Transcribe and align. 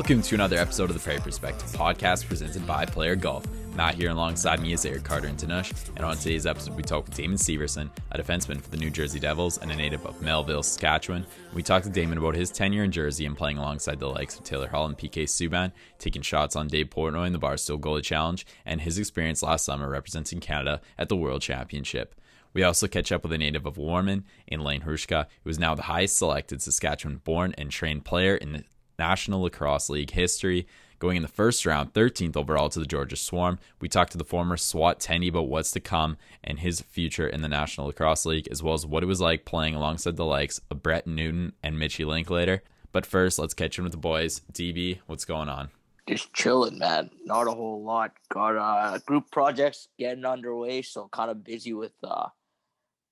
Welcome 0.00 0.22
to 0.22 0.34
another 0.34 0.56
episode 0.56 0.88
of 0.88 0.96
the 0.96 1.02
Prairie 1.02 1.20
Perspective 1.20 1.68
podcast 1.72 2.26
presented 2.26 2.66
by 2.66 2.86
Player 2.86 3.14
Golf. 3.14 3.44
Matt 3.76 3.96
here 3.96 4.08
alongside 4.08 4.58
me 4.58 4.72
is 4.72 4.86
Eric 4.86 5.04
Carter 5.04 5.26
and 5.28 5.36
Tanush. 5.36 5.74
And 5.94 6.06
on 6.06 6.16
today's 6.16 6.46
episode, 6.46 6.74
we 6.74 6.82
talk 6.82 7.04
with 7.04 7.14
Damon 7.14 7.36
Severson, 7.36 7.90
a 8.10 8.18
defenseman 8.18 8.62
for 8.62 8.70
the 8.70 8.78
New 8.78 8.88
Jersey 8.88 9.20
Devils 9.20 9.58
and 9.58 9.70
a 9.70 9.76
native 9.76 10.06
of 10.06 10.22
Melville, 10.22 10.62
Saskatchewan. 10.62 11.26
We 11.52 11.62
talked 11.62 11.84
to 11.84 11.92
Damon 11.92 12.16
about 12.16 12.34
his 12.34 12.50
tenure 12.50 12.82
in 12.82 12.90
Jersey 12.90 13.26
and 13.26 13.36
playing 13.36 13.58
alongside 13.58 14.00
the 14.00 14.08
likes 14.08 14.38
of 14.38 14.44
Taylor 14.44 14.68
Hall 14.68 14.86
and 14.86 14.96
PK 14.96 15.24
Subban, 15.24 15.70
taking 15.98 16.22
shots 16.22 16.56
on 16.56 16.68
Dave 16.68 16.88
Portnoy 16.88 17.26
in 17.26 17.34
the 17.34 17.38
Barstool 17.38 17.78
Goalie 17.78 18.02
Challenge, 18.02 18.46
and 18.64 18.80
his 18.80 18.98
experience 18.98 19.42
last 19.42 19.66
summer 19.66 19.90
representing 19.90 20.40
Canada 20.40 20.80
at 20.96 21.10
the 21.10 21.16
World 21.16 21.42
Championship. 21.42 22.14
We 22.54 22.62
also 22.62 22.88
catch 22.88 23.12
up 23.12 23.22
with 23.22 23.34
a 23.34 23.38
native 23.38 23.66
of 23.66 23.76
Warman 23.76 24.24
in 24.46 24.64
Laine 24.64 24.80
Hrushka, 24.80 25.26
who 25.44 25.50
is 25.50 25.58
now 25.58 25.74
the 25.74 25.82
highest 25.82 26.16
selected 26.16 26.62
Saskatchewan 26.62 27.18
born 27.18 27.54
and 27.58 27.70
trained 27.70 28.06
player 28.06 28.34
in 28.34 28.52
the 28.52 28.64
National 29.00 29.40
Lacrosse 29.40 29.88
League 29.88 30.10
history. 30.10 30.66
Going 30.98 31.16
in 31.16 31.22
the 31.22 31.28
first 31.28 31.64
round, 31.64 31.94
13th 31.94 32.36
overall 32.36 32.68
to 32.68 32.78
the 32.78 32.84
Georgia 32.84 33.16
Swarm, 33.16 33.58
we 33.80 33.88
talked 33.88 34.12
to 34.12 34.18
the 34.18 34.24
former 34.24 34.58
SWAT 34.58 35.00
Tendy 35.00 35.30
about 35.30 35.48
what's 35.48 35.70
to 35.70 35.80
come 35.80 36.18
and 36.44 36.58
his 36.58 36.82
future 36.82 37.26
in 37.26 37.40
the 37.40 37.48
National 37.48 37.86
Lacrosse 37.86 38.26
League, 38.26 38.46
as 38.50 38.62
well 38.62 38.74
as 38.74 38.84
what 38.84 39.02
it 39.02 39.06
was 39.06 39.18
like 39.18 39.46
playing 39.46 39.74
alongside 39.74 40.16
the 40.16 40.26
likes 40.26 40.60
of 40.70 40.82
Brett 40.82 41.06
Newton 41.06 41.54
and 41.62 41.78
Mitchy 41.78 42.04
Linklater. 42.04 42.62
But 42.92 43.06
first, 43.06 43.38
let's 43.38 43.54
catch 43.54 43.78
in 43.78 43.84
with 43.84 43.92
the 43.92 43.98
boys. 43.98 44.42
DB, 44.52 44.98
what's 45.06 45.24
going 45.24 45.48
on? 45.48 45.70
Just 46.06 46.34
chilling, 46.34 46.78
man. 46.78 47.08
Not 47.24 47.48
a 47.48 47.52
whole 47.52 47.82
lot. 47.82 48.12
Got 48.28 48.58
uh, 48.58 48.98
group 49.06 49.30
projects 49.30 49.88
getting 49.98 50.26
underway, 50.26 50.82
so 50.82 51.08
kind 51.10 51.30
of 51.30 51.42
busy 51.42 51.72
with 51.72 51.92
uh, 52.04 52.28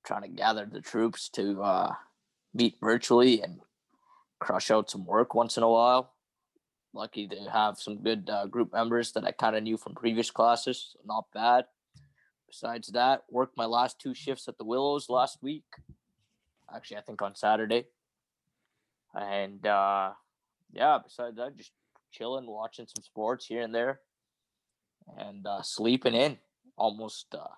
trying 0.05 0.23
to 0.23 0.29
gather 0.29 0.69
the 0.71 0.83
troops 0.83 1.31
to 1.31 1.63
uh, 1.63 1.95
meet 2.53 2.77
virtually 2.79 3.41
and 3.41 3.61
crush 4.39 4.71
out 4.71 4.91
some 4.91 5.05
work 5.05 5.35
once 5.35 5.57
in 5.57 5.63
a 5.63 5.69
while. 5.69 6.15
Lucky 6.93 7.29
to 7.29 7.37
have 7.51 7.79
some 7.79 8.03
good 8.03 8.29
uh, 8.31 8.47
group 8.47 8.73
members 8.73 9.13
that 9.13 9.25
I 9.25 9.33
kind 9.33 9.57
of 9.57 9.63
knew 9.63 9.77
from 9.77 9.95
previous 9.95 10.31
classes. 10.31 10.91
So 10.93 11.01
not 11.05 11.27
bad. 11.33 11.67
Besides 12.49 12.89
that, 12.89 13.25
worked 13.31 13.57
my 13.57 13.67
last 13.67 13.99
two 14.01 14.15
shifts 14.15 14.49
at 14.49 14.57
the 14.57 14.65
Willows 14.65 15.11
last 15.11 15.39
week. 15.43 15.65
Actually, 16.75 16.97
I 16.97 17.03
think 17.03 17.21
on 17.21 17.35
Saturday. 17.35 17.87
And 19.15 19.67
uh, 19.67 20.13
yeah, 20.73 20.99
besides 21.03 21.37
that, 21.37 21.57
just 21.57 21.73
chilling, 22.11 22.47
watching 22.47 22.87
some 22.87 23.03
sports 23.03 23.47
here 23.47 23.63
and 23.63 23.75
there, 23.75 24.01
and 25.19 25.47
uh, 25.47 25.63
sleeping 25.63 26.15
in 26.15 26.39
almost 26.77 27.35
uh, 27.35 27.55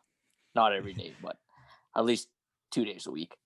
not 0.55 0.72
every 0.72 0.94
day, 0.94 1.15
but 1.22 1.39
at 1.97 2.05
least 2.05 2.28
two 2.70 2.84
days 2.84 3.06
a 3.06 3.11
week. 3.11 3.37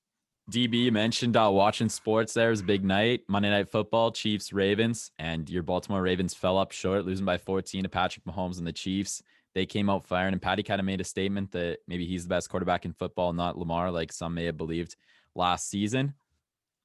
DB 0.50 0.92
mentioned 0.92 1.36
uh, 1.36 1.48
watching 1.50 1.88
sports. 1.88 2.34
There 2.34 2.50
was 2.50 2.60
big 2.60 2.84
night, 2.84 3.22
Monday 3.28 3.48
Night 3.48 3.70
Football, 3.70 4.12
Chiefs 4.12 4.52
Ravens, 4.52 5.10
and 5.18 5.48
your 5.48 5.62
Baltimore 5.62 6.02
Ravens 6.02 6.34
fell 6.34 6.58
up 6.58 6.70
short, 6.70 7.06
losing 7.06 7.24
by 7.24 7.38
14 7.38 7.84
to 7.84 7.88
Patrick 7.88 8.26
Mahomes 8.26 8.58
and 8.58 8.66
the 8.66 8.72
Chiefs. 8.72 9.22
They 9.54 9.64
came 9.64 9.88
out 9.88 10.04
firing, 10.04 10.34
and 10.34 10.42
Patty 10.42 10.62
kind 10.62 10.80
of 10.80 10.84
made 10.84 11.00
a 11.00 11.04
statement 11.04 11.52
that 11.52 11.78
maybe 11.88 12.04
he's 12.04 12.24
the 12.24 12.28
best 12.28 12.50
quarterback 12.50 12.84
in 12.84 12.92
football, 12.92 13.32
not 13.32 13.56
Lamar, 13.56 13.90
like 13.90 14.12
some 14.12 14.34
may 14.34 14.44
have 14.44 14.58
believed 14.58 14.96
last 15.34 15.70
season. 15.70 16.12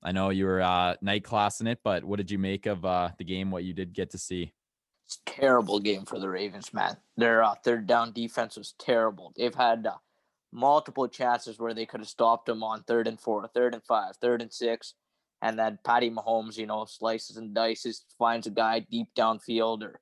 I 0.02 0.14
know 0.14 0.30
you 0.30 0.46
were 0.46 0.62
uh, 0.62 0.96
night 1.02 1.26
class 1.26 1.60
in 1.60 1.68
it, 1.68 1.80
but 1.84 2.06
what 2.06 2.18
did 2.18 2.32
you 2.32 2.38
make 2.38 2.66
of 2.66 2.86
uh, 2.86 3.10
the 3.18 3.26
game? 3.26 3.52
What 3.52 3.66
you 3.66 3.74
did 3.74 3.94
get 3.94 4.12
to 4.12 4.18
see? 4.18 4.54
It's 5.06 5.20
terrible 5.26 5.80
game 5.80 6.06
for 6.06 6.20
the 6.20 6.30
Ravens, 6.30 6.74
man. 6.74 6.96
Their 7.18 7.44
uh, 7.44 7.56
third 7.56 7.88
down 7.88 8.14
defense 8.14 8.56
was 8.56 8.76
terrible. 8.80 9.34
They've 9.36 9.54
had 9.54 9.86
uh, 9.86 9.96
multiple 10.52 11.08
chances 11.08 11.60
where 11.60 11.74
they 11.74 11.86
could 11.86 12.00
have 12.00 12.10
stopped 12.10 12.50
him 12.50 12.64
on 12.64 12.84
third 12.84 13.08
and 13.08 13.20
four, 13.20 13.48
third 13.48 13.74
and 13.74 13.84
five, 13.84 14.16
third 14.18 14.42
and 14.42 14.52
six. 14.52 14.96
And 15.42 15.58
then 15.58 15.80
Patty 15.86 16.10
Mahomes, 16.10 16.58
you 16.58 16.66
know, 16.66 16.86
slices 16.86 17.38
and 17.38 17.54
dices, 17.54 18.04
finds 18.18 18.48
a 18.48 18.52
guy 18.52 18.80
deep 18.80 19.08
downfield 19.18 19.84
or 19.84 20.02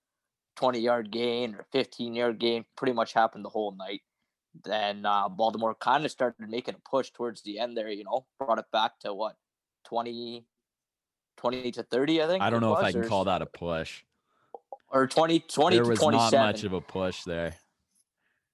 20 0.56 0.80
yard 0.80 1.12
gain 1.12 1.54
or 1.54 1.66
15 1.72 2.16
yard 2.16 2.40
gain. 2.40 2.66
Pretty 2.76 2.94
much 2.94 3.14
happened 3.14 3.46
the 3.46 3.50
whole 3.50 3.76
night. 3.76 4.02
Then 4.64 5.06
uh, 5.06 5.30
Baltimore 5.30 5.76
kind 5.76 6.06
of 6.06 6.12
started 6.12 6.50
making 6.50 6.76
a 6.76 6.90
push 6.90 7.12
towards 7.12 7.44
the 7.44 7.60
end 7.60 7.78
there, 7.78 7.90
you 7.90 8.04
know, 8.04 8.26
brought 8.40 8.58
it 8.58 8.66
back 8.72 9.00
to 9.02 9.14
what, 9.14 9.36
20, 9.86 10.46
20 11.38 11.72
to 11.74 11.84
30, 11.84 12.24
I 12.24 12.28
think. 12.28 12.44
I 12.44 12.50
don't 12.50 12.62
know 12.62 12.72
was, 12.72 12.80
if 12.80 12.86
I 12.86 12.92
can 12.94 13.02
or, 13.02 13.08
call 13.08 13.26
that 13.26 13.44
a 13.44 13.46
push. 13.46 14.04
Or 14.90 15.06
20, 15.06 15.42
20 15.42 15.76
there 15.76 15.84
to 15.84 15.90
was 15.90 16.00
27. 16.00 16.40
not 16.40 16.48
much 16.48 16.64
of 16.64 16.74
a 16.74 16.82
push 16.82 17.24
there. 17.24 17.54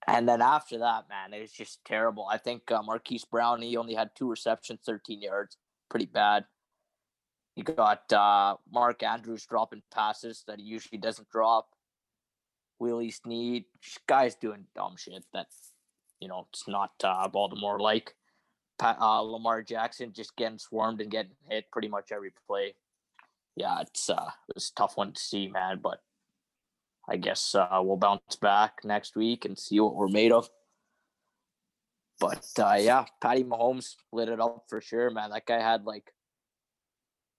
And 0.07 0.27
then 0.27 0.41
after 0.41 0.79
that, 0.79 1.05
man, 1.09 1.33
it 1.33 1.41
was 1.41 1.51
just 1.51 1.83
terrible. 1.85 2.27
I 2.29 2.37
think 2.37 2.69
uh, 2.71 2.81
Marquise 2.81 3.25
Brown, 3.25 3.61
he 3.61 3.77
only 3.77 3.93
had 3.93 4.11
two 4.15 4.29
receptions, 4.29 4.81
13 4.85 5.21
yards. 5.21 5.57
Pretty 5.89 6.05
bad. 6.05 6.45
You 7.55 7.63
got 7.63 8.11
uh, 8.11 8.57
Mark 8.71 9.03
Andrews 9.03 9.45
dropping 9.45 9.83
passes 9.93 10.43
that 10.47 10.59
he 10.59 10.65
usually 10.65 10.97
doesn't 10.97 11.29
drop. 11.29 11.69
Willie 12.79 13.11
Snead, 13.11 13.65
guys 14.07 14.35
doing 14.35 14.65
dumb 14.75 14.95
shit 14.97 15.23
that, 15.33 15.47
you 16.19 16.27
know, 16.27 16.47
it's 16.51 16.67
not 16.67 16.91
uh, 17.03 17.27
Baltimore 17.27 17.79
like. 17.79 18.15
Uh, 18.81 19.21
Lamar 19.21 19.61
Jackson 19.63 20.11
just 20.11 20.35
getting 20.35 20.57
swarmed 20.57 20.99
and 20.99 21.09
getting 21.09 21.31
hit 21.47 21.71
pretty 21.71 21.87
much 21.87 22.11
every 22.11 22.33
play. 22.47 22.75
Yeah, 23.55 23.79
it's 23.81 24.09
uh, 24.09 24.31
it 24.49 24.55
was 24.55 24.71
a 24.75 24.77
tough 24.77 24.97
one 24.97 25.13
to 25.13 25.21
see, 25.21 25.47
man. 25.47 25.79
But 25.81 26.01
I 27.07 27.17
guess 27.17 27.53
uh, 27.55 27.67
we'll 27.81 27.97
bounce 27.97 28.35
back 28.37 28.79
next 28.83 29.15
week 29.15 29.45
and 29.45 29.57
see 29.57 29.79
what 29.79 29.95
we're 29.95 30.07
made 30.07 30.31
of. 30.31 30.49
But 32.19 32.45
uh, 32.59 32.77
yeah, 32.79 33.05
Patty 33.21 33.43
Mahomes 33.43 33.95
lit 34.11 34.29
it 34.29 34.39
up 34.39 34.65
for 34.69 34.79
sure, 34.79 35.09
man. 35.09 35.31
That 35.31 35.45
guy 35.45 35.59
had 35.59 35.85
like, 35.85 36.13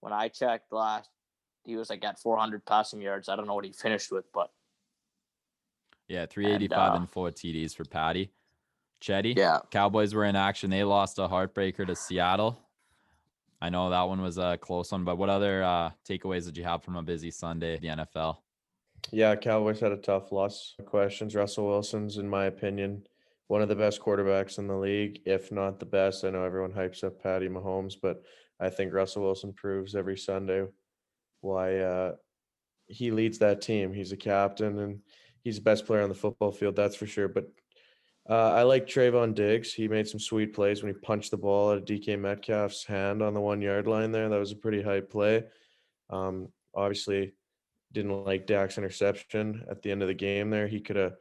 when 0.01 0.13
I 0.13 0.29
checked 0.29 0.73
last, 0.73 1.09
he 1.65 1.77
was 1.77 1.89
like 1.89 2.05
at 2.05 2.19
400 2.19 2.67
passing 2.67 3.01
yards. 3.01 3.29
I 3.29 3.37
don't 3.37 3.47
know 3.47 3.55
what 3.55 3.65
he 3.65 3.73
finished 3.73 4.13
with, 4.13 4.27
but 4.35 4.51
yeah, 6.09 6.27
385 6.27 6.79
and, 6.79 6.93
uh, 6.93 6.97
and 6.99 7.11
four 7.11 7.31
TDs 7.31 7.75
for 7.75 7.85
Patty. 7.85 8.31
Chetty, 9.03 9.37
yeah, 9.37 9.61
Cowboys 9.71 10.15
were 10.15 10.25
in 10.25 10.37
action. 10.37 10.71
They 10.71 10.85
lost 10.85 11.19
a 11.19 11.29
heartbreaker 11.29 11.87
to 11.87 11.95
Seattle. 11.95 12.59
I 13.61 13.71
know 13.71 13.89
that 13.91 14.03
one 14.03 14.21
was 14.21 14.37
a 14.37 14.59
close 14.61 14.93
one, 14.93 15.05
but 15.05 15.17
what 15.17 15.31
other 15.31 15.63
uh, 15.63 15.91
takeaways 16.07 16.45
did 16.45 16.57
you 16.57 16.65
have 16.65 16.83
from 16.83 16.97
a 16.97 17.03
busy 17.03 17.31
Sunday 17.31 17.79
the 17.79 17.89
NFL? 17.89 18.37
Yeah, 19.11 19.37
Cowboys 19.37 19.81
had 19.81 19.93
a 19.93 19.97
tough 19.97 20.33
loss. 20.33 20.75
Questions. 20.87 21.35
Russell 21.35 21.67
Wilson's, 21.67 22.19
in 22.19 22.29
my 22.29 22.47
opinion, 22.47 23.07
one 23.49 23.63
of 23.63 23.69
the 23.69 23.77
best 23.77 24.01
quarterbacks 24.01 24.59
in 24.59 24.67
the 24.67 24.77
league, 24.77 25.21
if 25.25 25.53
not 25.53 25.79
the 25.79 25.87
best. 25.87 26.25
I 26.25 26.31
know 26.31 26.45
everyone 26.45 26.73
hypes 26.73 27.05
up 27.05 27.23
Patty 27.23 27.49
Mahomes, 27.49 27.95
but 28.01 28.23
I 28.61 28.71
think 28.71 28.93
Russell 28.93 29.23
Wilson 29.23 29.53
proves 29.53 29.95
every 29.95 30.17
Sunday 30.17 30.67
why 31.41 31.79
uh, 31.79 32.15
he 32.87 33.11
leads 33.11 33.39
that 33.39 33.61
team. 33.61 33.93
He's 33.93 34.13
a 34.13 34.17
captain 34.17 34.79
and 34.79 35.01
he's 35.43 35.57
the 35.57 35.63
best 35.63 35.87
player 35.87 36.03
on 36.03 36.09
the 36.09 36.15
football 36.15 36.53
field, 36.53 36.75
that's 36.75 36.97
for 36.97 37.07
sure. 37.07 37.29
But 37.29 37.51
uh, 38.29 38.53
I 38.53 38.63
like 38.63 38.87
Trevon 38.87 39.35
Diggs. 39.35 39.73
He 39.73 39.87
made 39.87 40.09
some 40.09 40.21
sweet 40.21 40.55
plays 40.55 40.83
when 40.83 40.93
he 40.93 40.99
punched 41.01 41.31
the 41.31 41.37
ball 41.37 41.71
out 41.71 41.79
of 41.79 41.85
DK 41.85 42.19
Metcalf's 42.19 42.85
hand 42.85 43.23
on 43.23 43.35
the 43.35 43.41
one 43.41 43.61
yard 43.61 43.87
line 43.87 44.13
there. 44.13 44.29
That 44.29 44.39
was 44.39 44.53
a 44.53 44.57
pretty 44.57 44.83
high 44.83 45.03
play. 45.03 45.45
Um, 46.09 46.49
obviously, 46.75 47.35
didn't 47.95 48.25
like 48.25 48.47
Dak's 48.47 48.77
interception 48.77 49.65
at 49.71 49.81
the 49.81 49.91
end 49.91 50.03
of 50.03 50.09
the 50.09 50.15
game 50.15 50.51
there. 50.51 50.67
He 50.67 50.81
could 50.81 50.97
have 50.97 51.15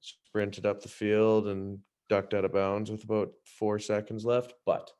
sprinted 0.00 0.66
up 0.66 0.82
the 0.82 0.88
field 0.88 1.46
and 1.46 1.78
ducked 2.08 2.34
out 2.34 2.44
of 2.44 2.52
bounds 2.52 2.90
with 2.90 3.04
about 3.04 3.30
four 3.44 3.78
seconds 3.78 4.24
left, 4.24 4.54
but 4.66 4.90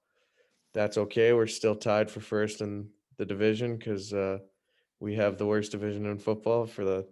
that's 0.75 0.99
okay. 0.99 1.32
We're 1.32 1.47
still 1.47 1.75
tied 1.75 2.11
for 2.11 2.20
first 2.20 2.61
in 2.61 2.88
the 3.17 3.25
division 3.25 3.76
because 3.76 4.12
uh, 4.12 4.38
we 5.00 5.15
have 5.15 5.38
the 5.38 5.47
worst 5.47 5.73
division 5.73 6.06
in 6.06 6.19
football 6.19 6.67
for 6.67 6.85
the, 6.85 7.06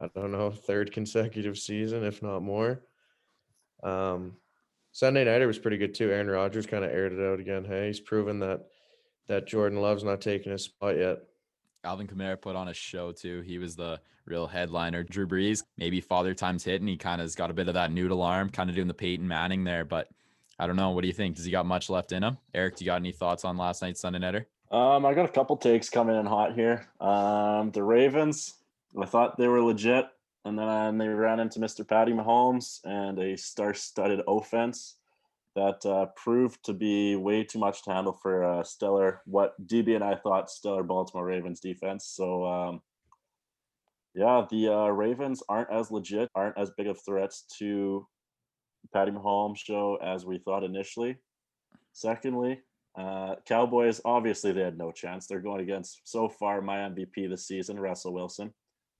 I 0.00 0.08
don't 0.14 0.32
know, 0.32 0.50
third 0.50 0.92
consecutive 0.92 1.56
season, 1.56 2.04
if 2.04 2.22
not 2.22 2.42
more. 2.42 2.82
Um, 3.82 4.36
Sunday 4.90 5.24
nighter 5.24 5.46
was 5.46 5.58
pretty 5.58 5.76
good 5.76 5.94
too. 5.94 6.10
Aaron 6.10 6.28
Rodgers 6.28 6.66
kind 6.66 6.84
of 6.84 6.90
aired 6.90 7.12
it 7.12 7.24
out 7.24 7.38
again. 7.38 7.64
Hey, 7.64 7.86
he's 7.86 8.00
proven 8.00 8.40
that 8.40 8.66
that 9.28 9.46
Jordan 9.46 9.80
Love's 9.80 10.04
not 10.04 10.20
taking 10.20 10.52
his 10.52 10.64
spot 10.64 10.96
yet. 10.96 11.18
Alvin 11.86 12.08
Kamara 12.08 12.40
put 12.40 12.56
on 12.56 12.68
a 12.68 12.74
show 12.74 13.12
too. 13.12 13.40
He 13.42 13.58
was 13.58 13.76
the 13.76 14.00
real 14.26 14.46
headliner. 14.46 15.04
Drew 15.04 15.26
Brees, 15.26 15.62
maybe 15.78 16.00
father 16.00 16.34
times 16.34 16.64
hit, 16.64 16.80
and 16.80 16.88
he 16.88 16.96
kind 16.96 17.20
of 17.20 17.24
has 17.24 17.34
got 17.36 17.50
a 17.50 17.54
bit 17.54 17.68
of 17.68 17.74
that 17.74 17.92
noodle 17.92 18.22
arm, 18.22 18.50
kind 18.50 18.68
of 18.68 18.76
doing 18.76 18.88
the 18.88 18.94
Peyton 18.94 19.26
Manning 19.26 19.64
there. 19.64 19.84
But 19.84 20.08
I 20.58 20.66
don't 20.66 20.76
know. 20.76 20.90
What 20.90 21.02
do 21.02 21.06
you 21.06 21.14
think? 21.14 21.36
Does 21.36 21.44
he 21.44 21.50
got 21.50 21.64
much 21.64 21.88
left 21.88 22.12
in 22.12 22.22
him? 22.22 22.38
Eric, 22.52 22.76
do 22.76 22.84
you 22.84 22.90
got 22.90 22.96
any 22.96 23.12
thoughts 23.12 23.44
on 23.44 23.56
last 23.56 23.82
night's 23.82 24.00
Sunday 24.00 24.18
Nighter? 24.18 24.46
Um, 24.70 25.06
I 25.06 25.14
got 25.14 25.26
a 25.26 25.32
couple 25.32 25.56
takes 25.56 25.88
coming 25.88 26.16
in 26.16 26.26
hot 26.26 26.54
here. 26.54 26.88
Um, 27.00 27.70
the 27.70 27.84
Ravens, 27.84 28.54
I 29.00 29.06
thought 29.06 29.38
they 29.38 29.46
were 29.46 29.62
legit, 29.62 30.06
and 30.44 30.58
then 30.58 30.98
they 30.98 31.08
ran 31.08 31.38
into 31.38 31.60
Mr. 31.60 31.86
Patty 31.86 32.12
Mahomes 32.12 32.80
and 32.84 33.18
a 33.18 33.36
star-studded 33.36 34.22
offense 34.26 34.96
that 35.56 35.84
uh, 35.84 36.06
proved 36.14 36.64
to 36.66 36.72
be 36.72 37.16
way 37.16 37.42
too 37.42 37.58
much 37.58 37.82
to 37.82 37.92
handle 37.92 38.12
for 38.12 38.44
uh, 38.44 38.62
stellar 38.62 39.22
what 39.24 39.54
DB 39.66 39.96
and 39.96 40.04
I 40.04 40.14
thought 40.14 40.50
stellar 40.50 40.84
Baltimore 40.84 41.26
Ravens 41.26 41.60
defense. 41.60 42.06
So 42.06 42.44
um, 42.44 42.80
yeah, 44.14 44.46
the 44.48 44.68
uh, 44.72 44.88
Ravens 44.88 45.42
aren't 45.48 45.70
as 45.70 45.90
legit, 45.90 46.30
aren't 46.34 46.56
as 46.58 46.70
big 46.76 46.86
of 46.86 47.00
threats 47.04 47.44
to 47.58 48.06
Patty 48.92 49.10
Mahomes 49.10 49.58
show 49.58 49.98
as 50.02 50.24
we 50.24 50.38
thought 50.38 50.62
initially. 50.64 51.16
Secondly, 51.92 52.60
Uh, 52.96 53.36
Cowboys, 53.44 54.00
obviously, 54.04 54.52
they 54.52 54.62
had 54.62 54.78
no 54.78 54.90
chance. 54.90 55.26
They're 55.26 55.48
going 55.48 55.60
against 55.60 56.00
so 56.04 56.28
far 56.28 56.62
my 56.62 56.78
MVP 56.88 57.28
this 57.28 57.46
season, 57.46 57.78
Russell 57.78 58.14
Wilson. 58.14 58.54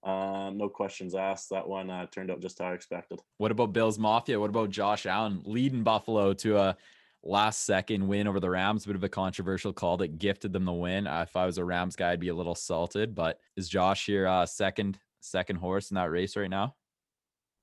Um, 0.06 0.56
no 0.56 0.69
questions 0.69 1.17
asked. 1.17 1.50
That 1.50 1.69
one 1.69 1.91
uh, 1.91 2.06
turned 2.06 2.31
out 2.31 2.41
just 2.41 2.61
how 2.61 2.67
I 2.67 2.75
expected. 2.75 3.20
What 3.38 3.50
about 3.50 3.73
Bills 3.73 3.99
Mafia? 3.99 4.38
What 4.38 4.50
about 4.50 4.70
Josh 4.70 5.05
Allen 5.05 5.43
leading 5.44 5.82
Buffalo 5.82 6.32
to 6.35 6.58
a 6.58 6.76
last 7.25 7.64
second 7.64 8.06
win 8.06 8.29
over 8.29 8.38
the 8.38 8.49
Rams? 8.49 8.85
A 8.85 8.88
bit 8.88 8.97
of 8.97 9.03
a 9.03 9.08
controversial 9.08 9.73
call 9.73 9.97
that 9.97 10.19
gifted 10.19 10.53
them 10.53 10.64
the 10.64 10.73
win. 10.73 11.08
Uh, 11.08 11.23
if 11.23 11.35
I 11.35 11.44
was 11.44 11.58
a 11.58 11.64
Rams 11.64 11.97
guy, 11.97 12.12
I'd 12.12 12.20
be 12.20 12.29
a 12.29 12.35
little 12.35 12.55
salted. 12.55 13.17
But 13.17 13.41
is 13.56 13.69
Josh 13.69 14.06
your 14.06 14.29
uh, 14.29 14.47
second 14.47 14.97
second 15.20 15.56
horse 15.56 15.91
in 15.91 15.97
that 15.97 16.12
race 16.12 16.37
right 16.37 16.49
now? 16.49 16.76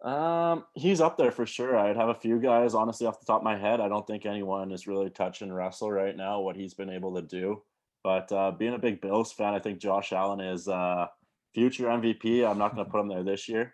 Um, 0.04 0.66
he's 0.74 1.00
up 1.00 1.18
there 1.18 1.32
for 1.32 1.46
sure. 1.46 1.78
I'd 1.78 1.96
have 1.96 2.10
a 2.10 2.14
few 2.14 2.42
guys, 2.42 2.74
honestly, 2.74 3.08
off 3.08 3.22
the 3.22 3.26
top 3.26 3.40
of 3.40 3.46
my 3.46 3.58
head. 3.58 3.80
I 3.80 3.88
don't 3.88 4.06
think 4.06 4.26
anyone 4.26 4.74
is 4.74 4.86
really 4.86 5.10
touching 5.10 5.50
Russell 5.50 5.94
right 5.94 6.18
now, 6.18 6.42
what 6.42 6.58
he's 6.58 6.74
been 6.74 6.90
able 6.90 7.16
to 7.16 7.22
do. 7.22 7.64
But 8.04 8.30
uh, 8.34 8.52
being 8.52 8.74
a 8.74 8.80
big 8.80 9.00
Bills 9.00 9.32
fan, 9.32 9.54
I 9.54 9.60
think 9.60 9.80
Josh 9.80 10.12
Allen 10.12 10.42
is 10.42 10.68
uh, 10.68 11.08
future 11.54 11.86
MVP. 11.86 12.48
I'm 12.50 12.58
not 12.58 12.76
going 12.76 12.86
to 12.86 12.92
put 12.92 13.02
him 13.02 13.08
there 13.08 13.24
this 13.24 13.48
year, 13.48 13.74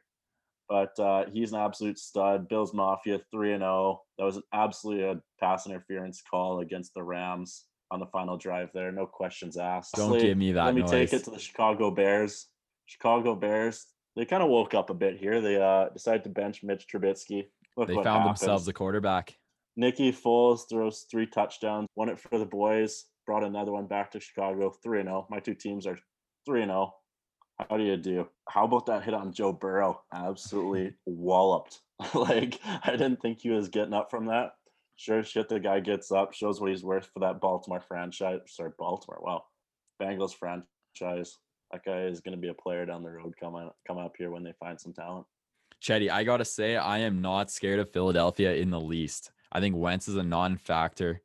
but 0.67 0.97
uh, 0.99 1.25
he's 1.31 1.53
an 1.53 1.59
absolute 1.59 1.97
stud. 1.99 2.47
Bills 2.47 2.73
Mafia 2.73 3.19
3 3.31 3.53
and 3.53 3.61
0. 3.61 4.01
That 4.17 4.25
was 4.25 4.37
an 4.37 4.43
absolutely 4.53 5.05
a 5.05 5.21
pass 5.39 5.65
interference 5.67 6.21
call 6.21 6.59
against 6.59 6.93
the 6.93 7.03
Rams 7.03 7.65
on 7.91 7.99
the 7.99 8.05
final 8.07 8.37
drive 8.37 8.69
there. 8.73 8.91
No 8.91 9.05
questions 9.05 9.57
asked. 9.57 9.95
Don't 9.95 10.11
Honestly, 10.11 10.29
give 10.29 10.37
me 10.37 10.51
that 10.53 10.65
Let 10.65 10.75
me 10.75 10.81
noise. 10.81 10.91
take 10.91 11.13
it 11.13 11.23
to 11.25 11.31
the 11.31 11.39
Chicago 11.39 11.91
Bears. 11.91 12.47
Chicago 12.85 13.35
Bears, 13.35 13.85
they 14.15 14.25
kind 14.25 14.41
of 14.43 14.49
woke 14.49 14.73
up 14.73 14.89
a 14.89 14.93
bit 14.93 15.17
here. 15.17 15.41
They 15.41 15.61
uh, 15.61 15.89
decided 15.89 16.23
to 16.23 16.29
bench 16.29 16.63
Mitch 16.63 16.85
Trubisky. 16.91 17.45
Look 17.77 17.87
They 17.87 17.93
found 17.93 18.07
happens. 18.07 18.39
themselves 18.39 18.67
a 18.67 18.73
quarterback. 18.73 19.35
Nicky 19.77 20.11
Foles 20.11 20.61
throws 20.69 21.05
three 21.09 21.25
touchdowns, 21.27 21.87
won 21.95 22.09
it 22.09 22.19
for 22.19 22.37
the 22.37 22.45
boys, 22.45 23.05
brought 23.25 23.43
another 23.43 23.71
one 23.71 23.85
back 23.87 24.11
to 24.11 24.19
Chicago, 24.19 24.71
3 24.83 25.03
0. 25.03 25.27
My 25.29 25.39
two 25.39 25.53
teams 25.53 25.87
are 25.87 25.97
3 26.45 26.63
0. 26.65 26.93
How 27.67 27.77
do 27.77 27.83
you 27.83 27.97
do? 27.97 28.27
How 28.47 28.65
about 28.65 28.85
that 28.85 29.03
hit 29.03 29.13
on 29.13 29.33
Joe 29.33 29.51
Burrow? 29.51 30.01
Absolutely 30.13 30.93
walloped. 31.05 31.81
like, 32.13 32.59
I 32.63 32.91
didn't 32.91 33.21
think 33.21 33.41
he 33.41 33.49
was 33.49 33.67
getting 33.67 33.93
up 33.93 34.09
from 34.09 34.27
that. 34.27 34.53
Sure 34.95 35.23
shit, 35.23 35.49
the 35.49 35.59
guy 35.59 35.79
gets 35.79 36.11
up, 36.11 36.33
shows 36.33 36.59
what 36.59 36.69
he's 36.69 36.83
worth 36.83 37.09
for 37.13 37.19
that 37.19 37.39
Baltimore 37.41 37.81
franchise. 37.81 38.39
Sorry, 38.47 38.71
Baltimore. 38.77 39.19
Wow. 39.21 39.43
Bengals 40.01 40.33
franchise. 40.33 41.37
That 41.71 41.85
guy 41.85 42.03
is 42.03 42.21
going 42.21 42.35
to 42.35 42.41
be 42.41 42.49
a 42.49 42.53
player 42.53 42.85
down 42.85 43.03
the 43.03 43.11
road 43.11 43.33
coming 43.39 43.69
coming 43.87 44.03
up 44.03 44.15
here 44.17 44.31
when 44.31 44.43
they 44.43 44.53
find 44.59 44.79
some 44.79 44.93
talent. 44.93 45.25
Chetty, 45.81 46.09
I 46.09 46.23
gotta 46.23 46.43
say, 46.43 46.75
I 46.75 46.99
am 46.99 47.21
not 47.21 47.51
scared 47.51 47.79
of 47.79 47.91
Philadelphia 47.91 48.55
in 48.55 48.69
the 48.69 48.79
least. 48.79 49.31
I 49.51 49.59
think 49.59 49.75
Wentz 49.75 50.07
is 50.07 50.17
a 50.17 50.23
non-factor. 50.23 51.21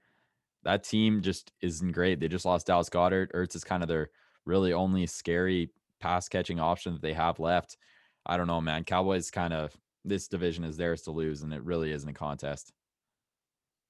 That 0.63 0.85
team 0.85 1.23
just 1.23 1.53
isn't 1.61 1.93
great. 1.93 2.21
They 2.21 2.29
just 2.29 2.45
lost 2.45 2.67
Dallas 2.67 2.89
Goedert. 2.89 3.33
Ertz 3.33 3.57
is 3.57 3.65
kind 3.65 3.83
of 3.83 3.89
their 3.89 4.11
really 4.47 4.73
only 4.73 5.07
scary 5.07 5.71
pass 6.05 6.29
catching 6.29 6.61
option 6.61 6.93
that 6.93 7.01
they 7.01 7.15
have 7.15 7.41
left. 7.41 7.79
I 8.27 8.37
don't 8.37 8.47
know, 8.47 8.61
man. 8.61 8.85
Cowboys 8.85 9.31
kind 9.31 9.55
of 9.55 9.75
this 10.05 10.29
division 10.29 10.63
is 10.63 10.77
theirs 10.77 11.03
to 11.03 11.11
lose, 11.11 11.43
and 11.43 11.53
it 11.53 11.65
really 11.65 11.93
isn't 11.93 12.09
a 12.09 12.13
contest. 12.13 12.73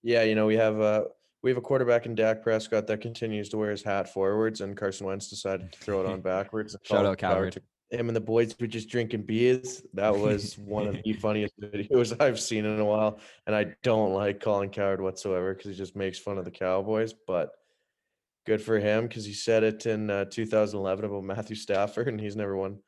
Yeah, 0.05 0.23
you 0.23 0.37
know, 0.37 0.47
we 0.47 0.55
have 0.55 0.81
uh 0.81 1.05
we 1.43 1.51
have 1.51 1.59
a 1.59 1.63
quarterback 1.63 2.07
in 2.07 2.15
Dak 2.15 2.43
Prescott 2.43 2.87
that 2.87 3.01
continues 3.01 3.49
to 3.49 3.59
wear 3.59 3.73
his 3.73 3.83
hat 3.83 4.09
forwards, 4.09 4.61
and 4.61 4.77
Carson 4.77 5.09
Wentz 5.09 5.29
decided 5.29 5.73
to 5.73 5.79
throw 5.79 6.01
it 6.01 6.07
on 6.07 6.21
backwards. 6.21 6.77
Shout 6.85 7.05
out 7.05 7.19
Cowherd. 7.19 7.53
to 7.55 7.63
Him 7.99 8.09
and 8.09 8.15
the 8.17 8.21
boys 8.21 8.55
were 8.61 8.69
just 8.69 8.89
drinking 8.89 9.23
beers. 9.23 9.83
That 9.93 10.17
was 10.17 10.57
one 10.57 10.87
of 10.87 11.03
the 11.03 11.13
funniest 11.25 11.61
videos 11.61 12.17
I've 12.21 12.39
seen 12.39 12.65
in 12.65 12.79
a 12.79 12.85
while, 12.85 13.19
and 13.49 13.57
I 13.57 13.75
don't 13.83 14.15
like 14.15 14.41
Colin 14.41 14.71
Cowherd 14.71 15.01
whatsoever 15.01 15.53
because 15.53 15.73
he 15.73 15.77
just 15.77 15.97
makes 15.97 16.19
fun 16.19 16.39
of 16.39 16.45
the 16.45 16.53
Cowboys. 16.53 17.13
But 17.13 17.51
good 18.45 18.63
for 18.63 18.79
him 18.79 19.07
because 19.07 19.25
he 19.25 19.33
said 19.33 19.63
it 19.63 19.87
in 19.87 20.11
uh, 20.11 20.27
2011 20.27 21.05
about 21.05 21.25
Matthew 21.25 21.57
Stafford, 21.57 22.09
and 22.09 22.21
he's 22.21 22.37
never 22.37 22.57
won 22.57 22.79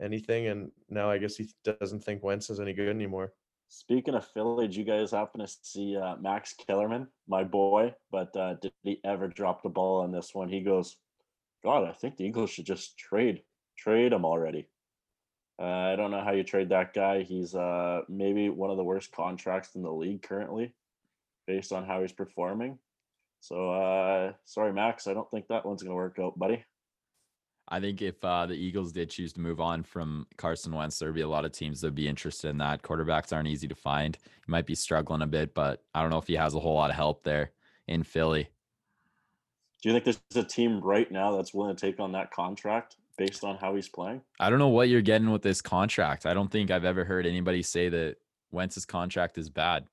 anything, 0.00 0.46
and 0.48 0.70
now 0.88 1.10
I 1.10 1.18
guess 1.18 1.36
he 1.36 1.50
doesn't 1.64 2.04
think 2.04 2.22
Wentz 2.22 2.50
is 2.50 2.60
any 2.60 2.72
good 2.72 2.88
anymore. 2.88 3.32
Speaking 3.68 4.14
of 4.14 4.26
Philly, 4.26 4.66
did 4.66 4.74
you 4.74 4.84
guys 4.84 5.12
happen 5.12 5.40
to 5.40 5.48
see 5.62 5.96
uh, 5.96 6.16
Max 6.16 6.54
Kellerman, 6.54 7.06
my 7.28 7.44
boy? 7.44 7.94
But 8.10 8.36
uh, 8.36 8.54
did 8.54 8.72
he 8.82 9.00
ever 9.04 9.28
drop 9.28 9.62
the 9.62 9.68
ball 9.68 10.00
on 10.00 10.10
this 10.10 10.34
one? 10.34 10.48
He 10.48 10.60
goes, 10.60 10.96
God, 11.62 11.88
I 11.88 11.92
think 11.92 12.16
the 12.16 12.24
Eagles 12.24 12.50
should 12.50 12.66
just 12.66 12.98
trade 12.98 13.42
trade 13.78 14.12
him 14.12 14.24
already. 14.24 14.66
Uh, 15.58 15.92
I 15.92 15.96
don't 15.96 16.10
know 16.10 16.24
how 16.24 16.32
you 16.32 16.42
trade 16.42 16.70
that 16.70 16.94
guy. 16.94 17.22
He's 17.22 17.54
uh, 17.54 18.00
maybe 18.08 18.48
one 18.48 18.70
of 18.70 18.76
the 18.76 18.84
worst 18.84 19.12
contracts 19.12 19.74
in 19.74 19.82
the 19.82 19.92
league 19.92 20.22
currently, 20.22 20.74
based 21.46 21.72
on 21.72 21.86
how 21.86 22.00
he's 22.00 22.12
performing. 22.12 22.78
So 23.40 23.72
uh, 23.72 24.32
sorry, 24.44 24.72
Max. 24.72 25.06
I 25.06 25.14
don't 25.14 25.30
think 25.30 25.48
that 25.48 25.64
one's 25.64 25.82
gonna 25.82 25.94
work 25.94 26.18
out, 26.20 26.38
buddy. 26.38 26.64
I 27.72 27.78
think 27.78 28.02
if 28.02 28.22
uh, 28.24 28.46
the 28.46 28.54
Eagles 28.54 28.92
did 28.92 29.10
choose 29.10 29.32
to 29.34 29.40
move 29.40 29.60
on 29.60 29.84
from 29.84 30.26
Carson 30.36 30.74
Wentz, 30.74 30.98
there'd 30.98 31.14
be 31.14 31.20
a 31.20 31.28
lot 31.28 31.44
of 31.44 31.52
teams 31.52 31.80
that'd 31.80 31.94
be 31.94 32.08
interested 32.08 32.48
in 32.48 32.58
that. 32.58 32.82
Quarterbacks 32.82 33.32
aren't 33.32 33.46
easy 33.46 33.68
to 33.68 33.76
find. 33.76 34.18
He 34.24 34.50
might 34.50 34.66
be 34.66 34.74
struggling 34.74 35.22
a 35.22 35.26
bit, 35.26 35.54
but 35.54 35.84
I 35.94 36.02
don't 36.02 36.10
know 36.10 36.18
if 36.18 36.26
he 36.26 36.34
has 36.34 36.54
a 36.54 36.58
whole 36.58 36.74
lot 36.74 36.90
of 36.90 36.96
help 36.96 37.22
there 37.22 37.52
in 37.86 38.02
Philly. 38.02 38.48
Do 39.82 39.88
you 39.88 39.94
think 39.94 40.04
there's 40.04 40.44
a 40.44 40.46
team 40.46 40.80
right 40.80 41.10
now 41.10 41.36
that's 41.36 41.54
willing 41.54 41.74
to 41.74 41.80
take 41.80 42.00
on 42.00 42.12
that 42.12 42.32
contract 42.32 42.96
based 43.16 43.44
on 43.44 43.56
how 43.56 43.76
he's 43.76 43.88
playing? 43.88 44.20
I 44.40 44.50
don't 44.50 44.58
know 44.58 44.68
what 44.68 44.88
you're 44.88 45.00
getting 45.00 45.30
with 45.30 45.42
this 45.42 45.62
contract. 45.62 46.26
I 46.26 46.34
don't 46.34 46.50
think 46.50 46.70
I've 46.72 46.84
ever 46.84 47.04
heard 47.04 47.24
anybody 47.24 47.62
say 47.62 47.88
that 47.88 48.16
Wentz's 48.50 48.84
contract 48.84 49.38
is 49.38 49.48
bad. 49.48 49.86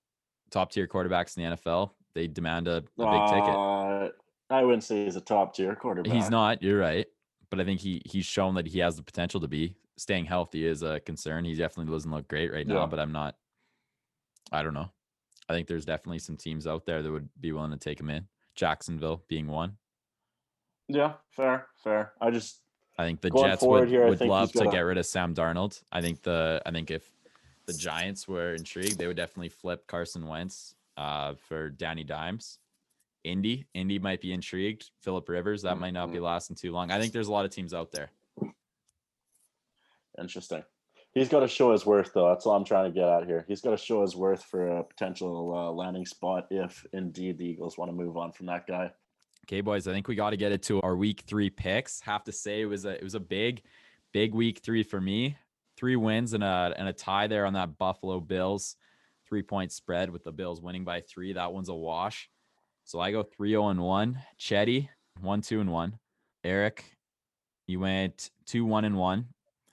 Top 0.49 0.71
tier 0.71 0.87
quarterbacks 0.87 1.37
in 1.37 1.43
the 1.43 1.55
NFL, 1.55 1.91
they 2.17 2.25
demand 2.25 2.67
a, 2.67 2.77
a 2.77 2.79
big 2.81 3.27
ticket. 3.29 4.15
I 4.49 4.63
wouldn't 4.63 4.83
say 4.83 5.05
he's 5.05 5.15
a 5.15 5.21
top 5.21 5.53
tier 5.53 5.75
quarterback. 5.75 6.11
He's 6.11 6.31
not, 6.31 6.63
you're 6.63 6.79
right. 6.79 7.05
But 7.51 7.59
I 7.59 7.63
think 7.63 7.79
he 7.79 8.01
he's 8.05 8.25
shown 8.25 8.55
that 8.55 8.65
he 8.65 8.79
has 8.79 8.95
the 8.95 9.03
potential 9.03 9.39
to 9.39 9.47
be. 9.47 9.75
Staying 9.97 10.25
healthy 10.25 10.65
is 10.65 10.81
a 10.81 10.99
concern. 11.01 11.45
He 11.45 11.53
definitely 11.53 11.93
doesn't 11.93 12.09
look 12.09 12.27
great 12.27 12.51
right 12.51 12.65
now, 12.65 12.81
Yeah. 12.81 12.85
but 12.87 12.99
I'm 12.99 13.11
not 13.11 13.35
I 14.51 14.63
don't 14.63 14.73
know. 14.73 14.89
I 15.47 15.53
think 15.53 15.67
there's 15.67 15.85
definitely 15.85 16.19
some 16.19 16.37
teams 16.37 16.65
out 16.65 16.85
there 16.85 17.01
that 17.03 17.11
would 17.11 17.29
be 17.39 17.51
willing 17.51 17.71
to 17.71 17.77
take 17.77 17.99
him 17.99 18.09
in. 18.09 18.27
Jacksonville 18.55 19.23
being 19.27 19.47
one. 19.47 19.77
Yeah, 20.87 21.13
fair, 21.29 21.67
fair. 21.83 22.13
I 22.19 22.31
just 22.31 22.61
I 22.97 23.05
think 23.05 23.21
the 23.21 23.29
Jets 23.29 23.61
would, 23.61 23.87
here, 23.87 24.07
would 24.07 24.21
love 24.21 24.51
to 24.53 24.65
get 24.71 24.79
rid 24.79 24.97
of 24.97 25.05
Sam 25.05 25.35
Darnold. 25.35 25.81
I 25.91 26.01
think 26.01 26.23
the 26.23 26.61
I 26.65 26.71
think 26.71 26.89
if 26.89 27.09
the 27.67 27.73
Giants 27.73 28.27
were 28.27 28.55
intrigued, 28.55 28.97
they 28.97 29.05
would 29.07 29.17
definitely 29.17 29.49
flip 29.49 29.85
Carson 29.87 30.27
Wentz 30.27 30.73
uh, 30.97 31.35
for 31.47 31.69
Danny 31.69 32.03
Dimes. 32.03 32.59
Indy, 33.23 33.65
Indy 33.73 33.99
might 33.99 34.21
be 34.21 34.33
intrigued. 34.33 34.89
Philip 35.01 35.27
Rivers, 35.29 35.61
that 35.63 35.77
might 35.77 35.93
not 35.93 36.11
be 36.11 36.19
lasting 36.19 36.55
too 36.55 36.71
long. 36.71 36.91
I 36.91 36.99
think 36.99 37.13
there's 37.13 37.27
a 37.27 37.31
lot 37.31 37.45
of 37.45 37.51
teams 37.51 37.73
out 37.73 37.91
there. 37.91 38.09
interesting. 40.19 40.63
He's 41.13 41.29
got 41.29 41.39
to 41.39 41.47
show 41.47 41.71
his 41.71 41.85
worth, 41.85 42.11
though. 42.13 42.29
That's 42.29 42.45
all 42.45 42.55
I'm 42.55 42.63
trying 42.63 42.85
to 42.85 42.91
get 42.91 43.09
at 43.09 43.25
here. 43.25 43.43
He's 43.47 43.61
got 43.61 43.71
to 43.71 43.77
show 43.77 44.01
his 44.01 44.15
worth 44.15 44.43
for 44.43 44.67
a 44.67 44.83
potential 44.83 45.53
uh, 45.55 45.71
landing 45.71 46.05
spot 46.05 46.47
if 46.51 46.85
indeed 46.93 47.37
the 47.37 47.45
Eagles 47.45 47.77
want 47.77 47.89
to 47.89 47.95
move 47.95 48.17
on 48.17 48.31
from 48.31 48.45
that 48.47 48.67
guy. 48.67 48.91
Okay, 49.45 49.61
boys, 49.61 49.87
I 49.87 49.93
think 49.93 50.07
we 50.07 50.15
got 50.15 50.31
to 50.31 50.37
get 50.37 50.51
it 50.51 50.61
to 50.63 50.81
our 50.81 50.95
week 50.95 51.23
three 51.25 51.49
picks. 51.49 52.01
Have 52.01 52.23
to 52.25 52.31
say 52.31 52.61
it 52.61 52.65
was 52.65 52.85
a 52.85 52.91
it 52.91 53.03
was 53.03 53.15
a 53.15 53.19
big, 53.19 53.63
big 54.13 54.35
week 54.35 54.59
three 54.59 54.83
for 54.83 55.01
me. 55.01 55.37
Three 55.75 55.95
wins 55.95 56.33
and 56.33 56.43
a 56.43 56.73
and 56.77 56.87
a 56.87 56.93
tie 56.93 57.27
there 57.27 57.45
on 57.45 57.53
that 57.53 57.77
Buffalo 57.77 58.19
Bills 58.19 58.75
three 59.27 59.41
point 59.41 59.71
spread 59.71 60.09
with 60.09 60.23
the 60.23 60.31
Bills 60.31 60.61
winning 60.61 60.83
by 60.83 61.01
three. 61.01 61.33
That 61.33 61.53
one's 61.53 61.69
a 61.69 61.75
wash. 61.75 62.29
So 62.87 63.01
I 63.01 63.11
go 63.11 63.21
3 63.21 63.49
0 63.49 63.67
and 63.67 63.81
1. 63.81 64.17
Chetty, 64.39 64.87
1 65.19 65.41
2 65.41 65.59
and 65.59 65.71
1. 65.71 65.99
Eric, 66.45 66.85
you 67.67 67.81
went 67.81 68.31
2 68.45 68.65
1 68.65 68.85
and 68.85 68.97
1. 68.97 69.25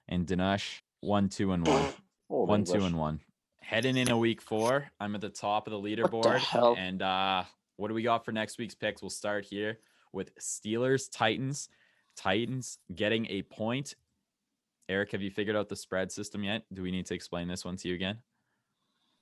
And 0.09 0.27
Dinesh, 0.27 0.81
1 1.01 1.29
2 1.29 1.53
and 1.53 1.67
1. 1.67 1.93
Old 2.29 2.49
1 2.49 2.65
2 2.65 2.85
and 2.85 2.99
1. 2.99 3.21
Heading 3.61 3.97
in 3.97 4.11
a 4.11 4.19
week 4.19 4.43
four. 4.43 4.91
I'm 5.01 5.15
at 5.15 5.21
the 5.21 5.31
top 5.31 5.67
of 5.67 5.71
the 5.71 5.79
leaderboard. 5.79 6.39
hell? 6.39 6.75
And 6.77 7.01
uh 7.01 7.45
what 7.77 7.89
do 7.89 7.95
we 7.95 8.03
got 8.03 8.25
for 8.25 8.33
next 8.33 8.59
week's 8.59 8.75
picks? 8.75 9.01
We'll 9.01 9.11
start 9.11 9.45
here 9.45 9.79
with 10.13 10.35
Steelers, 10.37 11.09
Titans. 11.11 11.69
Titans 12.17 12.79
getting 12.95 13.27
a 13.27 13.43
point. 13.43 13.95
Eric, 14.89 15.13
have 15.13 15.23
you 15.23 15.31
figured 15.31 15.57
out 15.57 15.69
the 15.69 15.77
spread 15.77 16.13
system 16.13 16.45
yet? 16.45 16.65
Do 16.73 16.83
we 16.83 16.91
need 16.91 17.07
to 17.07 17.15
explain 17.15 17.49
this 17.49 17.65
one 17.65 17.77
to 17.77 17.89
you 17.89 17.95
again? 17.95 18.19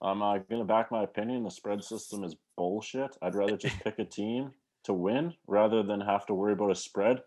I'm 0.03 0.21
uh, 0.21 0.39
going 0.39 0.61
to 0.61 0.65
back 0.65 0.91
my 0.91 1.05
opinion. 1.05 1.45
The 1.45 1.51
spread 1.51 1.83
system 1.85 2.25
is 2.25 2.35
bullshit. 2.57 3.17
I'd 3.23 3.35
rather 3.35 3.57
just 3.57 3.79
pick 3.85 3.99
a 3.99 4.05
team 4.05 4.51
to 4.85 4.93
win 4.93 5.35
rather 5.47 5.83
than 5.83 6.01
have 6.01 6.27
to 6.27 6.35
worry 6.35 6.53
about 6.53 6.73
a 6.73 6.75
spread. 6.75 7.23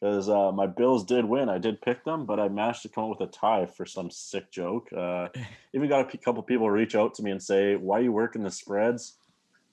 Because 0.00 0.28
uh, 0.28 0.52
my 0.52 0.66
Bills 0.66 1.04
did 1.04 1.24
win. 1.24 1.48
I 1.48 1.56
did 1.56 1.80
pick 1.80 2.04
them, 2.04 2.26
but 2.26 2.38
I 2.38 2.48
managed 2.48 2.82
to 2.82 2.88
come 2.88 3.04
up 3.04 3.18
with 3.18 3.28
a 3.28 3.32
tie 3.32 3.64
for 3.64 3.86
some 3.86 4.10
sick 4.10 4.50
joke. 4.50 4.88
Uh, 4.94 5.28
even 5.74 5.88
got 5.88 6.02
a 6.02 6.04
p- 6.04 6.18
couple 6.18 6.42
people 6.42 6.68
reach 6.68 6.94
out 6.94 7.14
to 7.14 7.22
me 7.22 7.30
and 7.30 7.42
say, 7.42 7.76
"Why 7.76 8.00
are 8.00 8.02
you 8.02 8.12
working 8.12 8.42
the 8.42 8.50
spreads?" 8.50 9.16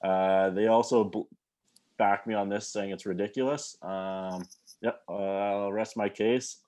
Uh, 0.01 0.50
they 0.51 0.67
also 0.67 1.03
bl- 1.03 1.22
back 1.98 2.25
me 2.25 2.36
on 2.36 2.48
this, 2.48 2.69
saying 2.69 2.91
it's 2.91 3.05
ridiculous. 3.05 3.77
Um, 3.81 4.45
yep, 4.81 5.01
uh, 5.10 5.13
I'll 5.13 5.74
rest 5.74 5.98
my 5.98 6.07
case. 6.07 6.60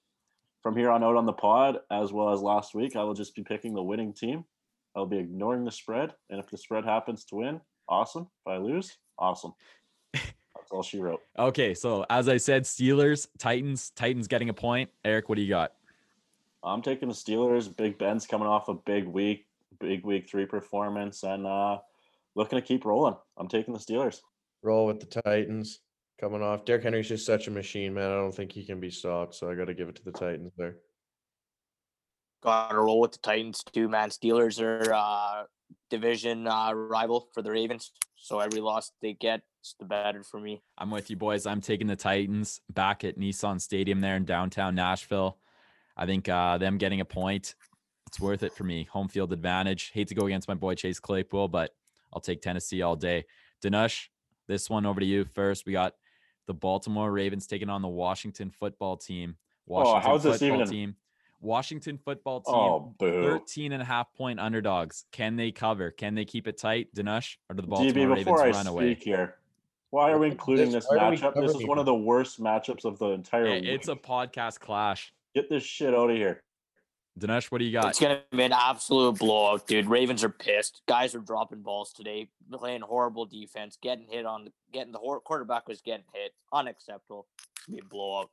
From 0.62 0.76
here 0.76 0.90
on 0.90 1.04
out 1.04 1.16
on 1.16 1.26
the 1.26 1.32
pod, 1.32 1.80
as 1.90 2.12
well 2.12 2.34
as 2.34 2.42
last 2.42 2.76
week, 2.76 2.98
I 2.98 3.04
will 3.04 3.14
just 3.14 3.36
be 3.36 3.44
picking 3.44 3.74
the 3.74 3.84
winning 3.84 4.12
team. 4.12 4.44
I'll 4.96 5.06
be 5.06 5.18
ignoring 5.18 5.66
the 5.66 5.72
spread, 5.72 6.14
and 6.30 6.40
if 6.40 6.50
the 6.50 6.58
spread 6.58 6.86
happens 6.86 7.26
to 7.26 7.36
win, 7.36 7.62
awesome. 7.90 8.28
If 8.46 8.52
I 8.52 8.58
lose, 8.58 8.98
awesome. 9.20 9.54
That's 10.14 10.72
all 10.72 10.84
she 10.84 11.00
wrote. 11.00 11.22
Okay, 11.38 11.74
so 11.74 12.06
as 12.10 12.30
I 12.30 12.38
said, 12.38 12.64
Steelers, 12.64 13.28
Titans, 13.38 13.92
Titans 13.92 14.28
getting 14.28 14.50
a 14.50 14.54
point. 14.54 14.90
Eric, 15.04 15.30
what 15.30 15.36
do 15.36 15.42
you 15.42 15.50
got? 15.50 15.74
I'm 16.64 16.82
taking 16.82 17.10
the 17.10 17.14
Steelers. 17.14 17.76
Big 17.76 17.98
Ben's 17.98 18.26
coming 18.26 18.48
off 18.48 18.70
a 18.70 18.74
big 18.74 19.06
week, 19.06 19.46
big 19.80 20.04
week 20.04 20.30
three 20.30 20.46
performance, 20.46 21.24
and 21.24 21.46
uh, 21.46 21.80
looking 22.36 22.58
to 22.58 22.66
keep 22.66 22.86
rolling. 22.86 23.16
I'm 23.38 23.48
taking 23.48 23.74
the 23.74 23.80
Steelers. 23.80 24.22
Roll 24.64 24.88
with 24.88 25.00
the 25.00 25.22
Titans 25.22 25.82
coming 26.20 26.42
off. 26.42 26.66
Derrick 26.66 26.84
Henry's 26.84 27.10
just 27.10 27.26
such 27.26 27.48
a 27.48 27.52
machine, 27.52 27.94
man. 27.94 28.10
I 28.10 28.16
don't 28.16 28.34
think 28.34 28.52
he 28.52 28.66
can 28.66 28.80
be 28.80 28.90
stopped. 28.90 29.36
So 29.36 29.50
I 29.50 29.56
got 29.56 29.66
to 29.66 29.74
give 29.74 29.90
it 29.90 29.96
to 29.98 30.04
the 30.04 30.12
Titans 30.12 30.54
there. 30.58 30.78
Got 32.42 32.70
to 32.70 32.80
roll 32.80 33.00
with 33.00 33.14
the 33.14 33.18
Titans 33.20 33.64
too, 33.64 33.90
man. 33.90 34.10
Steelers 34.10 34.62
are 34.62 34.94
uh, 34.94 35.44
division 35.90 36.48
uh, 36.48 36.74
rival 36.74 37.30
for 37.34 37.42
the 37.42 37.52
Ravens, 37.52 37.92
so 38.16 38.40
every 38.40 38.62
loss 38.62 38.92
they 39.02 39.14
get 39.14 39.42
is 39.64 39.76
the 39.80 39.86
better 39.86 40.24
for 40.24 40.40
me. 40.40 40.62
I'm 40.78 40.92
with 40.92 41.10
you, 41.10 41.16
boys. 41.16 41.46
I'm 41.46 41.62
taking 41.62 41.88
the 41.88 41.96
Titans 41.96 42.62
back 42.72 43.04
at 43.04 43.18
Nissan 43.18 43.60
Stadium 43.60 44.02
there 44.02 44.16
in 44.16 44.26
downtown 44.26 44.76
Nashville. 44.76 45.38
I 45.98 46.06
think 46.06 46.30
uh, 46.30 46.58
them 46.58 46.78
getting 46.78 47.02
a 47.02 47.06
point, 47.06 47.56
it's 48.08 48.20
worth 48.20 48.44
it 48.44 48.54
for 48.54 48.64
me. 48.64 48.88
Home 48.92 49.08
field 49.08 49.34
advantage. 49.34 49.92
Hate 49.94 50.10
to 50.10 50.16
go 50.16 50.26
against 50.26 50.48
my 50.48 50.54
boy 50.54 50.76
Chase 50.76 51.00
Claypool, 51.00 51.48
but 51.48 51.72
I'll 52.14 52.22
take 52.22 52.42
Tennessee 52.42 52.82
all 52.82 52.96
day. 52.96 53.26
Dinush, 53.64 54.08
this 54.48 54.70
one 54.70 54.86
over 54.86 55.00
to 55.00 55.06
you 55.06 55.26
first. 55.34 55.66
We 55.66 55.74
got 55.74 55.94
the 56.48 56.54
Baltimore 56.54 57.12
Ravens 57.12 57.48
taking 57.48 57.70
on 57.70 57.82
the 57.82 57.88
Washington 57.88 58.52
football 58.52 58.98
team. 58.98 59.38
Washington 59.66 60.02
how's 60.04 60.24
this 60.24 60.40
football 60.40 60.62
even- 60.62 60.70
team. 60.70 60.96
Washington 61.42 62.00
football 62.04 62.42
team. 62.42 62.56
Oh, 62.56 62.96
boo. 62.98 63.24
13 63.24 63.72
and 63.72 63.82
a 63.82 63.86
half 63.86 64.14
point 64.14 64.40
underdogs. 64.40 65.06
Can 65.12 65.36
they 65.36 65.52
cover? 65.52 65.92
Can 65.92 66.16
they 66.16 66.26
keep 66.26 66.48
it 66.48 66.58
tight, 66.58 66.94
Dinush? 66.96 67.38
Or 67.50 67.56
do 67.56 67.62
the 67.62 67.68
Baltimore 67.68 67.92
DB, 67.94 67.96
Ravens 68.10 68.26
before 68.26 68.44
I 68.44 68.50
run 68.52 68.68
away? 68.68 68.94
here, 68.96 69.36
why 69.92 70.12
are 70.12 70.18
we 70.20 70.28
including 70.28 70.72
this- 70.72 70.86
this 70.86 70.88
why 70.90 70.98
do 71.06 71.10
we 71.12 71.18
matchup? 71.18 71.34
This 71.36 71.52
cover 71.54 71.62
is 71.64 71.68
one 71.68 71.78
of 71.80 71.86
the 71.86 71.94
worst 71.96 72.42
matchups 72.42 72.86
of 72.86 72.98
the 73.00 73.10
entire 73.10 73.48
I- 73.48 73.54
week. 73.60 73.66
It's 73.66 73.88
a 73.88 73.96
podcast 73.96 74.60
clash. 74.60 75.14
Get 75.34 75.50
this 75.50 75.64
shit 75.64 75.94
out 75.94 76.10
of 76.10 76.16
here. 76.16 76.42
Dinesh, 77.18 77.50
what 77.50 77.60
do 77.60 77.66
you 77.66 77.72
got? 77.72 77.88
It's 77.90 78.00
gonna 78.00 78.22
be 78.30 78.44
an 78.44 78.52
absolute 78.52 79.18
blowout, 79.20 79.66
dude. 79.68 79.86
Ravens 79.86 80.22
are 80.26 80.30
pissed. 80.30 80.82
Guys 80.86 81.16
are 81.16 81.20
dropping 81.20 81.62
balls 81.62 81.94
today, 81.94 82.30
playing 82.52 82.82
horrible 82.82 83.26
defense, 83.26 83.78
getting 83.82 84.06
hit 84.08 84.26
on, 84.26 84.52
getting 84.74 84.92
the 84.92 85.00
hor- 85.00 85.22
quarterback 85.22 85.66
was 85.68 85.80
getting 85.82 86.06
hit. 86.14 86.34
Unacceptable. 86.52 87.28
It's 87.56 87.66
gonna 87.68 87.78
be 87.78 87.86
a 87.86 87.90
blowout. 87.90 88.32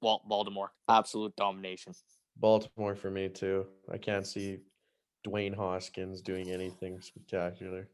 Baltimore, 0.00 0.72
absolute 0.88 1.34
domination. 1.36 1.92
Baltimore 2.38 2.94
for 2.94 3.10
me 3.10 3.28
too. 3.28 3.66
I 3.92 3.98
can't 3.98 4.26
see 4.26 4.58
Dwayne 5.26 5.56
Haskins 5.56 6.22
doing 6.22 6.50
anything 6.50 7.00
spectacular. 7.00 7.88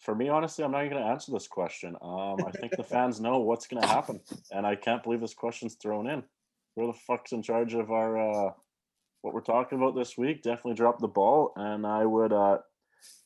For 0.00 0.14
me, 0.14 0.28
honestly, 0.30 0.64
I'm 0.64 0.70
not 0.72 0.84
even 0.84 0.92
going 0.92 1.04
to 1.04 1.10
answer 1.10 1.30
this 1.30 1.46
question. 1.46 1.94
Um, 2.00 2.36
I 2.46 2.50
think 2.52 2.74
the 2.74 2.82
fans 2.82 3.20
know 3.20 3.40
what's 3.40 3.66
going 3.66 3.82
to 3.82 3.88
happen, 3.88 4.20
and 4.50 4.66
I 4.66 4.74
can't 4.74 5.02
believe 5.02 5.20
this 5.20 5.34
question's 5.34 5.74
thrown 5.74 6.08
in. 6.08 6.22
Who 6.76 6.86
the 6.86 6.98
fuck's 7.06 7.32
in 7.32 7.42
charge 7.42 7.74
of 7.74 7.90
our 7.90 8.16
uh, 8.18 8.52
what 9.20 9.34
we're 9.34 9.42
talking 9.42 9.76
about 9.76 9.94
this 9.94 10.16
week? 10.16 10.42
Definitely 10.42 10.74
drop 10.74 11.00
the 11.00 11.08
ball, 11.08 11.52
and 11.56 11.86
I 11.86 12.06
would 12.06 12.32
uh, 12.32 12.58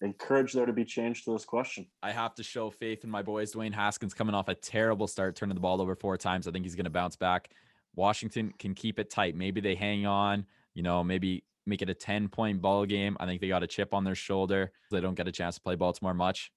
encourage 0.03 0.53
there 0.53 0.67
to 0.67 0.73
be 0.73 0.85
change 0.85 1.25
to 1.25 1.33
this 1.33 1.45
question. 1.45 1.87
I 2.03 2.11
have 2.11 2.35
to 2.37 2.43
show 2.43 2.71
faith 2.71 3.05
in 3.05 3.11
my 3.11 3.23
boys. 3.23 3.55
Dwayne 3.55 3.73
Haskins 3.75 4.15
coming 4.15 4.35
off 4.35 4.49
a 4.49 4.55
terrible 4.55 5.07
start, 5.07 5.37
turning 5.37 5.55
the 5.55 5.61
ball 5.61 5.81
over 5.81 5.95
four 5.95 6.17
times. 6.17 6.49
I 6.49 6.51
think 6.51 6.65
he's 6.65 6.75
going 6.75 6.85
to 6.85 6.91
bounce 6.91 7.15
back. 7.15 7.51
Washington 7.97 8.53
can 8.59 8.75
keep 8.75 8.99
it 8.99 9.11
tight. 9.11 9.37
Maybe 9.37 9.61
they 9.61 9.75
hang 9.75 10.07
on, 10.07 10.47
you 10.75 10.83
know, 10.83 11.03
maybe 11.05 11.45
make 11.67 11.83
it 11.83 11.89
a 11.91 11.95
10 11.95 12.29
point 12.29 12.61
ball 12.61 12.85
game. 12.87 13.17
I 13.21 13.27
think 13.27 13.41
they 13.41 13.49
got 13.49 13.63
a 13.63 13.67
chip 13.67 13.95
on 13.95 14.05
their 14.05 14.15
shoulder. 14.15 14.73
They 14.91 15.01
don't 15.01 15.15
get 15.15 15.29
a 15.29 15.33
chance 15.33 15.57
to 15.57 15.61
play 15.61 15.77
Baltimore 15.77 16.15
much. 16.15 16.53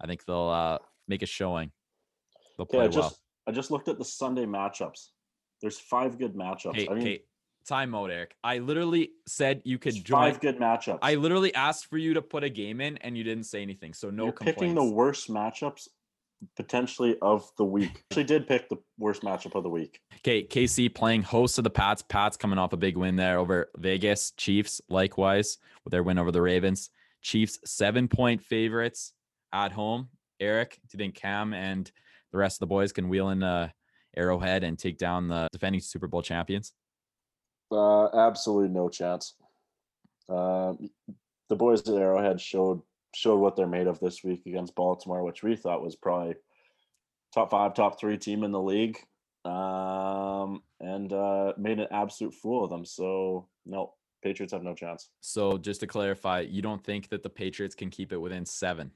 I 0.00 0.06
think 0.06 0.24
they'll 0.24 0.48
uh, 0.48 0.78
make 1.08 1.22
a 1.22 1.26
showing. 1.26 1.70
They'll 2.58 2.64
Okay, 2.64 2.76
play 2.78 2.84
I 2.84 2.88
well. 2.88 2.92
just 3.10 3.20
I 3.46 3.52
just 3.52 3.70
looked 3.70 3.88
at 3.88 3.98
the 3.98 4.04
Sunday 4.04 4.46
matchups. 4.46 5.08
There's 5.60 5.78
five 5.78 6.18
good 6.18 6.34
matchups. 6.34 6.74
Hey, 6.76 6.88
I 6.88 6.94
mean, 6.94 7.06
hey, 7.06 7.22
time 7.66 7.94
out, 7.94 8.10
Eric. 8.10 8.34
I 8.42 8.58
literally 8.58 9.12
said 9.26 9.62
you 9.64 9.78
could 9.78 9.94
join. 10.04 10.32
five 10.32 10.40
good 10.40 10.58
matchups. 10.58 10.98
I 11.02 11.14
literally 11.14 11.54
asked 11.54 11.86
for 11.86 11.98
you 11.98 12.14
to 12.14 12.22
put 12.22 12.42
a 12.44 12.48
game 12.50 12.80
in 12.80 12.96
and 12.98 13.16
you 13.16 13.24
didn't 13.24 13.44
say 13.44 13.62
anything. 13.62 13.92
So 13.94 14.10
no 14.10 14.24
You're 14.24 14.32
complaints. 14.32 14.60
picking 14.60 14.74
the 14.74 14.84
worst 14.84 15.28
matchups 15.30 15.88
potentially 16.56 17.16
of 17.22 17.50
the 17.56 17.64
week. 17.64 18.04
Actually, 18.10 18.24
did 18.24 18.46
pick 18.46 18.68
the 18.68 18.76
worst 18.98 19.22
matchup 19.22 19.54
of 19.54 19.62
the 19.62 19.68
week. 19.68 20.00
Okay, 20.18 20.44
KC 20.44 20.94
playing 20.94 21.22
host 21.22 21.58
of 21.58 21.64
the 21.64 21.70
Pats. 21.70 22.02
Pats 22.02 22.36
coming 22.36 22.58
off 22.58 22.72
a 22.72 22.76
big 22.76 22.96
win 22.96 23.16
there 23.16 23.38
over 23.38 23.70
Vegas. 23.76 24.32
Chiefs, 24.32 24.80
likewise, 24.88 25.58
with 25.84 25.92
their 25.92 26.02
win 26.02 26.18
over 26.18 26.32
the 26.32 26.42
Ravens. 26.42 26.90
Chiefs, 27.22 27.58
seven 27.64 28.08
point 28.08 28.42
favorites 28.42 29.12
at 29.52 29.72
home. 29.72 30.08
Eric, 30.40 30.74
do 30.74 30.96
you 30.96 30.98
think 30.98 31.14
Cam 31.14 31.54
and 31.54 31.90
the 32.32 32.38
rest 32.38 32.56
of 32.56 32.60
the 32.60 32.66
boys 32.66 32.92
can 32.92 33.08
wheel 33.08 33.30
in 33.30 33.42
uh, 33.42 33.68
Arrowhead 34.16 34.64
and 34.64 34.78
take 34.78 34.98
down 34.98 35.28
the 35.28 35.48
defending 35.52 35.80
Super 35.80 36.06
Bowl 36.06 36.22
champions? 36.22 36.72
Uh, 37.70 38.08
absolutely 38.16 38.68
no 38.68 38.88
chance. 38.88 39.34
Um, 40.28 40.90
the 41.48 41.56
boys 41.56 41.88
at 41.88 41.94
Arrowhead 41.94 42.40
showed 42.40 42.82
showed 43.14 43.38
what 43.38 43.56
they're 43.56 43.66
made 43.66 43.86
of 43.86 44.00
this 44.00 44.22
week 44.24 44.42
against 44.46 44.74
Baltimore, 44.74 45.22
which 45.22 45.42
we 45.42 45.56
thought 45.56 45.82
was 45.82 45.96
probably 45.96 46.34
top 47.32 47.50
five, 47.50 47.74
top 47.74 47.98
three 47.98 48.16
team 48.18 48.44
in 48.44 48.52
the 48.52 48.60
league, 48.60 48.98
um, 49.44 50.62
and 50.80 51.12
uh, 51.12 51.52
made 51.56 51.80
an 51.80 51.88
absolute 51.90 52.34
fool 52.34 52.64
of 52.64 52.70
them. 52.70 52.84
So 52.84 53.48
no, 53.66 53.94
Patriots 54.22 54.52
have 54.52 54.62
no 54.62 54.74
chance. 54.74 55.08
So 55.20 55.58
just 55.58 55.80
to 55.80 55.86
clarify, 55.86 56.40
you 56.40 56.62
don't 56.62 56.82
think 56.82 57.08
that 57.10 57.22
the 57.22 57.30
Patriots 57.30 57.74
can 57.74 57.90
keep 57.90 58.12
it 58.12 58.18
within 58.18 58.46
seven? 58.46 58.90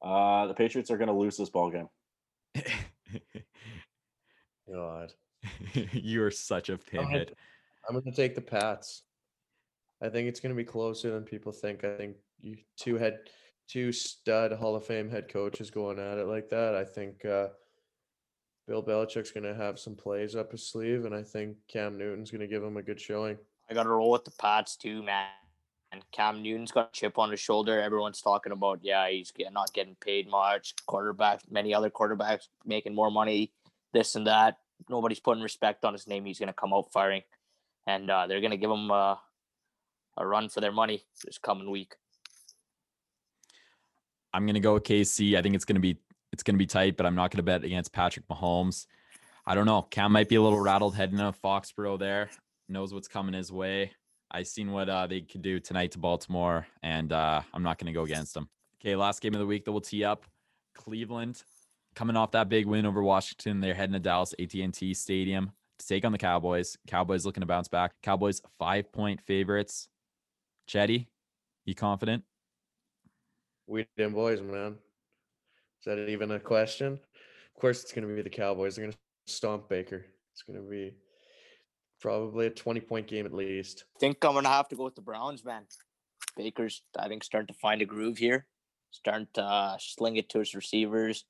Uh, 0.00 0.46
the 0.46 0.54
Patriots 0.54 0.90
are 0.90 0.96
going 0.96 1.08
to 1.08 1.14
lose 1.14 1.36
this 1.36 1.50
ball 1.50 1.70
game. 1.70 1.88
God. 4.72 5.12
You're 5.92 6.30
such 6.30 6.68
a 6.68 6.74
I'm 6.74 6.78
pinhead. 6.78 7.34
I'm 7.88 7.98
gonna 7.98 8.14
take 8.14 8.34
the 8.34 8.40
Pats. 8.40 9.02
I 10.02 10.08
think 10.08 10.28
it's 10.28 10.40
gonna 10.40 10.54
be 10.54 10.64
closer 10.64 11.10
than 11.10 11.24
people 11.24 11.52
think. 11.52 11.84
I 11.84 11.96
think 11.96 12.16
you 12.40 12.56
two 12.76 12.96
head 12.96 13.20
two 13.68 13.92
stud 13.92 14.52
Hall 14.52 14.74
of 14.74 14.84
Fame 14.84 15.08
head 15.08 15.28
coaches 15.32 15.70
going 15.70 15.98
at 15.98 16.18
it 16.18 16.26
like 16.26 16.50
that. 16.50 16.74
I 16.74 16.84
think 16.84 17.24
uh, 17.24 17.48
Bill 18.66 18.82
Belichick's 18.82 19.30
gonna 19.30 19.54
have 19.54 19.78
some 19.78 19.94
plays 19.94 20.34
up 20.34 20.52
his 20.52 20.68
sleeve, 20.68 21.04
and 21.04 21.14
I 21.14 21.22
think 21.22 21.56
Cam 21.68 21.96
Newton's 21.96 22.30
gonna 22.30 22.48
give 22.48 22.62
him 22.62 22.76
a 22.76 22.82
good 22.82 23.00
showing. 23.00 23.38
I 23.70 23.74
got 23.74 23.84
to 23.84 23.90
roll 23.90 24.10
with 24.10 24.24
the 24.24 24.32
Pats 24.32 24.76
too, 24.76 25.02
man. 25.02 25.28
And 25.92 26.02
Cam 26.10 26.42
Newton's 26.42 26.72
got 26.72 26.88
a 26.88 26.92
chip 26.92 27.18
on 27.18 27.30
his 27.30 27.40
shoulder. 27.40 27.80
Everyone's 27.80 28.20
talking 28.20 28.52
about, 28.52 28.80
yeah, 28.82 29.08
he's 29.08 29.32
not 29.50 29.72
getting 29.72 29.94
paid 29.94 30.28
much. 30.28 30.74
Quarterback, 30.86 31.40
many 31.50 31.74
other 31.74 31.90
quarterbacks 31.90 32.48
making 32.64 32.94
more 32.94 33.10
money, 33.10 33.52
this 33.92 34.14
and 34.14 34.26
that. 34.26 34.58
Nobody's 34.88 35.20
putting 35.20 35.42
respect 35.42 35.84
on 35.84 35.92
his 35.92 36.06
name. 36.06 36.24
He's 36.24 36.38
going 36.38 36.48
to 36.48 36.54
come 36.54 36.72
out 36.72 36.92
firing, 36.92 37.22
and 37.86 38.10
uh, 38.10 38.26
they're 38.26 38.40
going 38.40 38.52
to 38.52 38.56
give 38.56 38.70
him 38.70 38.90
uh, 38.90 39.16
a 40.16 40.26
run 40.26 40.48
for 40.48 40.60
their 40.60 40.72
money 40.72 41.04
this 41.24 41.38
coming 41.38 41.70
week. 41.70 41.94
I'm 44.34 44.46
gonna 44.46 44.60
go 44.60 44.74
with 44.74 44.84
KC. 44.84 45.36
I 45.36 45.42
think 45.42 45.54
it's 45.54 45.64
gonna 45.64 45.80
be 45.80 45.98
it's 46.32 46.42
gonna 46.42 46.58
be 46.58 46.66
tight, 46.66 46.96
but 46.96 47.06
I'm 47.06 47.14
not 47.14 47.30
gonna 47.30 47.42
bet 47.42 47.64
against 47.64 47.92
Patrick 47.92 48.26
Mahomes. 48.28 48.86
I 49.46 49.54
don't 49.54 49.66
know. 49.66 49.82
Cam 49.82 50.12
might 50.12 50.28
be 50.28 50.36
a 50.36 50.42
little 50.42 50.60
rattled 50.60 50.94
heading 50.94 51.18
to 51.18 51.34
Foxborough 51.44 51.98
there. 51.98 52.30
Knows 52.68 52.94
what's 52.94 53.08
coming 53.08 53.34
his 53.34 53.52
way. 53.52 53.92
I 54.30 54.44
seen 54.44 54.72
what 54.72 54.88
uh, 54.88 55.06
they 55.06 55.20
could 55.20 55.42
do 55.42 55.60
tonight 55.60 55.90
to 55.92 55.98
Baltimore, 55.98 56.66
and 56.82 57.12
uh, 57.12 57.42
I'm 57.52 57.62
not 57.62 57.78
gonna 57.78 57.92
go 57.92 58.04
against 58.04 58.34
them. 58.34 58.48
Okay, 58.80 58.96
last 58.96 59.20
game 59.20 59.34
of 59.34 59.40
the 59.40 59.46
week 59.46 59.64
that 59.64 59.72
we'll 59.72 59.80
tee 59.80 60.04
up. 60.04 60.24
Cleveland 60.74 61.42
coming 61.94 62.16
off 62.16 62.30
that 62.32 62.48
big 62.48 62.66
win 62.66 62.86
over 62.86 63.02
Washington. 63.02 63.60
They're 63.60 63.74
heading 63.74 63.92
to 63.92 64.00
Dallas 64.00 64.34
AT&T 64.38 64.94
Stadium 64.94 65.52
to 65.78 65.86
take 65.86 66.04
on 66.04 66.12
the 66.12 66.18
Cowboys. 66.18 66.78
Cowboys 66.86 67.26
looking 67.26 67.42
to 67.42 67.46
bounce 67.46 67.68
back. 67.68 67.92
Cowboys 68.02 68.40
five 68.58 68.90
point 68.92 69.20
favorites. 69.20 69.88
Chetty, 70.68 71.06
you 71.64 71.74
confident? 71.74 72.24
We 73.66 73.86
them 73.96 74.12
boys, 74.12 74.40
man. 74.40 74.76
Is 75.80 75.84
that 75.86 76.08
even 76.08 76.30
a 76.30 76.40
question? 76.40 76.92
Of 76.92 77.60
course, 77.60 77.82
it's 77.82 77.92
gonna 77.92 78.06
be 78.06 78.22
the 78.22 78.30
Cowboys. 78.30 78.76
They're 78.76 78.86
gonna 78.86 78.96
stomp 79.26 79.68
Baker. 79.68 80.04
It's 80.32 80.42
gonna 80.42 80.60
be 80.60 80.94
probably 82.00 82.46
a 82.46 82.50
20 82.50 82.80
point 82.80 83.06
game 83.06 83.26
at 83.26 83.32
least. 83.32 83.84
I 83.96 83.98
think 83.98 84.24
I'm 84.24 84.34
gonna 84.34 84.48
have 84.48 84.68
to 84.68 84.76
go 84.76 84.84
with 84.84 84.94
the 84.94 85.02
Browns, 85.02 85.44
man. 85.44 85.64
Baker's, 86.36 86.82
I 86.98 87.08
think, 87.08 87.24
starting 87.24 87.48
to 87.48 87.60
find 87.60 87.82
a 87.82 87.84
groove 87.84 88.18
here. 88.18 88.46
Starting 88.90 89.28
to 89.34 89.42
uh, 89.42 89.76
sling 89.78 90.16
it 90.16 90.28
to 90.30 90.40
his 90.40 90.54
receivers, 90.54 91.24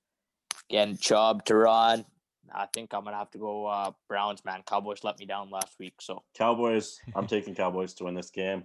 getting 0.68 0.96
Chubb 0.96 1.44
to 1.44 1.54
run. 1.54 2.04
I 2.52 2.66
think 2.66 2.92
I'm 2.92 3.04
gonna 3.04 3.16
have 3.16 3.30
to 3.32 3.38
go 3.38 3.66
uh, 3.66 3.92
Browns, 4.08 4.44
man. 4.44 4.62
Cowboys 4.66 5.04
let 5.04 5.18
me 5.18 5.26
down 5.26 5.50
last 5.50 5.78
week, 5.78 5.94
so 6.00 6.22
Cowboys. 6.36 6.98
I'm 7.14 7.26
taking 7.28 7.54
Cowboys 7.54 7.94
to 7.94 8.04
win 8.04 8.14
this 8.14 8.30
game. 8.30 8.64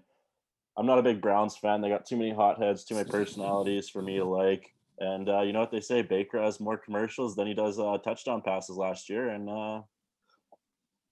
I'm 0.78 0.86
not 0.86 1.00
a 1.00 1.04
big 1.04 1.22
Browns 1.22 1.58
fan. 1.58 1.82
They 1.82 1.90
got 1.90 2.06
too 2.06 2.18
many 2.18 2.32
hotheads, 2.32 2.84
too 2.86 2.96
many 2.96 3.10
personalities 3.10 3.90
for 3.90 4.02
me 4.02 4.18
to 4.18 4.26
like. 4.26 4.74
And 5.00 5.28
uh, 5.30 5.42
you 5.42 5.54
know 5.54 5.60
what 5.60 5.72
they 5.72 5.82
say? 5.82 6.02
Baker 6.02 6.42
has 6.42 6.60
more 6.60 6.78
commercials 6.78 7.36
than 7.36 7.48
he 7.48 7.54
does 7.54 7.80
uh, 7.80 7.98
touchdown 8.04 8.42
passes 8.42 8.78
last 8.78 9.10
year, 9.10 9.30
and 9.30 9.50
uh, 9.50 9.82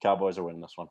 Cowboys 0.02 0.38
are 0.38 0.44
winning 0.44 0.60
this 0.60 0.72
one. 0.76 0.88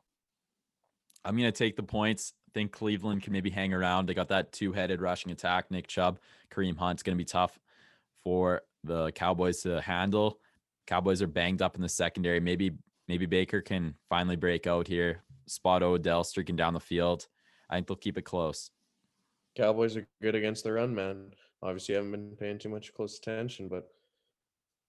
I'm 1.24 1.36
gonna 1.36 1.52
take 1.52 1.76
the 1.76 1.82
points. 1.82 2.34
Think 2.54 2.72
Cleveland 2.72 3.22
can 3.22 3.32
maybe 3.32 3.50
hang 3.50 3.74
around. 3.74 4.06
They 4.06 4.14
got 4.14 4.28
that 4.28 4.52
two-headed 4.52 5.00
rushing 5.00 5.32
attack. 5.32 5.70
Nick 5.70 5.88
Chubb, 5.88 6.18
Kareem 6.50 6.76
Hunt's 6.76 7.02
gonna 7.02 7.16
be 7.16 7.24
tough 7.24 7.58
for 8.24 8.62
the 8.84 9.10
Cowboys 9.12 9.62
to 9.62 9.80
handle. 9.80 10.38
Cowboys 10.86 11.20
are 11.20 11.26
banged 11.26 11.62
up 11.62 11.74
in 11.76 11.82
the 11.82 11.88
secondary. 11.88 12.40
Maybe 12.40 12.72
maybe 13.08 13.26
Baker 13.26 13.60
can 13.60 13.94
finally 14.08 14.36
break 14.36 14.66
out 14.66 14.86
here. 14.86 15.22
Spot 15.46 15.82
Odell 15.82 16.24
streaking 16.24 16.56
down 16.56 16.74
the 16.74 16.80
field. 16.80 17.26
I 17.68 17.76
think 17.76 17.86
they'll 17.86 17.96
keep 17.96 18.18
it 18.18 18.22
close. 18.22 18.70
Cowboys 19.56 19.96
are 19.96 20.06
good 20.22 20.34
against 20.34 20.64
the 20.64 20.72
run, 20.72 20.94
man. 20.94 21.32
Obviously, 21.62 21.94
I 21.94 21.98
haven't 21.98 22.12
been 22.12 22.36
paying 22.36 22.58
too 22.58 22.68
much 22.68 22.92
close 22.92 23.18
attention, 23.18 23.68
but 23.68 23.88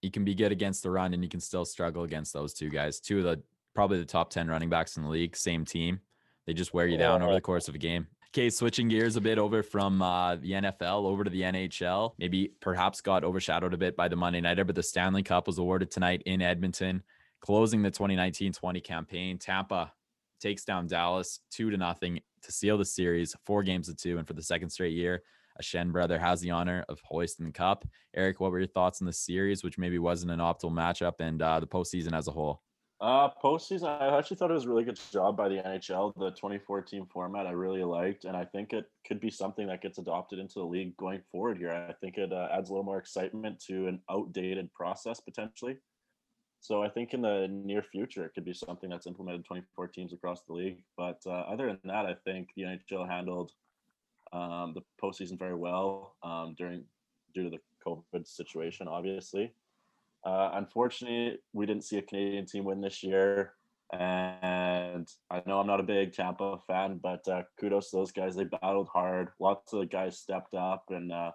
you 0.02 0.12
can 0.12 0.26
be 0.26 0.36
good 0.36 0.52
against 0.52 0.84
the 0.84 0.92
run 0.92 1.14
and 1.14 1.24
you 1.24 1.30
can 1.30 1.40
still 1.40 1.66
struggle 1.66 2.04
against 2.04 2.34
those 2.34 2.54
two 2.54 2.70
guys. 2.70 3.00
Two 3.00 3.20
of 3.20 3.24
the 3.24 3.42
probably 3.74 4.00
the 4.00 4.06
top 4.06 4.30
10 4.30 4.48
running 4.48 4.70
backs 4.70 4.98
in 4.98 5.04
the 5.04 5.10
league, 5.10 5.36
same 5.36 5.64
team. 5.64 6.00
They 6.46 6.54
just 6.54 6.74
wear 6.74 6.88
you 6.88 6.98
down 6.98 7.22
over 7.22 7.34
the 7.34 7.42
course 7.42 7.68
of 7.68 7.76
a 7.76 7.78
game. 7.78 8.08
Okay, 8.30 8.50
switching 8.50 8.88
gears 8.88 9.16
a 9.16 9.22
bit 9.22 9.38
over 9.38 9.64
from 9.64 10.02
uh, 10.02 10.36
the 10.36 10.52
NFL 10.52 11.06
over 11.06 11.24
to 11.24 11.30
the 11.30 11.42
NHL. 11.42 12.14
Maybe 12.18 12.54
perhaps 12.60 13.02
got 13.02 13.24
overshadowed 13.24 13.74
a 13.74 13.78
bit 13.78 13.96
by 13.96 14.08
the 14.08 14.16
Monday 14.16 14.42
Nighter, 14.42 14.64
but 14.64 14.76
the 14.76 14.84
Stanley 14.84 15.24
Cup 15.24 15.48
was 15.48 15.58
awarded 15.58 15.92
tonight 15.92 16.24
in 16.26 16.42
Edmonton, 16.42 17.04
closing 17.42 17.82
the 17.82 17.92
2019-20 17.92 18.84
campaign. 18.84 19.38
Tampa 19.38 19.92
takes 20.40 20.64
down 20.66 20.88
Dallas 20.88 21.40
two 21.52 21.70
to 21.70 21.78
nothing 21.78 22.20
to 22.48 22.52
seal 22.54 22.78
the 22.78 22.86
series, 22.86 23.36
four 23.46 23.62
games 23.62 23.88
to 23.88 23.96
two, 23.96 24.18
and 24.18 24.28
for 24.28 24.34
the 24.34 24.42
second 24.42 24.70
straight 24.70 24.94
year, 24.94 25.22
a 25.60 25.62
Schenn 25.62 25.92
brother 25.92 26.18
has 26.18 26.42
the 26.42 26.52
honor 26.52 26.86
of 26.90 27.00
hoisting 27.04 27.46
the 27.46 27.52
cup. 27.52 27.86
Eric, 28.16 28.40
what 28.40 28.52
were 28.52 28.60
your 28.60 28.68
thoughts 28.68 29.02
on 29.02 29.06
the 29.06 29.14
series, 29.14 29.64
which 29.64 29.78
maybe 29.78 30.00
wasn't 30.00 30.32
an 30.32 30.40
optimal 30.40 30.72
matchup, 30.72 31.16
and 31.20 31.42
uh, 31.42 31.60
the 31.60 31.68
postseason 31.68 32.14
as 32.14 32.28
a 32.28 32.32
whole? 32.32 32.62
Uh, 33.00 33.30
postseason, 33.44 33.84
I 34.02 34.18
actually 34.18 34.38
thought 34.38 34.50
it 34.50 34.56
was 34.56 34.66
a 34.66 34.70
really 34.70 34.84
good 34.84 35.00
job 35.12 35.38
by 35.38 35.50
the 35.50 35.58
NHL. 35.58 36.14
The 36.18 36.32
2014 36.32 37.06
format 37.06 37.46
I 37.46 37.52
really 37.52 37.84
liked, 37.84 38.26
and 38.26 38.36
I 38.36 38.46
think 38.46 38.74
it 38.74 38.86
could 39.06 39.20
be 39.20 39.30
something 39.30 39.68
that 39.68 39.84
gets 39.84 40.00
adopted 40.00 40.40
into 40.40 40.56
the 40.60 40.66
league 40.66 40.98
going 40.98 41.22
forward 41.32 41.58
here. 41.58 41.72
I 41.72 41.94
think 41.94 42.18
it 42.18 42.34
uh, 42.34 42.48
adds 42.52 42.70
a 42.70 42.74
little 42.74 42.86
more 42.86 42.98
excitement 42.98 43.60
to 43.68 43.88
an 43.88 44.02
outdated 44.10 44.74
process 44.74 45.20
potentially. 45.20 45.78
So 46.68 46.84
I 46.84 46.90
think 46.90 47.14
in 47.14 47.22
the 47.22 47.48
near 47.50 47.82
future, 47.82 48.26
it 48.26 48.34
could 48.34 48.44
be 48.44 48.54
something 48.54 48.90
that's 48.90 49.08
implemented 49.08 49.46
24 49.46 49.88
teams 49.88 50.12
across 50.12 50.42
the 50.42 50.52
league. 50.52 50.80
But 50.98 51.22
uh, 51.26 51.30
other 51.30 51.68
than 51.68 51.80
that, 51.86 52.06
I 52.06 52.14
think 52.26 52.50
the 52.58 52.64
NHL 52.64 53.08
handled 53.08 53.54
um, 54.34 54.76
the 54.76 54.82
postseason 55.02 55.40
very 55.40 55.56
well 55.56 56.16
um, 56.24 56.56
during 56.58 56.84
due 57.34 57.44
to 57.44 57.50
the 57.50 57.60
COVID 57.88 58.28
situation, 58.28 58.90
obviously. 58.90 59.54
Uh, 60.26 60.50
unfortunately, 60.56 61.40
we 61.54 61.66
didn't 61.66 61.86
see 61.86 62.00
a 62.00 62.02
Canadian 62.02 62.46
team 62.46 62.66
win 62.66 62.82
this 62.82 63.02
year. 63.02 63.54
And 63.94 65.08
I 65.32 65.42
know 65.46 65.62
I'm 65.62 65.68
not 65.68 65.80
a 65.80 65.84
big 65.84 66.12
Tampa 66.12 66.58
fan, 66.68 67.00
but 67.02 67.26
uh, 67.30 67.44
kudos 67.58 67.92
to 67.92 67.96
those 67.96 68.12
guys. 68.12 68.36
They 68.36 68.44
battled 68.44 68.90
hard. 68.90 69.30
Lots 69.40 69.72
of 69.72 69.90
guys 69.90 70.20
stepped 70.20 70.54
up, 70.54 70.84
and 70.90 71.14
uh, 71.14 71.32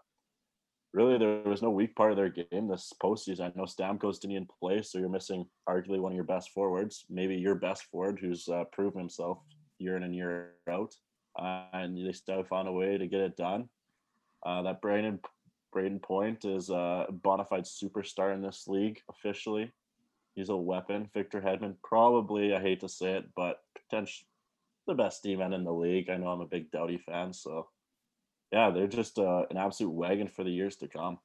really 0.93 1.19
there 1.19 1.43
was 1.45 1.63
no 1.63 1.71
weak 1.71 1.95
part 1.97 2.11
of 2.11 2.17
their 2.17 2.29
game 2.29 2.69
this 2.69 2.93
postseason. 3.03 3.41
I 3.41 3.53
know 3.57 3.65
Stamkos 3.65 4.21
didn't 4.21 4.33
even 4.33 4.49
play, 4.61 4.83
so 4.83 4.99
you're 4.99 5.09
missing 5.09 5.47
arguably 5.69 6.01
one 6.01 6.13
of 6.13 6.17
your 6.17 6.25
best 6.25 6.51
forwards, 6.51 7.05
maybe 7.09 7.37
your 7.37 7.55
best 7.55 7.85
forward, 7.85 8.19
who's 8.21 8.49
uh, 8.49 8.65
proven 8.73 9.01
himself 9.01 9.39
year 9.79 9.97
in 9.97 10.03
and 10.03 10.15
year 10.15 10.53
out. 10.69 10.95
Uh, 11.39 11.65
and 11.73 11.97
they 11.97 12.13
still 12.13 12.45
found 12.45 12.69
a 12.69 12.73
way 12.73 12.99
to 12.99 13.07
get 13.07 13.21
it 13.21 13.37
done. 13.37 13.69
Uh, 14.45 14.63
that 14.63 14.83
Brayden 14.83 15.19
Brayden 15.75 16.03
Point 16.03 16.45
is 16.45 16.69
a 16.69 17.07
bona 17.11 17.47
fide 17.47 17.65
superstar 17.65 18.35
in 18.35 18.43
this 18.43 18.65
league 18.69 19.01
officially. 19.09 19.73
He's 20.35 20.51
a 20.51 20.57
weapon. 20.57 21.09
Victor 21.15 21.41
Hedman, 21.41 21.77
probably, 21.83 22.55
I 22.55 22.61
hate 22.61 22.81
to 22.81 22.89
say 22.89 23.13
it, 23.13 23.25
but 23.35 23.61
potentially 23.75 24.27
the 24.87 24.95
best 24.95 25.23
D-man 25.23 25.53
in 25.53 25.65
the 25.65 25.73
league. 25.73 26.11
I 26.11 26.17
know 26.17 26.29
I'm 26.29 26.41
a 26.41 26.47
big 26.47 26.71
Doughty 26.71 26.99
fan, 26.99 27.33
so 27.33 27.69
yeah, 28.53 28.71
they're 28.71 28.87
just 28.87 29.19
uh, 29.19 29.45
an 29.51 29.57
absolute 29.57 29.91
wagon 29.91 30.29
for 30.29 30.45
the 30.45 30.51
years 30.51 30.77
to 30.77 30.89
come. 30.89 31.19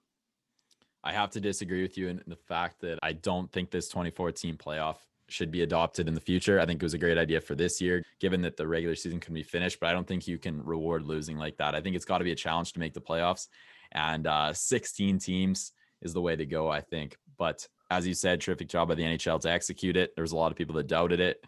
I 1.04 1.14
have 1.14 1.30
to 1.32 1.42
disagree 1.42 1.82
with 1.82 1.98
you 1.98 2.08
in 2.10 2.22
the 2.28 2.36
fact 2.36 2.82
that 2.82 3.00
I 3.04 3.14
don't 3.14 3.52
think 3.52 3.70
this 3.70 3.88
2014 3.90 4.58
playoff 4.58 4.98
should 5.30 5.52
be 5.52 5.62
adopted 5.62 6.08
in 6.08 6.14
the 6.14 6.22
future. 6.22 6.60
I 6.60 6.66
think 6.66 6.82
it 6.82 6.86
was 6.86 6.94
a 6.94 6.98
great 6.98 7.18
idea 7.18 7.42
for 7.42 7.54
this 7.54 7.80
year, 7.82 8.04
given 8.20 8.42
that 8.42 8.58
the 8.58 8.68
regular 8.68 8.96
season 8.96 9.20
can 9.20 9.34
be 9.34 9.44
finished, 9.44 9.80
but 9.80 9.90
I 9.90 9.94
don't 9.94 10.08
think 10.08 10.28
you 10.28 10.38
can 10.38 10.64
reward 10.64 11.04
losing 11.04 11.38
like 11.38 11.58
that. 11.58 11.76
I 11.76 11.82
think 11.82 11.96
it's 11.96 12.06
got 12.06 12.20
to 12.20 12.24
be 12.24 12.32
a 12.32 12.36
challenge 12.36 12.74
to 12.74 12.80
make 12.80 12.94
the 12.94 13.02
playoffs 13.02 13.48
and 13.92 14.28
uh, 14.28 14.54
16 14.54 15.20
teams 15.20 15.72
is 16.02 16.14
the 16.14 16.22
way 16.22 16.36
to 16.36 16.46
go, 16.46 16.70
I 16.70 16.82
think. 16.82 17.18
But 17.38 17.68
as 17.90 18.08
you 18.08 18.14
said, 18.14 18.42
terrific 18.42 18.68
job 18.68 18.90
by 18.90 18.96
the 18.96 19.04
NHL 19.04 19.40
to 19.42 19.50
execute 19.50 19.98
it. 19.98 20.16
There 20.16 20.24
was 20.24 20.32
a 20.32 20.38
lot 20.38 20.52
of 20.52 20.58
people 20.58 20.76
that 20.76 20.88
doubted 20.88 21.20
it, 21.20 21.44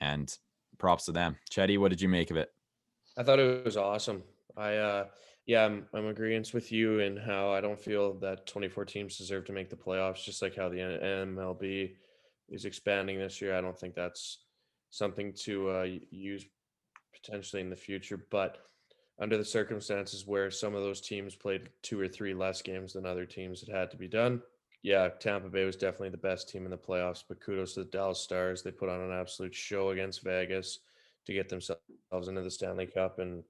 and 0.00 0.36
props 0.78 1.04
to 1.06 1.12
them. 1.12 1.36
Chetty, 1.50 1.78
what 1.78 1.90
did 1.90 2.00
you 2.00 2.08
make 2.08 2.30
of 2.30 2.36
it? 2.36 2.50
I 3.16 3.22
thought 3.22 3.38
it 3.38 3.64
was 3.64 3.76
awesome. 3.76 4.22
I 4.56 4.76
uh 4.76 5.04
yeah, 5.46 5.64
I'm 5.64 5.86
I'm 5.92 6.06
agreeing 6.06 6.44
with 6.54 6.72
you 6.72 7.00
in 7.00 7.16
how 7.16 7.50
I 7.50 7.60
don't 7.60 7.78
feel 7.78 8.14
that 8.20 8.46
24 8.46 8.84
teams 8.86 9.18
deserve 9.18 9.44
to 9.46 9.52
make 9.52 9.68
the 9.68 9.76
playoffs, 9.76 10.24
just 10.24 10.40
like 10.42 10.56
how 10.56 10.68
the 10.68 10.78
MLB 10.78 11.96
is 12.48 12.64
expanding 12.64 13.18
this 13.18 13.40
year. 13.40 13.56
I 13.56 13.60
don't 13.60 13.78
think 13.78 13.94
that's 13.94 14.38
something 14.90 15.32
to 15.44 15.70
uh, 15.70 15.86
use 16.10 16.46
potentially 17.12 17.60
in 17.62 17.70
the 17.70 17.76
future, 17.76 18.26
but 18.30 18.58
under 19.18 19.36
the 19.36 19.44
circumstances 19.44 20.26
where 20.26 20.50
some 20.50 20.74
of 20.74 20.82
those 20.82 21.00
teams 21.00 21.34
played 21.34 21.68
two 21.82 22.00
or 22.00 22.08
three 22.08 22.34
less 22.34 22.62
games 22.62 22.92
than 22.92 23.06
other 23.06 23.26
teams, 23.26 23.62
it 23.62 23.70
had 23.70 23.90
to 23.90 23.96
be 23.96 24.08
done. 24.08 24.42
Yeah, 24.82 25.08
Tampa 25.08 25.48
Bay 25.48 25.64
was 25.64 25.76
definitely 25.76 26.10
the 26.10 26.16
best 26.18 26.48
team 26.48 26.64
in 26.64 26.70
the 26.70 26.76
playoffs, 26.76 27.22
but 27.26 27.40
kudos 27.40 27.74
to 27.74 27.80
the 27.84 27.90
Dallas 27.90 28.20
Stars. 28.20 28.62
They 28.62 28.70
put 28.70 28.88
on 28.88 29.00
an 29.00 29.12
absolute 29.18 29.54
show 29.54 29.90
against 29.90 30.22
Vegas 30.22 30.80
to 31.26 31.32
get 31.32 31.48
themselves 31.48 31.80
into 32.28 32.42
the 32.42 32.50
Stanley 32.50 32.86
Cup. 32.86 33.18
And 33.18 33.44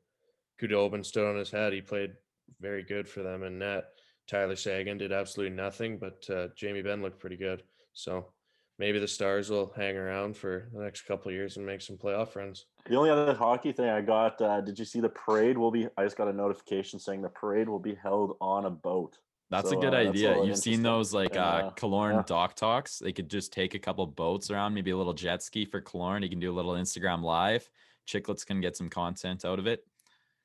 Khudobin 0.61 1.05
stood 1.05 1.29
on 1.29 1.37
his 1.37 1.51
head. 1.51 1.73
He 1.73 1.81
played 1.81 2.13
very 2.61 2.83
good 2.83 3.09
for 3.09 3.23
them 3.23 3.43
in 3.43 3.59
net. 3.59 3.85
Tyler 4.27 4.57
Seguin 4.57 4.99
did 4.99 5.13
absolutely 5.13 5.55
nothing, 5.55 5.99
but 5.99 6.25
uh, 6.31 6.49
Jamie 6.57 6.83
Benn 6.83 7.03
looked 7.03 7.21
pretty 7.21 7.37
good. 7.37 7.63
So 7.93 8.33
maybe 8.79 8.99
the 8.99 9.09
Stars 9.09 9.51
will 9.51 9.73
hang 9.77 9.97
around 9.97 10.37
for 10.37 10.71
the 10.73 10.83
next 10.83 11.03
couple 11.03 11.31
years 11.31 11.57
and 11.57 11.67
make 11.67 11.83
some 11.83 11.97
playoff 11.97 12.35
runs. 12.35 12.67
The 12.87 12.97
only 12.97 13.11
other 13.11 13.35
hockey 13.35 13.73
thing 13.73 13.89
I 13.89 14.01
got, 14.01 14.41
uh, 14.41 14.61
did 14.61 14.79
you 14.79 14.85
see 14.85 15.01
the 15.01 15.09
parade 15.09 15.59
will 15.59 15.71
be? 15.71 15.89
I 15.97 16.05
just 16.05 16.17
got 16.17 16.29
a 16.29 16.33
notification 16.33 16.99
saying 16.99 17.23
the 17.23 17.29
parade 17.29 17.69
will 17.69 17.79
be 17.79 17.95
held 17.95 18.37
on 18.41 18.65
a 18.65 18.71
boat. 18.71 19.19
That's 19.51 19.71
so, 19.71 19.79
a 19.79 19.81
good 19.81 19.95
uh, 19.95 19.99
idea. 19.99 20.43
You've 20.43 20.59
seen 20.59 20.83
those 20.83 21.13
like 21.13 21.37
uh, 21.37 21.71
Killorn 21.73 22.15
yeah. 22.15 22.23
dock 22.27 22.57
talks. 22.57 22.99
They 22.99 23.13
could 23.13 23.29
just 23.29 23.53
take 23.53 23.75
a 23.75 23.79
couple 23.79 24.07
boats 24.07 24.51
around, 24.51 24.75
maybe 24.75 24.91
a 24.91 24.97
little 24.97 25.13
jet 25.13 25.43
ski 25.43 25.65
for 25.65 25.83
Killorn. 25.83 26.23
You 26.23 26.31
can 26.31 26.41
do 26.41 26.51
a 26.51 26.57
little 26.57 26.73
Instagram 26.73 27.23
live. 27.23 27.69
Chiclets 28.09 28.45
can 28.45 28.61
get 28.61 28.77
some 28.77 28.89
content 28.89 29.45
out 29.45 29.59
of 29.59 29.67
it. 29.67 29.87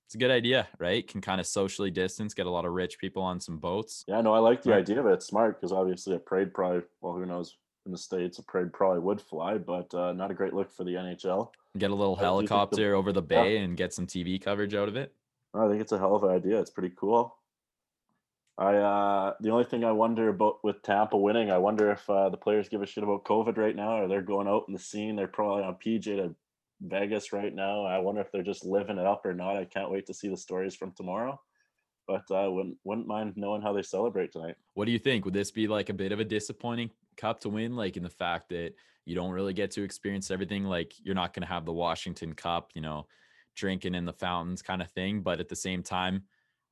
It's 0.10 0.16
a 0.16 0.18
good 0.18 0.32
idea, 0.32 0.68
right? 0.80 1.08
Can 1.08 1.22
kind 1.22 1.40
of 1.40 1.46
socially 1.46 1.92
distance, 1.92 2.34
get 2.34 2.48
a 2.48 2.50
lot 2.50 2.66
of 2.66 2.72
rich 2.72 2.98
people 2.98 3.22
on 3.22 3.40
some 3.40 3.60
boats. 3.60 4.06
Yeah, 4.08 4.22
no, 4.22 4.34
I 4.34 4.40
like 4.40 4.64
the 4.64 4.74
idea 4.74 5.00
of 5.00 5.06
it. 5.06 5.14
It's 5.14 5.28
smart 5.28 5.62
because 5.62 5.72
obviously 5.72 6.16
a 6.16 6.18
parade 6.18 6.52
probably, 6.52 6.82
well, 7.00 7.14
who 7.14 7.28
knows, 7.28 7.58
in 7.86 7.92
the 7.92 7.98
states, 8.00 8.40
a 8.40 8.44
parade 8.44 8.74
probably 8.74 9.02
would 9.02 9.22
fly, 9.22 9.60
but 9.60 9.94
uh, 9.94 10.12
not 10.14 10.32
a 10.32 10.34
great 10.34 10.56
look 10.56 10.76
for 10.76 10.84
the 10.84 10.96
NHL. 10.96 11.52
Get 11.78 11.92
a 11.92 11.96
little 11.96 12.16
helicopter 12.16 12.90
the, 12.90 12.96
over 12.96 13.12
the 13.12 13.22
bay 13.22 13.58
yeah. 13.58 13.60
and 13.60 13.78
get 13.78 13.94
some 13.94 14.08
TV 14.08 14.42
coverage 14.42 14.74
out 14.74 14.88
of 14.88 14.96
it. 14.96 15.14
I 15.54 15.68
think 15.68 15.80
it's 15.80 15.92
a 15.92 16.00
hell 16.00 16.16
of 16.16 16.24
an 16.24 16.32
idea. 16.32 16.60
It's 16.60 16.72
pretty 16.72 16.96
cool. 16.98 17.36
I 18.58 18.78
uh, 18.78 19.34
the 19.42 19.52
only 19.52 19.66
thing 19.66 19.84
I 19.84 19.92
wonder 19.92 20.30
about 20.30 20.64
with 20.64 20.82
Tampa 20.82 21.18
winning, 21.18 21.52
I 21.52 21.60
wonder 21.60 21.92
if 21.92 22.10
uh, 22.10 22.30
the 22.30 22.38
players 22.38 22.68
give 22.68 22.82
a 22.82 22.88
shit 22.88 23.04
about 23.04 23.26
COVID 23.26 23.60
right 23.60 23.76
now, 23.76 24.00
or 24.00 24.08
they're 24.08 24.24
going 24.24 24.48
out 24.48 24.64
in 24.68 24.74
the 24.74 24.80
scene. 24.80 25.16
They're 25.16 25.28
probably 25.28 25.66
on 25.66 25.76
PJ 25.76 26.04
to 26.04 26.34
Vegas 26.82 27.34
right 27.34 27.54
now. 27.54 27.84
I 27.84 28.00
wonder 28.00 28.22
if 28.22 28.32
they're 28.32 28.44
just 28.44 28.66
living 28.66 28.98
it 28.98 29.06
up 29.06 29.26
or 29.26 29.34
not. 29.34 29.58
I 29.58 29.66
can't 29.66 29.92
wait 29.92 30.06
to 30.08 30.14
see 30.14 30.30
the 30.30 30.38
stories 30.38 30.76
from 30.76 30.94
tomorrow 30.94 31.40
but 32.10 32.24
I 32.32 32.46
uh, 32.46 32.50
wouldn't 32.50 32.78
wouldn't 32.84 33.08
mind 33.08 33.34
knowing 33.36 33.62
how 33.62 33.72
they 33.72 33.84
celebrate 33.84 34.32
tonight. 34.32 34.56
What 34.74 34.86
do 34.86 34.92
you 34.92 34.98
think? 34.98 35.26
Would 35.26 35.34
this 35.36 35.52
be 35.52 35.68
like 35.68 35.90
a 35.90 35.94
bit 35.94 36.12
of 36.12 36.20
a 36.20 36.26
disappointing 36.26 36.90
cup 37.18 37.40
to 37.42 37.50
win, 37.50 37.76
like 37.76 37.98
in 37.98 38.04
the 38.04 38.10
fact 38.10 38.50
that 38.50 38.74
you 39.06 39.14
don't 39.14 39.32
really 39.32 39.54
get 39.54 39.70
to 39.72 39.84
experience 39.84 40.32
everything? 40.32 40.64
Like 40.64 40.94
you're 41.04 41.14
not 41.14 41.34
going 41.34 41.44
to 41.44 41.54
have 41.54 41.66
the 41.66 41.72
Washington 41.72 42.34
Cup, 42.34 42.72
you 42.74 42.82
know, 42.82 43.06
drinking 43.56 43.94
in 43.94 44.06
the 44.06 44.14
fountains 44.14 44.64
kind 44.64 44.82
of 44.82 44.90
thing. 44.92 45.22
But 45.22 45.40
at 45.40 45.50
the 45.50 45.56
same 45.56 45.84
time, 45.84 46.24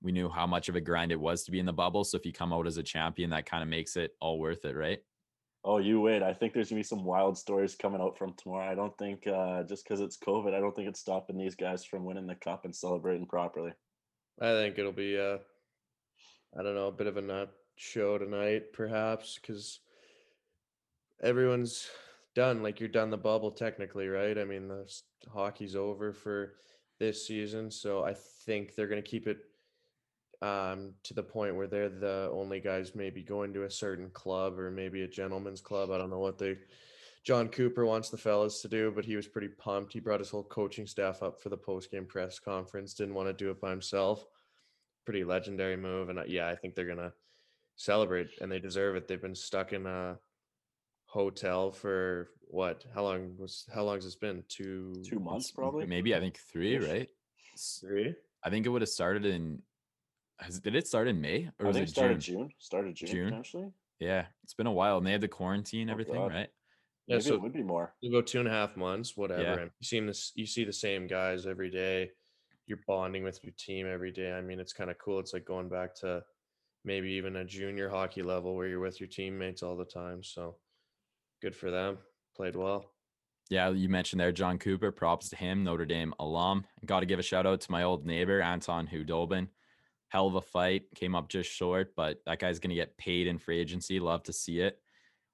we 0.01 0.11
knew 0.11 0.27
how 0.27 0.47
much 0.47 0.69
of 0.69 0.75
a 0.75 0.81
grind 0.81 1.11
it 1.11 1.19
was 1.19 1.43
to 1.43 1.51
be 1.51 1.59
in 1.59 1.67
the 1.67 1.73
bubble. 1.73 2.03
So 2.03 2.17
if 2.17 2.25
you 2.25 2.33
come 2.33 2.51
out 2.51 2.65
as 2.65 2.77
a 2.77 2.83
champion, 2.83 3.29
that 3.29 3.45
kind 3.45 3.61
of 3.61 3.69
makes 3.69 3.95
it 3.95 4.15
all 4.19 4.39
worth 4.39 4.65
it, 4.65 4.75
right? 4.75 4.99
Oh, 5.63 5.79
you 5.79 5.99
wait. 5.99 6.23
I 6.23 6.33
think 6.33 6.53
there's 6.53 6.69
gonna 6.69 6.79
be 6.79 6.83
some 6.83 7.03
wild 7.03 7.37
stories 7.37 7.75
coming 7.75 8.01
out 8.01 8.17
from 8.17 8.33
tomorrow. 8.33 8.71
I 8.71 8.75
don't 8.75 8.97
think 8.97 9.27
uh, 9.27 9.63
just 9.63 9.83
because 9.83 9.99
it's 9.99 10.17
COVID, 10.17 10.53
I 10.53 10.59
don't 10.59 10.75
think 10.75 10.87
it's 10.87 10.99
stopping 10.99 11.37
these 11.37 11.55
guys 11.55 11.83
from 11.83 12.05
winning 12.05 12.27
the 12.27 12.35
cup 12.35 12.65
and 12.65 12.75
celebrating 12.75 13.25
properly. 13.25 13.73
I 14.39 14.51
think 14.51 14.77
it'll 14.77 14.91
be 14.91 15.19
uh 15.19 15.37
I 16.57 16.63
don't 16.63 16.75
know, 16.75 16.87
a 16.87 16.91
bit 16.91 17.07
of 17.07 17.17
a 17.17 17.21
nut 17.21 17.51
show 17.75 18.17
tonight, 18.17 18.73
perhaps, 18.73 19.37
because 19.39 19.79
everyone's 21.21 21.89
done. 22.35 22.63
Like 22.63 22.79
you're 22.79 22.89
done 22.89 23.09
the 23.09 23.17
bubble 23.17 23.51
technically, 23.51 24.07
right? 24.07 24.37
I 24.37 24.45
mean, 24.45 24.67
the 24.67 24.85
hockey's 25.31 25.75
over 25.75 26.13
for 26.13 26.53
this 26.99 27.27
season, 27.27 27.69
so 27.69 28.03
I 28.03 28.15
think 28.45 28.75
they're 28.75 28.87
gonna 28.87 29.01
keep 29.01 29.27
it 29.27 29.39
um 30.41 30.93
to 31.03 31.15
the 31.15 31.23
point 31.23 31.55
where 31.55 31.65
they're 31.65 31.89
the 31.89 32.29
only 32.31 32.59
guys 32.59 32.93
maybe 32.93 33.23
going 33.23 33.53
to 33.53 33.63
a 33.63 33.71
certain 33.71 34.09
club 34.11 34.59
or 34.59 34.69
maybe 34.69 35.01
a 35.01 35.07
gentleman's 35.07 35.61
club. 35.61 35.89
I 35.89 35.97
don't 35.97 36.11
know 36.11 36.19
what 36.19 36.37
they 36.37 36.57
John 37.27 37.49
Cooper 37.49 37.85
wants 37.85 38.09
the 38.09 38.17
fellas 38.17 38.61
to 38.61 38.69
do, 38.69 38.89
but 38.89 39.03
he 39.03 39.17
was 39.17 39.27
pretty 39.27 39.49
pumped. 39.49 39.91
He 39.91 39.99
brought 39.99 40.21
his 40.21 40.29
whole 40.29 40.45
coaching 40.45 40.87
staff 40.87 41.21
up 41.21 41.41
for 41.41 41.49
the 41.49 41.57
post 41.57 41.91
game 41.91 42.05
press 42.05 42.39
conference. 42.39 42.93
Didn't 42.93 43.15
want 43.15 43.27
to 43.27 43.33
do 43.33 43.51
it 43.51 43.59
by 43.59 43.69
himself. 43.69 44.25
Pretty 45.03 45.25
legendary 45.25 45.75
move, 45.75 46.07
and 46.07 46.19
uh, 46.19 46.23
yeah, 46.25 46.47
I 46.47 46.55
think 46.55 46.73
they're 46.73 46.87
gonna 46.87 47.11
celebrate, 47.75 48.29
and 48.39 48.49
they 48.49 48.59
deserve 48.59 48.95
it. 48.95 49.09
They've 49.09 49.21
been 49.21 49.35
stuck 49.35 49.73
in 49.73 49.85
a 49.85 50.17
hotel 51.07 51.71
for 51.71 52.29
what? 52.49 52.85
How 52.95 53.03
long 53.03 53.35
was? 53.37 53.65
How 53.73 53.83
long 53.83 53.95
has 53.95 54.05
this 54.05 54.15
been? 54.15 54.43
Two. 54.47 54.93
Two 55.05 55.19
months, 55.19 55.51
probably. 55.51 55.85
Maybe 55.85 56.15
I 56.15 56.19
think 56.19 56.37
three, 56.37 56.77
right? 56.77 57.09
Three. 57.81 58.15
I 58.43 58.49
think 58.49 58.65
it 58.65 58.69
would 58.69 58.81
have 58.81 58.89
started 58.89 59.25
in. 59.25 59.61
Has, 60.39 60.59
did 60.59 60.75
it 60.75 60.87
start 60.87 61.07
in 61.07 61.19
May 61.19 61.49
or 61.59 61.65
I 61.65 61.67
was 61.69 61.75
think 61.75 61.87
it 61.87 61.89
it 61.89 61.93
started 61.93 62.19
June? 62.19 62.35
June. 62.37 62.49
Started 62.59 62.95
June, 62.95 63.09
June? 63.09 63.25
potentially. 63.29 63.71
Yeah, 63.99 64.25
it's 64.43 64.53
been 64.53 64.67
a 64.67 64.71
while, 64.71 64.97
and 64.99 65.07
they 65.07 65.11
had 65.11 65.21
the 65.21 65.27
quarantine, 65.27 65.89
Oh, 65.89 65.93
everything, 65.93 66.15
God. 66.15 66.31
right? 66.33 66.49
Yeah, 67.07 67.15
Maybe 67.15 67.21
so 67.23 67.33
it 67.33 67.41
would 67.41 67.53
be 67.53 67.63
more. 67.63 67.95
Go 68.11 68.21
two 68.21 68.39
and 68.39 68.47
a 68.47 68.51
half 68.51 68.77
months, 68.77 69.17
whatever. 69.17 69.41
Yeah. 69.41 69.53
and 69.59 69.71
You 69.79 69.85
see 69.85 69.99
this. 70.01 70.31
You 70.35 70.45
see 70.45 70.65
the 70.65 70.73
same 70.73 71.07
guys 71.07 71.47
every 71.47 71.69
day. 71.71 72.11
You're 72.67 72.79
bonding 72.85 73.23
with 73.23 73.39
your 73.43 73.53
team 73.57 73.87
every 73.91 74.11
day. 74.11 74.33
I 74.33 74.41
mean, 74.41 74.59
it's 74.59 74.73
kind 74.73 74.91
of 74.91 74.97
cool. 74.99 75.19
It's 75.19 75.33
like 75.33 75.45
going 75.45 75.69
back 75.69 75.95
to 76.01 76.21
maybe 76.83 77.11
even 77.13 77.37
a 77.37 77.45
junior 77.45 77.89
hockey 77.89 78.21
level 78.23 78.55
where 78.55 78.67
you're 78.67 78.81
with 78.81 78.99
your 78.99 79.07
teammates 79.07 79.63
all 79.63 79.77
the 79.77 79.85
time. 79.85 80.21
So 80.21 80.57
good 81.41 81.55
for 81.55 81.71
them. 81.71 81.97
Played 82.35 82.57
well. 82.57 82.91
Yeah, 83.49 83.69
you 83.69 83.87
mentioned 83.87 84.19
there 84.19 84.33
John 84.33 84.59
Cooper. 84.59 84.91
Props 84.91 85.29
to 85.29 85.37
him, 85.37 85.63
Notre 85.63 85.85
Dame 85.85 86.13
alum. 86.19 86.65
Got 86.85 86.99
to 86.99 87.05
give 87.05 87.19
a 87.19 87.23
shout 87.23 87.45
out 87.47 87.61
to 87.61 87.71
my 87.71 87.83
old 87.83 88.05
neighbor 88.05 88.41
Anton 88.41 88.85
Khudobin. 88.87 89.47
Hell 90.09 90.27
of 90.27 90.35
a 90.35 90.41
fight, 90.41 90.83
came 90.95 91.15
up 91.15 91.27
just 91.27 91.51
short, 91.51 91.93
but 91.95 92.21
that 92.25 92.39
guy's 92.39 92.59
gonna 92.59 92.75
get 92.75 92.97
paid 92.97 93.27
in 93.27 93.37
free 93.37 93.59
agency. 93.59 93.99
Love 93.99 94.23
to 94.23 94.33
see 94.33 94.59
it. 94.61 94.79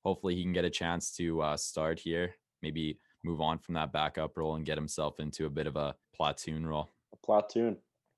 Hopefully, 0.03 0.35
he 0.35 0.43
can 0.43 0.53
get 0.53 0.65
a 0.65 0.69
chance 0.69 1.11
to 1.17 1.41
uh, 1.41 1.57
start 1.57 1.99
here. 1.99 2.33
Maybe 2.61 2.99
move 3.23 3.39
on 3.39 3.59
from 3.59 3.75
that 3.75 3.93
backup 3.93 4.35
role 4.35 4.55
and 4.55 4.65
get 4.65 4.77
himself 4.77 5.19
into 5.19 5.45
a 5.45 5.49
bit 5.49 5.67
of 5.67 5.75
a 5.75 5.95
platoon 6.15 6.65
role. 6.65 6.89
A 7.13 7.17
platoon. 7.25 7.73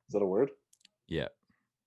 Is 0.07 0.13
that 0.13 0.21
a 0.21 0.25
word? 0.25 0.51
Yeah, 1.07 1.27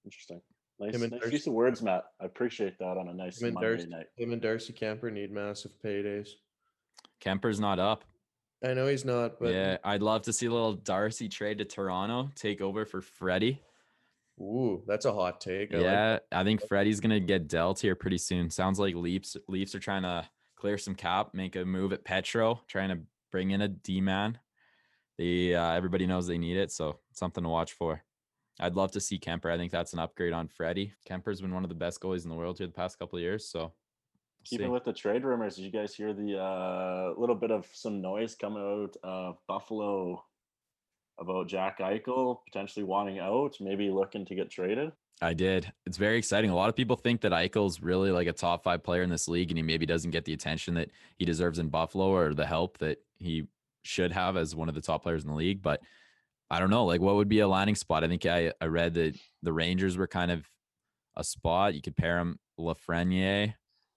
Interesting. 0.04 0.40
Nice, 0.81 0.94
Him 0.94 1.00
nice 1.00 1.11
Darcy- 1.11 1.33
use 1.33 1.46
of 1.48 1.52
words, 1.54 1.83
Matt. 1.83 2.04
I 2.20 2.26
appreciate 2.26 2.78
that 2.78 2.96
on 2.96 3.09
a 3.09 3.12
nice 3.14 3.40
Him 3.40 3.48
and, 3.48 3.54
Monday 3.54 3.68
Darcy, 3.70 3.87
night. 3.88 4.07
him 4.16 4.33
and 4.33 4.40
Darcy 4.40 4.72
Kuemper 4.72 5.12
need 5.12 5.33
massive 5.33 5.72
paydays. 5.85 6.28
Camper's 7.20 7.59
not 7.59 7.78
up. 7.81 8.04
I 8.64 8.74
know 8.74 8.87
he's 8.87 9.04
not, 9.04 9.40
but 9.40 9.52
yeah, 9.54 9.78
I'd 9.83 10.02
love 10.02 10.22
to 10.22 10.33
see 10.33 10.46
a 10.46 10.50
little 10.52 10.74
Darcy 10.74 11.28
trade 11.28 11.59
to 11.59 11.64
Toronto, 11.64 12.31
take 12.37 12.61
over 12.61 12.85
for 12.85 13.00
Freddie. 13.00 13.61
Ooh, 14.40 14.83
that's 14.87 15.05
a 15.05 15.12
hot 15.12 15.40
take. 15.40 15.74
I 15.74 15.77
like 15.77 15.85
yeah, 15.85 16.18
I 16.31 16.44
think 16.44 16.66
Freddie's 16.66 17.01
gonna 17.01 17.20
get 17.20 17.48
dealt 17.48 17.81
here 17.81 17.94
pretty 17.94 18.18
soon. 18.18 18.51
Sounds 18.51 18.79
like 18.79 18.94
Leafs 18.94 19.37
Leafs 19.48 19.74
are 19.74 19.81
trying 19.81 20.03
to 20.03 20.29
clear 20.57 20.79
some 20.79 20.94
cap, 20.94 21.35
make 21.35 21.57
a 21.57 21.64
move 21.64 21.92
at 21.92 22.05
Petro, 22.05 22.61
trying 22.68 22.90
to 22.90 22.98
bring 23.33 23.51
in 23.51 23.62
a 23.62 23.68
D 23.68 24.01
man. 24.01 24.38
They 25.16 25.55
uh, 25.55 25.72
everybody 25.72 26.07
knows 26.07 26.27
they 26.27 26.38
need 26.38 26.57
it, 26.57 26.70
so 26.70 26.98
something 27.12 27.42
to 27.42 27.51
watch 27.51 27.72
for. 27.72 28.05
I'd 28.61 28.74
love 28.74 28.92
to 28.92 29.01
see 29.01 29.18
Kuemper. 29.18 29.53
I 29.53 29.57
think 29.57 29.72
that's 29.72 29.92
an 29.92 29.98
upgrade 29.98 30.33
on 30.33 30.48
Freddie. 30.48 30.94
Kuemper's 31.09 31.40
been 31.40 31.55
one 31.55 31.64
of 31.64 31.68
the 31.68 31.77
best 31.77 32.01
goalies 32.01 32.24
in 32.24 32.31
the 32.31 32.37
world 32.37 32.59
here 32.59 32.66
the 32.66 32.72
past 32.72 32.98
couple 32.98 33.16
of 33.16 33.22
years. 33.22 33.44
So 33.44 33.61
we'll 33.61 33.72
Keeping 34.44 34.66
see. 34.66 34.70
with 34.70 34.85
the 34.85 34.92
trade 34.92 35.24
rumors, 35.24 35.57
did 35.57 35.62
you 35.62 35.70
guys 35.70 35.94
hear 35.94 36.12
the 36.12 36.38
uh, 36.38 37.12
little 37.16 37.37
bit 37.37 37.51
of 37.51 37.66
some 37.72 38.01
noise 38.01 38.35
coming 38.35 38.62
out 38.62 38.96
of 39.05 39.38
Buffalo 39.46 40.24
about 41.18 41.48
Jack 41.48 41.78
Eichel 41.78 42.38
potentially 42.46 42.85
wanting 42.85 43.18
out, 43.18 43.57
maybe 43.61 43.90
looking 43.90 44.24
to 44.26 44.35
get 44.35 44.50
traded? 44.50 44.92
I 45.20 45.35
did. 45.35 45.72
It's 45.85 45.96
very 45.96 46.16
exciting. 46.16 46.50
A 46.50 46.54
lot 46.54 46.68
of 46.68 46.76
people 46.76 46.94
think 46.96 47.22
that 47.22 47.33
Eichel's 47.33 47.83
really 47.83 48.12
like 48.12 48.28
a 48.28 48.33
top 48.33 48.62
five 48.62 48.85
player 48.85 49.02
in 49.02 49.11
this 49.11 49.26
league, 49.28 49.50
and 49.50 49.59
he 49.59 49.62
maybe 49.62 49.85
doesn't 49.85 50.12
get 50.12 50.24
the 50.24 50.33
attention 50.33 50.74
that 50.74 50.90
he 51.16 51.24
deserves 51.24 51.59
in 51.59 51.68
Buffalo 51.70 52.07
or 52.14 52.35
the 52.35 52.46
help 52.46 52.78
that 52.78 52.98
he 53.16 53.48
should 53.83 54.12
have 54.12 54.37
as 54.37 54.54
one 54.54 54.68
of 54.68 54.74
the 54.76 54.81
top 54.81 55.02
players 55.02 55.24
in 55.24 55.31
the 55.31 55.37
league. 55.37 55.61
But 55.61 55.81
I 56.50 56.61
don't 56.61 56.70
know, 56.70 56.85
like 56.85 57.00
what 57.00 57.16
would 57.16 57.28
be 57.28 57.40
a 57.40 57.48
landing 57.48 57.74
spot? 57.74 58.04
I 58.04 58.09
think 58.09 58.24
I, 58.26 58.52
I 58.61 58.66
read 58.66 58.94
that 58.94 59.18
the 59.42 59.52
Rangers 59.52 59.96
were 59.96 60.07
kind 60.07 60.31
of 60.31 60.48
a 61.16 61.24
spot. 61.24 61.74
You 61.74 61.83
could 61.83 61.96
pair 61.96 62.18
him 62.18 62.38
Lafreniere, 62.59 63.54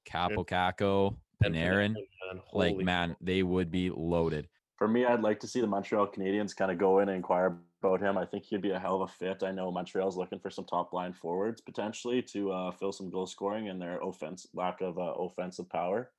Kaapo 0.10 0.46
Kakko, 0.46 1.16
And 1.44 1.54
Panarin. 1.56 1.94
man, 1.94 2.42
Like, 2.52 2.78
man, 2.78 3.16
they 3.22 3.44
would 3.44 3.70
be 3.70 3.92
loaded. 3.92 4.48
For 4.82 4.88
me, 4.88 5.06
I'd 5.06 5.22
like 5.22 5.40
to 5.42 5.48
see 5.48 5.62
the 5.62 5.68
Montreal 5.68 6.08
Canadiens 6.08 6.56
kind 6.56 6.72
of 6.72 6.80
go 6.80 7.02
in 7.02 7.10
and 7.10 7.16
inquire 7.16 7.60
about 7.84 8.02
him. 8.02 8.18
I 8.18 8.26
think 8.26 8.46
he'd 8.46 8.64
be 8.64 8.72
a 8.72 8.80
hell 8.80 8.96
of 8.96 9.02
a 9.02 9.14
fit. 9.14 9.44
I 9.44 9.52
know 9.52 9.72
Montreal's 9.72 10.18
looking 10.18 10.40
for 10.40 10.50
some 10.50 10.66
top 10.66 10.92
line 10.92 11.14
forwards 11.14 11.62
potentially 11.62 12.24
to 12.34 12.52
uh, 12.52 12.72
fill 12.72 12.92
some 12.92 13.12
goal 13.12 13.28
scoring 13.28 13.70
and 13.70 13.80
their 13.80 14.00
offense 14.02 14.48
lack 14.56 14.82
of 14.82 14.98
uh, 14.98 15.14
offensive 15.20 15.70
power. 15.70 16.10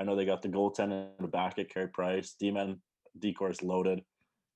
I 0.00 0.02
know 0.02 0.16
they 0.16 0.24
got 0.24 0.42
the 0.42 0.48
goaltender 0.48 1.10
in 1.16 1.22
the 1.26 1.28
back 1.28 1.60
at 1.60 1.72
Carey 1.72 1.86
Price. 1.86 2.34
D-man 2.40 2.80
Decor's 3.20 3.62
loaded. 3.62 4.02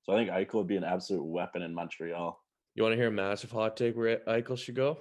So 0.03 0.13
I 0.13 0.17
think 0.17 0.31
Eichel 0.31 0.55
would 0.55 0.67
be 0.67 0.77
an 0.77 0.83
absolute 0.83 1.23
weapon 1.23 1.63
in 1.63 1.73
Montreal. 1.73 2.43
You 2.75 2.83
want 2.83 2.95
to 2.95 2.97
hear 2.97 3.07
a 3.07 3.13
massive 3.13 3.53
hot 3.53 3.77
take 3.77 3.97
where 3.97 4.23
Eichel 4.27 4.59
should 4.59 4.75
go? 4.75 4.99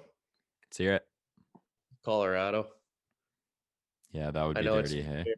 Let's 0.67 0.78
hear 0.78 0.93
it. 0.93 1.08
Colorado. 2.06 2.67
Yeah, 4.12 4.30
that 4.30 4.43
would 4.45 4.60
I 4.60 4.62
be 4.62 4.65
know 4.67 4.78
it's 4.78 4.91
dirty. 4.91 5.02
Hey, 5.02 5.24
very- 5.24 5.36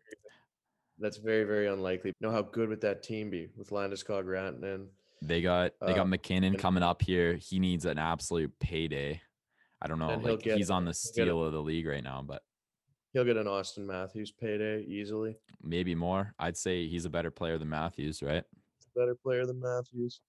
that's 1.03 1.17
very 1.17 1.43
very 1.43 1.67
unlikely. 1.67 2.13
You 2.19 2.27
know 2.27 2.33
how 2.33 2.41
good 2.41 2.69
would 2.69 2.81
that 2.81 3.03
team 3.03 3.29
be 3.29 3.49
with 3.57 3.69
Landeskog, 3.69 4.25
Rantanen? 4.25 4.87
They 5.21 5.41
got 5.41 5.73
they 5.81 5.93
got 5.93 6.01
Uh, 6.01 6.05
MacKinnon 6.05 6.53
and- 6.53 6.59
coming 6.59 6.83
up 6.83 7.01
here. 7.01 7.35
He 7.35 7.59
needs 7.59 7.85
an 7.85 7.97
absolute 7.97 8.51
payday. 8.59 9.21
I 9.81 9.87
don't 9.87 9.99
know. 9.99 10.15
Like 10.17 10.39
get 10.43 10.57
he's 10.57 10.69
on 10.71 10.85
the 10.85 10.93
steal 10.93 11.43
of 11.43 11.51
the 11.53 11.61
league 11.61 11.85
right 11.87 12.03
now, 12.03 12.23
but 12.25 12.41
He'll 13.13 13.25
get 13.25 13.37
an 13.37 13.45
Auston 13.45 13.85
Matthews 13.85 14.31
payday 14.31 14.81
easily. 14.85 15.35
maybe 15.61 15.93
more. 15.93 16.33
I'd 16.39 16.57
say 16.57 16.87
he's 16.87 17.05
a 17.05 17.11
better 17.11 17.29
player 17.29 17.59
than 17.59 17.69
Matthews, 17.69 18.23
right? 18.23 18.43
Better 18.95 19.13
player 19.13 19.45
than 19.45 19.59
Matthews. 19.59 20.21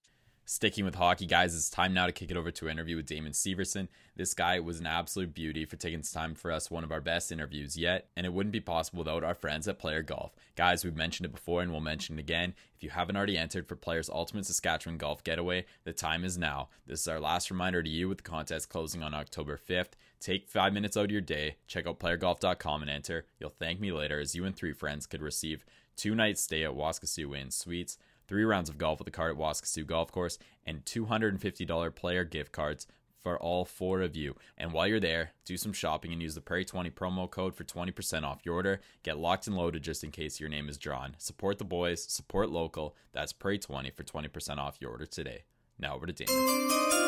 Sticking 0.46 0.84
with 0.84 0.96
hockey, 0.96 1.24
guys, 1.24 1.54
it's 1.54 1.70
time 1.70 1.94
now 1.94 2.04
to 2.04 2.12
kick 2.12 2.30
it 2.30 2.36
over 2.36 2.50
to 2.50 2.66
an 2.66 2.72
interview 2.72 2.96
with 2.96 3.06
Damon 3.06 3.32
Severson. 3.32 3.88
This 4.14 4.34
guy 4.34 4.60
was 4.60 4.78
an 4.78 4.86
absolute 4.86 5.32
beauty 5.32 5.64
for 5.64 5.76
taking 5.76 6.02
time 6.02 6.34
for 6.34 6.52
us, 6.52 6.70
one 6.70 6.84
of 6.84 6.92
our 6.92 7.00
best 7.00 7.32
interviews 7.32 7.78
yet, 7.78 8.08
and 8.14 8.26
it 8.26 8.32
wouldn't 8.32 8.52
be 8.52 8.60
possible 8.60 8.98
without 8.98 9.24
our 9.24 9.34
friends 9.34 9.66
at 9.68 9.78
Player 9.78 10.02
Golf. 10.02 10.32
Guys, 10.54 10.84
we've 10.84 10.94
mentioned 10.94 11.24
it 11.24 11.32
before 11.32 11.62
and 11.62 11.72
we'll 11.72 11.80
mention 11.80 12.18
it 12.18 12.20
again. 12.20 12.52
If 12.76 12.82
you 12.82 12.90
haven't 12.90 13.16
already 13.16 13.38
entered 13.38 13.66
for 13.66 13.74
Player's 13.74 14.10
Ultimate 14.10 14.44
Saskatchewan 14.44 14.98
Golf 14.98 15.24
Getaway, 15.24 15.64
the 15.84 15.94
time 15.94 16.24
is 16.24 16.36
now. 16.36 16.68
This 16.86 17.00
is 17.00 17.08
our 17.08 17.20
last 17.20 17.50
reminder 17.50 17.82
to 17.82 17.88
you 17.88 18.10
with 18.10 18.18
the 18.18 18.24
contest 18.24 18.68
closing 18.68 19.02
on 19.02 19.14
October 19.14 19.56
5th. 19.58 19.92
Take 20.20 20.46
five 20.50 20.74
minutes 20.74 20.98
out 20.98 21.06
of 21.06 21.10
your 21.10 21.22
day, 21.22 21.56
check 21.66 21.86
out 21.86 21.98
playergolf.com 21.98 22.82
and 22.82 22.90
enter. 22.90 23.24
You'll 23.40 23.48
thank 23.48 23.80
me 23.80 23.92
later 23.92 24.20
as 24.20 24.34
you 24.34 24.44
and 24.44 24.54
three 24.54 24.74
friends 24.74 25.06
could 25.06 25.22
receive 25.22 25.64
two 25.96 26.14
nights 26.14 26.42
stay 26.42 26.64
at 26.64 26.72
Waskesiu 26.72 27.38
Inn 27.38 27.50
Suites 27.50 27.98
three 28.26 28.44
rounds 28.44 28.68
of 28.68 28.78
golf 28.78 28.98
with 28.98 29.08
a 29.08 29.10
cart 29.10 29.32
at 29.32 29.38
Waskesiu 29.38 29.86
Golf 29.86 30.10
Course, 30.12 30.38
and 30.66 30.84
$250 30.84 31.94
player 31.94 32.24
gift 32.24 32.52
cards 32.52 32.86
for 33.24 33.38
all 33.38 33.64
four 33.64 34.02
of 34.02 34.14
you. 34.14 34.36
And 34.56 34.72
while 34.72 34.86
you're 34.86 35.00
there, 35.00 35.32
do 35.44 35.56
some 35.56 35.72
shopping 35.72 36.12
and 36.12 36.22
use 36.22 36.34
the 36.34 36.40
Prairie20 36.40 36.92
promo 36.92 37.28
code 37.28 37.54
for 37.54 37.64
20% 37.64 38.22
off 38.22 38.44
your 38.44 38.54
order. 38.54 38.80
Get 39.02 39.18
locked 39.18 39.46
and 39.46 39.56
loaded 39.56 39.82
just 39.82 40.04
in 40.04 40.10
case 40.10 40.38
your 40.38 40.50
name 40.50 40.68
is 40.68 40.78
drawn. 40.78 41.16
Support 41.18 41.58
the 41.58 41.64
boys, 41.64 42.04
support 42.04 42.50
local. 42.50 42.94
That's 43.12 43.32
Prairie20 43.32 43.94
for 43.94 44.04
20% 44.04 44.58
off 44.58 44.76
your 44.78 44.90
order 44.90 45.06
today. 45.06 45.44
Now 45.78 45.96
over 45.96 46.06
to 46.06 46.12
Damon. 46.12 47.03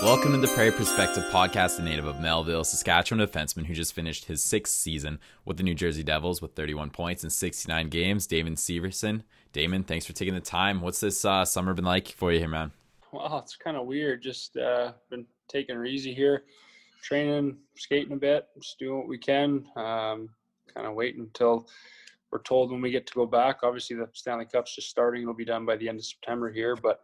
Welcome 0.00 0.30
to 0.30 0.38
the 0.38 0.46
Prairie 0.54 0.70
Perspective 0.70 1.24
podcast, 1.32 1.80
a 1.80 1.82
native 1.82 2.06
of 2.06 2.20
Melville, 2.20 2.62
Saskatchewan 2.62 3.26
defenseman 3.26 3.66
who 3.66 3.74
just 3.74 3.92
finished 3.92 4.26
his 4.26 4.40
sixth 4.40 4.74
season 4.74 5.18
with 5.44 5.56
the 5.56 5.64
New 5.64 5.74
Jersey 5.74 6.04
Devils 6.04 6.40
with 6.40 6.52
31 6.52 6.90
points 6.90 7.24
in 7.24 7.30
69 7.30 7.88
games. 7.88 8.28
Damon 8.28 8.54
Severson. 8.54 9.24
Damon, 9.52 9.82
thanks 9.82 10.06
for 10.06 10.12
taking 10.12 10.34
the 10.34 10.40
time. 10.40 10.82
What's 10.82 11.00
this 11.00 11.24
uh, 11.24 11.44
summer 11.44 11.74
been 11.74 11.84
like 11.84 12.06
for 12.06 12.32
you 12.32 12.38
here, 12.38 12.48
man? 12.48 12.70
Well, 13.12 13.40
it's 13.42 13.56
kind 13.56 13.76
of 13.76 13.86
weird. 13.86 14.22
Just 14.22 14.56
uh, 14.56 14.92
been 15.10 15.26
taking 15.48 15.76
it 15.76 15.88
easy 15.88 16.14
here, 16.14 16.44
training, 17.02 17.56
skating 17.76 18.12
a 18.12 18.16
bit, 18.16 18.46
just 18.62 18.78
doing 18.78 18.98
what 18.98 19.08
we 19.08 19.18
can. 19.18 19.66
Um, 19.74 20.28
kind 20.72 20.86
of 20.86 20.94
waiting 20.94 21.22
until 21.22 21.68
we're 22.30 22.42
told 22.42 22.70
when 22.70 22.80
we 22.80 22.92
get 22.92 23.08
to 23.08 23.14
go 23.14 23.26
back. 23.26 23.64
Obviously, 23.64 23.96
the 23.96 24.08
Stanley 24.12 24.46
Cup's 24.46 24.76
just 24.76 24.90
starting. 24.90 25.22
It'll 25.22 25.34
be 25.34 25.44
done 25.44 25.66
by 25.66 25.76
the 25.76 25.88
end 25.88 25.98
of 25.98 26.04
September 26.04 26.52
here, 26.52 26.76
but 26.76 27.00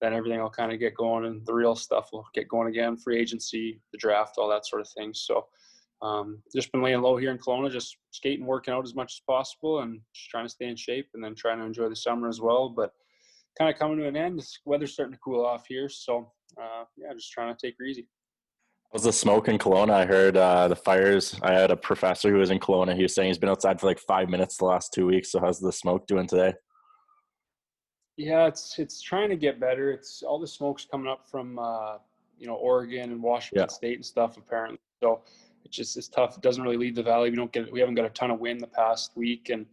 then 0.00 0.14
everything 0.14 0.40
will 0.40 0.50
kind 0.50 0.72
of 0.72 0.78
get 0.78 0.94
going, 0.94 1.26
and 1.26 1.44
the 1.46 1.54
real 1.54 1.74
stuff 1.74 2.08
will 2.12 2.26
get 2.34 2.48
going 2.48 2.68
again. 2.68 2.96
Free 2.96 3.18
agency, 3.18 3.80
the 3.92 3.98
draft, 3.98 4.36
all 4.38 4.48
that 4.48 4.66
sort 4.66 4.80
of 4.80 4.88
thing. 4.88 5.12
So, 5.14 5.46
um, 6.02 6.42
just 6.54 6.72
been 6.72 6.82
laying 6.82 7.02
low 7.02 7.16
here 7.16 7.30
in 7.30 7.38
Kelowna, 7.38 7.70
just 7.70 7.96
skating, 8.10 8.46
working 8.46 8.72
out 8.72 8.84
as 8.84 8.94
much 8.94 9.14
as 9.14 9.22
possible, 9.26 9.80
and 9.80 10.00
just 10.14 10.30
trying 10.30 10.46
to 10.46 10.50
stay 10.50 10.66
in 10.66 10.76
shape, 10.76 11.08
and 11.14 11.22
then 11.22 11.34
trying 11.34 11.58
to 11.58 11.64
enjoy 11.64 11.88
the 11.88 11.96
summer 11.96 12.28
as 12.28 12.40
well. 12.40 12.68
But 12.68 12.92
kind 13.58 13.72
of 13.72 13.78
coming 13.78 13.98
to 13.98 14.08
an 14.08 14.16
end. 14.16 14.38
The 14.38 14.46
weather's 14.64 14.92
starting 14.92 15.14
to 15.14 15.20
cool 15.22 15.44
off 15.44 15.66
here, 15.68 15.88
so 15.88 16.32
uh, 16.60 16.84
yeah, 16.96 17.12
just 17.12 17.32
trying 17.32 17.54
to 17.54 17.66
take 17.66 17.76
it 17.78 17.88
easy. 17.88 18.08
How's 18.92 19.04
the 19.04 19.12
smoke 19.12 19.46
in 19.46 19.56
Kelowna? 19.56 19.92
I 19.92 20.04
heard 20.04 20.36
uh, 20.36 20.66
the 20.66 20.74
fires. 20.74 21.38
I 21.42 21.52
had 21.52 21.70
a 21.70 21.76
professor 21.76 22.28
who 22.30 22.38
was 22.38 22.50
in 22.50 22.58
Kelowna. 22.58 22.96
He 22.96 23.02
was 23.02 23.14
saying 23.14 23.28
he's 23.28 23.38
been 23.38 23.48
outside 23.48 23.80
for 23.80 23.86
like 23.86 24.00
five 24.00 24.28
minutes 24.28 24.56
the 24.56 24.64
last 24.64 24.92
two 24.92 25.06
weeks. 25.06 25.30
So 25.30 25.38
how's 25.38 25.60
the 25.60 25.72
smoke 25.72 26.08
doing 26.08 26.26
today? 26.26 26.54
Yeah, 28.20 28.46
it's 28.46 28.78
it's 28.78 29.00
trying 29.00 29.30
to 29.30 29.36
get 29.36 29.58
better. 29.58 29.90
It's 29.90 30.22
all 30.22 30.38
the 30.38 30.46
smoke's 30.46 30.84
coming 30.84 31.08
up 31.10 31.26
from 31.26 31.58
uh, 31.58 31.96
you 32.38 32.46
know 32.46 32.54
Oregon 32.54 33.12
and 33.12 33.22
Washington 33.22 33.62
Yeah. 33.62 33.74
State 33.74 33.94
and 33.96 34.04
stuff 34.04 34.36
apparently. 34.36 34.78
So 35.02 35.22
it's 35.64 35.74
just 35.74 35.96
it's 35.96 36.08
tough. 36.08 36.36
It 36.36 36.42
doesn't 36.42 36.62
really 36.62 36.76
leave 36.76 36.94
the 36.94 37.02
valley. 37.02 37.30
We 37.30 37.36
don't 37.36 37.50
get 37.50 37.72
we 37.72 37.80
haven't 37.80 37.94
got 37.94 38.04
a 38.04 38.10
ton 38.10 38.30
of 38.30 38.38
wind 38.38 38.60
the 38.60 38.66
past 38.66 39.12
week 39.16 39.48
and 39.48 39.64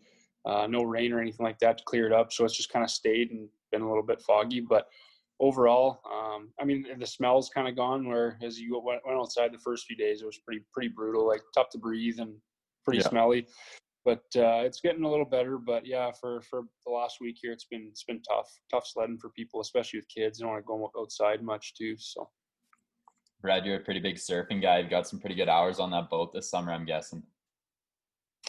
uh, 0.46 0.66
no 0.66 0.84
rain 0.84 1.12
or 1.12 1.20
anything 1.20 1.46
like 1.46 1.60
that 1.60 1.80
to 1.80 1.84
clear 1.84 2.08
it 2.08 2.14
up. 2.14 2.32
So 2.32 2.46
it's 2.46 2.56
just 2.56 2.72
kind 2.72 2.86
of 2.86 2.90
stayed 2.90 3.32
and 3.32 3.50
been 3.74 3.82
a 3.82 3.88
little 3.88 4.02
bit 4.02 4.22
foggy. 4.22 4.62
But 4.62 4.88
overall, 5.42 6.00
um, 6.10 6.48
I 6.58 6.64
mean, 6.64 6.86
the 6.98 7.06
smell's 7.06 7.50
kind 7.50 7.68
of 7.68 7.76
gone. 7.76 8.08
Where 8.08 8.38
as 8.42 8.58
you 8.58 8.80
went, 8.80 9.02
went 9.06 9.20
outside 9.20 9.52
the 9.52 9.58
first 9.60 9.86
few 9.88 9.98
days, 9.98 10.22
it 10.22 10.26
was 10.26 10.38
pretty 10.38 10.64
pretty 10.72 10.88
brutal, 10.88 11.28
like 11.28 11.42
tough 11.54 11.70
to 11.72 11.78
breathe 11.78 12.20
and 12.22 12.36
pretty 12.86 13.00
Yeah. 13.00 13.10
smelly. 13.10 13.46
But 14.08 14.24
uh, 14.38 14.64
it's 14.64 14.80
getting 14.80 15.04
a 15.04 15.10
little 15.10 15.26
better. 15.26 15.58
But 15.58 15.86
yeah, 15.86 16.12
for 16.14 16.42
for 16.44 16.62
the 16.86 16.92
last 16.94 17.18
week 17.20 17.40
here, 17.42 17.52
it's 17.52 17.66
been 17.66 17.88
it's 17.90 18.06
been 18.06 18.22
tough, 18.22 18.50
tough 18.72 18.88
sledding 18.88 19.18
for 19.18 19.32
people, 19.32 19.60
especially 19.60 20.00
with 20.00 20.08
kids. 20.08 20.38
They 20.38 20.44
don't 20.44 20.54
want 20.54 20.64
to 20.64 20.66
go 20.66 20.90
outside 20.98 21.44
much 21.44 21.76
too. 21.76 21.98
So 21.98 22.30
Brad, 23.42 23.66
you're 23.66 23.76
a 23.76 23.82
pretty 23.82 24.00
big 24.00 24.16
surfing 24.16 24.62
guy. 24.62 24.80
You've 24.80 24.90
got 24.90 25.10
some 25.10 25.20
pretty 25.20 25.36
good 25.36 25.50
hours 25.50 25.78
on 25.82 25.92
that 25.92 26.10
boat 26.10 26.32
this 26.32 26.50
summer, 26.50 26.72
I'm 26.72 26.86
guessing. 26.86 27.22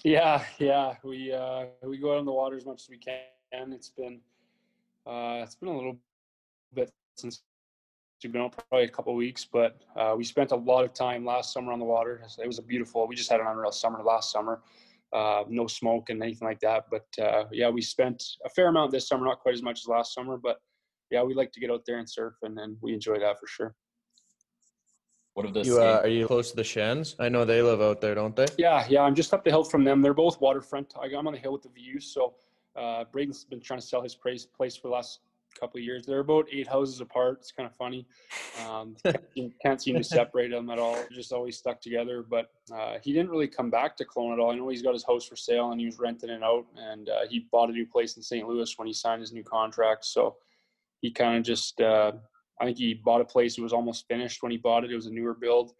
yeah, 0.05 0.45
yeah, 0.61 0.95
we 1.03 1.33
uh, 1.33 1.65
we 1.83 1.99
go 1.99 2.13
out 2.13 2.19
on 2.19 2.25
the 2.25 2.31
water 2.31 2.57
as 2.57 2.65
much 2.65 2.83
as 2.83 2.89
we 2.89 2.99
can. 2.99 3.73
It's 3.73 3.89
been 3.89 4.21
uh, 5.09 5.41
it's 5.43 5.57
been 5.57 5.71
a 5.71 5.77
little 5.77 5.99
bit 6.73 6.93
since 7.17 7.43
we've 8.23 8.33
been 8.33 8.43
out, 8.43 8.55
probably 8.71 8.85
a 8.87 8.91
couple 8.91 9.13
of 9.13 9.17
weeks, 9.17 9.45
but 9.45 9.83
uh, 9.97 10.15
we 10.17 10.23
spent 10.23 10.53
a 10.53 10.57
lot 10.57 10.85
of 10.85 10.93
time 10.95 11.25
last 11.25 11.53
summer 11.53 11.73
on 11.73 11.81
the 11.81 11.85
water. 11.85 12.23
It 12.41 12.47
was 12.47 12.61
a 12.61 12.63
beautiful. 12.63 13.09
We 13.09 13.17
just 13.17 13.29
had 13.29 13.41
an 13.41 13.49
unreal 13.49 13.73
summer 13.73 14.05
last 14.05 14.31
summer. 14.31 14.61
Uh, 15.11 15.43
no 15.49 15.67
smoke 15.67 16.11
and 16.11 16.23
anything 16.23 16.47
like 16.47 16.61
that. 16.61 16.85
But 16.91 17.07
uh, 17.25 17.45
yeah, 17.51 17.71
we 17.71 17.81
spent 17.81 18.23
a 18.45 18.51
fair 18.51 18.69
amount 18.69 18.93
this 18.93 19.09
summer, 19.09 19.25
not 19.25 19.41
quite 19.41 19.55
as 19.55 19.63
much 19.63 19.81
as 19.81 19.87
last 19.89 20.13
summer, 20.15 20.37
but 20.37 20.59
yeah, 21.11 21.23
we 21.23 21.33
like 21.33 21.51
to 21.53 21.61
get 21.61 21.71
out 21.71 21.83
there 21.87 21.99
and 21.99 22.09
surf, 22.09 22.35
and, 22.43 22.59
and 22.59 22.77
we 22.83 22.93
enjoy 22.93 23.19
that 23.19 23.41
for 23.41 23.47
sure. 23.47 23.75
What 25.33 25.47
of 25.47 25.55
the 25.55 25.63
You 25.63 25.81
uh, 25.81 26.01
are 26.03 26.09
you 26.09 26.27
close 26.27 26.51
to 26.51 26.57
the 26.57 26.65
Schenns? 26.65 27.17
I 27.19 27.29
know 27.29 27.45
they 27.45 27.63
live 27.63 27.81
out 27.81 28.01
there, 28.01 28.15
don't 28.15 28.35
they? 28.37 28.47
Yeah, 28.59 28.85
yeah, 28.89 29.03
I'm 29.03 29.15
just 29.15 29.33
up 29.33 29.45
the 29.45 29.51
hill 29.51 29.65
from 29.65 29.85
them. 29.85 30.03
They're 30.03 30.13
both 30.13 30.41
waterfront. 30.41 30.93
I- 31.01 31.07
I'm 31.17 31.27
on 31.27 31.33
the 31.33 31.39
hill 31.39 31.53
with 31.53 31.63
the 31.63 31.69
view. 31.71 32.01
So 32.01 32.35
uh, 32.77 33.05
Brayden's 33.13 33.45
been 33.45 33.61
trying 33.61 33.81
to 33.81 33.87
sell 33.87 34.03
his 34.03 34.15
place, 34.15 34.45
place 34.45 34.77
for 34.77 34.89
the 34.89 34.95
last 34.95 35.21
couple 35.59 35.79
of 35.79 35.85
years. 35.85 36.07
They're 36.07 36.21
about 36.21 36.47
eight 36.53 36.67
houses 36.67 37.01
apart. 37.01 37.39
It's 37.41 37.53
kind 37.53 37.69
of 37.69 37.75
funny. 37.75 38.07
Um, 38.67 38.97
can't, 39.05 39.25
seem- 39.35 39.55
can't 39.63 39.83
seem 39.83 39.97
to 39.97 40.05
separate 40.05 40.51
them 40.51 40.71
at 40.71 40.79
all. 40.79 40.95
They're 40.95 41.09
just 41.13 41.33
always 41.33 41.57
stuck 41.57 41.81
together. 41.81 42.25
But 42.29 42.51
uh, 42.73 42.97
he 43.03 43.13
didn't 43.13 43.31
really 43.31 43.49
come 43.49 43.71
back 43.71 43.97
to 43.97 44.05
Kelowna 44.05 44.35
at 44.35 44.39
all. 44.39 44.51
I 44.51 44.57
know 44.57 44.69
he's 44.69 44.83
got 44.83 44.93
his 44.93 45.05
house 45.05 45.27
for 45.27 45.37
sale 45.37 45.71
and 45.71 45.81
he 45.81 45.87
was 45.87 45.99
renting 45.99 46.31
it 46.31 46.43
out. 46.43 46.67
And 46.77 47.09
uh, 47.09 47.27
he 47.29 47.47
bought 47.51 47.71
a 47.71 47.73
new 47.73 47.87
place 47.87 48.17
in 48.17 48.23
St. 48.23 48.47
Louis 48.47 48.73
when 48.77 48.87
he 48.87 48.95
signed 48.95 49.21
his 49.21 49.33
new 49.33 49.45
contract. 49.45 50.05
So 50.05 50.37
he 51.01 51.11
kind 51.11 51.37
of 51.37 51.45
just, 51.45 51.81
uh, 51.81 52.13
I 52.61 52.65
think 52.65 52.79
he 52.79 52.95
bought 52.95 53.21
a 53.21 53.25
place. 53.25 53.57
that 53.57 53.63
was 53.63 53.73
almost 53.73 54.07
finished 54.09 54.43
when 54.43 54.53
he 54.53 54.59
bought 54.59 54.85
it. 54.85 54.91
It 54.91 54.97
was 54.97 55.07
a 55.07 55.13
newer 55.13 55.35
build 55.35 55.73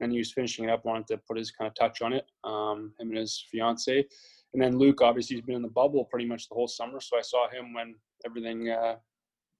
and 0.00 0.10
he 0.10 0.18
was 0.18 0.32
finishing 0.32 0.64
it 0.64 0.70
up, 0.70 0.84
wanted 0.84 1.06
to 1.08 1.18
put 1.18 1.36
his 1.36 1.50
kind 1.50 1.68
of 1.68 1.74
touch 1.74 2.02
on 2.02 2.12
it. 2.12 2.26
Um, 2.44 2.92
him 2.98 3.08
and 3.10 3.18
his 3.18 3.44
fiance, 3.50 4.06
and 4.52 4.62
then 4.62 4.78
Luke 4.78 5.00
obviously 5.00 5.36
he's 5.36 5.44
been 5.44 5.56
in 5.56 5.62
the 5.62 5.68
bubble 5.68 6.04
pretty 6.04 6.26
much 6.26 6.48
the 6.48 6.54
whole 6.54 6.68
summer. 6.68 7.00
So 7.00 7.16
I 7.16 7.22
saw 7.22 7.48
him 7.48 7.72
when 7.72 7.94
everything 8.26 8.70
uh, 8.70 8.96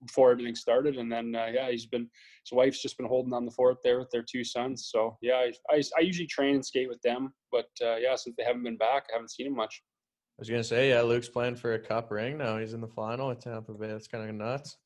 before 0.06 0.30
everything 0.30 0.54
started, 0.54 0.96
and 0.96 1.10
then 1.10 1.34
uh, 1.34 1.48
yeah, 1.52 1.70
he's 1.70 1.86
been 1.86 2.08
his 2.44 2.52
wife's 2.52 2.82
just 2.82 2.96
been 2.96 3.06
holding 3.06 3.32
on 3.32 3.44
the 3.44 3.50
fort 3.50 3.78
there 3.82 3.98
with 3.98 4.10
their 4.10 4.22
two 4.22 4.44
sons. 4.44 4.88
So 4.90 5.16
yeah, 5.22 5.34
I, 5.34 5.52
I, 5.74 5.82
I 5.98 6.00
usually 6.00 6.26
train 6.26 6.54
and 6.54 6.64
skate 6.64 6.88
with 6.88 7.00
them, 7.02 7.32
but 7.52 7.68
uh, 7.82 7.96
yeah, 7.96 8.16
since 8.16 8.34
they 8.36 8.44
haven't 8.44 8.62
been 8.62 8.76
back, 8.76 9.04
I 9.10 9.14
haven't 9.14 9.30
seen 9.30 9.46
him 9.46 9.56
much. 9.56 9.82
I 10.38 10.40
was 10.40 10.48
gonna 10.48 10.64
say, 10.64 10.88
yeah, 10.88 11.02
Luke's 11.02 11.28
playing 11.28 11.56
for 11.56 11.74
a 11.74 11.78
cup 11.78 12.10
ring 12.10 12.38
now. 12.38 12.58
He's 12.58 12.72
in 12.72 12.80
the 12.80 12.88
final 12.88 13.30
at 13.30 13.40
Tampa 13.40 13.72
Bay. 13.72 13.88
That's 13.88 14.08
kind 14.08 14.28
of 14.28 14.34
nuts. 14.34 14.76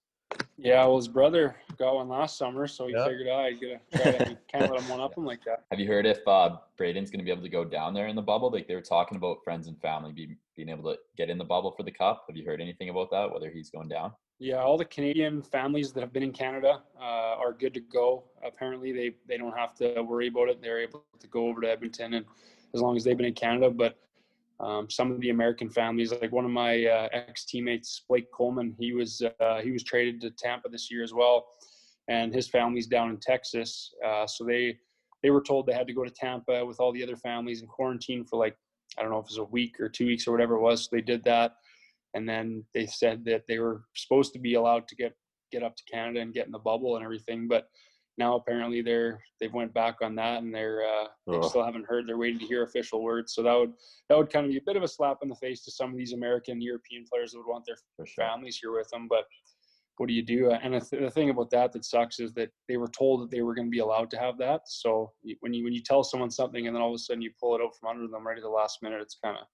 Yeah, 0.56 0.84
well, 0.84 0.96
his 0.96 1.08
brother 1.08 1.56
got 1.78 1.96
one 1.96 2.08
last 2.08 2.38
summer, 2.38 2.66
so 2.66 2.86
he 2.86 2.94
Yeah. 2.94 3.04
figured 3.06 3.26
oh, 3.28 3.36
I'd 3.36 3.60
get 3.60 3.82
a 3.92 3.96
try 3.96 4.12
to, 4.12 4.38
can't 4.48 4.70
let 4.70 4.80
him 4.80 4.88
one 4.88 5.00
up 5.00 5.16
him 5.16 5.24
like 5.24 5.44
that. 5.44 5.64
Have 5.70 5.80
you 5.80 5.86
heard 5.86 6.06
if 6.06 6.26
uh, 6.28 6.58
Brayden's 6.78 7.10
going 7.10 7.18
to 7.18 7.24
be 7.24 7.30
able 7.30 7.42
to 7.42 7.48
go 7.48 7.64
down 7.64 7.92
there 7.92 8.06
in 8.06 8.14
the 8.14 8.22
bubble? 8.22 8.50
Like 8.50 8.68
they 8.68 8.74
were 8.74 8.80
talking 8.80 9.16
about 9.16 9.42
friends 9.42 9.66
and 9.66 9.80
family 9.80 10.12
be, 10.12 10.36
being 10.56 10.68
able 10.68 10.92
to 10.92 10.98
get 11.16 11.28
in 11.28 11.38
the 11.38 11.44
bubble 11.44 11.72
for 11.72 11.82
the 11.82 11.90
cup. 11.90 12.24
Have 12.28 12.36
you 12.36 12.44
heard 12.44 12.60
anything 12.60 12.88
about 12.88 13.10
that? 13.10 13.32
Whether 13.32 13.50
he's 13.50 13.70
going 13.70 13.88
down? 13.88 14.12
Yeah, 14.38 14.56
all 14.56 14.78
the 14.78 14.84
Canadian 14.84 15.42
families 15.42 15.92
that 15.92 16.00
have 16.00 16.12
been 16.12 16.22
in 16.22 16.32
Canada 16.32 16.82
uh, 17.00 17.36
are 17.38 17.52
good 17.52 17.74
to 17.74 17.80
go. 17.80 18.24
Apparently, 18.44 18.92
they 18.92 19.14
they 19.26 19.36
don't 19.36 19.56
have 19.56 19.74
to 19.76 20.02
worry 20.02 20.28
about 20.28 20.48
it. 20.48 20.62
They're 20.62 20.80
able 20.80 21.04
to 21.18 21.26
go 21.28 21.48
over 21.48 21.60
to 21.62 21.70
Edmonton, 21.70 22.14
and 22.14 22.26
as 22.74 22.80
long 22.80 22.96
as 22.96 23.04
they've 23.04 23.16
been 23.16 23.26
in 23.26 23.34
Canada. 23.34 23.70
But 23.70 23.98
um, 24.60 24.88
some 24.88 25.10
of 25.10 25.20
the 25.20 25.30
American 25.30 25.68
families, 25.68 26.12
like 26.12 26.32
one 26.32 26.44
of 26.44 26.50
my 26.50 26.84
uh, 26.84 27.08
ex 27.12 27.44
teammates, 27.44 28.02
Blake 28.08 28.30
Coleman, 28.32 28.74
he 28.78 28.92
was 28.92 29.22
uh, 29.40 29.60
he 29.60 29.70
was 29.70 29.82
traded 29.82 30.20
to 30.22 30.30
Tampa 30.30 30.68
this 30.68 30.90
year 30.90 31.02
as 31.02 31.12
well, 31.12 31.46
and 32.08 32.34
his 32.34 32.48
family's 32.48 32.86
down 32.86 33.10
in 33.10 33.18
Texas. 33.18 33.92
Uh, 34.04 34.26
so 34.26 34.44
they 34.44 34.78
they 35.22 35.30
were 35.30 35.42
told 35.42 35.66
they 35.66 35.72
had 35.72 35.86
to 35.86 35.94
go 35.94 36.04
to 36.04 36.10
Tampa 36.10 36.64
with 36.64 36.80
all 36.80 36.92
the 36.92 37.02
other 37.02 37.16
families 37.16 37.60
and 37.60 37.68
quarantine 37.68 38.24
for 38.24 38.38
like 38.38 38.56
I 38.98 39.02
don't 39.02 39.10
know 39.10 39.18
if 39.18 39.24
it 39.24 39.30
was 39.30 39.38
a 39.38 39.44
week 39.44 39.80
or 39.80 39.88
two 39.88 40.06
weeks 40.06 40.26
or 40.28 40.32
whatever 40.32 40.54
it 40.54 40.60
was. 40.60 40.84
So 40.84 40.90
they 40.92 41.02
did 41.02 41.24
that 41.24 41.56
and 42.14 42.28
then 42.28 42.64
they 42.72 42.86
said 42.86 43.24
that 43.26 43.46
they 43.46 43.58
were 43.58 43.84
supposed 43.94 44.32
to 44.32 44.38
be 44.38 44.54
allowed 44.54 44.88
to 44.88 44.96
get 44.96 45.14
get 45.52 45.62
up 45.62 45.76
to 45.76 45.84
Canada 45.84 46.20
and 46.20 46.32
get 46.32 46.46
in 46.46 46.52
the 46.52 46.58
bubble 46.58 46.96
and 46.96 47.04
everything, 47.04 47.46
but 47.46 47.68
now 48.16 48.36
apparently 48.36 48.80
they're 48.80 49.20
they've 49.40 49.52
went 49.52 49.74
back 49.74 49.96
on 50.02 50.14
that 50.14 50.42
and 50.42 50.54
they're 50.54 50.82
uh, 50.84 51.06
they 51.26 51.40
still 51.48 51.64
haven't 51.64 51.86
heard. 51.86 52.06
They're 52.06 52.18
waiting 52.18 52.38
to 52.38 52.46
hear 52.46 52.62
official 52.62 53.02
words. 53.02 53.34
So 53.34 53.42
that 53.42 53.54
would 53.54 53.72
that 54.08 54.16
would 54.16 54.32
kind 54.32 54.46
of 54.46 54.52
be 54.52 54.58
a 54.58 54.62
bit 54.64 54.76
of 54.76 54.82
a 54.82 54.88
slap 54.88 55.18
in 55.22 55.28
the 55.28 55.34
face 55.36 55.64
to 55.64 55.70
some 55.70 55.90
of 55.90 55.96
these 55.96 56.12
American 56.12 56.60
European 56.60 57.04
players 57.10 57.32
that 57.32 57.38
would 57.38 57.50
want 57.50 57.64
their 57.66 57.76
sure. 58.06 58.24
families 58.24 58.58
here 58.60 58.72
with 58.72 58.88
them. 58.90 59.08
But 59.08 59.24
what 59.96 60.08
do 60.08 60.14
you 60.14 60.22
do? 60.22 60.50
And 60.50 60.74
the, 60.74 60.80
th- 60.80 61.02
the 61.02 61.10
thing 61.10 61.30
about 61.30 61.50
that 61.50 61.72
that 61.72 61.84
sucks 61.84 62.18
is 62.18 62.32
that 62.34 62.50
they 62.68 62.76
were 62.76 62.88
told 62.88 63.22
that 63.22 63.30
they 63.30 63.42
were 63.42 63.54
going 63.54 63.68
to 63.68 63.70
be 63.70 63.78
allowed 63.78 64.10
to 64.10 64.18
have 64.18 64.38
that. 64.38 64.62
So 64.66 65.12
when 65.40 65.54
you 65.54 65.64
when 65.64 65.72
you 65.72 65.82
tell 65.82 66.04
someone 66.04 66.30
something 66.30 66.66
and 66.66 66.74
then 66.74 66.82
all 66.82 66.90
of 66.90 66.94
a 66.94 66.98
sudden 66.98 67.22
you 67.22 67.30
pull 67.40 67.54
it 67.56 67.62
out 67.62 67.76
from 67.78 67.90
under 67.90 68.08
them 68.08 68.26
right 68.26 68.36
at 68.36 68.42
the 68.42 68.48
last 68.48 68.78
minute, 68.82 69.00
it's 69.00 69.18
kind 69.22 69.36
of 69.36 69.44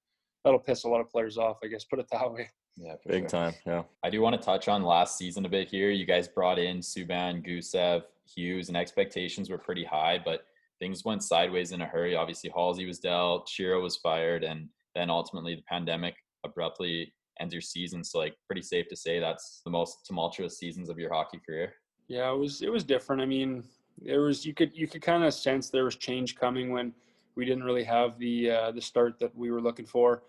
that'll 0.45 0.61
piss 0.61 0.85
a 0.85 0.89
lot 0.89 1.01
of 1.01 1.09
players 1.09 1.39
off. 1.39 1.59
I 1.65 1.69
guess 1.69 1.85
put 1.85 1.99
it 1.99 2.07
that 2.13 2.33
way. 2.33 2.49
Yeah, 2.77 2.95
for 3.03 3.09
Big 3.11 3.23
sure. 3.23 3.29
time. 3.29 3.55
Yeah. 3.67 3.83
I 4.03 4.11
do 4.11 4.21
want 4.21 4.41
to 4.41 4.45
touch 4.45 4.69
on 4.69 4.83
last 4.83 5.19
season 5.19 5.45
a 5.45 5.49
bit 5.49 5.69
here. 5.69 5.91
You 5.91 6.07
guys 6.07 6.29
brought 6.29 6.59
in 6.59 6.79
Subban, 6.79 7.47
Gusev, 7.47 8.03
Hughes, 8.35 8.69
and 8.69 8.77
expectations 8.77 9.51
were 9.51 9.59
pretty 9.59 9.85
high, 9.85 10.19
but 10.25 10.45
things 10.79 11.05
went 11.05 11.23
sideways 11.23 11.73
in 11.73 11.83
a 11.83 11.87
hurry. 11.87 12.17
Obviously, 12.17 12.51
Halsey 12.55 12.87
was 12.87 12.99
dealt, 12.99 13.49
Shero 13.49 13.83
was 13.83 13.97
fired, 13.97 14.45
and 14.45 14.69
then 14.95 15.11
ultimately 15.11 15.55
the 15.55 15.63
pandemic 15.63 16.15
abruptly 16.45 17.13
ends 17.39 17.53
your 17.53 17.61
season. 17.61 18.03
So, 18.03 18.19
like, 18.19 18.35
pretty 18.47 18.63
safe 18.63 18.89
to 18.89 18.97
say 18.97 19.19
that's 19.21 19.61
the 19.65 19.71
most 19.71 20.07
tumultuous 20.07 20.59
seasons 20.59 20.89
of 20.89 20.99
your 20.99 21.13
hockey 21.13 21.41
career. 21.45 21.75
Yeah, 22.09 22.33
it 22.33 22.39
was 22.39 22.63
it 22.63 22.73
was 22.73 22.83
different. 22.83 23.23
I 23.23 23.27
mean, 23.27 23.63
there 24.01 24.23
was 24.23 24.45
you 24.45 24.55
could 24.55 24.73
you 24.75 24.89
could 24.89 25.03
kind 25.03 25.23
of 25.23 25.35
sense 25.35 25.71
there 25.71 25.85
was 25.85 25.97
change 25.97 26.35
coming 26.35 26.73
when 26.73 26.93
we 27.37 27.45
didn't 27.45 27.63
really 27.63 27.85
have 27.85 28.19
the 28.19 28.51
uh, 28.51 28.73
the 28.73 28.81
start 28.81 29.19
that 29.21 29.37
we 29.37 29.51
were 29.51 29.61
looking 29.61 29.87
for. 29.87 30.23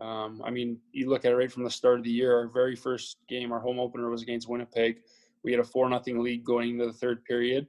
Um, 0.00 0.42
I 0.44 0.50
mean, 0.50 0.78
you 0.92 1.08
look 1.08 1.24
at 1.24 1.32
it 1.32 1.36
right 1.36 1.50
from 1.50 1.64
the 1.64 1.70
start 1.70 1.98
of 1.98 2.04
the 2.04 2.10
year. 2.10 2.36
Our 2.36 2.48
very 2.48 2.76
first 2.76 3.16
game, 3.28 3.52
our 3.52 3.60
home 3.60 3.80
opener, 3.80 4.10
was 4.10 4.22
against 4.22 4.48
Winnipeg. 4.48 5.00
We 5.42 5.52
had 5.52 5.60
a 5.60 5.64
four 5.64 5.88
nothing 5.88 6.20
lead 6.20 6.44
going 6.44 6.70
into 6.70 6.86
the 6.86 6.92
third 6.92 7.24
period, 7.24 7.66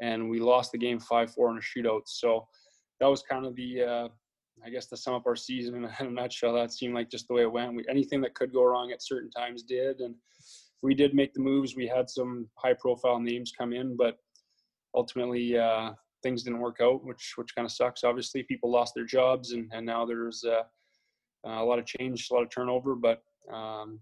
and 0.00 0.28
we 0.28 0.40
lost 0.40 0.72
the 0.72 0.78
game 0.78 0.98
five 0.98 1.32
four 1.32 1.50
in 1.50 1.58
a 1.58 1.60
shootout. 1.60 2.02
So 2.06 2.48
that 2.98 3.06
was 3.06 3.22
kind 3.22 3.46
of 3.46 3.54
the 3.54 3.82
uh, 3.82 4.08
I 4.64 4.70
guess 4.70 4.86
to 4.86 4.96
sum 4.96 5.14
up 5.14 5.26
our 5.26 5.36
season 5.36 5.74
in 5.74 5.84
a, 5.84 6.10
nutshell. 6.10 6.54
That 6.54 6.72
seemed 6.72 6.94
like 6.94 7.10
just 7.10 7.28
the 7.28 7.34
way 7.34 7.42
it 7.42 7.52
went. 7.52 7.74
We, 7.74 7.84
anything 7.88 8.20
that 8.22 8.34
could 8.34 8.52
go 8.52 8.64
wrong 8.64 8.90
at 8.92 9.02
certain 9.02 9.30
times 9.30 9.62
did, 9.62 10.00
and 10.00 10.14
we 10.82 10.94
did 10.94 11.14
make 11.14 11.34
the 11.34 11.40
moves. 11.40 11.76
We 11.76 11.86
had 11.86 12.10
some 12.10 12.48
high 12.56 12.74
profile 12.74 13.20
names 13.20 13.52
come 13.56 13.72
in, 13.72 13.96
but 13.96 14.18
ultimately 14.94 15.56
uh, 15.56 15.92
things 16.22 16.42
didn't 16.42 16.60
work 16.60 16.78
out, 16.82 17.04
which 17.04 17.34
which 17.36 17.54
kind 17.54 17.66
of 17.66 17.72
sucks. 17.72 18.04
Obviously, 18.04 18.42
people 18.42 18.70
lost 18.70 18.94
their 18.94 19.04
jobs, 19.04 19.52
and 19.52 19.70
and 19.72 19.86
now 19.86 20.04
there's 20.04 20.44
uh, 20.44 20.62
a 21.44 21.64
lot 21.64 21.78
of 21.78 21.86
change, 21.86 22.28
a 22.30 22.34
lot 22.34 22.42
of 22.42 22.50
turnover. 22.50 22.94
But 22.94 23.22
um, 23.52 24.00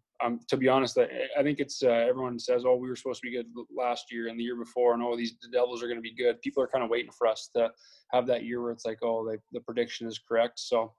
to 0.48 0.57
be 0.57 0.68
honest, 0.68 0.98
I, 0.98 1.09
I 1.38 1.42
think 1.42 1.61
it's 1.61 1.83
uh, 1.83 1.88
everyone 1.88 2.38
says, 2.38 2.64
"Oh, 2.66 2.77
we 2.77 2.88
were 2.88 2.96
supposed 2.96 3.22
to 3.22 3.31
be 3.31 3.37
good 3.37 3.46
last 3.77 4.12
year 4.12 4.29
and 4.29 4.38
the 4.38 4.44
year 4.44 4.57
before, 4.57 4.94
and 4.94 5.03
oh, 5.03 5.16
these 5.16 5.35
the 5.40 5.48
Devils 5.48 5.83
are 5.83 5.87
going 5.87 5.98
to 5.98 6.03
be 6.03 6.14
good." 6.14 6.40
People 6.42 6.62
are 6.62 6.68
kind 6.68 6.85
of 6.85 6.90
waiting 6.90 7.12
for 7.16 7.27
us 7.27 7.51
to 7.57 7.70
have 8.12 8.27
that 8.27 8.44
year 8.44 8.62
where 8.62 8.72
it's 8.72 8.85
like, 8.85 8.98
"Oh, 9.03 9.29
they, 9.29 9.38
the 9.53 9.61
prediction 9.61 10.07
is 10.07 10.20
correct." 10.27 10.59
So. 10.59 10.94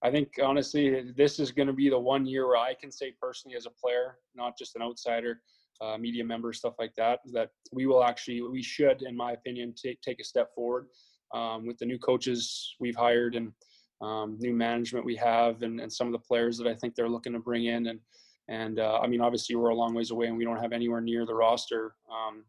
I 0.00 0.12
think 0.12 0.34
honestly, 0.40 1.12
this 1.16 1.40
is 1.40 1.50
going 1.50 1.66
to 1.66 1.72
be 1.72 1.90
the 1.90 1.98
one 1.98 2.24
year 2.24 2.46
where 2.46 2.56
I 2.56 2.72
can 2.72 2.92
say 2.92 3.14
personally, 3.20 3.56
as 3.56 3.66
a 3.66 3.70
player, 3.70 4.18
not 4.36 4.56
just 4.56 4.76
an 4.76 4.82
outsider, 4.82 5.40
uh, 5.80 5.96
media 5.98 6.24
member, 6.24 6.52
stuff 6.52 6.74
like 6.78 6.94
that, 6.96 7.18
that 7.32 7.50
we 7.72 7.86
will 7.86 8.04
actually, 8.04 8.40
we 8.42 8.62
should, 8.62 9.02
in 9.02 9.16
my 9.16 9.32
opinion, 9.32 9.74
take 9.74 10.00
take 10.02 10.20
a 10.20 10.24
step 10.24 10.54
forward 10.54 10.86
um, 11.34 11.66
with 11.66 11.78
the 11.78 11.86
new 11.86 11.98
coaches 11.98 12.74
we've 12.80 12.96
hired 12.96 13.34
and 13.34 13.52
um, 14.00 14.36
new 14.38 14.52
management 14.52 15.04
we 15.04 15.16
have, 15.16 15.62
and, 15.62 15.80
and 15.80 15.92
some 15.92 16.06
of 16.06 16.12
the 16.12 16.18
players 16.18 16.56
that 16.58 16.66
I 16.66 16.74
think 16.74 16.94
they're 16.94 17.08
looking 17.08 17.32
to 17.32 17.38
bring 17.38 17.66
in. 17.66 17.88
And 17.88 18.00
and 18.48 18.80
uh, 18.80 18.98
I 19.02 19.06
mean, 19.06 19.20
obviously, 19.20 19.56
we're 19.56 19.68
a 19.70 19.74
long 19.74 19.94
ways 19.94 20.10
away, 20.10 20.26
and 20.26 20.36
we 20.36 20.44
don't 20.44 20.60
have 20.60 20.72
anywhere 20.72 21.00
near 21.00 21.26
the 21.26 21.34
roster. 21.34 21.94
Um, 22.10 22.44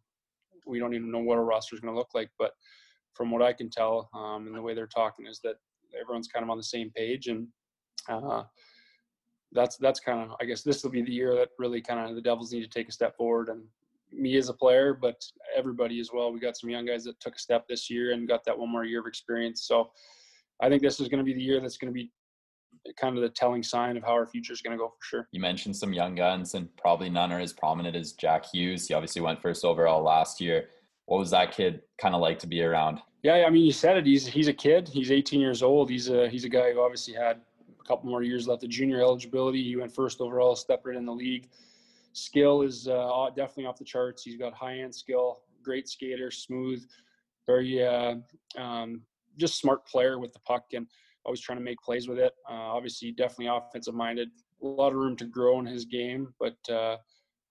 we 0.65 0.79
don't 0.79 0.93
even 0.93 1.11
know 1.11 1.19
what 1.19 1.37
our 1.37 1.43
roster 1.43 1.75
is 1.75 1.81
going 1.81 1.93
to 1.93 1.97
look 1.97 2.13
like, 2.13 2.29
but 2.37 2.53
from 3.13 3.31
what 3.31 3.41
I 3.41 3.51
can 3.51 3.69
tell, 3.69 4.09
um, 4.13 4.47
and 4.47 4.55
the 4.55 4.61
way 4.61 4.73
they're 4.73 4.87
talking, 4.87 5.25
is 5.25 5.39
that 5.43 5.55
everyone's 5.99 6.27
kind 6.27 6.43
of 6.43 6.49
on 6.49 6.57
the 6.57 6.63
same 6.63 6.89
page, 6.91 7.27
and 7.27 7.47
uh, 8.07 8.43
that's 9.51 9.77
that's 9.77 9.99
kind 9.99 10.21
of 10.21 10.37
I 10.39 10.45
guess 10.45 10.61
this 10.61 10.83
will 10.83 10.91
be 10.91 11.01
the 11.01 11.11
year 11.11 11.35
that 11.35 11.49
really 11.57 11.81
kind 11.81 12.09
of 12.09 12.15
the 12.15 12.21
Devils 12.21 12.53
need 12.53 12.61
to 12.61 12.69
take 12.69 12.87
a 12.87 12.93
step 12.93 13.17
forward, 13.17 13.49
and 13.49 13.63
me 14.11 14.37
as 14.37 14.49
a 14.49 14.53
player, 14.53 14.93
but 14.93 15.23
everybody 15.55 15.99
as 15.99 16.11
well. 16.13 16.31
We 16.31 16.39
got 16.39 16.57
some 16.57 16.69
young 16.69 16.85
guys 16.85 17.03
that 17.03 17.19
took 17.19 17.35
a 17.35 17.39
step 17.39 17.67
this 17.67 17.89
year 17.89 18.13
and 18.13 18.27
got 18.27 18.43
that 18.45 18.57
one 18.57 18.69
more 18.69 18.85
year 18.85 19.01
of 19.01 19.07
experience. 19.07 19.63
So 19.67 19.91
I 20.61 20.69
think 20.69 20.81
this 20.81 20.99
is 20.99 21.07
going 21.07 21.19
to 21.19 21.23
be 21.23 21.33
the 21.33 21.41
year 21.41 21.59
that's 21.59 21.77
going 21.77 21.93
to 21.93 21.93
be 21.93 22.11
kind 22.99 23.17
of 23.17 23.23
the 23.23 23.29
telling 23.29 23.63
sign 23.63 23.97
of 23.97 24.03
how 24.03 24.11
our 24.11 24.25
future 24.25 24.53
is 24.53 24.61
going 24.61 24.77
to 24.77 24.81
go 24.81 24.89
for 24.89 25.03
sure. 25.03 25.27
You 25.31 25.39
mentioned 25.39 25.75
some 25.75 25.93
young 25.93 26.15
guns, 26.15 26.53
and 26.53 26.75
probably 26.77 27.09
none 27.09 27.31
are 27.31 27.39
as 27.39 27.53
prominent 27.53 27.95
as 27.95 28.13
Jack 28.13 28.45
Hughes. 28.51 28.87
He 28.87 28.93
obviously 28.93 29.21
went 29.21 29.41
first 29.41 29.65
overall 29.65 30.03
last 30.03 30.39
year. 30.41 30.69
What 31.05 31.19
was 31.19 31.31
that 31.31 31.51
kid 31.51 31.81
kind 31.99 32.15
of 32.15 32.21
like 32.21 32.39
to 32.39 32.47
be 32.47 32.61
around? 32.61 32.99
Yeah, 33.23 33.43
I 33.45 33.49
mean, 33.49 33.65
you 33.65 33.71
said 33.71 33.97
it. 33.97 34.05
He's 34.05 34.25
he's 34.25 34.47
a 34.47 34.53
kid. 34.53 34.87
He's 34.87 35.11
18 35.11 35.39
years 35.41 35.61
old. 35.61 35.89
He's 35.89 36.09
a 36.09 36.29
he's 36.29 36.45
a 36.45 36.49
guy 36.49 36.71
who 36.71 36.81
obviously 36.81 37.13
had 37.13 37.41
a 37.79 37.83
couple 37.87 38.09
more 38.09 38.23
years 38.23 38.47
left 38.47 38.63
of 38.63 38.69
junior 38.69 39.01
eligibility. 39.01 39.63
He 39.63 39.75
went 39.75 39.93
first 39.93 40.21
overall, 40.21 40.55
stepped 40.55 40.85
right 40.85 40.95
in 40.95 41.05
the 41.05 41.13
league. 41.13 41.49
Skill 42.13 42.61
is 42.61 42.87
uh, 42.87 43.29
definitely 43.35 43.65
off 43.65 43.77
the 43.77 43.83
charts. 43.83 44.23
He's 44.23 44.37
got 44.37 44.53
high 44.53 44.79
end 44.79 44.95
skill, 44.95 45.41
great 45.63 45.89
skater, 45.89 46.31
smooth, 46.31 46.85
very 47.45 47.85
uh, 47.85 48.15
um, 48.57 49.01
just 49.39 49.59
smart 49.59 49.85
player 49.87 50.19
with 50.19 50.33
the 50.33 50.39
puck 50.39 50.63
and 50.73 50.85
always 51.25 51.41
trying 51.41 51.57
to 51.57 51.63
make 51.63 51.79
plays 51.79 52.07
with 52.07 52.19
it. 52.19 52.33
Uh, 52.49 52.53
obviously, 52.53 53.11
definitely 53.11 53.47
offensive 53.47 53.93
minded. 53.93 54.29
A 54.63 54.67
lot 54.67 54.89
of 54.89 54.95
room 54.95 55.15
to 55.17 55.25
grow 55.25 55.59
in 55.59 55.65
his 55.65 55.85
game, 55.85 56.33
but 56.39 56.57
uh, 56.69 56.97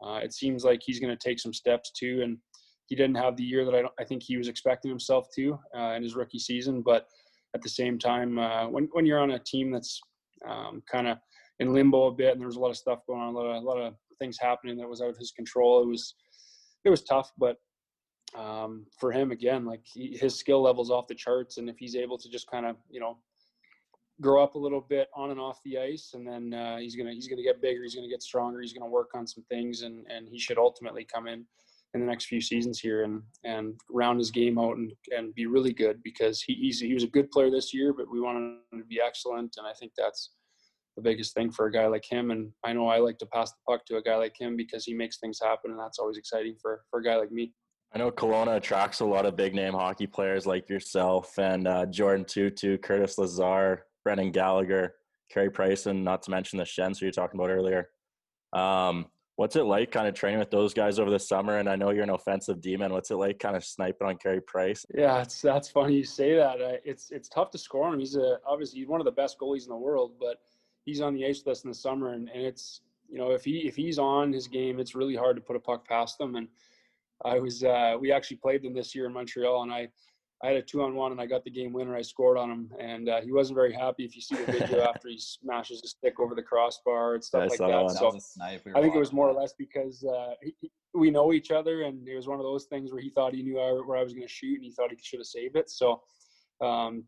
uh, 0.05 0.20
it 0.22 0.33
seems 0.33 0.64
like 0.64 0.81
he's 0.85 1.01
going 1.01 1.16
to 1.16 1.29
take 1.29 1.40
some 1.40 1.53
steps 1.53 1.92
too. 1.92 2.20
And 2.22 2.38
he 2.87 2.96
didn't 2.96 3.16
have 3.16 3.37
the 3.37 3.44
year 3.44 3.64
that 3.64 3.74
I, 3.74 3.83
I 4.01 4.05
think 4.05 4.22
he 4.22 4.37
was 4.37 4.48
expecting 4.48 4.90
himself 4.90 5.29
to 5.37 5.59
uh, 5.77 5.92
in 5.96 6.03
his 6.03 6.16
rookie 6.16 6.38
season. 6.38 6.83
But 6.83 7.07
at 7.55 7.62
the 7.62 7.68
same 7.68 7.98
time, 7.98 8.38
uh, 8.38 8.68
when 8.68 8.88
when 8.92 9.07
you're 9.07 9.20
on 9.20 9.33
a 9.33 9.38
team 9.38 9.70
that's 9.70 10.01
um, 10.46 10.83
kind 10.90 11.09
of 11.09 11.18
in 11.61 11.72
limbo 11.72 12.07
a 12.07 12.12
bit, 12.12 12.33
and 12.33 12.40
there 12.40 12.46
was 12.46 12.57
a 12.57 12.61
lot 12.61 12.70
of 12.70 12.77
stuff 12.77 13.01
going 13.07 13.20
on, 13.20 13.35
a 13.35 13.37
lot 13.37 13.46
of, 13.46 13.62
a 13.62 13.66
lot 13.66 13.79
of 13.79 13.94
things 14.18 14.38
happening 14.40 14.77
that 14.77 14.88
was 14.88 15.01
out 15.01 15.11
of 15.11 15.16
his 15.16 15.33
control, 15.33 15.83
it 15.83 15.87
was 15.87 16.14
it 16.85 16.90
was 16.90 17.03
tough. 17.03 17.31
But 17.38 17.57
um, 18.38 18.87
for 18.98 19.11
him 19.11 19.33
again, 19.33 19.64
like 19.64 19.83
he, 19.85 20.16
his 20.16 20.37
skill 20.37 20.62
levels 20.62 20.90
off 20.90 21.09
the 21.09 21.14
charts, 21.14 21.59
and 21.59 21.68
if 21.68 21.77
he's 21.79 21.96
able 21.96 22.16
to 22.18 22.29
just 22.31 22.48
kind 22.51 22.64
of 22.64 22.77
you 22.88 23.01
know 23.01 23.18
grow 24.20 24.42
up 24.42 24.55
a 24.55 24.59
little 24.59 24.81
bit 24.81 25.09
on 25.14 25.31
and 25.31 25.40
off 25.40 25.61
the 25.64 25.79
ice, 25.79 26.12
and 26.14 26.27
then 26.27 26.55
uh, 26.55 26.79
he's 26.79 26.94
gonna 26.94 27.12
he's 27.12 27.29
gonna 27.29 27.42
get 27.42 27.61
bigger, 27.61 27.83
he's 27.83 27.96
gonna 27.96 28.09
get 28.09 28.22
stronger, 28.22 28.61
he's 28.61 28.72
gonna 28.72 28.90
work 28.90 29.11
on 29.14 29.27
some 29.27 29.44
things, 29.51 29.83
and 29.83 30.07
and 30.09 30.29
he 30.29 30.38
should 30.38 30.59
ultimately 30.59 31.05
come 31.05 31.27
in 31.27 31.44
in 31.94 32.01
the 32.01 32.07
next 32.07 32.27
few 32.27 32.40
seasons 32.40 32.79
here 32.79 33.03
and 33.03 33.22
and 33.44 33.74
round 33.90 34.18
his 34.18 34.31
game 34.31 34.59
out 34.59 34.77
and 34.77 34.92
and 35.16 35.35
be 35.35 35.46
really 35.46 35.72
good 35.72 36.01
because 36.03 36.40
he 36.42 36.55
he's, 36.55 36.81
he 36.81 36.94
was 36.94 37.05
a 37.05 37.09
good 37.09 37.31
player 37.31 37.51
this 37.51 37.74
year, 37.74 37.92
but 37.92 38.11
we 38.11 38.20
want 38.20 38.38
him 38.38 38.61
to 38.79 38.85
be 38.85 39.01
excellent, 39.05 39.55
and 39.59 39.66
I 39.66 39.72
think 39.72 39.92
that's 39.96 40.31
the 40.96 41.03
biggest 41.03 41.35
thing 41.35 41.51
for 41.51 41.66
a 41.66 41.72
guy 41.72 41.87
like 41.87 42.05
him. 42.09 42.33
And 42.33 42.51
I 42.64 42.72
know 42.72 42.88
I 42.88 42.98
like 42.98 43.18
to 43.18 43.27
pass 43.27 43.53
the 43.53 43.59
puck 43.68 43.87
to 43.87 43.96
a 43.98 44.03
guy 44.03 44.16
like 44.16 44.35
him 44.37 44.57
because 44.57 44.85
he 44.85 44.94
makes 44.94 45.18
things 45.18 45.38
happen, 45.42 45.72
and 45.72 45.81
that's 45.81 45.98
always 45.98 46.18
exciting 46.18 46.55
for 46.62 46.83
for 46.90 47.01
a 47.01 47.05
guy 47.05 47.16
like 47.16 47.33
me. 47.33 47.53
I 47.94 47.98
know 47.98 48.11
Kelowna 48.11 48.57
attracts 48.57 49.01
a 49.01 49.05
lot 49.05 49.24
of 49.24 49.37
big 49.37 49.55
name 49.55 49.72
hockey 49.72 50.07
players 50.07 50.46
like 50.46 50.68
yourself 50.68 51.38
and 51.38 51.66
uh, 51.66 51.87
Jordin 51.87 52.27
Tootoo, 52.27 52.81
Curtis 52.81 53.16
Lazar, 53.16 53.87
Brendan 54.05 54.31
Gallagher, 54.31 54.94
Carey 55.31 55.51
Price, 55.51 55.87
and 55.87 56.05
not 56.05 56.22
to 56.22 56.31
mention 56.31 56.59
the 56.59 56.66
Schenns 56.66 56.98
who 56.98 57.07
you're 57.07 57.12
talking 57.12 57.40
about 57.40 57.51
earlier. 57.51 57.88
Um, 58.53 59.07
what's 59.37 59.57
it 59.57 59.62
like 59.62 59.92
kind 59.92 60.09
of 60.09 60.14
training 60.14 60.38
with 60.38 60.51
those 60.51 60.74
guys 60.74 60.98
over 60.98 61.11
the 61.11 61.18
summer? 61.18 61.59
And 61.59 61.68
I 61.68 61.77
know 61.77 61.90
you're 61.90 62.03
an 62.03 62.11
offensive 62.11 62.61
demon. 62.61 62.92
What's 62.92 63.11
it 63.11 63.16
like 63.16 63.38
kind 63.38 63.57
of 63.57 63.64
sniping 63.64 64.07
on 64.07 64.16
Carey 64.16 64.40
Price? 64.40 64.85
Yeah, 64.94 65.22
it's 65.22 65.40
that's 65.40 65.68
funny 65.68 65.94
you 65.94 66.05
say 66.05 66.35
that. 66.35 66.61
Uh, 66.61 66.77
it's 66.85 67.11
it's 67.11 67.29
tough 67.29 67.51
to 67.53 67.59
score 67.59 67.87
on 67.87 67.94
him. 67.94 68.01
He's 68.01 68.16
a 68.16 68.38
obviously 68.46 68.81
he's 68.81 68.88
one 68.88 69.01
of 69.01 69.07
the 69.07 69.12
best 69.12 69.38
goalies 69.38 69.62
in 69.62 69.70
the 69.70 69.77
world, 69.77 70.12
but 70.20 70.40
he's 70.85 71.01
on 71.01 71.14
the 71.14 71.24
ice 71.24 71.42
with 71.44 71.53
us 71.53 71.64
in 71.64 71.70
the 71.70 71.74
summer, 71.74 72.12
and, 72.12 72.29
and 72.29 72.42
it's 72.42 72.81
you 73.09 73.18
know 73.18 73.31
if 73.31 73.44
he 73.44 73.59
if 73.66 73.77
he's 73.77 73.98
on 73.98 74.33
his 74.33 74.48
game, 74.48 74.81
it's 74.81 74.94
really 74.94 75.16
hard 75.16 75.37
to 75.37 75.42
put 75.42 75.57
a 75.57 75.61
puck 75.61 75.87
past 75.87 76.20
him. 76.20 76.35
And 76.35 76.48
I 77.24 77.38
was 77.38 77.64
uh, 77.64 77.96
we 78.00 78.12
actually 78.12 78.38
played 78.38 78.62
them 78.62 78.74
this 78.74 78.94
year 78.94 79.07
in 79.07 79.12
Montreal, 79.12 79.62
and 79.62 79.72
I 79.72 79.88
I 80.42 80.48
had 80.48 80.57
a 80.57 80.62
two 80.62 80.83
on 80.83 80.94
one, 80.94 81.11
and 81.11 81.20
I 81.20 81.26
got 81.26 81.42
the 81.42 81.50
game 81.50 81.72
winner. 81.72 81.96
I 81.96 82.02
scored 82.02 82.38
on 82.38 82.50
him, 82.50 82.70
and 82.78 83.09
uh, 83.09 83.20
he 83.20 83.33
wasn't 83.33 83.57
very 83.57 83.72
happy. 83.72 84.04
If 84.04 84.14
you 84.14 84.22
see 84.22 84.37
the 84.37 84.52
video 84.52 84.83
after 84.88 85.09
he 85.09 85.18
smashes 85.18 85.81
his 85.83 85.90
stick 85.92 86.20
over 86.20 86.37
the 86.37 86.42
crossbar 86.42 87.14
and 87.14 87.24
stuff 87.24 87.50
like 87.50 87.59
that. 87.59 87.90
So 87.98 88.16
I 88.76 88.81
think 88.81 88.94
it 88.94 88.98
was 88.98 89.12
more 89.12 89.28
or 89.28 89.33
less 89.33 89.52
because 89.59 90.04
uh, 90.04 90.35
he, 90.40 90.70
we 90.94 91.11
know 91.11 91.33
each 91.33 91.50
other, 91.50 91.83
and 91.83 92.07
it 92.07 92.14
was 92.14 92.28
one 92.28 92.38
of 92.38 92.44
those 92.44 92.66
things 92.66 92.92
where 92.92 93.02
he 93.02 93.11
thought 93.11 93.35
he 93.35 93.42
knew 93.42 93.57
where 93.57 93.96
I 93.96 94.04
was 94.04 94.12
going 94.12 94.26
to 94.26 94.33
shoot, 94.33 94.54
and 94.54 94.64
he 94.64 94.70
thought 94.70 94.90
he 94.90 94.98
should 95.02 95.18
have 95.18 95.26
saved 95.26 95.57
it. 95.57 95.70
So, 95.70 96.02
um, 96.61 97.04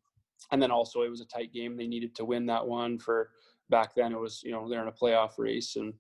and 0.51 0.61
then 0.61 0.73
also 0.73 1.03
it 1.03 1.11
was 1.11 1.21
a 1.21 1.27
tight 1.27 1.53
game. 1.53 1.77
They 1.77 1.87
needed 1.87 2.17
to 2.17 2.25
win 2.25 2.47
that 2.47 2.67
one 2.67 2.99
for 2.99 3.31
back 3.69 3.95
then. 3.95 4.13
It 4.13 4.19
was 4.19 4.43
you 4.43 4.51
know 4.51 4.69
they're 4.69 4.83
in 4.83 4.89
a 4.89 4.93
playoff 4.93 5.39
race 5.39 5.77
and 5.77 5.95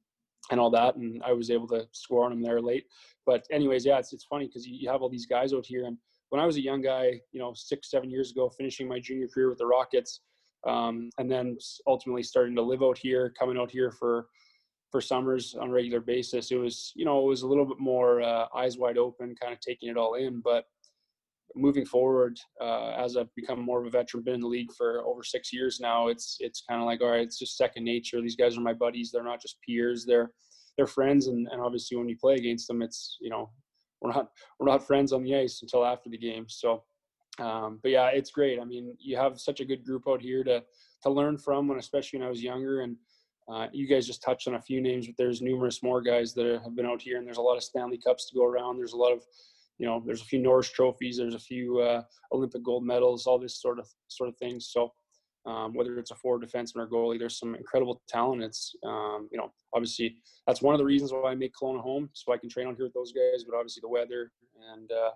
and 0.50 0.60
all 0.60 0.70
that, 0.70 0.96
and 0.96 1.22
I 1.24 1.32
was 1.32 1.50
able 1.50 1.68
to 1.68 1.86
score 1.92 2.24
on 2.24 2.32
him 2.32 2.42
there 2.42 2.60
late. 2.60 2.86
But 3.26 3.46
anyways, 3.50 3.84
yeah, 3.86 3.98
it's 3.98 4.12
it's 4.12 4.24
funny 4.24 4.46
because 4.46 4.66
you, 4.66 4.76
you 4.76 4.90
have 4.90 5.02
all 5.02 5.08
these 5.08 5.26
guys 5.26 5.52
out 5.52 5.66
here, 5.66 5.86
and 5.86 5.96
when 6.30 6.40
I 6.40 6.46
was 6.46 6.56
a 6.56 6.62
young 6.62 6.80
guy, 6.80 7.20
you 7.32 7.40
know, 7.40 7.52
six 7.54 7.90
seven 7.90 8.10
years 8.10 8.30
ago, 8.30 8.48
finishing 8.48 8.88
my 8.88 8.98
junior 8.98 9.28
career 9.28 9.48
with 9.48 9.58
the 9.58 9.66
Rockets, 9.66 10.20
um, 10.66 11.10
and 11.18 11.30
then 11.30 11.56
ultimately 11.86 12.22
starting 12.22 12.54
to 12.56 12.62
live 12.62 12.82
out 12.82 12.98
here, 12.98 13.32
coming 13.38 13.58
out 13.58 13.70
here 13.70 13.90
for 13.90 14.26
for 14.90 15.00
summers 15.00 15.54
on 15.54 15.68
a 15.68 15.72
regular 15.72 16.00
basis. 16.00 16.50
It 16.50 16.56
was 16.56 16.92
you 16.96 17.04
know 17.04 17.20
it 17.20 17.28
was 17.28 17.42
a 17.42 17.46
little 17.46 17.66
bit 17.66 17.78
more 17.78 18.22
uh, 18.22 18.46
eyes 18.54 18.78
wide 18.78 18.98
open, 18.98 19.34
kind 19.40 19.52
of 19.52 19.60
taking 19.60 19.88
it 19.88 19.96
all 19.96 20.14
in, 20.14 20.40
but 20.40 20.64
moving 21.54 21.84
forward 21.84 22.38
uh, 22.60 22.90
as 22.90 23.16
I've 23.16 23.34
become 23.34 23.60
more 23.60 23.80
of 23.80 23.86
a 23.86 23.90
veteran, 23.90 24.22
been 24.22 24.34
in 24.34 24.40
the 24.40 24.46
league 24.46 24.72
for 24.72 25.02
over 25.06 25.22
six 25.22 25.52
years 25.52 25.80
now. 25.80 26.08
It's 26.08 26.36
it's 26.40 26.62
kind 26.68 26.80
of 26.80 26.86
like 26.86 27.00
all 27.00 27.10
right, 27.10 27.22
it's 27.22 27.38
just 27.38 27.56
second 27.56 27.84
nature. 27.84 28.20
These 28.20 28.36
guys 28.36 28.56
are 28.56 28.62
my 28.62 28.72
buddies. 28.72 29.10
They're 29.10 29.24
not 29.24 29.42
just 29.42 29.58
peers. 29.66 30.04
They're 30.06 30.30
they're 30.76 30.86
friends, 30.86 31.26
and, 31.26 31.48
and 31.50 31.60
obviously 31.60 31.96
when 31.96 32.08
you 32.08 32.16
play 32.16 32.34
against 32.34 32.68
them, 32.68 32.82
it's 32.82 33.16
you 33.20 33.30
know 33.30 33.50
we're 34.00 34.12
not 34.12 34.28
we're 34.58 34.70
not 34.70 34.86
friends 34.86 35.12
on 35.12 35.22
the 35.22 35.36
ice 35.36 35.60
until 35.62 35.84
after 35.84 36.08
the 36.08 36.18
game. 36.18 36.46
So, 36.48 36.82
um, 37.38 37.80
but 37.82 37.90
yeah, 37.90 38.06
it's 38.08 38.30
great. 38.30 38.60
I 38.60 38.64
mean, 38.64 38.96
you 38.98 39.16
have 39.16 39.40
such 39.40 39.60
a 39.60 39.64
good 39.64 39.84
group 39.84 40.04
out 40.08 40.22
here 40.22 40.44
to 40.44 40.62
to 41.02 41.10
learn 41.10 41.38
from, 41.38 41.68
when 41.68 41.78
especially 41.78 42.18
when 42.18 42.26
I 42.26 42.30
was 42.30 42.42
younger. 42.42 42.80
And 42.82 42.96
uh, 43.50 43.66
you 43.72 43.88
guys 43.88 44.06
just 44.06 44.22
touched 44.22 44.46
on 44.48 44.54
a 44.54 44.62
few 44.62 44.80
names, 44.80 45.06
but 45.06 45.16
there's 45.18 45.42
numerous 45.42 45.82
more 45.82 46.00
guys 46.00 46.34
that 46.34 46.60
have 46.62 46.76
been 46.76 46.86
out 46.86 47.02
here, 47.02 47.18
and 47.18 47.26
there's 47.26 47.38
a 47.38 47.42
lot 47.42 47.56
of 47.56 47.64
Stanley 47.64 47.98
Cups 47.98 48.28
to 48.28 48.36
go 48.36 48.44
around. 48.44 48.76
There's 48.78 48.92
a 48.92 48.98
lot 48.98 49.12
of 49.12 49.24
you 49.80 49.86
know, 49.86 50.02
there's 50.04 50.20
a 50.20 50.26
few 50.26 50.38
Norris 50.38 50.70
trophies, 50.70 51.16
there's 51.16 51.34
a 51.34 51.38
few 51.38 51.80
uh, 51.80 52.02
Olympic 52.34 52.62
gold 52.62 52.84
medals, 52.84 53.26
all 53.26 53.38
this 53.38 53.62
sort 53.62 53.78
of 53.78 53.88
sort 54.08 54.28
of 54.28 54.36
things. 54.36 54.68
So 54.70 54.92
um, 55.46 55.72
whether 55.72 55.98
it's 55.98 56.10
a 56.10 56.14
forward 56.16 56.46
defenseman 56.46 56.82
or 56.82 56.86
goalie, 56.86 57.18
there's 57.18 57.38
some 57.38 57.54
incredible 57.54 58.02
talent. 58.06 58.42
It's 58.42 58.74
um, 58.86 59.26
you 59.32 59.38
know 59.38 59.50
obviously 59.74 60.16
that's 60.46 60.60
one 60.60 60.74
of 60.74 60.78
the 60.78 60.84
reasons 60.84 61.14
why 61.14 61.30
I 61.30 61.34
make 61.34 61.54
Kelowna 61.54 61.80
home, 61.80 62.10
so 62.12 62.30
I 62.30 62.36
can 62.36 62.50
train 62.50 62.66
on 62.66 62.76
here 62.76 62.84
with 62.84 62.92
those 62.92 63.12
guys. 63.12 63.44
But 63.44 63.56
obviously 63.56 63.80
the 63.80 63.88
weather 63.88 64.30
and 64.74 64.92
uh, 64.92 65.12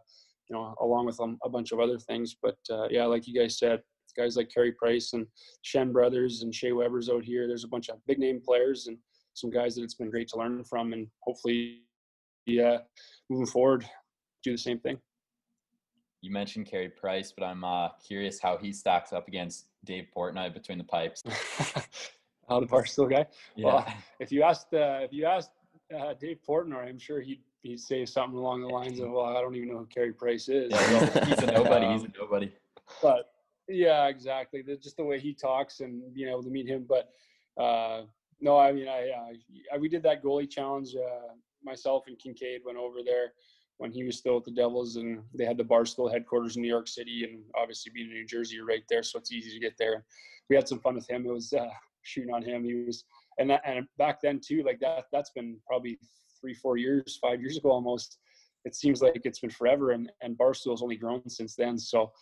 you 0.48 0.56
know 0.56 0.74
along 0.80 1.04
with 1.04 1.20
um, 1.20 1.36
a 1.44 1.50
bunch 1.50 1.72
of 1.72 1.78
other 1.78 1.98
things. 1.98 2.34
But 2.42 2.56
uh, 2.70 2.88
yeah, 2.90 3.04
like 3.04 3.28
you 3.28 3.38
guys 3.38 3.58
said, 3.58 3.82
guys 4.16 4.34
like 4.34 4.48
Carey 4.48 4.72
Price 4.72 5.12
and 5.12 5.26
Schenn 5.62 5.92
Brothers 5.92 6.42
and 6.42 6.54
Shea 6.54 6.72
Weber's 6.72 7.10
out 7.10 7.22
here. 7.22 7.46
There's 7.46 7.64
a 7.64 7.68
bunch 7.68 7.90
of 7.90 7.98
big 8.06 8.18
name 8.18 8.40
players 8.42 8.86
and 8.86 8.96
some 9.34 9.50
guys 9.50 9.74
that 9.74 9.82
it's 9.82 9.94
been 9.94 10.10
great 10.10 10.28
to 10.28 10.38
learn 10.38 10.64
from, 10.64 10.94
and 10.94 11.06
hopefully, 11.22 11.82
yeah, 12.46 12.78
moving 13.28 13.46
forward, 13.46 13.84
do 14.44 14.52
the 14.52 14.58
same 14.58 14.78
thing 14.78 14.98
you 16.24 16.30
mentioned 16.30 16.64
Carey 16.66 16.88
Price, 16.88 17.32
but 17.36 17.44
I'm 17.44 17.62
uh, 17.64 17.90
curious 18.04 18.40
how 18.40 18.56
he 18.56 18.72
stacks 18.72 19.12
up 19.12 19.28
against 19.28 19.66
Dave 19.84 20.06
Portnoy 20.16 20.54
between 20.54 20.78
the 20.78 20.84
pipes. 20.84 21.22
how 22.48 22.60
the 22.60 22.66
Barstool 22.66 23.10
guy? 23.10 23.26
Yeah. 23.54 23.66
Well, 23.66 23.86
if 24.20 24.32
you 24.32 24.42
asked 24.42 24.72
uh, 24.72 25.00
if 25.02 25.12
you 25.12 25.26
asked 25.26 25.50
uh, 25.94 26.14
Dave 26.18 26.38
Portnoy, 26.48 26.88
I'm 26.88 26.98
sure 26.98 27.20
he'd 27.20 27.42
he'd 27.62 27.78
say 27.78 28.06
something 28.06 28.38
along 28.38 28.62
the 28.62 28.68
lines 28.68 29.00
of, 29.00 29.10
"Well, 29.10 29.26
I 29.26 29.42
don't 29.42 29.54
even 29.54 29.68
know 29.68 29.78
who 29.78 29.86
Carey 29.86 30.14
Price 30.14 30.48
is." 30.48 30.72
Yeah, 30.72 30.92
well, 30.92 31.24
he's 31.26 31.38
a 31.42 31.46
nobody. 31.46 31.86
he's 31.92 32.04
a 32.04 32.12
nobody. 32.18 32.52
But 33.02 33.30
yeah, 33.68 34.06
exactly. 34.06 34.62
The, 34.62 34.76
just 34.76 34.96
the 34.96 35.04
way 35.04 35.20
he 35.20 35.34
talks 35.34 35.80
and 35.80 36.02
being 36.14 36.30
able 36.30 36.42
to 36.42 36.50
meet 36.50 36.66
him. 36.66 36.86
But 36.88 37.10
uh, 37.62 38.04
no, 38.40 38.58
I 38.58 38.72
mean, 38.72 38.88
I, 38.88 39.10
I, 39.74 39.76
we 39.76 39.90
did 39.90 40.02
that 40.04 40.24
goalie 40.24 40.48
challenge. 40.48 40.96
Uh, 40.96 41.34
myself 41.62 42.04
and 42.06 42.18
Kinkaid 42.18 42.64
went 42.64 42.78
over 42.78 42.98
there 43.04 43.32
when 43.78 43.92
he 43.92 44.04
was 44.04 44.18
still 44.18 44.36
at 44.36 44.44
the 44.44 44.50
Devils, 44.50 44.96
and 44.96 45.22
they 45.34 45.44
had 45.44 45.56
the 45.56 45.64
Barstool 45.64 46.10
headquarters 46.10 46.56
in 46.56 46.62
New 46.62 46.68
York 46.68 46.88
City, 46.88 47.24
and 47.24 47.42
obviously 47.60 47.92
being 47.94 48.08
in 48.08 48.14
New 48.14 48.26
Jersey, 48.26 48.56
you're 48.56 48.66
right 48.66 48.84
there, 48.88 49.02
so 49.02 49.18
it's 49.18 49.32
easy 49.32 49.50
to 49.50 49.60
get 49.60 49.74
there. 49.78 50.04
We 50.48 50.56
had 50.56 50.68
some 50.68 50.80
fun 50.80 50.94
with 50.94 51.08
him. 51.08 51.26
It 51.26 51.32
was 51.32 51.52
uh, 51.52 51.68
shooting 52.02 52.32
on 52.32 52.42
him. 52.42 52.64
He 52.64 52.74
was, 52.74 53.04
and 53.38 53.50
that, 53.50 53.62
and 53.64 53.86
back 53.98 54.20
then 54.22 54.40
too, 54.44 54.62
like 54.64 54.80
that. 54.80 55.04
That's 55.12 55.30
been 55.30 55.56
probably 55.66 55.98
three, 56.40 56.54
four 56.54 56.76
years, 56.76 57.18
five 57.20 57.40
years 57.40 57.56
ago 57.56 57.70
almost. 57.70 58.18
It 58.64 58.74
seems 58.74 59.02
like 59.02 59.22
it's 59.24 59.40
been 59.40 59.50
forever, 59.50 59.90
and 59.90 60.10
and 60.22 60.38
Barstool's 60.38 60.82
only 60.82 60.96
grown 60.96 61.28
since 61.28 61.54
then. 61.54 61.78
So, 61.78 62.12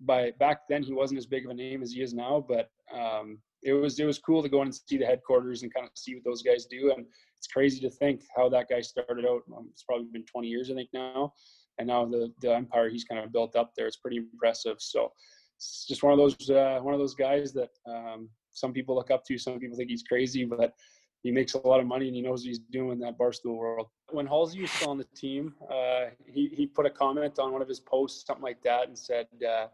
by 0.00 0.32
back 0.38 0.60
then 0.68 0.82
he 0.82 0.92
wasn't 0.92 1.18
as 1.18 1.26
big 1.26 1.44
of 1.44 1.50
a 1.50 1.54
name 1.54 1.82
as 1.82 1.92
he 1.92 2.02
is 2.02 2.14
now, 2.14 2.44
but 2.46 2.70
um, 2.94 3.38
it 3.62 3.72
was 3.72 3.98
it 3.98 4.04
was 4.04 4.18
cool 4.18 4.42
to 4.42 4.48
go 4.48 4.62
in 4.62 4.68
and 4.68 4.74
see 4.74 4.98
the 4.98 5.06
headquarters 5.06 5.62
and 5.62 5.72
kind 5.72 5.86
of 5.86 5.92
see 5.94 6.14
what 6.14 6.24
those 6.24 6.42
guys 6.42 6.66
do. 6.66 6.92
And 6.96 7.06
it's 7.46 7.52
crazy 7.52 7.80
to 7.80 7.90
think 7.90 8.22
how 8.34 8.48
that 8.48 8.68
guy 8.68 8.80
started 8.80 9.24
out. 9.24 9.42
Um, 9.56 9.68
it's 9.70 9.84
probably 9.84 10.08
been 10.12 10.24
20 10.24 10.48
years, 10.48 10.68
I 10.70 10.74
think, 10.74 10.88
now, 10.92 11.32
and 11.78 11.86
now 11.86 12.04
the 12.04 12.32
the 12.40 12.52
empire 12.52 12.88
he's 12.88 13.04
kind 13.04 13.24
of 13.24 13.32
built 13.32 13.54
up 13.54 13.72
there. 13.76 13.86
It's 13.86 13.98
pretty 13.98 14.16
impressive. 14.16 14.76
So 14.80 15.12
it's 15.56 15.86
just 15.86 16.02
one 16.02 16.12
of 16.12 16.18
those 16.18 16.50
uh, 16.50 16.80
one 16.82 16.92
of 16.92 16.98
those 16.98 17.14
guys 17.14 17.52
that 17.52 17.70
um, 17.88 18.28
some 18.50 18.72
people 18.72 18.96
look 18.96 19.12
up 19.12 19.24
to. 19.26 19.38
Some 19.38 19.60
people 19.60 19.76
think 19.76 19.90
he's 19.90 20.02
crazy, 20.02 20.44
but 20.44 20.74
he 21.22 21.30
makes 21.30 21.54
a 21.54 21.66
lot 21.66 21.80
of 21.80 21.86
money 21.86 22.08
and 22.08 22.16
he 22.16 22.22
knows 22.22 22.40
what 22.40 22.48
he's 22.48 22.58
doing 22.58 22.92
in 22.92 22.98
that 23.00 23.18
barstool 23.18 23.56
world. 23.56 23.86
When 24.10 24.26
Halsey 24.26 24.62
was 24.62 24.70
still 24.72 24.90
on 24.90 24.98
the 24.98 25.06
team, 25.16 25.54
uh, 25.70 26.06
he 26.26 26.48
he 26.52 26.66
put 26.66 26.84
a 26.84 26.90
comment 26.90 27.38
on 27.38 27.52
one 27.52 27.62
of 27.62 27.68
his 27.68 27.80
posts, 27.80 28.26
something 28.26 28.44
like 28.44 28.62
that, 28.62 28.88
and 28.88 28.98
said. 28.98 29.28
Uh, 29.48 29.68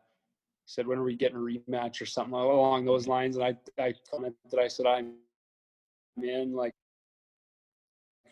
said, 0.65 0.87
when 0.87 0.97
are 0.97 1.03
we 1.03 1.17
getting 1.17 1.37
a 1.37 1.41
rematch 1.41 2.01
or 2.01 2.07
something 2.07 2.35
along 2.35 2.85
those 2.85 3.09
lines? 3.09 3.37
And 3.37 3.45
I, 3.45 3.83
I 3.83 3.93
commented, 4.09 4.59
I 4.59 4.69
said, 4.69 4.87
I'm 4.87 5.15
in 6.23 6.53
like 6.53 6.73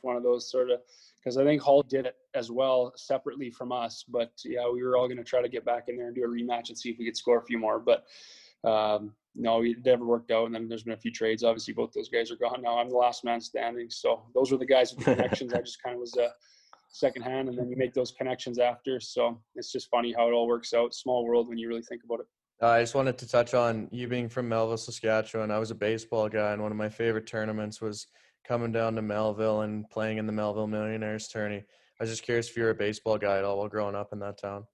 one 0.02 0.16
of 0.16 0.22
those 0.22 0.50
sort 0.50 0.70
of, 0.70 0.80
because 1.16 1.36
I 1.36 1.44
think 1.44 1.60
Hall 1.60 1.82
did 1.82 2.06
it 2.06 2.16
as 2.34 2.50
well 2.50 2.92
separately 2.96 3.50
from 3.50 3.72
us. 3.72 4.04
But 4.08 4.32
yeah, 4.44 4.68
we 4.70 4.82
were 4.82 4.96
all 4.96 5.06
going 5.06 5.18
to 5.18 5.24
try 5.24 5.42
to 5.42 5.48
get 5.48 5.64
back 5.64 5.88
in 5.88 5.96
there 5.96 6.06
and 6.06 6.14
do 6.14 6.24
a 6.24 6.28
rematch 6.28 6.68
and 6.68 6.78
see 6.78 6.90
if 6.90 6.98
we 6.98 7.04
could 7.04 7.16
score 7.16 7.38
a 7.38 7.44
few 7.44 7.58
more. 7.58 7.78
But 7.78 8.04
um, 8.64 9.12
no, 9.34 9.62
it 9.62 9.84
never 9.84 10.04
worked 10.04 10.30
out. 10.30 10.46
And 10.46 10.54
then 10.54 10.68
there's 10.68 10.84
been 10.84 10.94
a 10.94 10.98
few 10.98 11.12
trades. 11.12 11.44
Obviously, 11.44 11.74
both 11.74 11.92
those 11.92 12.08
guys 12.08 12.30
are 12.30 12.36
gone 12.36 12.62
now. 12.62 12.78
I'm 12.78 12.88
the 12.88 12.96
last 12.96 13.24
man 13.24 13.40
standing. 13.40 13.90
So 13.90 14.22
those 14.34 14.50
were 14.50 14.58
the 14.58 14.66
guys 14.66 14.94
with 14.94 15.04
the 15.04 15.14
connections. 15.16 15.52
I 15.52 15.60
just 15.60 15.82
kind 15.82 15.94
of 15.94 16.00
was 16.00 16.16
a 16.16 16.30
second 16.92 17.22
hand, 17.22 17.48
and 17.48 17.56
then 17.56 17.68
you 17.68 17.76
make 17.76 17.94
those 17.94 18.10
connections 18.10 18.58
after. 18.58 19.00
So 19.00 19.40
it's 19.54 19.72
just 19.72 19.88
funny 19.90 20.12
how 20.16 20.28
it 20.28 20.32
all 20.32 20.46
works 20.46 20.74
out. 20.74 20.94
Small 20.94 21.24
world 21.24 21.48
when 21.48 21.58
you 21.58 21.68
really 21.68 21.82
think 21.82 22.02
about 22.04 22.20
it. 22.20 22.26
Uh, 22.62 22.68
I 22.68 22.82
just 22.82 22.94
wanted 22.94 23.16
to 23.18 23.28
touch 23.28 23.54
on 23.54 23.88
you 23.90 24.06
being 24.06 24.28
from 24.28 24.48
Melville, 24.48 24.76
Saskatchewan. 24.76 25.50
I 25.50 25.58
was 25.58 25.70
a 25.70 25.74
baseball 25.74 26.28
guy, 26.28 26.52
and 26.52 26.62
one 26.62 26.70
of 26.70 26.76
my 26.76 26.90
favorite 26.90 27.26
tournaments 27.26 27.80
was 27.80 28.06
coming 28.44 28.72
down 28.72 28.94
to 28.96 29.02
Melville 29.02 29.62
and 29.62 29.88
playing 29.90 30.18
in 30.18 30.26
the 30.26 30.32
Melville 30.32 30.66
Millionaires 30.66 31.28
tourney. 31.28 31.64
I 32.00 32.04
was 32.04 32.10
just 32.10 32.22
curious 32.22 32.48
if 32.48 32.56
you 32.56 32.62
were 32.62 32.70
a 32.70 32.74
baseball 32.74 33.18
guy 33.18 33.38
at 33.38 33.44
all 33.44 33.58
while 33.58 33.68
growing 33.68 33.94
up 33.94 34.12
in 34.12 34.18
that 34.20 34.38
town. 34.38 34.66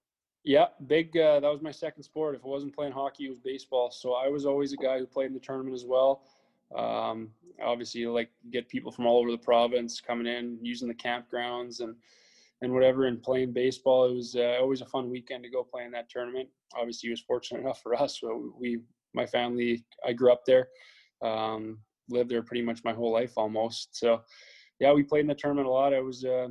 Yeah, 0.44 0.66
big. 0.86 1.16
Uh, 1.16 1.40
that 1.40 1.50
was 1.50 1.60
my 1.60 1.72
second 1.72 2.04
sport. 2.04 2.36
If 2.36 2.44
I 2.44 2.48
wasn't 2.48 2.74
playing 2.74 2.92
hockey, 2.92 3.26
it 3.26 3.30
was 3.30 3.40
baseball. 3.40 3.90
So 3.90 4.14
I 4.14 4.28
was 4.28 4.46
always 4.46 4.72
a 4.72 4.76
guy 4.76 4.98
who 4.98 5.06
played 5.06 5.26
in 5.26 5.34
the 5.34 5.40
tournament 5.40 5.74
as 5.74 5.84
well. 5.84 6.22
Um, 6.74 7.30
obviously, 7.60 8.06
like 8.06 8.30
get 8.52 8.68
people 8.68 8.92
from 8.92 9.06
all 9.06 9.18
over 9.18 9.32
the 9.32 9.38
province 9.38 10.00
coming 10.00 10.26
in, 10.28 10.58
using 10.62 10.86
the 10.86 10.94
campgrounds 10.94 11.80
and 11.80 11.96
and 12.62 12.72
whatever, 12.72 13.06
and 13.06 13.22
playing 13.22 13.52
baseball. 13.52 14.08
It 14.08 14.14
was 14.14 14.36
uh, 14.36 14.58
always 14.60 14.80
a 14.80 14.86
fun 14.86 15.10
weekend 15.10 15.42
to 15.42 15.50
go 15.50 15.64
play 15.64 15.84
in 15.84 15.90
that 15.92 16.08
tournament. 16.08 16.48
Obviously, 16.76 17.08
it 17.08 17.12
was 17.12 17.20
fortunate 17.20 17.60
enough 17.62 17.82
for 17.82 18.00
us. 18.00 18.20
So 18.20 18.54
we, 18.58 18.78
my 19.14 19.26
family, 19.26 19.84
I 20.06 20.12
grew 20.12 20.32
up 20.32 20.44
there, 20.46 20.68
um, 21.22 21.78
lived 22.08 22.30
there 22.30 22.42
pretty 22.42 22.62
much 22.62 22.84
my 22.84 22.92
whole 22.92 23.12
life 23.12 23.32
almost. 23.36 23.96
So 23.96 24.22
yeah, 24.80 24.92
we 24.92 25.02
played 25.02 25.22
in 25.22 25.26
the 25.26 25.34
tournament 25.34 25.66
a 25.66 25.70
lot. 25.70 25.94
I 25.94 26.00
was 26.00 26.24
uh, 26.24 26.48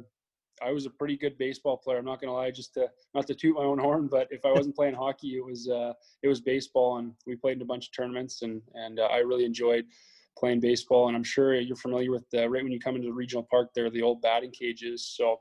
I 0.61 0.71
was 0.71 0.85
a 0.85 0.89
pretty 0.89 1.17
good 1.17 1.37
baseball 1.37 1.77
player. 1.77 1.97
I'm 1.97 2.05
not 2.05 2.21
gonna 2.21 2.33
lie, 2.33 2.51
just 2.51 2.73
to 2.75 2.89
not 3.13 3.27
to 3.27 3.35
toot 3.35 3.55
my 3.55 3.63
own 3.63 3.79
horn, 3.85 4.07
but 4.07 4.27
if 4.31 4.45
I 4.45 4.51
wasn't 4.51 4.75
playing 4.75 4.95
hockey, 4.95 5.35
it 5.37 5.45
was 5.45 5.69
uh, 5.69 5.93
it 6.23 6.27
was 6.27 6.41
baseball, 6.41 6.97
and 6.97 7.13
we 7.27 7.35
played 7.35 7.57
in 7.57 7.61
a 7.61 7.65
bunch 7.65 7.87
of 7.87 7.95
tournaments, 7.95 8.41
and 8.41 8.61
and 8.73 8.99
uh, 8.99 9.03
I 9.03 9.17
really 9.17 9.45
enjoyed 9.45 9.85
playing 10.37 10.59
baseball. 10.59 11.07
And 11.07 11.15
I'm 11.15 11.23
sure 11.23 11.55
you're 11.55 11.75
familiar 11.77 12.11
with 12.11 12.29
the, 12.31 12.49
right 12.49 12.63
when 12.63 12.71
you 12.71 12.79
come 12.79 12.95
into 12.95 13.07
the 13.07 13.13
regional 13.13 13.47
park 13.49 13.69
there, 13.73 13.89
the 13.89 14.01
old 14.01 14.21
batting 14.21 14.51
cages. 14.51 15.13
So 15.15 15.39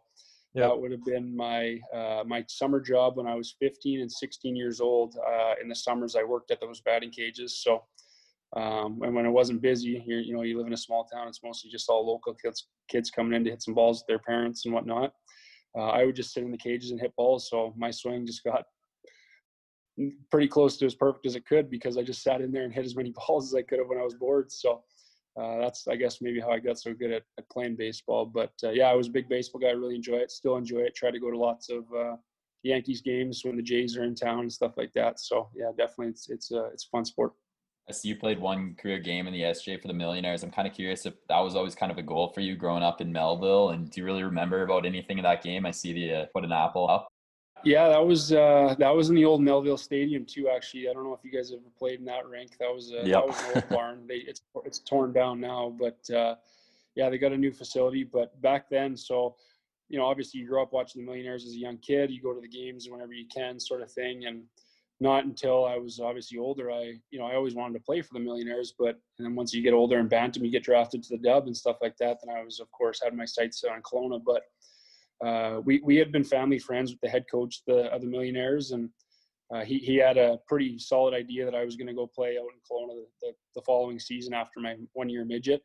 yep. 0.55 0.69
that 0.69 0.79
would 0.79 0.93
have 0.93 1.05
been 1.05 1.37
my 1.37 1.79
uh, 1.93 2.25
my 2.27 2.45
summer 2.49 2.81
job 2.81 3.17
when 3.17 3.27
I 3.27 3.35
was 3.35 3.57
15 3.61 4.01
and 4.01 4.11
16 4.11 4.57
years 4.57 4.81
old. 4.81 5.17
Uh, 5.17 5.55
in 5.61 5.69
the 5.69 5.75
summers, 5.75 6.17
I 6.17 6.23
worked 6.23 6.51
at 6.51 6.61
those 6.61 6.81
batting 6.81 7.11
cages. 7.11 7.63
So 7.63 7.85
um, 8.55 9.01
and 9.03 9.15
when 9.15 9.27
it 9.27 9.31
wasn't 9.31 9.63
busy, 9.63 10.03
you 10.07 10.17
you 10.19 10.35
know, 10.35 10.43
you 10.43 10.57
live 10.57 10.67
in 10.67 10.73
a 10.73 10.77
small 10.77 11.05
town. 11.05 11.29
It's 11.29 11.43
mostly 11.43 11.71
just 11.71 11.89
all 11.89 12.07
local 12.07 12.35
kids, 12.35 12.69
kids 12.89 13.11
coming 13.11 13.35
in 13.35 13.45
to 13.45 13.51
hit 13.51 13.63
some 13.63 13.75
balls 13.75 14.01
with 14.01 14.07
their 14.07 14.21
parents 14.21 14.65
and 14.65 14.75
whatnot. 14.75 15.13
Uh, 15.77 15.89
I 15.89 16.05
would 16.05 16.15
just 16.15 16.33
sit 16.33 16.45
in 16.45 16.53
the 16.53 16.59
cages 16.59 16.93
and 16.93 17.01
hit 17.01 17.15
balls. 17.17 17.49
So 17.51 17.75
my 17.77 17.91
swing 17.91 18.27
just 18.27 18.45
got 18.45 18.65
pretty 20.31 20.49
close 20.49 20.77
to 20.77 20.87
as 20.87 20.95
perfect 20.95 21.27
as 21.27 21.35
it 21.35 21.47
could 21.47 21.71
because 21.71 21.99
I 21.99 22.03
just 22.03 22.23
sat 22.23 22.41
in 22.41 22.53
there 22.53 22.65
and 22.65 22.73
hit 22.73 22.85
as 22.85 22.97
many 22.97 23.13
balls 23.27 23.49
as 23.49 23.55
I 23.57 23.63
could 23.63 23.79
have 23.79 23.89
when 23.89 23.99
I 23.99 24.03
was 24.05 24.15
bored. 24.15 24.53
So 24.53 24.85
uh, 25.41 25.59
that's, 25.59 25.89
I 25.89 25.97
guess, 25.97 26.23
maybe 26.23 26.39
how 26.39 26.51
I 26.51 26.61
got 26.61 26.79
so 26.79 26.95
good 26.95 27.11
at, 27.11 27.23
at 27.39 27.51
playing 27.51 27.75
baseball. 27.75 28.25
But 28.25 28.53
uh, 28.63 28.71
yeah, 28.71 28.89
I 28.89 28.95
was 28.95 29.09
a 29.09 29.13
big 29.13 29.29
baseball 29.29 29.61
guy. 29.61 29.69
I 29.69 29.73
really 29.73 29.97
enjoy 29.97 30.17
it. 30.17 30.31
Still 30.31 30.57
enjoy 30.57 30.81
it. 30.81 30.95
Try 30.95 31.11
to 31.11 31.19
go 31.19 31.31
to 31.31 31.39
lots 31.39 31.71
of 31.71 31.85
uh, 31.93 32.17
Yankees 32.63 33.03
games 33.03 33.45
when 33.45 33.57
the 33.57 33.63
Jays 33.63 33.97
are 33.97 34.05
in 34.05 34.15
town 34.15 34.41
and 34.41 34.53
stuff 34.53 34.77
like 34.77 34.93
that. 34.93 35.19
So 35.19 35.49
yeah, 35.57 35.71
definitely, 35.77 36.09
it's 36.09 36.31
it's 36.31 36.53
a 36.53 36.67
it's 36.67 36.87
a 36.87 36.89
fun 36.89 37.05
sport. 37.05 37.33
I 37.89 37.93
see 37.93 38.09
you 38.09 38.17
played 38.17 38.41
one 38.41 38.75
career 38.77 38.99
game 38.99 39.27
in 39.27 39.33
the 39.33 39.43
SJ 39.43 39.83
for 39.83 39.89
the 39.89 39.95
Millionaires. 39.95 40.43
I'm 40.43 40.51
kind 40.51 40.67
of 40.67 40.73
curious 40.73 41.05
if 41.05 41.15
that 41.29 41.39
was 41.41 41.55
always 41.55 41.75
kind 41.75 41.93
of 41.93 41.99
a 41.99 42.03
goal 42.03 42.29
for 42.29 42.41
you 42.41 42.57
growing 42.57 42.83
up 42.83 43.03
in 43.03 43.13
Melville. 43.13 43.71
And 43.71 43.91
do 43.91 44.01
you 44.01 44.07
really 44.07 44.23
remember 44.23 44.63
about 44.63 44.87
anything 44.87 45.19
in 45.19 45.25
that 45.25 45.43
game? 45.43 45.67
I 45.67 45.71
see 45.71 45.93
the 45.93 46.15
uh, 46.15 46.27
put 46.35 46.45
an 46.45 46.53
apple 46.53 46.89
up. 46.89 47.09
Yeah, 47.63 47.89
that 47.89 48.05
was 48.05 48.33
uh, 48.33 48.75
that 48.79 48.95
was 48.95 49.09
in 49.11 49.17
the 49.17 49.25
old 49.25 49.43
Melville 49.43 49.77
Stadium 49.77 50.25
too. 50.25 50.49
Actually, 50.49 50.89
I 50.89 50.93
don't 50.93 51.05
know 51.05 51.15
if 51.15 51.25
you 51.25 51.31
guys 51.31 51.51
ever 51.53 51.63
played 51.79 51.99
in 51.99 52.05
that 52.07 52.27
rink. 52.27 52.57
That 52.59 52.73
was 52.75 52.91
a, 52.91 53.07
yep. 53.07 53.07
that 53.07 53.27
was 53.27 53.41
an 53.41 53.53
old 53.55 53.69
barn. 53.71 54.07
They, 54.07 54.17
it's 54.17 54.43
it's 54.65 54.79
torn 54.81 55.13
down 55.13 55.41
now, 55.41 55.75
but 55.79 55.99
uh, 56.15 56.37
yeah, 56.95 57.09
they 57.09 57.19
got 57.19 57.33
a 57.33 57.39
new 57.39 57.53
facility. 57.53 58.05
But 58.05 58.41
back 58.43 58.69
then, 58.69 58.97
so 58.97 59.37
you 59.89 59.99
know, 59.99 60.05
obviously 60.05 60.41
you 60.41 60.49
grow 60.49 60.63
up 60.63 60.73
watching 60.73 61.03
the 61.03 61.07
Millionaires 61.07 61.47
as 61.47 61.53
a 61.53 61.59
young 61.59 61.79
kid. 61.79 62.11
You 62.11 62.21
go 62.21 62.35
to 62.35 62.41
the 62.41 62.49
games 62.49 62.89
whenever 62.89 63.13
you 63.13 63.27
can, 63.35 63.59
sort 63.59 63.81
of 63.81 63.91
thing, 63.91 64.27
and 64.27 64.43
not 65.01 65.25
until 65.25 65.65
I 65.65 65.77
was 65.77 66.01
obviously 66.01 66.39
older. 66.39 66.71
I, 66.71 66.95
you 67.11 67.19
know, 67.19 67.27
I 67.27 67.35
always 67.35 67.55
wanted 67.55 67.75
to 67.75 67.85
play 67.85 68.01
for 68.01 68.15
the 68.15 68.21
Millionaires, 68.21 68.75
but 68.79 68.97
and 69.19 69.27
then 69.27 69.35
once 69.35 69.53
you 69.53 69.63
get 69.63 69.75
older 69.75 69.99
and 69.99 70.09
Bantam, 70.09 70.45
you 70.45 70.51
get 70.51 70.65
drafted 70.65 71.03
to 71.03 71.17
the 71.17 71.23
Dub 71.23 71.47
and 71.47 71.57
stuff 71.57 71.79
like 71.83 71.97
that. 71.99 72.19
Then 72.25 72.35
I 72.35 72.43
was, 72.43 72.61
of 72.61 72.71
course, 72.71 73.01
had 73.03 73.15
my 73.15 73.25
sights 73.25 73.61
set 73.61 73.71
on 73.71 73.83
Kelowna. 73.83 74.21
But 74.25 75.27
uh, 75.27 75.61
we 75.61 75.81
we 75.85 75.97
had 75.97 76.13
been 76.13 76.25
family 76.25 76.59
friends 76.59 76.91
with 76.91 77.01
the 77.01 77.09
head 77.09 77.25
coach 77.31 77.63
the, 77.67 77.93
of 77.93 78.03
the 78.03 78.07
Millionaires, 78.07 78.71
and 78.71 78.89
uh, 79.53 79.65
he 79.65 79.79
he 79.79 79.97
had 79.97 80.17
a 80.17 80.39
pretty 80.47 80.79
solid 80.79 81.13
idea 81.13 81.45
that 81.45 81.55
I 81.55 81.65
was 81.65 81.77
going 81.77 81.89
to 81.89 81.95
go 81.95 82.07
play 82.07 82.39
out 82.39 82.47
in 82.53 82.61
Kelowna 82.71 82.95
the, 82.95 83.07
the, 83.23 83.33
the, 83.57 83.63
following 83.63 83.99
season 83.99 84.33
after 84.33 84.61
my 84.61 84.77
one 84.93 85.09
year 85.09 85.25
midget. 85.25 85.63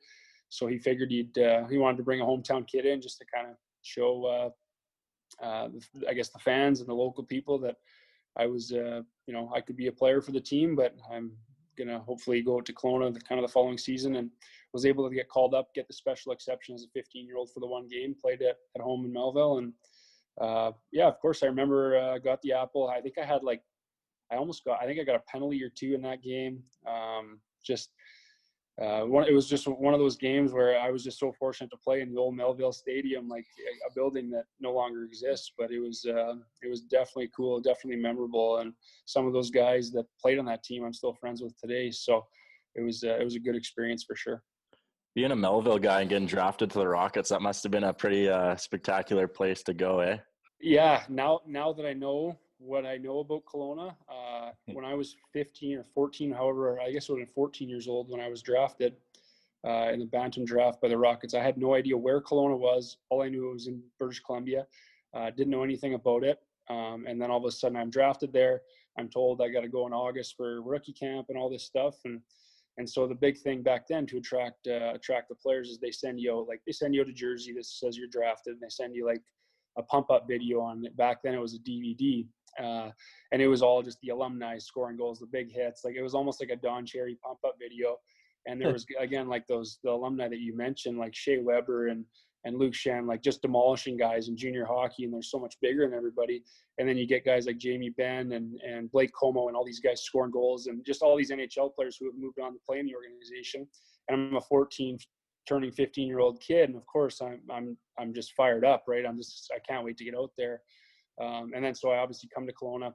So 0.49 0.65
he 0.65 0.79
figured 0.79 1.11
he'd 1.11 1.37
uh, 1.37 1.67
he 1.67 1.77
wanted 1.77 1.97
to 1.97 2.03
bring 2.03 2.21
a 2.21 2.25
hometown 2.25 2.67
kid 2.67 2.85
in 2.85 2.99
just 2.99 3.19
to 3.19 3.25
kind 3.33 3.47
of 3.47 3.55
show, 3.83 4.53
uh, 5.41 5.45
uh, 5.45 5.69
I 6.07 6.13
guess, 6.13 6.29
the 6.29 6.39
fans 6.39 6.79
and 6.79 6.89
the 6.89 6.93
local 6.93 7.23
people 7.23 7.59
that 7.59 7.75
I 8.37 8.45
was, 8.45 8.71
uh, 8.71 9.01
you 9.25 9.33
know, 9.33 9.51
I 9.53 9.61
could 9.61 9.75
be 9.75 9.87
a 9.87 9.91
player 9.91 10.21
for 10.21 10.31
the 10.31 10.41
team, 10.41 10.75
but 10.75 10.95
I'm 11.11 11.31
gonna 11.77 11.99
hopefully 11.99 12.41
go 12.41 12.61
to 12.61 12.73
Kelowna 12.73 13.13
the 13.13 13.21
kind 13.21 13.39
of 13.39 13.47
the 13.47 13.53
following 13.53 13.77
season 13.77 14.15
and 14.15 14.29
was 14.73 14.85
able 14.85 15.07
to 15.07 15.15
get 15.15 15.29
called 15.29 15.53
up, 15.53 15.73
get 15.73 15.87
the 15.87 15.93
special 15.93 16.31
exception 16.31 16.75
as 16.75 16.83
a 16.83 16.87
15 16.89 17.25
year 17.25 17.37
old 17.37 17.51
for 17.51 17.59
the 17.59 17.67
one 17.67 17.87
game, 17.87 18.15
played 18.19 18.41
it 18.41 18.57
at 18.75 18.81
home 18.81 19.05
in 19.05 19.13
Melville, 19.13 19.57
and 19.57 19.73
uh, 20.39 20.71
yeah, 20.91 21.07
of 21.07 21.19
course 21.19 21.43
I 21.43 21.47
remember 21.47 21.97
uh, 21.97 22.17
got 22.17 22.41
the 22.41 22.53
apple. 22.53 22.87
I 22.87 23.01
think 23.01 23.17
I 23.17 23.25
had 23.25 23.43
like, 23.43 23.61
I 24.31 24.35
almost 24.35 24.63
got, 24.63 24.79
I 24.81 24.85
think 24.85 24.99
I 24.99 25.03
got 25.03 25.15
a 25.15 25.31
penalty 25.31 25.63
or 25.63 25.69
two 25.69 25.95
in 25.95 26.01
that 26.03 26.21
game. 26.23 26.61
Um, 26.87 27.39
just 27.63 27.89
uh, 28.81 29.01
one, 29.01 29.27
it 29.27 29.33
was 29.33 29.47
just 29.47 29.67
one 29.67 29.93
of 29.93 29.99
those 29.99 30.15
games 30.15 30.53
where 30.53 30.79
I 30.79 30.89
was 30.89 31.03
just 31.03 31.19
so 31.19 31.33
fortunate 31.33 31.69
to 31.71 31.77
play 31.77 32.01
in 32.01 32.13
the 32.13 32.19
old 32.19 32.35
Melville 32.35 32.71
Stadium, 32.71 33.27
like 33.27 33.45
a 33.89 33.93
building 33.93 34.29
that 34.31 34.45
no 34.61 34.71
longer 34.71 35.03
exists. 35.03 35.51
But 35.57 35.71
it 35.71 35.79
was 35.79 36.05
uh, 36.05 36.35
it 36.61 36.69
was 36.69 36.81
definitely 36.81 37.29
cool, 37.35 37.59
definitely 37.59 38.01
memorable, 38.01 38.57
and 38.57 38.73
some 39.05 39.27
of 39.27 39.33
those 39.33 39.51
guys 39.51 39.91
that 39.91 40.05
played 40.21 40.39
on 40.39 40.45
that 40.45 40.63
team, 40.63 40.85
I'm 40.85 40.93
still 40.93 41.13
friends 41.13 41.41
with 41.41 41.57
today. 41.59 41.91
So 41.91 42.25
it 42.75 42.81
was 42.81 43.03
uh, 43.03 43.17
it 43.19 43.23
was 43.23 43.35
a 43.35 43.39
good 43.39 43.55
experience 43.55 44.05
for 44.05 44.15
sure. 44.15 44.43
Being 45.15 45.31
a 45.31 45.35
Melville 45.35 45.79
guy 45.79 46.01
and 46.01 46.09
getting 46.09 46.27
drafted 46.27 46.69
to 46.71 46.79
the 46.79 46.87
Rockets, 46.87 47.29
that 47.29 47.41
must 47.41 47.63
have 47.63 47.71
been 47.71 47.83
a 47.83 47.93
pretty 47.93 48.29
uh, 48.29 48.55
spectacular 48.55 49.27
place 49.27 49.61
to 49.63 49.73
go, 49.73 49.99
eh? 49.99 50.17
Yeah. 50.61 51.03
Now 51.09 51.41
now 51.45 51.73
that 51.73 51.85
I 51.85 51.93
know 51.93 52.37
what 52.59 52.85
I 52.85 52.97
know 52.97 53.19
about 53.19 53.43
Kelowna. 53.45 53.95
Hmm. 54.67 54.73
when 54.73 54.85
I 54.85 54.93
was 54.93 55.15
15 55.33 55.77
or 55.77 55.85
14, 55.93 56.31
however, 56.31 56.79
I 56.79 56.91
guess 56.91 57.09
I 57.09 57.13
was 57.13 57.29
14 57.33 57.69
years 57.69 57.87
old 57.87 58.09
when 58.09 58.21
I 58.21 58.29
was 58.29 58.41
drafted 58.41 58.95
uh, 59.65 59.89
in 59.91 59.99
the 59.99 60.05
Bantam 60.05 60.45
draft 60.45 60.81
by 60.81 60.87
the 60.87 60.97
Rockets. 60.97 61.33
I 61.33 61.43
had 61.43 61.57
no 61.57 61.75
idea 61.75 61.97
where 61.97 62.21
Kelowna 62.21 62.57
was. 62.57 62.97
All 63.09 63.21
I 63.21 63.29
knew 63.29 63.51
was 63.51 63.67
in 63.67 63.81
British 63.97 64.21
Columbia. 64.21 64.65
Uh, 65.13 65.29
didn't 65.31 65.49
know 65.49 65.63
anything 65.63 65.93
about 65.95 66.23
it. 66.23 66.39
Um, 66.69 67.05
and 67.07 67.19
then 67.19 67.31
all 67.31 67.39
of 67.39 67.45
a 67.45 67.51
sudden, 67.51 67.77
I'm 67.77 67.89
drafted 67.89 68.31
there. 68.31 68.61
I'm 68.97 69.09
told 69.09 69.41
I 69.41 69.49
got 69.49 69.61
to 69.61 69.67
go 69.67 69.87
in 69.87 69.93
August 69.93 70.35
for 70.37 70.61
rookie 70.61 70.93
camp 70.93 71.27
and 71.29 71.37
all 71.37 71.49
this 71.49 71.63
stuff. 71.63 71.95
And 72.05 72.21
and 72.77 72.89
so 72.89 73.07
the 73.07 73.15
big 73.15 73.37
thing 73.37 73.61
back 73.61 73.87
then 73.89 74.05
to 74.07 74.17
attract 74.17 74.67
uh, 74.67 74.93
attract 74.93 75.29
the 75.29 75.35
players 75.35 75.69
is 75.69 75.79
they 75.79 75.91
send 75.91 76.19
you 76.19 76.45
like 76.47 76.61
they 76.65 76.71
send 76.71 76.95
you 76.95 77.03
to 77.03 77.11
Jersey. 77.11 77.53
that 77.53 77.65
says 77.65 77.97
you're 77.97 78.07
drafted. 78.07 78.53
And 78.53 78.61
they 78.61 78.69
send 78.69 78.95
you 78.95 79.05
like 79.05 79.21
a 79.77 79.83
pump 79.83 80.11
up 80.11 80.27
video 80.27 80.61
on 80.61 80.85
it. 80.85 80.95
Back 80.95 81.23
then 81.23 81.33
it 81.33 81.41
was 81.41 81.55
a 81.55 81.59
DVD. 81.59 82.25
Uh, 82.61 82.89
and 83.31 83.41
it 83.41 83.47
was 83.47 83.61
all 83.61 83.81
just 83.81 83.99
the 84.01 84.09
alumni 84.09 84.57
scoring 84.57 84.97
goals, 84.97 85.19
the 85.19 85.27
big 85.27 85.51
hits. 85.51 85.83
Like 85.83 85.95
it 85.95 86.01
was 86.01 86.15
almost 86.15 86.41
like 86.41 86.49
a 86.49 86.55
Don 86.55 86.85
Cherry 86.85 87.17
pump 87.23 87.39
up 87.45 87.55
video. 87.59 87.97
And 88.47 88.59
there 88.59 88.71
was 88.71 88.85
again 88.99 89.27
like 89.27 89.45
those 89.47 89.79
the 89.83 89.91
alumni 89.91 90.27
that 90.29 90.39
you 90.39 90.55
mentioned, 90.55 90.97
like 90.97 91.15
Shea 91.15 91.39
Weber 91.39 91.87
and 91.87 92.05
and 92.45 92.57
Luke 92.57 92.73
Schenn, 92.73 93.05
like 93.05 93.21
just 93.21 93.41
demolishing 93.41 93.97
guys 93.97 94.29
in 94.29 94.37
junior 94.37 94.65
hockey, 94.65 95.03
and 95.03 95.13
they're 95.13 95.21
so 95.21 95.39
much 95.39 95.55
bigger 95.61 95.85
than 95.85 95.93
everybody. 95.93 96.43
And 96.77 96.87
then 96.87 96.97
you 96.97 97.05
get 97.05 97.25
guys 97.25 97.45
like 97.45 97.57
Jamie 97.57 97.89
Benn 97.89 98.31
and 98.31 98.59
and 98.61 98.91
Blake 98.91 99.11
Comeau 99.11 99.47
and 99.47 99.57
all 99.57 99.65
these 99.65 99.81
guys 99.81 100.03
scoring 100.03 100.31
goals, 100.31 100.67
and 100.67 100.85
just 100.85 101.01
all 101.01 101.17
these 101.17 101.31
NHL 101.31 101.75
players 101.75 101.97
who 101.99 102.05
have 102.05 102.15
moved 102.17 102.39
on 102.39 102.53
to 102.53 102.59
play 102.65 102.79
in 102.79 102.85
the 102.85 102.95
organization. 102.95 103.67
And 104.07 104.29
I'm 104.29 104.35
a 104.37 104.41
14, 104.41 104.97
turning 105.47 105.71
15 105.71 106.07
year 106.07 106.19
old 106.19 106.41
kid, 106.41 106.69
and 106.69 106.77
of 106.77 106.85
course 106.85 107.21
I'm 107.21 107.41
I'm 107.51 107.77
I'm 107.99 108.13
just 108.13 108.33
fired 108.33 108.63
up, 108.63 108.83
right? 108.87 109.05
I'm 109.05 109.17
just 109.17 109.51
I 109.53 109.59
can't 109.59 109.83
wait 109.83 109.97
to 109.97 110.05
get 110.05 110.15
out 110.15 110.31
there. 110.37 110.61
Um, 111.19 111.51
and 111.55 111.63
then 111.63 111.75
so 111.75 111.91
I 111.91 111.97
obviously 111.97 112.29
come 112.33 112.47
to 112.47 112.53
Kelowna. 112.53 112.93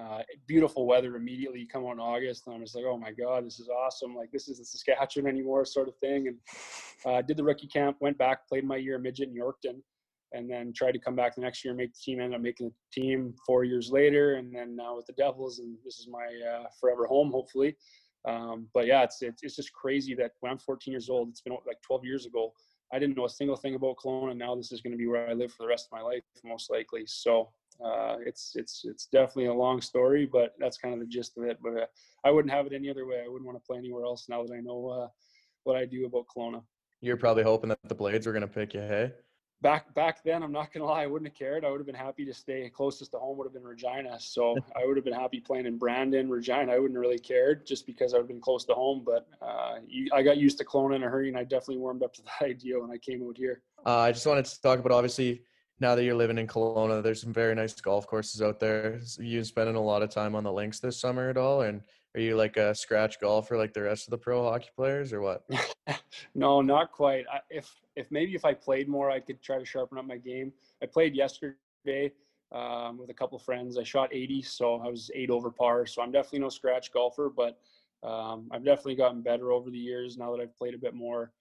Uh, 0.00 0.22
beautiful 0.46 0.86
weather 0.86 1.16
immediately. 1.16 1.58
You 1.58 1.66
come 1.66 1.82
in 1.86 1.98
August, 1.98 2.44
and 2.46 2.54
I'm 2.54 2.62
just 2.62 2.76
like, 2.76 2.84
oh 2.86 2.96
my 2.96 3.10
god, 3.10 3.44
this 3.44 3.58
is 3.58 3.68
awesome! 3.68 4.14
Like 4.14 4.30
this 4.30 4.48
isn't 4.48 4.68
Saskatchewan 4.68 5.28
anymore, 5.28 5.64
sort 5.64 5.88
of 5.88 5.96
thing. 5.96 6.28
And 6.28 6.36
uh, 7.04 7.22
did 7.22 7.36
the 7.36 7.42
rookie 7.42 7.66
camp, 7.66 7.96
went 8.00 8.16
back, 8.16 8.48
played 8.48 8.64
my 8.64 8.76
year 8.76 8.98
midget 8.98 9.28
in 9.28 9.34
Yorkton. 9.34 9.80
and 10.32 10.48
then 10.48 10.72
tried 10.72 10.92
to 10.92 11.00
come 11.00 11.16
back 11.16 11.34
the 11.34 11.40
next 11.40 11.64
year 11.64 11.72
and 11.72 11.78
make 11.78 11.92
the 11.92 12.00
team. 12.04 12.20
Ended 12.20 12.36
up 12.36 12.42
making 12.42 12.68
the 12.68 13.00
team 13.00 13.34
four 13.44 13.64
years 13.64 13.90
later, 13.90 14.34
and 14.36 14.54
then 14.54 14.76
now 14.76 14.94
with 14.94 15.06
the 15.06 15.14
Devils, 15.14 15.58
and 15.58 15.76
this 15.84 15.98
is 15.98 16.06
my 16.08 16.28
uh, 16.48 16.66
forever 16.80 17.06
home, 17.06 17.32
hopefully. 17.32 17.76
Um, 18.26 18.68
but 18.74 18.86
yeah, 18.86 19.02
it's, 19.02 19.22
it's 19.22 19.42
it's 19.42 19.56
just 19.56 19.72
crazy 19.72 20.14
that 20.16 20.32
when 20.40 20.52
I'm 20.52 20.58
14 20.58 20.92
years 20.92 21.08
old, 21.08 21.28
it's 21.30 21.40
been 21.40 21.56
like 21.66 21.80
12 21.82 22.04
years 22.04 22.26
ago. 22.26 22.52
I 22.92 22.98
didn't 22.98 23.16
know 23.16 23.26
a 23.26 23.30
single 23.30 23.56
thing 23.56 23.74
about 23.74 23.96
Kelowna, 23.96 24.36
now 24.36 24.54
this 24.54 24.72
is 24.72 24.80
going 24.80 24.92
to 24.92 24.98
be 24.98 25.06
where 25.06 25.28
I 25.28 25.34
live 25.34 25.52
for 25.52 25.64
the 25.64 25.68
rest 25.68 25.88
of 25.90 25.98
my 25.98 26.02
life, 26.02 26.22
most 26.44 26.70
likely. 26.70 27.04
So 27.06 27.50
uh, 27.84 28.16
it's 28.24 28.52
it's 28.56 28.82
it's 28.84 29.06
definitely 29.06 29.46
a 29.46 29.54
long 29.54 29.80
story, 29.80 30.26
but 30.26 30.54
that's 30.58 30.78
kind 30.78 30.94
of 30.94 31.00
the 31.00 31.06
gist 31.06 31.36
of 31.36 31.44
it. 31.44 31.58
But 31.62 31.76
uh, 31.76 31.86
I 32.24 32.30
wouldn't 32.30 32.52
have 32.52 32.66
it 32.66 32.72
any 32.72 32.90
other 32.90 33.06
way. 33.06 33.22
I 33.24 33.28
wouldn't 33.28 33.46
want 33.46 33.58
to 33.58 33.66
play 33.66 33.78
anywhere 33.78 34.04
else 34.04 34.26
now 34.28 34.42
that 34.44 34.52
I 34.52 34.60
know 34.60 34.88
uh, 34.88 35.08
what 35.64 35.76
I 35.76 35.84
do 35.84 36.06
about 36.06 36.26
Kelowna. 36.34 36.62
You're 37.00 37.16
probably 37.16 37.44
hoping 37.44 37.68
that 37.68 37.78
the 37.84 37.94
Blades 37.94 38.26
were 38.26 38.32
going 38.32 38.42
to 38.42 38.48
pick 38.48 38.74
you, 38.74 38.80
hey? 38.80 39.12
Back 39.60 39.92
back 39.94 40.22
then 40.22 40.42
i'm 40.42 40.52
not 40.52 40.72
gonna 40.72 40.84
lie 40.84 41.02
i 41.02 41.06
wouldn't 41.06 41.28
have 41.28 41.36
cared 41.36 41.64
i 41.64 41.70
would 41.70 41.80
have 41.80 41.86
been 41.86 41.94
happy 41.94 42.24
to 42.24 42.32
stay 42.32 42.70
closest 42.70 43.10
to 43.10 43.18
home 43.18 43.36
would 43.36 43.44
have 43.44 43.52
been 43.52 43.64
regina 43.64 44.18
so 44.20 44.56
i 44.76 44.86
would 44.86 44.96
have 44.96 45.04
been 45.04 45.14
happy 45.14 45.40
playing 45.40 45.66
in 45.66 45.76
brandon 45.76 46.30
regina 46.30 46.72
i 46.72 46.78
wouldn't 46.78 46.98
really 46.98 47.18
cared 47.18 47.66
just 47.66 47.86
because 47.86 48.14
i've 48.14 48.28
been 48.28 48.40
close 48.40 48.64
to 48.64 48.72
home 48.72 49.02
but 49.04 49.26
uh, 49.42 49.76
you, 49.86 50.08
i 50.14 50.22
got 50.22 50.36
used 50.36 50.58
to 50.58 50.64
Kelowna 50.64 50.96
in 50.96 51.02
a 51.02 51.08
hurry 51.08 51.28
and 51.28 51.36
i 51.36 51.42
definitely 51.42 51.78
warmed 51.78 52.02
up 52.02 52.14
to 52.14 52.22
the 52.40 52.46
idea 52.46 52.78
when 52.78 52.90
i 52.90 52.98
came 52.98 53.22
out 53.26 53.36
here 53.36 53.62
uh, 53.86 53.98
i 53.98 54.12
just 54.12 54.26
wanted 54.26 54.44
to 54.44 54.60
talk 54.62 54.78
about 54.78 54.92
obviously 54.92 55.42
now 55.80 55.94
that 55.94 56.02
you're 56.02 56.16
living 56.16 56.38
in 56.38 56.46
Kelowna, 56.46 57.02
there's 57.02 57.20
some 57.20 57.32
very 57.32 57.54
nice 57.54 57.72
golf 57.74 58.06
courses 58.06 58.42
out 58.42 58.58
there. 58.58 59.00
You 59.18 59.44
spending 59.44 59.76
a 59.76 59.80
lot 59.80 60.02
of 60.02 60.10
time 60.10 60.34
on 60.34 60.42
the 60.42 60.52
links 60.52 60.80
this 60.80 61.00
summer 61.00 61.30
at 61.30 61.36
all? 61.36 61.62
And 61.62 61.82
are 62.14 62.20
you 62.20 62.36
like 62.36 62.56
a 62.56 62.74
scratch 62.74 63.20
golfer 63.20 63.56
like 63.56 63.72
the 63.74 63.82
rest 63.82 64.08
of 64.08 64.10
the 64.10 64.18
pro 64.18 64.42
hockey 64.42 64.70
players, 64.74 65.12
or 65.12 65.20
what? 65.20 65.44
no, 66.34 66.60
not 66.60 66.90
quite. 66.90 67.26
I, 67.32 67.40
if 67.50 67.70
if 67.98 68.10
maybe 68.10 68.34
if 68.34 68.44
I 68.44 68.54
played 68.54 68.88
more, 68.88 69.10
I 69.10 69.18
could 69.18 69.42
try 69.42 69.58
to 69.58 69.64
sharpen 69.64 69.98
up 69.98 70.06
my 70.06 70.16
game. 70.16 70.52
I 70.82 70.86
played 70.86 71.16
yesterday 71.16 72.12
um, 72.52 72.96
with 72.96 73.10
a 73.10 73.14
couple 73.14 73.38
friends. 73.40 73.76
I 73.76 73.82
shot 73.82 74.14
80, 74.14 74.42
so 74.42 74.76
I 74.76 74.88
was 74.88 75.10
eight 75.14 75.30
over 75.30 75.50
par. 75.50 75.84
So 75.84 76.00
I'm 76.00 76.12
definitely 76.12 76.38
no 76.38 76.48
scratch 76.48 76.92
golfer, 76.92 77.30
but 77.34 77.58
um, 78.06 78.48
I've 78.52 78.64
definitely 78.64 78.94
gotten 78.94 79.20
better 79.20 79.50
over 79.50 79.70
the 79.70 79.78
years 79.78 80.16
now 80.16 80.30
that 80.34 80.40
I've 80.40 80.56
played 80.56 80.74
a 80.74 80.78
bit 80.78 80.94
more. 80.94 81.32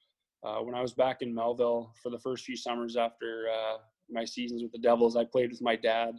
Uh, 0.43 0.59
when 0.59 0.73
I 0.73 0.81
was 0.81 0.93
back 0.93 1.21
in 1.21 1.33
Melville 1.33 1.93
for 2.01 2.09
the 2.09 2.19
first 2.19 2.43
few 2.43 2.57
summers 2.57 2.97
after 2.97 3.45
uh, 3.53 3.77
my 4.09 4.25
seasons 4.25 4.63
with 4.63 4.71
the 4.71 4.79
Devils, 4.79 5.15
I 5.15 5.25
played 5.25 5.51
with 5.51 5.61
my 5.61 5.75
dad 5.75 6.15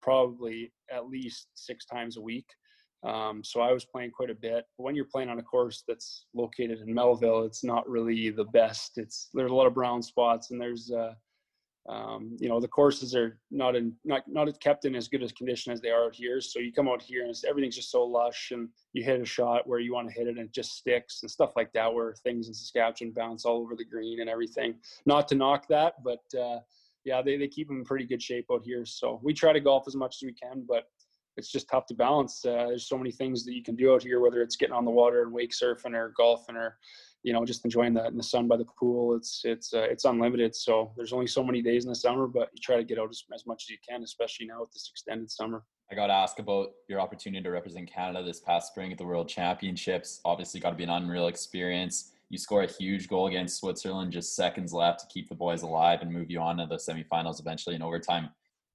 probably 0.00 0.72
at 0.90 1.08
least 1.08 1.48
six 1.54 1.84
times 1.84 2.16
a 2.16 2.20
week. 2.20 2.46
Um, 3.04 3.44
so 3.44 3.60
I 3.60 3.72
was 3.72 3.84
playing 3.84 4.10
quite 4.10 4.30
a 4.30 4.34
bit. 4.34 4.64
When 4.76 4.96
you're 4.96 5.04
playing 5.04 5.28
on 5.28 5.38
a 5.38 5.42
course 5.42 5.84
that's 5.86 6.26
located 6.34 6.80
in 6.80 6.92
Melville, 6.92 7.44
it's 7.44 7.62
not 7.62 7.88
really 7.88 8.30
the 8.30 8.44
best. 8.44 8.98
It's 8.98 9.28
there's 9.34 9.52
a 9.52 9.54
lot 9.54 9.66
of 9.66 9.74
brown 9.74 10.02
spots, 10.02 10.50
and 10.50 10.60
there's 10.60 10.90
uh, 10.90 11.14
um, 11.88 12.36
you 12.40 12.48
know 12.48 12.60
the 12.60 12.68
courses 12.68 13.14
are 13.14 13.38
not 13.52 13.76
in 13.76 13.94
not 14.04 14.22
not 14.26 14.48
kept 14.60 14.84
in 14.84 14.96
as 14.96 15.06
good 15.06 15.22
as 15.22 15.30
condition 15.30 15.72
as 15.72 15.80
they 15.80 15.90
are 15.90 16.06
out 16.06 16.14
here. 16.14 16.40
So 16.40 16.58
you 16.58 16.72
come 16.72 16.88
out 16.88 17.00
here 17.00 17.24
and 17.24 17.34
everything's 17.48 17.76
just 17.76 17.92
so 17.92 18.02
lush, 18.02 18.50
and 18.50 18.68
you 18.94 19.04
hit 19.04 19.20
a 19.20 19.24
shot 19.24 19.66
where 19.66 19.78
you 19.78 19.94
want 19.94 20.08
to 20.08 20.14
hit 20.14 20.26
it 20.26 20.36
and 20.36 20.46
it 20.46 20.52
just 20.52 20.76
sticks 20.76 21.20
and 21.22 21.30
stuff 21.30 21.52
like 21.54 21.72
that. 21.74 21.92
Where 21.92 22.14
things 22.24 22.48
in 22.48 22.54
Saskatchewan 22.54 23.14
bounce 23.14 23.44
all 23.44 23.58
over 23.58 23.76
the 23.76 23.84
green 23.84 24.20
and 24.20 24.28
everything. 24.28 24.74
Not 25.06 25.28
to 25.28 25.36
knock 25.36 25.68
that, 25.68 26.02
but 26.02 26.22
uh, 26.36 26.58
yeah, 27.04 27.22
they, 27.22 27.36
they 27.36 27.48
keep 27.48 27.68
them 27.68 27.78
in 27.78 27.84
pretty 27.84 28.06
good 28.06 28.22
shape 28.22 28.46
out 28.52 28.64
here. 28.64 28.84
So 28.84 29.20
we 29.22 29.32
try 29.32 29.52
to 29.52 29.60
golf 29.60 29.84
as 29.86 29.94
much 29.94 30.16
as 30.20 30.26
we 30.26 30.32
can, 30.32 30.64
but 30.68 30.84
it's 31.38 31.50
just 31.50 31.68
tough 31.68 31.86
to 31.86 31.94
balance. 31.94 32.44
Uh, 32.44 32.66
there's 32.68 32.88
so 32.88 32.98
many 32.98 33.12
things 33.12 33.44
that 33.44 33.54
you 33.54 33.62
can 33.62 33.76
do 33.76 33.94
out 33.94 34.02
here, 34.02 34.20
whether 34.20 34.42
it's 34.42 34.56
getting 34.56 34.74
on 34.74 34.84
the 34.84 34.90
water 34.90 35.22
and 35.22 35.32
wake 35.32 35.52
surfing 35.52 35.94
or 35.94 36.12
golfing 36.16 36.56
or, 36.56 36.76
you 37.22 37.32
know, 37.32 37.44
just 37.44 37.64
enjoying 37.64 37.94
the, 37.94 38.10
the 38.14 38.22
sun 38.22 38.48
by 38.48 38.56
the 38.56 38.66
pool. 38.78 39.16
It's, 39.16 39.42
it's, 39.44 39.72
uh, 39.72 39.86
it's 39.88 40.04
unlimited. 40.04 40.54
So 40.54 40.92
there's 40.96 41.12
only 41.12 41.28
so 41.28 41.44
many 41.44 41.62
days 41.62 41.84
in 41.84 41.88
the 41.90 41.94
summer, 41.94 42.26
but 42.26 42.50
you 42.52 42.60
try 42.60 42.76
to 42.76 42.84
get 42.84 42.98
out 42.98 43.08
as, 43.10 43.22
as 43.32 43.46
much 43.46 43.64
as 43.64 43.70
you 43.70 43.78
can, 43.88 44.02
especially 44.02 44.46
now 44.46 44.60
with 44.60 44.72
this 44.72 44.90
extended 44.92 45.30
summer. 45.30 45.64
I 45.90 45.94
got 45.94 46.08
to 46.08 46.12
ask 46.12 46.38
about 46.38 46.68
your 46.88 47.00
opportunity 47.00 47.42
to 47.42 47.50
represent 47.50 47.90
Canada 47.90 48.22
this 48.22 48.40
past 48.40 48.72
spring 48.72 48.92
at 48.92 48.98
the 48.98 49.06
World 49.06 49.28
Championships. 49.28 50.20
Obviously, 50.24 50.60
got 50.60 50.70
to 50.70 50.76
be 50.76 50.84
an 50.84 50.90
unreal 50.90 51.28
experience. 51.28 52.10
You 52.30 52.36
score 52.36 52.62
a 52.62 52.66
huge 52.66 53.08
goal 53.08 53.28
against 53.28 53.58
Switzerland, 53.58 54.12
just 54.12 54.36
seconds 54.36 54.74
left 54.74 55.00
to 55.00 55.06
keep 55.06 55.30
the 55.30 55.34
boys 55.34 55.62
alive 55.62 56.02
and 56.02 56.12
move 56.12 56.30
you 56.30 56.40
on 56.40 56.58
to 56.58 56.66
the 56.66 56.76
semifinals 56.76 57.40
eventually 57.40 57.74
in 57.74 57.80
overtime. 57.80 58.28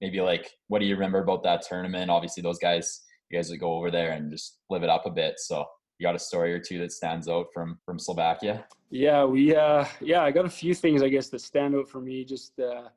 Maybe 0.04 0.20
like, 0.20 0.50
what 0.68 0.80
do 0.80 0.84
you 0.84 0.96
remember 0.96 1.20
about 1.20 1.42
that 1.44 1.62
tournament? 1.62 2.10
Obviously, 2.10 2.42
those 2.42 2.58
guys, 2.58 3.04
you 3.30 3.38
guys 3.38 3.48
would 3.48 3.58
go 3.58 3.72
over 3.72 3.90
there 3.90 4.12
and 4.12 4.30
just 4.30 4.58
live 4.68 4.82
it 4.82 4.90
up 4.90 5.06
a 5.06 5.10
bit. 5.10 5.36
So 5.38 5.64
you 5.98 6.06
got 6.06 6.14
a 6.14 6.18
story 6.18 6.52
or 6.52 6.58
two 6.58 6.78
that 6.80 6.92
stands 6.92 7.26
out 7.26 7.46
from 7.54 7.78
from 7.86 7.98
Slovakia? 7.98 8.66
Yeah, 8.90 9.24
we 9.24 9.56
uh, 9.56 9.86
yeah, 10.02 10.20
I 10.22 10.30
got 10.30 10.44
a 10.44 10.50
few 10.50 10.74
things 10.74 11.02
I 11.02 11.08
guess 11.08 11.30
that 11.30 11.40
stand 11.40 11.74
out 11.74 11.88
for 11.88 12.02
me. 12.02 12.22
Just 12.22 12.60
uh, 12.60 12.88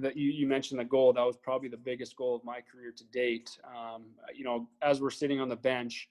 that 0.00 0.18
you, 0.18 0.30
you 0.30 0.46
mentioned 0.46 0.80
the 0.80 0.84
goal 0.84 1.14
that 1.14 1.22
was 1.22 1.38
probably 1.38 1.70
the 1.70 1.78
biggest 1.78 2.14
goal 2.14 2.36
of 2.36 2.44
my 2.44 2.60
career 2.60 2.92
to 2.94 3.04
date. 3.04 3.48
Um, 3.66 4.02
you 4.34 4.44
know, 4.44 4.68
as 4.82 5.00
we're 5.00 5.16
sitting 5.22 5.40
on 5.40 5.48
the 5.48 5.56
bench, 5.56 6.10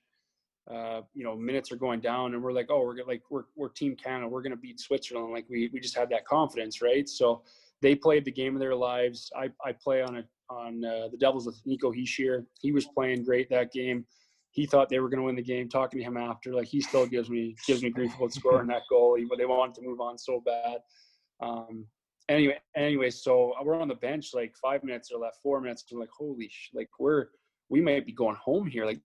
uh, 0.67 1.01
you 1.13 1.23
know, 1.23 1.35
minutes 1.35 1.71
are 1.71 1.75
going 1.75 1.99
down, 1.99 2.33
and 2.33 2.41
we're 2.41 2.53
like, 2.53 2.71
oh, 2.71 2.81
we're 2.81 3.05
like 3.05 3.21
we're 3.29 3.45
we're 3.55 3.69
Team 3.69 3.95
Canada, 3.95 4.27
we're 4.27 4.41
gonna 4.41 4.55
beat 4.55 4.79
Switzerland. 4.79 5.31
Like 5.31 5.45
we 5.47 5.69
we 5.71 5.79
just 5.79 5.95
had 5.95 6.09
that 6.09 6.25
confidence, 6.25 6.81
right? 6.81 7.07
So 7.07 7.43
they 7.83 7.93
played 7.93 8.23
the 8.25 8.31
game 8.31 8.55
of 8.55 8.61
their 8.61 8.73
lives. 8.73 9.29
I 9.35 9.51
I 9.63 9.73
play 9.73 10.01
on 10.01 10.17
a 10.17 10.23
on 10.49 10.83
uh, 10.83 11.09
the 11.11 11.17
Devils 11.17 11.45
with 11.45 11.61
Nico 11.65 11.91
Hischier. 11.91 12.45
He 12.61 12.71
was 12.71 12.85
playing 12.85 13.25
great 13.25 13.49
that 13.49 13.71
game. 13.71 14.05
He 14.51 14.65
thought 14.65 14.87
they 14.87 14.99
were 14.99 15.09
going 15.09 15.19
to 15.19 15.25
win 15.25 15.35
the 15.35 15.43
game. 15.43 15.67
Talking 15.67 15.99
to 15.99 16.05
him 16.05 16.15
after, 16.15 16.53
like 16.53 16.67
he 16.67 16.79
still 16.79 17.05
gives 17.05 17.29
me 17.29 17.55
gives 17.67 17.83
me 17.83 17.89
grief 17.89 18.15
about 18.15 18.33
scoring 18.33 18.67
that 18.67 18.83
goal. 18.89 19.17
But 19.29 19.37
they 19.37 19.45
wanted 19.45 19.75
to 19.75 19.81
move 19.81 19.99
on 19.99 20.17
so 20.17 20.41
bad. 20.45 20.77
Um, 21.41 21.85
anyway, 22.29 22.57
anyway, 22.75 23.09
so 23.09 23.53
we're 23.63 23.79
on 23.79 23.89
the 23.89 23.95
bench 23.95 24.29
like 24.33 24.55
five 24.55 24.83
minutes 24.83 25.11
or 25.11 25.19
left, 25.19 25.37
four 25.43 25.59
minutes. 25.59 25.83
We're 25.91 25.99
like, 25.99 26.09
holy, 26.17 26.47
sh- 26.49 26.71
like 26.73 26.89
we're 26.99 27.27
we 27.69 27.81
might 27.81 28.05
be 28.05 28.13
going 28.13 28.37
home 28.37 28.65
here. 28.65 28.85
Like 28.85 29.01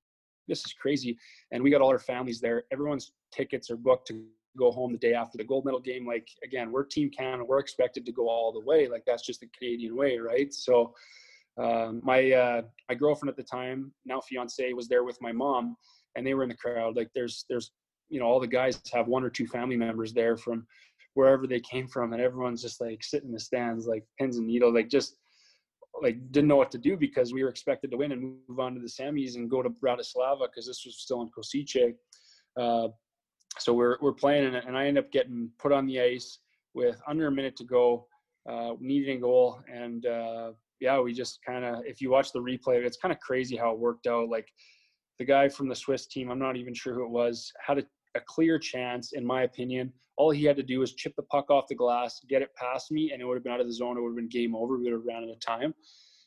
this 0.46 0.60
is 0.60 0.72
crazy. 0.72 1.18
And 1.50 1.62
we 1.62 1.70
got 1.70 1.80
all 1.80 1.90
our 1.90 1.98
families 1.98 2.40
there. 2.40 2.64
Everyone's 2.70 3.12
tickets 3.32 3.70
are 3.70 3.76
booked 3.76 4.06
to 4.08 4.22
go 4.58 4.70
home 4.70 4.92
the 4.92 4.98
day 4.98 5.14
after 5.14 5.38
the 5.38 5.44
gold 5.44 5.64
medal 5.64 5.80
game. 5.80 6.06
Like 6.06 6.28
again, 6.44 6.72
we're 6.72 6.84
Team 6.84 7.10
Canada. 7.10 7.44
We're 7.44 7.60
expected 7.60 8.04
to 8.06 8.12
go 8.12 8.28
all 8.28 8.52
the 8.52 8.60
way. 8.60 8.88
Like 8.88 9.04
that's 9.06 9.24
just 9.24 9.40
the 9.40 9.48
Canadian 9.58 9.96
way, 9.96 10.18
right? 10.18 10.52
So 10.52 10.94
um, 11.58 12.00
my 12.04 12.32
uh, 12.32 12.62
my 12.88 12.94
girlfriend 12.94 13.30
at 13.30 13.36
the 13.36 13.42
time, 13.42 13.92
now 14.04 14.20
fiance, 14.20 14.72
was 14.72 14.88
there 14.88 15.04
with 15.04 15.20
my 15.20 15.32
mom, 15.32 15.76
and 16.16 16.26
they 16.26 16.34
were 16.34 16.42
in 16.42 16.48
the 16.48 16.54
crowd. 16.54 16.96
Like 16.96 17.10
there's 17.14 17.44
there's 17.48 17.72
you 18.08 18.20
know 18.20 18.26
all 18.26 18.40
the 18.40 18.46
guys 18.46 18.80
have 18.92 19.08
one 19.08 19.24
or 19.24 19.30
two 19.30 19.46
family 19.46 19.76
members 19.76 20.12
there 20.12 20.36
from 20.36 20.66
wherever 21.14 21.46
they 21.46 21.60
came 21.60 21.88
from, 21.88 22.12
and 22.12 22.22
everyone's 22.22 22.62
just 22.62 22.80
like 22.80 23.02
sitting 23.02 23.28
in 23.28 23.34
the 23.34 23.40
stands 23.40 23.86
like 23.86 24.04
pins 24.18 24.36
and 24.36 24.46
needles, 24.46 24.74
like 24.74 24.88
just 24.88 25.16
like 26.00 26.16
didn't 26.30 26.48
know 26.48 26.56
what 26.56 26.70
to 26.70 26.78
do 26.78 26.96
because 26.96 27.32
we 27.32 27.42
were 27.42 27.48
expected 27.48 27.90
to 27.90 27.96
win 27.96 28.12
and 28.12 28.36
move 28.48 28.60
on 28.60 28.74
to 28.74 28.80
the 28.80 28.86
semis 28.86 29.34
and 29.34 29.50
go 29.50 29.62
to 29.62 29.70
Bratislava 29.70 30.42
because 30.42 30.66
this 30.66 30.84
was 30.84 30.98
still 30.98 31.22
in 31.22 31.30
Košice. 31.30 31.94
Uh, 32.56 32.88
so 33.58 33.72
we're 33.72 33.96
we're 34.00 34.12
playing 34.12 34.54
and, 34.54 34.76
I 34.76 34.86
end 34.86 34.98
up 34.98 35.10
getting 35.10 35.50
put 35.58 35.72
on 35.72 35.86
the 35.86 36.00
ice 36.00 36.38
with 36.74 37.00
under 37.08 37.26
a 37.26 37.32
minute 37.32 37.56
to 37.56 37.64
go, 37.64 38.06
uh, 38.48 38.72
needing 38.80 39.18
a 39.18 39.20
goal, 39.20 39.60
and 39.72 40.06
uh, 40.06 40.52
yeah, 40.80 41.00
we 41.00 41.12
just 41.12 41.40
kind 41.44 41.64
of 41.64 41.84
if 41.84 42.00
you 42.00 42.10
watch 42.10 42.32
the 42.32 42.40
replay, 42.40 42.84
it's 42.84 42.96
kind 42.96 43.12
of 43.12 43.20
crazy 43.20 43.56
how 43.56 43.72
it 43.72 43.78
worked 43.78 44.06
out. 44.06 44.28
Like 44.28 44.48
the 45.18 45.24
guy 45.24 45.48
from 45.48 45.68
the 45.68 45.74
Swiss 45.74 46.06
team, 46.06 46.30
I'm 46.30 46.38
not 46.38 46.56
even 46.56 46.74
sure 46.74 46.94
who 46.94 47.04
it 47.04 47.10
was, 47.10 47.52
had 47.64 47.78
a, 47.78 47.84
a 48.16 48.20
clear 48.26 48.58
chance, 48.58 49.12
in 49.12 49.24
my 49.24 49.42
opinion. 49.42 49.92
All 50.16 50.30
he 50.30 50.44
had 50.44 50.56
to 50.56 50.62
do 50.62 50.80
was 50.80 50.94
chip 50.94 51.14
the 51.16 51.22
puck 51.24 51.50
off 51.50 51.68
the 51.68 51.74
glass, 51.74 52.20
get 52.28 52.42
it 52.42 52.54
past 52.56 52.90
me, 52.90 53.12
and 53.12 53.22
it 53.22 53.24
would 53.24 53.34
have 53.36 53.44
been 53.44 53.52
out 53.52 53.60
of 53.60 53.66
the 53.66 53.72
zone. 53.72 53.96
It 53.96 54.00
would 54.00 54.10
have 54.10 54.16
been 54.16 54.28
game 54.28 54.54
over. 54.54 54.76
We 54.76 54.84
would 54.84 54.92
have 54.92 55.04
ran 55.06 55.22
out 55.24 55.30
of 55.30 55.40
time. 55.40 55.74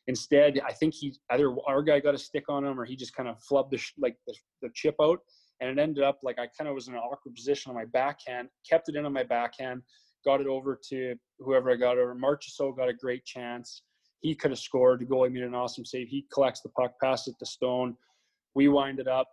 Instead, 0.08 0.60
I 0.66 0.74
think 0.74 0.94
he 0.94 1.14
either 1.30 1.56
our 1.68 1.84
guy 1.84 2.00
got 2.00 2.16
a 2.16 2.18
stick 2.18 2.46
on 2.50 2.66
him 2.66 2.80
or 2.80 2.86
he 2.86 2.96
just 2.96 3.16
kind 3.16 3.30
of 3.30 3.38
flubbed 3.50 3.72
the 3.72 3.82
like 3.98 4.18
the, 4.28 4.34
the 4.62 4.70
chip 4.74 4.96
out, 5.02 5.20
and 5.62 5.70
it 5.70 5.82
ended 5.82 6.04
up 6.04 6.20
like 6.24 6.40
I 6.40 6.48
kind 6.58 6.68
of 6.68 6.74
was 6.74 6.88
in 6.88 6.96
an 6.96 7.00
awkward 7.00 7.36
position 7.36 7.70
on 7.70 7.76
my 7.76 7.86
backhand, 7.86 8.50
kept 8.68 8.90
it 8.90 8.96
in 8.96 9.06
on 9.06 9.14
my 9.14 9.24
backhand, 9.24 9.84
got 10.26 10.42
it 10.42 10.48
over 10.48 10.78
to 10.90 11.16
whoever 11.40 11.72
I 11.72 11.76
got 11.76 11.98
over. 11.98 12.16
Marchessault 12.16 12.76
got 12.76 12.90
a 12.90 12.94
great 12.94 13.24
chance. 13.24 13.84
He 14.22 14.36
could 14.36 14.52
have 14.52 14.60
scored. 14.60 15.02
The 15.02 15.06
goalie 15.06 15.32
made 15.32 15.44
an 15.44 15.56
awesome 15.56 15.86
save. 15.86 16.08
He 16.08 16.26
collects 16.34 16.62
the 16.62 16.70
puck, 16.70 16.94
passes 17.02 17.34
it 17.34 17.40
to 17.40 17.46
Stone. 17.46 17.96
We 18.56 18.68
wind 18.68 19.00
it 19.00 19.08
up, 19.08 19.28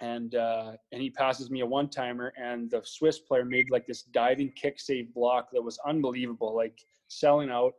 and 0.00 0.34
uh, 0.34 0.72
and 0.92 1.02
he 1.02 1.10
passes 1.10 1.50
me 1.50 1.60
a 1.60 1.66
one 1.66 1.88
timer. 1.88 2.32
And 2.40 2.70
the 2.70 2.82
Swiss 2.84 3.18
player 3.18 3.44
made 3.44 3.70
like 3.70 3.86
this 3.86 4.02
diving 4.02 4.52
kick 4.52 4.78
save 4.78 5.12
block 5.14 5.48
that 5.52 5.62
was 5.62 5.78
unbelievable, 5.86 6.54
like 6.54 6.78
selling 7.08 7.50
out. 7.50 7.72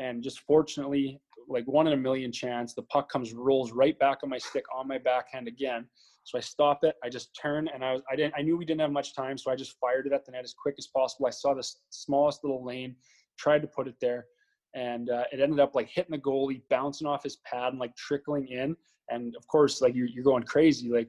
And 0.00 0.22
just 0.22 0.40
fortunately, 0.40 1.20
like 1.46 1.66
one 1.66 1.86
in 1.86 1.92
a 1.92 1.96
million 1.96 2.32
chance, 2.32 2.72
the 2.72 2.82
puck 2.84 3.10
comes 3.12 3.34
rolls 3.34 3.70
right 3.70 3.98
back 3.98 4.18
on 4.22 4.30
my 4.30 4.38
stick 4.38 4.64
on 4.74 4.88
my 4.88 4.96
backhand 4.96 5.46
again. 5.46 5.86
So 6.24 6.38
I 6.38 6.40
stop 6.40 6.84
it. 6.84 6.94
I 7.04 7.10
just 7.10 7.36
turn, 7.40 7.68
and 7.72 7.84
I 7.84 7.92
was 7.92 8.02
I 8.10 8.16
didn't 8.16 8.34
I 8.36 8.42
knew 8.42 8.56
we 8.56 8.64
didn't 8.64 8.80
have 8.80 8.92
much 8.92 9.14
time, 9.14 9.36
so 9.36 9.50
I 9.50 9.56
just 9.56 9.76
fired 9.78 10.06
it 10.06 10.12
at 10.12 10.24
the 10.24 10.32
net 10.32 10.44
as 10.44 10.54
quick 10.54 10.76
as 10.78 10.86
possible. 10.86 11.26
I 11.26 11.30
saw 11.30 11.54
the 11.54 11.68
smallest 11.90 12.44
little 12.44 12.64
lane, 12.64 12.96
tried 13.38 13.62
to 13.62 13.68
put 13.68 13.88
it 13.88 13.96
there, 14.00 14.26
and 14.74 15.10
uh, 15.10 15.24
it 15.32 15.40
ended 15.40 15.60
up 15.60 15.74
like 15.74 15.88
hitting 15.88 16.12
the 16.12 16.18
goalie, 16.18 16.62
bouncing 16.70 17.06
off 17.06 17.22
his 17.22 17.36
pad, 17.44 17.72
and 17.72 17.78
like 17.78 17.94
trickling 17.96 18.48
in. 18.48 18.76
And 19.10 19.36
of 19.36 19.46
course, 19.48 19.82
like 19.82 19.94
you're 19.94 20.08
you're 20.08 20.24
going 20.24 20.44
crazy. 20.44 20.88
Like 20.90 21.08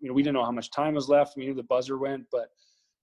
you 0.00 0.08
know, 0.08 0.14
we 0.14 0.22
didn't 0.22 0.36
know 0.36 0.44
how 0.44 0.52
much 0.52 0.70
time 0.70 0.94
was 0.94 1.10
left. 1.10 1.36
We 1.36 1.44
knew 1.46 1.54
the 1.54 1.62
buzzer 1.64 1.98
went, 1.98 2.24
but 2.32 2.48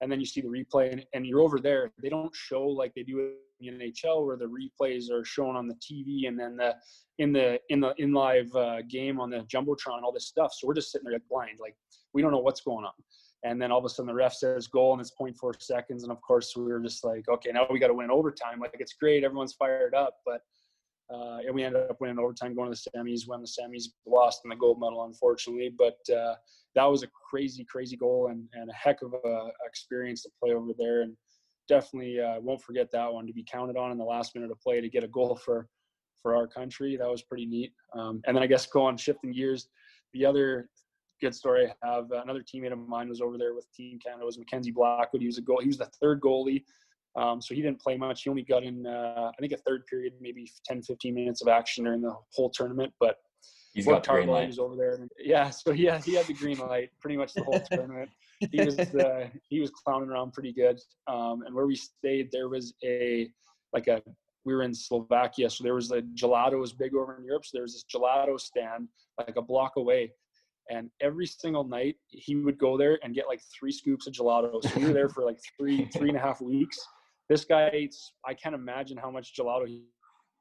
and 0.02 0.12
then 0.12 0.20
you 0.20 0.26
see 0.26 0.42
the 0.42 0.48
replay, 0.48 0.92
and, 0.94 1.06
and 1.14 1.28
you're 1.28 1.42
over 1.42 1.60
there. 1.60 1.92
They 2.02 2.10
don't 2.10 2.36
show 2.36 2.64
like 2.64 2.94
they 2.96 3.04
do 3.04 3.34
the 3.60 3.68
NHL 3.68 4.26
where 4.26 4.38
the 4.38 4.46
replays 4.46 5.12
are 5.12 5.26
shown 5.26 5.56
on 5.56 5.68
the 5.68 5.76
TV 5.76 6.28
and 6.28 6.40
then 6.40 6.58
the 6.58 6.76
in 7.20 7.34
the 7.34 7.60
in 7.70 7.80
the 7.80 7.94
in 7.98 8.14
live 8.14 8.54
uh, 8.56 8.82
game 8.84 9.20
on 9.20 9.30
the 9.30 9.40
jumbotron, 9.40 10.04
all 10.04 10.12
this 10.12 10.28
stuff. 10.28 10.54
So 10.54 10.68
we're 10.68 10.76
just 10.76 10.92
sitting 10.92 11.06
there 11.06 11.14
like 11.14 11.28
blind, 11.30 11.58
like 11.60 11.76
we 12.14 12.22
don't 12.22 12.32
know 12.32 12.40
what's 12.40 12.62
going 12.62 12.86
on. 12.86 12.94
And 13.44 13.62
then 13.62 13.72
all 13.72 13.80
of 13.80 13.86
a 13.86 13.90
sudden 13.90 14.08
the 14.08 14.14
ref 14.14 14.34
says 14.34 14.68
goal 14.68 14.94
and 14.94 15.02
it's 15.02 15.12
0.4 15.20 15.62
seconds, 15.62 16.04
and 16.04 16.12
of 16.12 16.22
course 16.22 16.56
we 16.56 16.64
were 16.64 16.80
just 16.80 17.04
like, 17.04 17.28
okay, 17.30 17.52
now 17.52 17.68
we 17.70 17.80
got 17.80 17.88
to 17.88 17.94
win 17.94 18.12
overtime. 18.12 18.60
Like 18.60 18.78
it's 18.80 18.94
great, 18.94 19.24
everyone's 19.24 19.54
fired 19.54 19.94
up, 19.94 20.18
but 20.26 20.42
uh, 21.14 21.38
and 21.46 21.56
we 21.56 21.64
ended 21.64 21.90
up 21.90 22.02
winning 22.02 22.20
overtime, 22.20 22.54
going 22.54 22.72
to 22.72 22.78
the 22.94 23.00
semis. 23.00 23.28
When 23.28 23.42
the 23.42 23.48
semis 23.48 23.86
lost 24.06 24.42
in 24.44 24.50
the 24.50 24.56
gold 24.56 24.80
medal, 24.80 25.06
unfortunately, 25.06 25.74
but 25.78 25.98
uh, 26.14 26.36
that 26.76 26.86
was 26.86 27.04
a 27.04 27.08
crazy, 27.30 27.64
crazy 27.64 27.96
goal 27.96 28.28
and, 28.30 28.44
and 28.54 28.70
a 28.70 28.74
heck 28.74 29.02
of 29.02 29.14
a 29.14 29.50
experience 29.66 30.24
to 30.24 30.30
play 30.42 30.54
over 30.54 30.72
there. 30.78 31.02
And 31.04 31.16
definitely 31.68 32.20
uh, 32.20 32.40
won't 32.40 32.62
forget 32.62 32.92
that 32.92 33.12
one 33.12 33.28
to 33.28 33.34
be 33.34 33.46
counted 33.50 33.78
on 33.78 33.92
in 33.92 33.98
the 33.98 34.04
last 34.04 34.36
minute 34.36 34.52
of 34.52 34.60
play 34.62 34.82
to 34.82 34.90
get 34.90 35.04
a 35.04 35.08
goal 35.08 35.36
for 35.36 35.68
for 36.22 36.36
our 36.36 36.48
country. 36.48 36.98
That 36.98 37.10
was 37.10 37.22
pretty 37.22 37.46
neat. 37.46 37.72
Um, 37.94 38.22
and 38.26 38.36
then 38.36 38.44
I 38.44 38.48
guess 38.48 38.66
going 38.66 38.98
shifting 38.98 39.32
gears, 39.32 39.70
the 40.14 40.26
other 40.26 40.70
good 41.22 41.34
story 41.34 41.72
I 41.84 41.88
have 41.88 42.12
another 42.12 42.44
teammate 42.44 42.72
of 42.72 42.80
mine 42.80 43.10
was 43.10 43.22
over 43.22 43.38
there 43.38 43.54
with 43.54 43.72
Team 43.74 44.00
Canada 44.04 44.26
was 44.26 44.38
Mackenzie 44.38 44.72
Blackwood. 44.72 45.22
He 45.22 45.28
was 45.28 45.38
a 45.38 45.42
goal. 45.42 45.60
He 45.62 45.68
was 45.68 45.78
the 45.78 45.90
third 46.02 46.22
goalie. 46.22 46.64
Um, 47.16 47.42
so 47.42 47.56
he 47.56 47.62
didn't 47.62 47.82
play 47.82 47.98
much. 47.98 48.24
He 48.24 48.30
only 48.30 48.44
got 48.44 48.64
in, 48.64 48.86
uh, 48.86 49.32
I 49.34 49.40
think, 49.40 49.52
a 49.52 49.58
third 49.58 49.86
period, 49.88 50.14
maybe 50.22 50.48
10, 50.66 50.84
15 50.84 51.16
minutes 51.16 51.42
of 51.42 51.48
action 51.48 51.86
during 51.86 52.02
the 52.02 52.14
whole 52.34 52.52
tournament. 52.52 52.94
But 53.00 53.18
he's 53.78 53.86
got 53.86 54.04
the 54.04 54.12
green 54.12 54.28
light. 54.28 54.58
Over 54.60 54.76
there. 54.76 55.00
Yeah, 55.18 55.50
so 55.50 55.72
he 55.72 55.86
had, 55.86 56.04
he 56.04 56.16
had 56.16 56.26
the 56.26 56.34
green 56.34 56.58
light 56.60 56.90
pretty 57.00 57.18
much 57.18 57.34
the 57.34 57.44
whole 57.44 57.60
tournament. 57.72 58.10
He 58.52 58.64
was 58.64 58.78
uh, 58.80 59.28
he 59.50 59.60
was 59.60 59.72
clowning 59.72 60.10
around 60.10 60.34
pretty 60.34 60.54
good. 60.54 60.80
Um, 61.08 61.44
and 61.46 61.56
where 61.56 61.66
we 61.66 61.76
stayed, 61.76 62.30
there 62.32 62.50
was 62.50 62.74
a 62.84 63.30
like 63.74 63.88
a 63.88 64.02
we 64.46 64.54
were 64.54 64.64
in 64.64 64.74
Slovakia, 64.74 65.50
so 65.50 65.64
there 65.64 65.76
was 65.76 65.92
a 65.92 66.02
gelato 66.02 66.60
was 66.60 66.74
big 66.74 66.96
over 66.96 67.18
in 67.18 67.26
Europe. 67.26 67.46
So 67.46 67.52
there 67.54 67.64
was 67.64 67.74
this 67.74 67.86
gelato 67.94 68.40
stand 68.40 68.88
like 69.18 69.36
a 69.36 69.42
block 69.42 69.74
away, 69.78 70.12
and 70.70 70.90
every 71.02 71.28
single 71.28 71.64
night 71.64 71.96
he 72.10 72.36
would 72.36 72.58
go 72.58 72.78
there 72.78 73.00
and 73.04 73.14
get 73.14 73.28
like 73.28 73.42
three 73.58 73.72
scoops 73.72 74.08
of 74.08 74.14
gelato. 74.14 74.64
So 74.64 74.80
we 74.80 74.88
were 74.88 74.94
there 74.94 75.10
for 75.10 75.24
like 75.24 75.40
three 75.58 75.86
three 75.94 76.10
and 76.10 76.18
a 76.18 76.22
half 76.22 76.42
weeks 76.42 76.80
this 77.30 77.44
guy 77.44 77.70
eats 77.72 78.14
i 78.26 78.34
can't 78.34 78.56
imagine 78.56 78.98
how 78.98 79.12
much 79.12 79.34
gelato 79.36 79.68
he, 79.68 79.84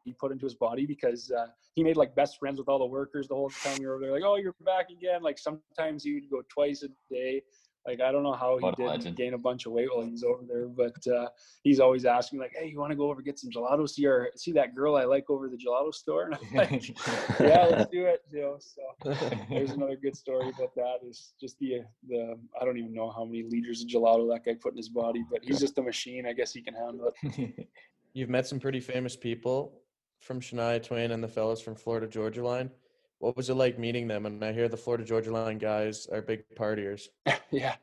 he 0.07 0.15
put 0.15 0.33
into 0.33 0.47
his 0.47 0.55
body 0.55 0.87
because 0.87 1.31
uh, 1.31 1.47
he 1.75 1.85
made 1.85 1.97
like 1.97 2.15
best 2.15 2.39
friends 2.39 2.59
with 2.59 2.69
all 2.69 2.79
the 2.79 2.87
workers 2.87 3.29
the 3.29 3.35
whole 3.35 3.51
time 3.51 3.77
we 3.79 3.87
were 3.87 3.99
there 4.01 4.13
like 4.13 4.23
oh 4.25 4.37
you're 4.37 4.55
back 4.65 4.89
again 4.91 5.23
like 5.23 5.39
sometimes 5.39 6.03
he 6.03 6.15
would 6.15 6.31
go 6.31 6.43
twice 6.49 6.83
a 6.83 6.89
day 7.13 7.43
like 7.87 8.01
I 8.01 8.11
don't 8.11 8.25
know 8.25 8.33
how 8.33 8.59
he 8.59 8.71
didn't 8.73 9.15
gain 9.17 9.35
a 9.35 9.39
bunch 9.39 9.67
of 9.67 9.73
weight 9.73 9.89
while 9.93 10.05
he 10.05 10.11
was 10.11 10.25
over 10.25 10.43
there, 10.47 10.67
but 10.67 11.07
uh, 11.07 11.29
he's 11.63 11.79
always 11.79 12.05
asking 12.05 12.41
like, 12.41 12.53
"Hey, 12.59 12.69
you 12.69 12.81
want 12.81 12.91
to 12.91 12.97
go 12.97 13.11
over 13.11 13.23
get 13.23 13.39
some 13.39 13.51
gelato? 13.51 13.89
See 13.89 14.07
our 14.07 14.31
see 14.35 14.51
that 14.53 14.75
girl 14.75 14.97
I 14.97 15.05
like 15.05 15.31
over 15.31 15.49
the 15.49 15.57
gelato 15.57 15.95
store?" 15.95 16.25
And 16.25 16.35
I'm 16.35 16.57
like, 16.57 16.89
"Yeah, 17.41 17.67
let's 17.71 17.91
do 17.91 18.07
it." 18.07 18.23
You 18.33 18.41
know, 18.41 18.59
so 18.59 19.15
there's 19.49 19.71
another 19.77 19.97
good 19.97 20.17
story 20.17 20.49
about 20.49 20.75
that. 20.75 20.97
Is 21.09 21.35
just 21.41 21.59
the 21.61 21.83
the 22.09 22.35
I 22.61 22.65
don't 22.65 22.77
even 22.77 22.93
know 22.93 23.11
how 23.11 23.25
many 23.25 23.45
liters 23.49 23.83
of 23.83 23.89
gelato 23.89 24.29
that 24.33 24.45
guy 24.45 24.59
put 24.61 24.73
in 24.73 24.79
his 24.79 24.89
body, 24.89 25.25
but 25.31 25.45
he's 25.45 25.61
just 25.61 25.79
a 25.79 25.83
machine. 25.83 26.27
I 26.27 26.33
guess 26.33 26.53
he 26.53 26.63
can 26.63 26.75
handle 26.75 27.13
it. 27.23 27.69
You've 28.15 28.31
met 28.31 28.49
some 28.49 28.59
pretty 28.59 28.81
famous 28.81 29.15
people 29.15 29.81
from 30.27 30.41
Shania 30.41 30.83
Twain 30.83 31.13
and 31.13 31.23
the 31.23 31.29
fellas 31.29 31.61
from 31.61 31.75
Florida 31.75 32.07
Georgia 32.07 32.45
Line 32.45 32.71
what 33.19 33.37
was 33.37 33.49
it 33.51 33.55
like 33.55 33.79
meeting 33.79 34.07
them? 34.09 34.27
And 34.27 34.45
I 34.45 34.53
hear 34.53 34.69
the 34.69 34.77
Florida 34.77 35.05
Georgia 35.05 35.33
Line 35.33 35.59
guys 35.59 36.07
are 36.07 36.21
big 36.21 36.45
partiers. 36.55 37.09
yeah, 37.51 37.77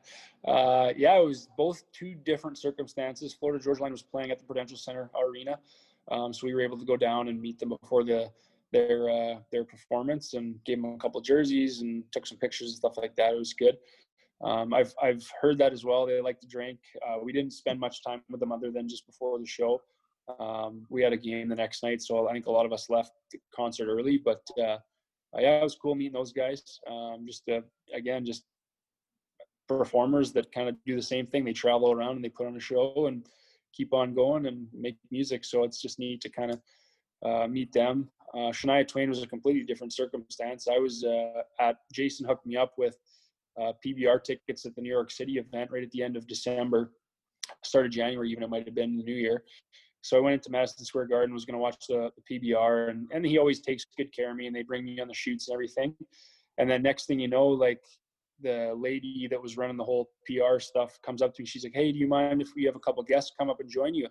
uh, 0.46 0.92
yeah, 0.96 1.18
it 1.18 1.24
was 1.24 1.48
both 1.56 1.82
two 1.92 2.14
different 2.14 2.58
circumstances. 2.58 3.34
Florida 3.34 3.62
Georgia 3.62 3.82
Line 3.82 3.92
was 3.92 4.02
playing 4.02 4.30
at 4.30 4.38
the 4.38 4.44
Prudential 4.44 4.76
Center 4.76 5.10
Arena, 5.20 5.58
um, 6.10 6.32
so 6.32 6.46
we 6.46 6.54
were 6.54 6.60
able 6.60 6.78
to 6.78 6.84
go 6.84 6.96
down 6.96 7.28
and 7.28 7.40
meet 7.40 7.58
them 7.58 7.70
before 7.80 8.04
the 8.04 8.30
their 8.72 9.08
uh, 9.10 9.38
their 9.50 9.64
performance 9.64 10.34
and 10.34 10.62
gave 10.64 10.80
them 10.80 10.94
a 10.94 10.98
couple 10.98 11.18
of 11.18 11.26
jerseys 11.26 11.80
and 11.80 12.04
took 12.12 12.26
some 12.26 12.38
pictures 12.38 12.68
and 12.68 12.76
stuff 12.76 12.96
like 12.96 13.16
that. 13.16 13.32
It 13.32 13.38
was 13.38 13.54
good. 13.54 13.76
Um, 14.42 14.72
I've 14.72 14.94
I've 15.02 15.26
heard 15.40 15.58
that 15.58 15.72
as 15.72 15.84
well. 15.84 16.06
They 16.06 16.20
like 16.20 16.40
to 16.40 16.46
drink. 16.46 16.78
Uh, 17.06 17.16
we 17.22 17.32
didn't 17.32 17.52
spend 17.52 17.80
much 17.80 18.04
time 18.04 18.22
with 18.30 18.40
them 18.40 18.52
other 18.52 18.70
than 18.70 18.88
just 18.88 19.06
before 19.06 19.38
the 19.38 19.46
show. 19.46 19.82
Um, 20.38 20.86
we 20.88 21.02
had 21.02 21.12
a 21.12 21.18
game 21.18 21.48
the 21.48 21.54
next 21.54 21.82
night, 21.82 22.02
so 22.02 22.28
I 22.28 22.32
think 22.32 22.46
a 22.46 22.50
lot 22.50 22.66
of 22.66 22.72
us 22.72 22.88
left 22.88 23.12
the 23.30 23.38
concert 23.54 23.88
early, 23.88 24.18
but 24.24 24.42
uh, 24.58 24.78
yeah, 25.38 25.58
it 25.60 25.62
was 25.62 25.76
cool 25.76 25.94
meeting 25.94 26.12
those 26.12 26.32
guys. 26.32 26.62
Um, 26.90 27.24
just 27.26 27.48
uh, 27.48 27.60
again, 27.92 28.24
just 28.24 28.44
performers 29.68 30.32
that 30.32 30.52
kind 30.52 30.68
of 30.68 30.76
do 30.86 30.96
the 30.96 31.02
same 31.02 31.26
thing. 31.26 31.44
They 31.44 31.52
travel 31.52 31.90
around 31.90 32.16
and 32.16 32.24
they 32.24 32.28
put 32.28 32.46
on 32.46 32.56
a 32.56 32.60
show 32.60 33.06
and 33.06 33.26
keep 33.72 33.92
on 33.92 34.14
going 34.14 34.46
and 34.46 34.66
make 34.72 34.96
music. 35.10 35.44
So 35.44 35.64
it's 35.64 35.80
just 35.80 35.98
neat 35.98 36.20
to 36.22 36.28
kind 36.28 36.52
of 36.52 36.60
uh, 37.24 37.48
meet 37.48 37.72
them. 37.72 38.08
Uh, 38.34 38.50
Shania 38.50 38.86
Twain 38.86 39.08
was 39.08 39.22
a 39.22 39.26
completely 39.26 39.64
different 39.64 39.92
circumstance. 39.92 40.66
I 40.68 40.78
was 40.78 41.04
uh, 41.04 41.42
at 41.60 41.76
Jason 41.92 42.26
hooked 42.26 42.46
me 42.46 42.56
up 42.56 42.72
with 42.76 42.96
uh, 43.60 43.72
PBR 43.84 44.22
tickets 44.22 44.66
at 44.66 44.74
the 44.74 44.82
New 44.82 44.90
York 44.90 45.10
City 45.10 45.34
event 45.34 45.70
right 45.70 45.82
at 45.82 45.90
the 45.92 46.02
end 46.02 46.16
of 46.16 46.26
December, 46.26 46.92
started 47.62 47.92
January 47.92 48.30
even. 48.30 48.42
It 48.42 48.50
might 48.50 48.66
have 48.66 48.74
been 48.74 48.96
the 48.96 49.04
New 49.04 49.14
Year. 49.14 49.44
So 50.04 50.18
I 50.18 50.20
went 50.20 50.34
into 50.34 50.50
Madison 50.50 50.84
Square 50.84 51.06
Garden, 51.06 51.32
was 51.32 51.46
going 51.46 51.54
to 51.54 51.60
watch 51.60 51.86
the, 51.88 52.10
the, 52.14 52.38
PBR, 52.38 52.90
and, 52.90 53.08
and 53.10 53.24
he 53.24 53.38
always 53.38 53.60
takes 53.60 53.86
good 53.96 54.14
care 54.14 54.30
of 54.30 54.36
me, 54.36 54.46
and 54.46 54.54
they 54.54 54.62
bring 54.62 54.84
me 54.84 55.00
on 55.00 55.08
the 55.08 55.14
shoots 55.14 55.48
and 55.48 55.54
everything. 55.54 55.94
And 56.58 56.68
then 56.70 56.82
next 56.82 57.06
thing 57.06 57.18
you 57.18 57.26
know, 57.26 57.46
like 57.46 57.80
the 58.42 58.74
lady 58.76 59.26
that 59.30 59.40
was 59.40 59.56
running 59.56 59.78
the 59.78 59.84
whole 59.84 60.10
PR 60.26 60.58
stuff 60.58 60.98
comes 61.02 61.22
up 61.22 61.34
to 61.34 61.42
me. 61.42 61.46
She's 61.46 61.64
like, 61.64 61.72
"Hey, 61.72 61.90
do 61.90 61.98
you 61.98 62.06
mind 62.06 62.42
if 62.42 62.50
we 62.54 62.64
have 62.64 62.76
a 62.76 62.80
couple 62.80 63.02
guests 63.02 63.32
come 63.38 63.48
up 63.48 63.60
and 63.60 63.70
join 63.70 63.94
you?" 63.94 64.06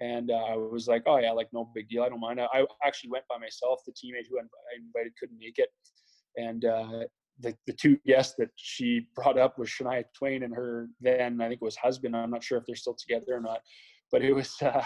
And 0.00 0.32
uh, 0.32 0.34
I 0.34 0.56
was 0.56 0.88
like, 0.88 1.04
"Oh 1.06 1.18
yeah, 1.18 1.30
like 1.30 1.48
no 1.52 1.70
big 1.76 1.88
deal. 1.88 2.02
I 2.02 2.08
don't 2.08 2.18
mind." 2.18 2.40
I, 2.40 2.64
actually 2.84 3.10
went 3.10 3.24
by 3.28 3.38
myself. 3.38 3.82
The 3.86 3.92
teammate 3.92 4.26
who 4.28 4.36
I 4.36 4.42
invited 4.76 5.12
couldn't 5.16 5.38
make 5.38 5.58
it, 5.58 5.68
and 6.36 6.64
uh, 6.64 7.04
the 7.38 7.54
the 7.68 7.72
two 7.72 7.98
guests 8.04 8.34
that 8.38 8.50
she 8.56 9.06
brought 9.14 9.38
up 9.38 9.58
was 9.58 9.68
Shania 9.68 10.02
Twain 10.12 10.42
and 10.42 10.52
her 10.56 10.88
then 11.00 11.40
I 11.40 11.48
think 11.48 11.62
it 11.62 11.64
was 11.64 11.76
husband. 11.76 12.16
I'm 12.16 12.32
not 12.32 12.42
sure 12.42 12.58
if 12.58 12.64
they're 12.66 12.74
still 12.74 12.96
together 12.96 13.36
or 13.36 13.40
not, 13.40 13.60
but 14.10 14.22
it 14.22 14.32
was 14.32 14.56
uh, 14.62 14.82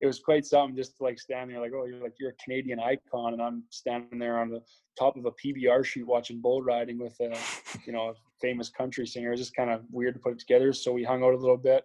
it 0.00 0.06
was 0.06 0.18
quite 0.18 0.44
something 0.44 0.76
just 0.76 0.96
to 0.96 1.04
like 1.04 1.18
stand 1.18 1.50
there 1.50 1.60
like 1.60 1.72
oh 1.74 1.86
you're 1.86 2.02
like 2.02 2.14
you're 2.20 2.30
a 2.30 2.44
Canadian 2.44 2.78
icon 2.78 3.32
and 3.32 3.42
I'm 3.42 3.62
standing 3.70 4.18
there 4.18 4.38
on 4.38 4.50
the 4.50 4.60
top 4.98 5.16
of 5.16 5.24
a 5.24 5.32
PBR 5.32 5.84
sheet 5.84 6.06
watching 6.06 6.40
bull 6.40 6.62
riding 6.62 6.98
with 6.98 7.18
a 7.20 7.36
you 7.86 7.92
know 7.92 8.10
a 8.10 8.14
famous 8.40 8.68
country 8.68 9.06
singer. 9.06 9.28
It 9.28 9.32
was 9.32 9.40
just 9.40 9.56
kind 9.56 9.70
of 9.70 9.82
weird 9.90 10.14
to 10.14 10.20
put 10.20 10.32
it 10.32 10.38
together. 10.38 10.72
So 10.72 10.92
we 10.92 11.04
hung 11.04 11.22
out 11.22 11.34
a 11.34 11.38
little 11.38 11.56
bit. 11.56 11.84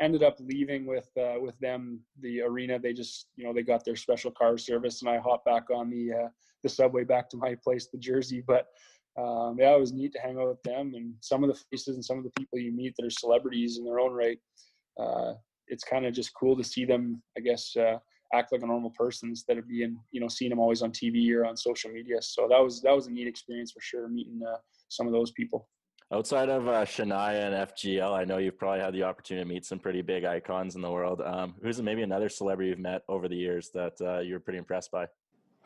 Ended 0.00 0.22
up 0.22 0.36
leaving 0.40 0.86
with 0.86 1.08
uh, 1.18 1.36
with 1.40 1.58
them 1.58 2.00
the 2.20 2.42
arena. 2.42 2.78
They 2.78 2.92
just 2.92 3.28
you 3.36 3.44
know 3.44 3.52
they 3.52 3.62
got 3.62 3.84
their 3.84 3.96
special 3.96 4.30
car 4.30 4.58
service 4.58 5.02
and 5.02 5.10
I 5.10 5.18
hopped 5.18 5.46
back 5.46 5.70
on 5.70 5.88
the 5.90 6.12
uh, 6.12 6.28
the 6.62 6.68
subway 6.68 7.04
back 7.04 7.30
to 7.30 7.36
my 7.36 7.56
place, 7.62 7.88
the 7.90 7.98
Jersey. 7.98 8.42
But 8.46 8.66
um, 9.16 9.56
yeah, 9.58 9.74
it 9.74 9.80
was 9.80 9.92
neat 9.92 10.12
to 10.12 10.18
hang 10.18 10.38
out 10.38 10.48
with 10.48 10.62
them 10.62 10.92
and 10.94 11.14
some 11.20 11.42
of 11.42 11.48
the 11.48 11.58
faces 11.70 11.94
and 11.94 12.04
some 12.04 12.18
of 12.18 12.24
the 12.24 12.32
people 12.36 12.58
you 12.58 12.72
meet 12.72 12.94
that 12.98 13.06
are 13.06 13.10
celebrities 13.10 13.78
in 13.78 13.84
their 13.84 13.98
own 13.98 14.12
right. 14.12 14.38
Uh, 15.00 15.34
it's 15.68 15.84
kind 15.84 16.06
of 16.06 16.14
just 16.14 16.34
cool 16.34 16.56
to 16.56 16.64
see 16.64 16.84
them, 16.84 17.22
I 17.36 17.40
guess, 17.40 17.76
uh, 17.76 17.98
act 18.34 18.52
like 18.52 18.62
a 18.62 18.66
normal 18.66 18.90
person 18.90 19.28
instead 19.30 19.58
of 19.58 19.68
being, 19.68 19.98
you 20.10 20.20
know, 20.20 20.28
seeing 20.28 20.50
them 20.50 20.58
always 20.58 20.82
on 20.82 20.90
TV 20.90 21.32
or 21.34 21.44
on 21.44 21.56
social 21.56 21.90
media. 21.90 22.20
So 22.20 22.46
that 22.48 22.62
was 22.62 22.80
that 22.82 22.94
was 22.94 23.06
a 23.06 23.10
neat 23.10 23.26
experience 23.26 23.72
for 23.72 23.80
sure, 23.80 24.08
meeting 24.08 24.40
uh, 24.46 24.56
some 24.88 25.06
of 25.06 25.12
those 25.12 25.30
people. 25.32 25.68
Outside 26.12 26.48
of 26.48 26.68
uh, 26.68 26.84
Shania 26.84 27.46
and 27.46 27.68
FGL, 27.68 28.12
I 28.12 28.24
know 28.24 28.38
you've 28.38 28.56
probably 28.56 28.78
had 28.78 28.94
the 28.94 29.02
opportunity 29.02 29.44
to 29.44 29.52
meet 29.52 29.64
some 29.64 29.80
pretty 29.80 30.02
big 30.02 30.24
icons 30.24 30.76
in 30.76 30.80
the 30.80 30.90
world. 30.90 31.20
Um, 31.20 31.54
who's 31.60 31.82
maybe 31.82 32.02
another 32.02 32.28
celebrity 32.28 32.70
you've 32.70 32.78
met 32.78 33.02
over 33.08 33.26
the 33.26 33.34
years 33.34 33.70
that 33.74 33.94
uh, 34.00 34.20
you 34.20 34.34
were 34.34 34.40
pretty 34.40 34.58
impressed 34.58 34.92
by? 34.92 35.08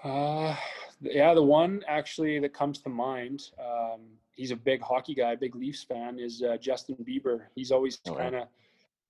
Uh, 0.02 0.56
yeah, 1.02 1.34
the 1.34 1.42
one 1.42 1.82
actually 1.86 2.38
that 2.40 2.54
comes 2.54 2.80
to 2.80 2.88
mind, 2.88 3.42
um, 3.62 4.00
he's 4.34 4.50
a 4.50 4.56
big 4.56 4.80
hockey 4.80 5.14
guy, 5.14 5.34
big 5.34 5.54
Leafs 5.54 5.84
fan, 5.84 6.18
is 6.18 6.42
uh, 6.42 6.56
Justin 6.56 6.96
Bieber. 7.06 7.42
He's 7.54 7.70
always 7.70 8.00
oh, 8.08 8.14
kind 8.14 8.34
of 8.34 8.48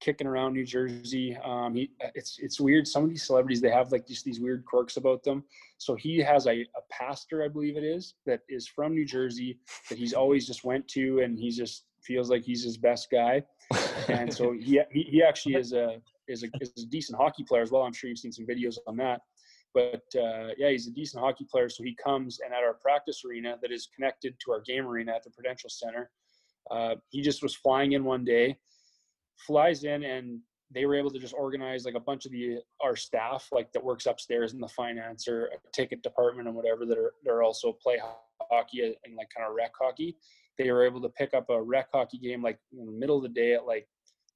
kicking 0.00 0.26
around 0.26 0.54
New 0.54 0.64
Jersey. 0.64 1.36
Um, 1.44 1.74
he, 1.74 1.90
it's 2.14 2.38
it's 2.40 2.58
weird. 2.58 2.88
Some 2.88 3.04
of 3.04 3.10
these 3.10 3.26
celebrities 3.26 3.60
they 3.60 3.70
have 3.70 3.92
like 3.92 4.06
just 4.06 4.24
these 4.24 4.40
weird 4.40 4.64
quirks 4.64 4.96
about 4.96 5.22
them. 5.22 5.44
So 5.78 5.94
he 5.94 6.18
has 6.18 6.46
a, 6.46 6.60
a 6.62 6.82
pastor, 6.90 7.44
I 7.44 7.48
believe 7.48 7.76
it 7.76 7.84
is, 7.84 8.14
that 8.26 8.40
is 8.48 8.66
from 8.66 8.94
New 8.94 9.04
Jersey 9.04 9.58
that 9.88 9.98
he's 9.98 10.12
always 10.12 10.46
just 10.46 10.64
went 10.64 10.88
to, 10.88 11.20
and 11.20 11.38
he 11.38 11.50
just 11.50 11.84
feels 12.02 12.30
like 12.30 12.42
he's 12.42 12.64
his 12.64 12.76
best 12.76 13.08
guy. 13.10 13.42
And 14.08 14.32
so 14.32 14.52
he 14.60 14.80
he, 14.90 15.02
he 15.02 15.22
actually 15.22 15.54
is 15.54 15.72
a 15.72 16.00
is 16.28 16.42
a 16.42 16.48
is 16.60 16.72
a 16.82 16.86
decent 16.86 17.18
hockey 17.18 17.44
player 17.44 17.62
as 17.62 17.70
well. 17.70 17.82
I'm 17.82 17.92
sure 17.92 18.08
you've 18.08 18.18
seen 18.18 18.32
some 18.32 18.46
videos 18.46 18.76
on 18.86 18.96
that. 18.96 19.20
But 19.72 20.02
uh, 20.16 20.48
yeah, 20.58 20.70
he's 20.70 20.88
a 20.88 20.92
decent 20.92 21.22
hockey 21.22 21.46
player. 21.48 21.68
So 21.68 21.84
he 21.84 21.96
comes 22.02 22.40
and 22.44 22.52
at 22.52 22.64
our 22.64 22.74
practice 22.74 23.22
arena 23.24 23.56
that 23.62 23.70
is 23.70 23.88
connected 23.94 24.34
to 24.44 24.52
our 24.52 24.60
game 24.62 24.86
arena 24.86 25.12
at 25.12 25.22
the 25.22 25.30
Prudential 25.30 25.70
Center. 25.70 26.10
Uh, 26.70 26.96
he 27.10 27.20
just 27.20 27.42
was 27.42 27.54
flying 27.54 27.92
in 27.92 28.04
one 28.04 28.24
day 28.24 28.58
flies 29.46 29.84
in 29.84 30.04
and 30.04 30.40
they 30.72 30.86
were 30.86 30.94
able 30.94 31.10
to 31.10 31.18
just 31.18 31.34
organize 31.34 31.84
like 31.84 31.94
a 31.94 32.00
bunch 32.00 32.26
of 32.26 32.32
the 32.32 32.58
our 32.82 32.94
staff 32.94 33.48
like 33.52 33.72
that 33.72 33.82
works 33.82 34.06
upstairs 34.06 34.52
in 34.52 34.60
the 34.60 34.68
finance 34.68 35.26
or 35.26 35.50
ticket 35.72 36.02
department 36.02 36.46
and 36.46 36.56
whatever 36.56 36.86
that 36.86 36.98
are 36.98 37.12
that 37.24 37.32
are 37.32 37.42
also 37.42 37.72
play 37.72 37.98
hockey 38.50 38.96
and 39.04 39.16
like 39.16 39.28
kind 39.36 39.48
of 39.48 39.54
rec 39.54 39.72
hockey 39.80 40.16
they 40.58 40.70
were 40.70 40.84
able 40.84 41.00
to 41.00 41.08
pick 41.10 41.34
up 41.34 41.48
a 41.50 41.62
rec 41.62 41.88
hockey 41.92 42.18
game 42.18 42.42
like 42.42 42.58
in 42.72 42.86
the 42.86 42.92
middle 42.92 43.16
of 43.16 43.22
the 43.22 43.28
day 43.28 43.54
at 43.54 43.66
like 43.66 43.86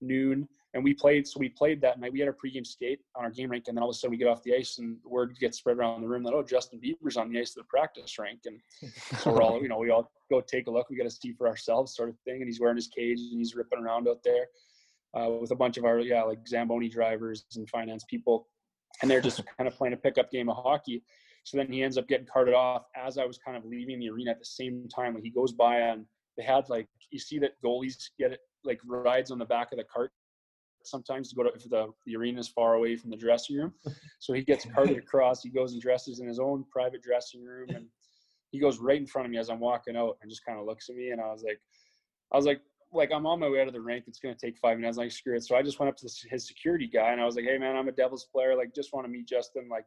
noon 0.01 0.49
and 0.75 0.83
we 0.83 0.93
played. 0.93 1.27
So 1.27 1.39
we 1.39 1.49
played 1.49 1.81
that 1.83 2.01
night. 2.01 2.13
We 2.13 2.19
had 2.19 2.29
our 2.29 2.35
pregame 2.35 2.67
skate 2.67 3.01
on 3.15 3.25
our 3.25 3.31
game 3.31 3.51
rink, 3.51 3.67
and 3.69 3.77
then 3.77 3.83
all 3.83 3.91
of 3.91 3.95
a 3.95 3.97
sudden 3.97 4.11
we 4.11 4.17
get 4.17 4.27
off 4.27 4.43
the 4.43 4.55
ice, 4.55 4.79
and 4.79 4.97
word 5.05 5.37
gets 5.41 5.59
spread 5.59 5.77
around 5.77 6.03
the 6.03 6.09
room 6.09 6.25
that 6.25 6.35
oh 6.35 6.43
Justin 6.43 6.81
Bieber's 6.81 7.17
on 7.17 7.31
the 7.31 7.41
ice 7.41 7.51
of 7.51 7.63
the 7.63 7.69
practice 7.69 8.19
rink, 8.19 8.41
and 8.45 8.61
so 9.21 9.33
we're 9.33 9.43
all 9.43 9.59
you 9.63 9.69
know 9.69 9.79
we 9.79 9.91
all 9.91 10.11
go 10.31 10.41
take 10.41 10.67
a 10.67 10.71
look. 10.71 10.91
We 10.91 10.97
got 10.97 11.05
to 11.05 11.11
see 11.11 11.33
for 11.33 11.49
ourselves, 11.49 11.95
sort 11.95 12.09
of 12.09 12.17
thing. 12.25 12.43
And 12.43 12.47
he's 12.47 12.61
wearing 12.61 12.77
his 12.77 12.89
cage 12.89 13.21
and 13.21 13.39
he's 13.39 13.55
ripping 13.55 13.79
around 13.79 14.09
out 14.09 14.19
there 14.25 14.47
uh, 15.17 15.31
with 15.31 15.51
a 15.51 15.57
bunch 15.57 15.77
of 15.77 15.85
our 15.85 16.01
yeah 16.01 16.23
like 16.23 16.47
Zamboni 16.47 16.89
drivers 16.89 17.45
and 17.57 17.69
finance 17.69 18.05
people, 18.09 18.49
and 19.03 19.11
they're 19.11 19.21
just 19.21 19.43
kind 19.57 19.69
of 19.69 19.75
playing 19.75 19.95
a 19.95 19.97
pickup 19.97 20.31
game 20.31 20.49
of 20.49 20.57
hockey. 20.57 21.03
So 21.45 21.59
then 21.59 21.71
he 21.71 21.83
ends 21.83 21.99
up 21.99 22.09
getting 22.09 22.27
carted 22.27 22.55
off 22.55 22.85
as 22.97 23.19
I 23.19 23.27
was 23.27 23.39
kind 23.39 23.57
of 23.57 23.65
leaving 23.67 24.01
the 24.01 24.09
arena 24.09 24.31
at 24.31 24.39
the 24.39 24.47
same 24.47 24.89
time. 24.95 25.15
Like 25.15 25.25
he 25.25 25.31
goes 25.31 25.53
by 25.53 25.79
and 25.79 26.07
they 26.37 26.43
had 26.43 26.69
like 26.69 26.89
you 27.11 27.19
see 27.19 27.39
that 27.41 27.53
goalies 27.65 27.97
get 28.19 28.33
it 28.33 28.41
like 28.65 28.81
rides 28.85 29.31
on 29.31 29.39
the 29.39 29.45
back 29.45 29.73
of 29.73 29.79
the 29.79 29.85
cart 29.85 30.11
sometimes 30.87 31.31
to 31.31 31.37
go 31.37 31.43
to 31.43 31.51
if 31.51 31.69
the, 31.69 31.89
the 32.07 32.17
arena 32.17 32.39
is 32.39 32.49
far 32.49 32.75
away 32.75 32.97
from 32.97 33.11
the 33.11 33.17
dressing 33.17 33.57
room. 33.57 33.73
So 34.19 34.33
he 34.33 34.43
gets 34.43 34.67
carted 34.75 34.99
across. 34.99 35.43
He 35.43 35.51
goes 35.51 35.73
and 35.73 35.81
dresses 35.81 36.21
in 36.21 36.29
his 36.29 36.39
own 36.39 36.65
private 36.71 37.03
dressing 37.03 37.43
room 37.45 37.69
and 37.71 37.87
he 38.51 38.61
goes 38.61 38.79
right 38.79 38.99
in 38.99 39.07
front 39.07 39.27
of 39.27 39.33
me 39.33 39.39
as 39.39 39.51
I'm 39.51 39.61
walking 39.61 39.97
out 39.97 40.17
and 40.23 40.31
just 40.31 40.45
kind 40.47 40.59
of 40.59 40.67
looks 40.67 40.89
at 40.89 40.97
me 40.97 41.11
and 41.11 41.21
I 41.21 41.27
was 41.33 41.43
like 41.43 41.61
I 42.33 42.37
was 42.37 42.47
like 42.47 42.61
like 42.95 43.11
I'm 43.12 43.26
on 43.26 43.40
my 43.40 43.49
way 43.49 43.61
out 43.61 43.68
of 43.68 43.74
the 43.74 43.80
rink. 43.80 44.05
It's 44.07 44.18
gonna 44.18 44.34
take 44.34 44.57
five 44.59 44.78
minutes. 44.78 44.99
I'm 44.99 45.05
like 45.05 45.12
screw 45.12 45.36
it. 45.36 45.45
So 45.45 45.57
I 45.57 45.62
just 45.62 45.78
went 45.78 45.90
up 45.90 45.97
to 45.99 46.09
his 46.30 46.47
security 46.47 46.86
guy 46.86 47.12
and 47.12 47.20
I 47.20 47.24
was 47.24 47.36
like, 47.36 47.45
hey 47.45 47.59
man, 47.59 47.76
I'm 47.76 47.88
a 47.88 47.92
Devils 47.92 48.26
player. 48.32 48.57
Like 48.57 48.74
just 48.74 48.92
want 48.92 49.07
to 49.07 49.11
meet 49.11 49.26
Justin. 49.26 49.68
Like 49.68 49.84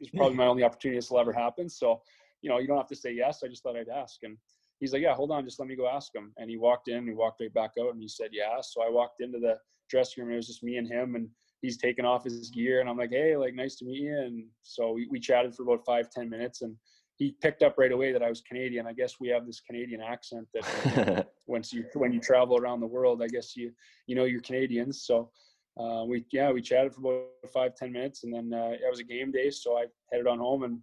it's 0.00 0.10
probably 0.10 0.36
my 0.36 0.46
only 0.46 0.64
opportunity 0.64 0.98
this 0.98 1.10
will 1.10 1.20
ever 1.20 1.32
happen. 1.32 1.68
So 1.68 2.02
you 2.42 2.50
know 2.50 2.58
you 2.58 2.66
don't 2.66 2.76
have 2.76 2.88
to 2.88 2.96
say 2.96 3.12
yes. 3.12 3.40
I 3.44 3.48
just 3.48 3.62
thought 3.62 3.76
I'd 3.76 3.88
ask 3.88 4.18
and 4.22 4.36
he's 4.80 4.92
like, 4.92 5.02
yeah, 5.02 5.14
hold 5.14 5.30
on, 5.30 5.44
just 5.44 5.58
let 5.58 5.68
me 5.68 5.76
go 5.76 5.88
ask 5.88 6.14
him. 6.14 6.32
And 6.36 6.50
he 6.50 6.56
walked 6.56 6.88
in, 6.88 7.06
he 7.06 7.12
walked 7.12 7.40
right 7.40 7.52
back 7.52 7.72
out, 7.80 7.92
and 7.92 8.00
he 8.00 8.08
said, 8.08 8.30
yeah. 8.32 8.60
So 8.60 8.82
I 8.82 8.90
walked 8.90 9.20
into 9.20 9.38
the 9.38 9.56
dressing 9.90 10.22
room. 10.22 10.30
And 10.30 10.34
it 10.34 10.38
was 10.38 10.46
just 10.46 10.62
me 10.62 10.76
and 10.76 10.86
him, 10.86 11.14
and 11.14 11.28
he's 11.62 11.78
taking 11.78 12.04
off 12.04 12.24
his 12.24 12.50
gear, 12.50 12.80
and 12.80 12.88
I'm 12.88 12.96
like, 12.96 13.10
hey, 13.10 13.36
like 13.36 13.54
nice 13.54 13.76
to 13.76 13.84
meet 13.84 14.02
you. 14.02 14.18
And 14.18 14.44
so 14.62 14.92
we, 14.92 15.08
we 15.10 15.20
chatted 15.20 15.54
for 15.54 15.62
about 15.64 15.84
five, 15.84 16.10
ten 16.10 16.28
minutes, 16.28 16.62
and 16.62 16.76
he 17.18 17.32
picked 17.42 17.62
up 17.62 17.76
right 17.78 17.92
away 17.92 18.12
that 18.12 18.22
I 18.22 18.28
was 18.28 18.40
Canadian. 18.40 18.86
I 18.86 18.92
guess 18.92 19.14
we 19.20 19.28
have 19.28 19.44
this 19.44 19.60
Canadian 19.60 20.00
accent 20.00 20.46
that 20.54 21.28
once 21.46 21.72
you 21.72 21.84
when 21.94 22.12
you 22.12 22.20
travel 22.20 22.56
around 22.56 22.80
the 22.80 22.86
world, 22.86 23.22
I 23.22 23.28
guess 23.28 23.56
you 23.56 23.72
you 24.06 24.14
know 24.14 24.24
you're 24.24 24.40
Canadians. 24.40 25.02
So. 25.02 25.30
Uh, 25.78 26.04
we 26.04 26.24
yeah 26.32 26.50
we 26.50 26.60
chatted 26.60 26.92
for 26.92 27.00
about 27.00 27.52
five 27.54 27.72
ten 27.76 27.92
minutes 27.92 28.24
and 28.24 28.34
then 28.34 28.52
uh, 28.52 28.70
it 28.70 28.90
was 28.90 28.98
a 28.98 29.04
game 29.04 29.30
day 29.30 29.48
so 29.48 29.78
I 29.78 29.84
headed 30.10 30.26
on 30.26 30.40
home 30.40 30.64
and 30.64 30.80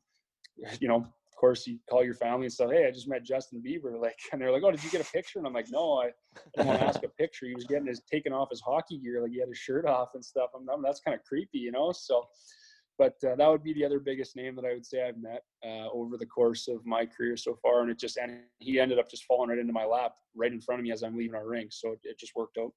you 0.79 0.87
know 0.87 1.05
of 1.35 1.39
course, 1.39 1.67
you 1.67 1.79
call 1.89 2.01
your 2.01 2.13
family 2.13 2.45
and 2.45 2.53
say, 2.53 2.65
"Hey, 2.65 2.87
I 2.87 2.91
just 2.91 3.09
met 3.09 3.23
Justin 3.23 3.61
Bieber." 3.61 3.99
Like, 4.05 4.15
and 4.31 4.41
they're 4.41 4.51
like, 4.53 4.63
"Oh, 4.63 4.71
did 4.71 4.81
you 4.83 4.89
get 4.89 5.01
a 5.01 5.11
picture?" 5.11 5.37
And 5.37 5.45
I'm 5.45 5.53
like, 5.53 5.69
"No, 5.69 5.99
I 5.99 6.11
didn't 6.55 6.67
want 6.67 6.79
to 6.79 6.85
ask 6.85 7.03
a 7.03 7.09
picture. 7.09 7.45
He 7.45 7.55
was 7.55 7.65
getting 7.65 7.87
his 7.87 8.01
taking 8.09 8.31
off 8.31 8.49
his 8.51 8.61
hockey 8.61 8.99
gear, 8.99 9.21
like 9.21 9.31
he 9.31 9.39
had 9.39 9.49
his 9.49 9.57
shirt 9.57 9.85
off 9.85 10.11
and 10.13 10.23
stuff. 10.23 10.51
I'm, 10.55 10.69
I'm 10.69 10.81
that's 10.81 11.01
kind 11.01 11.13
of 11.13 11.25
creepy, 11.25 11.57
you 11.57 11.73
know." 11.73 11.91
So, 11.91 12.23
but 12.97 13.15
uh, 13.25 13.35
that 13.35 13.49
would 13.49 13.63
be 13.63 13.73
the 13.73 13.85
other 13.85 13.99
biggest 13.99 14.35
name 14.35 14.55
that 14.55 14.65
I 14.65 14.73
would 14.73 14.85
say 14.85 15.07
I've 15.07 15.17
met 15.17 15.43
uh, 15.65 15.89
over 15.91 16.17
the 16.17 16.25
course 16.25 16.67
of 16.67 16.85
my 16.85 17.05
career 17.05 17.35
so 17.35 17.57
far. 17.61 17.81
And 17.81 17.91
it 17.91 17.99
just 17.99 18.17
and 18.17 18.39
he 18.59 18.79
ended 18.79 18.99
up 18.99 19.09
just 19.09 19.25
falling 19.25 19.49
right 19.49 19.59
into 19.59 19.73
my 19.73 19.85
lap, 19.85 20.13
right 20.35 20.51
in 20.51 20.61
front 20.61 20.79
of 20.79 20.83
me 20.83 20.91
as 20.91 21.03
I'm 21.03 21.17
leaving 21.17 21.35
our 21.35 21.47
rink. 21.47 21.71
So 21.73 21.91
it, 21.91 21.99
it 22.03 22.19
just 22.19 22.35
worked 22.35 22.57
out. 22.57 22.71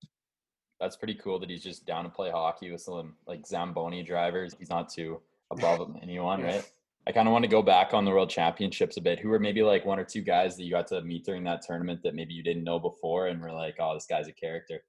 That's 0.80 0.96
pretty 0.96 1.14
cool 1.14 1.38
that 1.40 1.50
he's 1.50 1.62
just 1.62 1.86
down 1.86 2.04
to 2.04 2.10
play 2.10 2.30
hockey 2.30 2.70
with 2.70 2.80
some 2.80 3.14
like 3.26 3.46
Zamboni 3.46 4.02
drivers. 4.02 4.54
He's 4.58 4.70
not 4.70 4.88
too 4.88 5.20
above 5.50 5.96
anyone, 6.02 6.42
right? 6.44 6.68
I 7.06 7.12
kind 7.12 7.26
of 7.26 7.32
want 7.32 7.44
to 7.44 7.50
go 7.50 7.62
back 7.62 7.94
on 7.94 8.04
the 8.04 8.10
World 8.10 8.28
Championships 8.28 8.96
a 8.96 9.00
bit. 9.00 9.18
Who 9.18 9.28
were 9.28 9.38
maybe 9.38 9.62
like 9.62 9.86
one 9.86 9.98
or 9.98 10.04
two 10.04 10.20
guys 10.20 10.56
that 10.56 10.64
you 10.64 10.70
got 10.70 10.86
to 10.88 11.00
meet 11.02 11.24
during 11.24 11.42
that 11.44 11.62
tournament 11.62 12.02
that 12.02 12.14
maybe 12.14 12.34
you 12.34 12.42
didn't 12.42 12.64
know 12.64 12.78
before, 12.78 13.28
and 13.28 13.40
were 13.40 13.52
like, 13.52 13.76
"Oh, 13.80 13.94
this 13.94 14.04
guy's 14.04 14.28
a 14.28 14.32
character." 14.32 14.82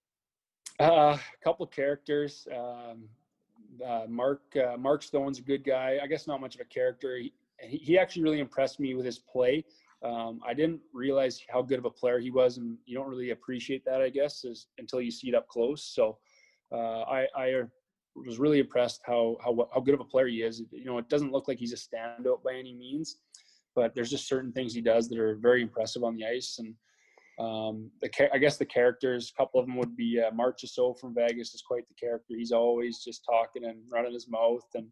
Uh, 0.80 1.18
a 1.18 1.44
couple 1.44 1.66
characters. 1.66 2.48
Um, 2.54 3.08
uh, 3.86 4.06
Mark 4.08 4.42
uh, 4.56 4.78
Mark 4.78 5.04
Stone's 5.04 5.40
a 5.40 5.42
good 5.42 5.64
guy. 5.64 6.00
I 6.02 6.08
guess 6.08 6.28
not 6.28 6.42
much 6.42 6.56
of 6.56 6.62
a 6.62 6.66
character. 6.66 7.18
He, 7.18 7.34
he 7.60 7.98
actually 7.98 8.24
really 8.24 8.40
impressed 8.40 8.80
me 8.80 8.96
with 8.96 9.06
his 9.06 9.20
play. 9.20 9.64
Um, 10.04 10.40
I 10.48 10.54
didn't 10.54 10.80
realize 10.94 11.42
how 11.50 11.62
good 11.62 11.80
of 11.80 11.86
a 11.86 11.90
player 11.90 12.20
he 12.20 12.32
was, 12.32 12.58
and 12.58 12.78
you 12.86 12.98
don't 12.98 13.10
really 13.10 13.32
appreciate 13.32 13.84
that, 13.86 14.02
I 14.02 14.10
guess, 14.10 14.46
is, 14.46 14.68
until 14.78 15.02
you 15.02 15.12
see 15.12 15.28
it 15.28 15.36
up 15.36 15.48
close. 15.50 15.84
So 15.84 16.18
uh, 16.72 17.02
I, 17.02 17.28
I 17.36 17.64
was 18.16 18.40
really 18.40 18.60
impressed 18.60 19.02
how 19.06 19.38
how 19.44 19.70
how 19.74 19.82
good 19.82 19.94
of 19.94 20.00
a 20.00 20.06
player 20.06 20.28
he 20.28 20.42
is. 20.42 20.64
You 20.72 20.86
know, 20.86 20.98
it 20.98 21.10
doesn't 21.10 21.32
look 21.32 21.48
like 21.48 21.60
he's 21.60 21.74
a 21.74 21.76
standout 21.76 22.44
by 22.44 22.54
any 22.54 22.74
means, 22.74 23.18
but 23.76 23.94
there's 23.94 24.10
just 24.10 24.28
certain 24.28 24.52
things 24.52 24.74
he 24.74 24.82
does 24.82 25.10
that 25.10 25.20
are 25.20 25.36
very 25.36 25.62
impressive 25.62 26.04
on 26.04 26.16
the 26.16 26.26
ice. 26.26 26.60
And 26.60 26.76
um, 27.40 27.90
the 28.02 28.34
I 28.34 28.38
guess 28.38 28.58
the 28.58 28.66
characters, 28.66 29.32
a 29.34 29.38
couple 29.38 29.60
of 29.60 29.66
them 29.66 29.78
would 29.78 29.96
be 29.96 30.20
uh, 30.20 30.32
Marchessault 30.32 31.00
from 31.00 31.16
Vegas 31.16 31.54
is 31.54 31.62
quite 31.62 31.88
the 31.88 31.94
character. 31.94 32.36
He's 32.38 32.52
always 32.52 33.04
just 33.04 33.24
talking 33.24 33.66
and 33.66 33.80
running 33.92 34.14
his 34.14 34.28
mouth 34.30 34.68
and 34.76 34.88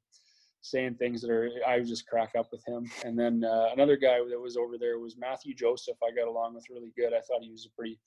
saying 0.62 0.96
things 0.96 1.22
that 1.22 1.30
are 1.30 1.50
I 1.68 1.80
just 1.82 2.08
crack 2.08 2.32
up 2.38 2.48
with 2.52 2.64
him. 2.66 2.90
And 3.04 3.20
then 3.20 3.44
uh, 3.44 3.70
another 3.74 3.98
guy 3.98 4.20
that 4.30 4.40
was 4.40 4.56
over 4.56 4.78
there 4.78 4.98
was 5.00 5.18
Mathieu 5.18 5.54
Joseph. 5.54 5.98
I 6.02 6.16
got 6.16 6.30
along 6.30 6.56
with 6.56 6.70
really 6.70 6.94
good. 6.98 7.14
I 7.14 7.22
thought 7.22 7.44
he 7.44 7.52
was 7.52 7.66
a 7.66 7.76
pretty 7.76 8.00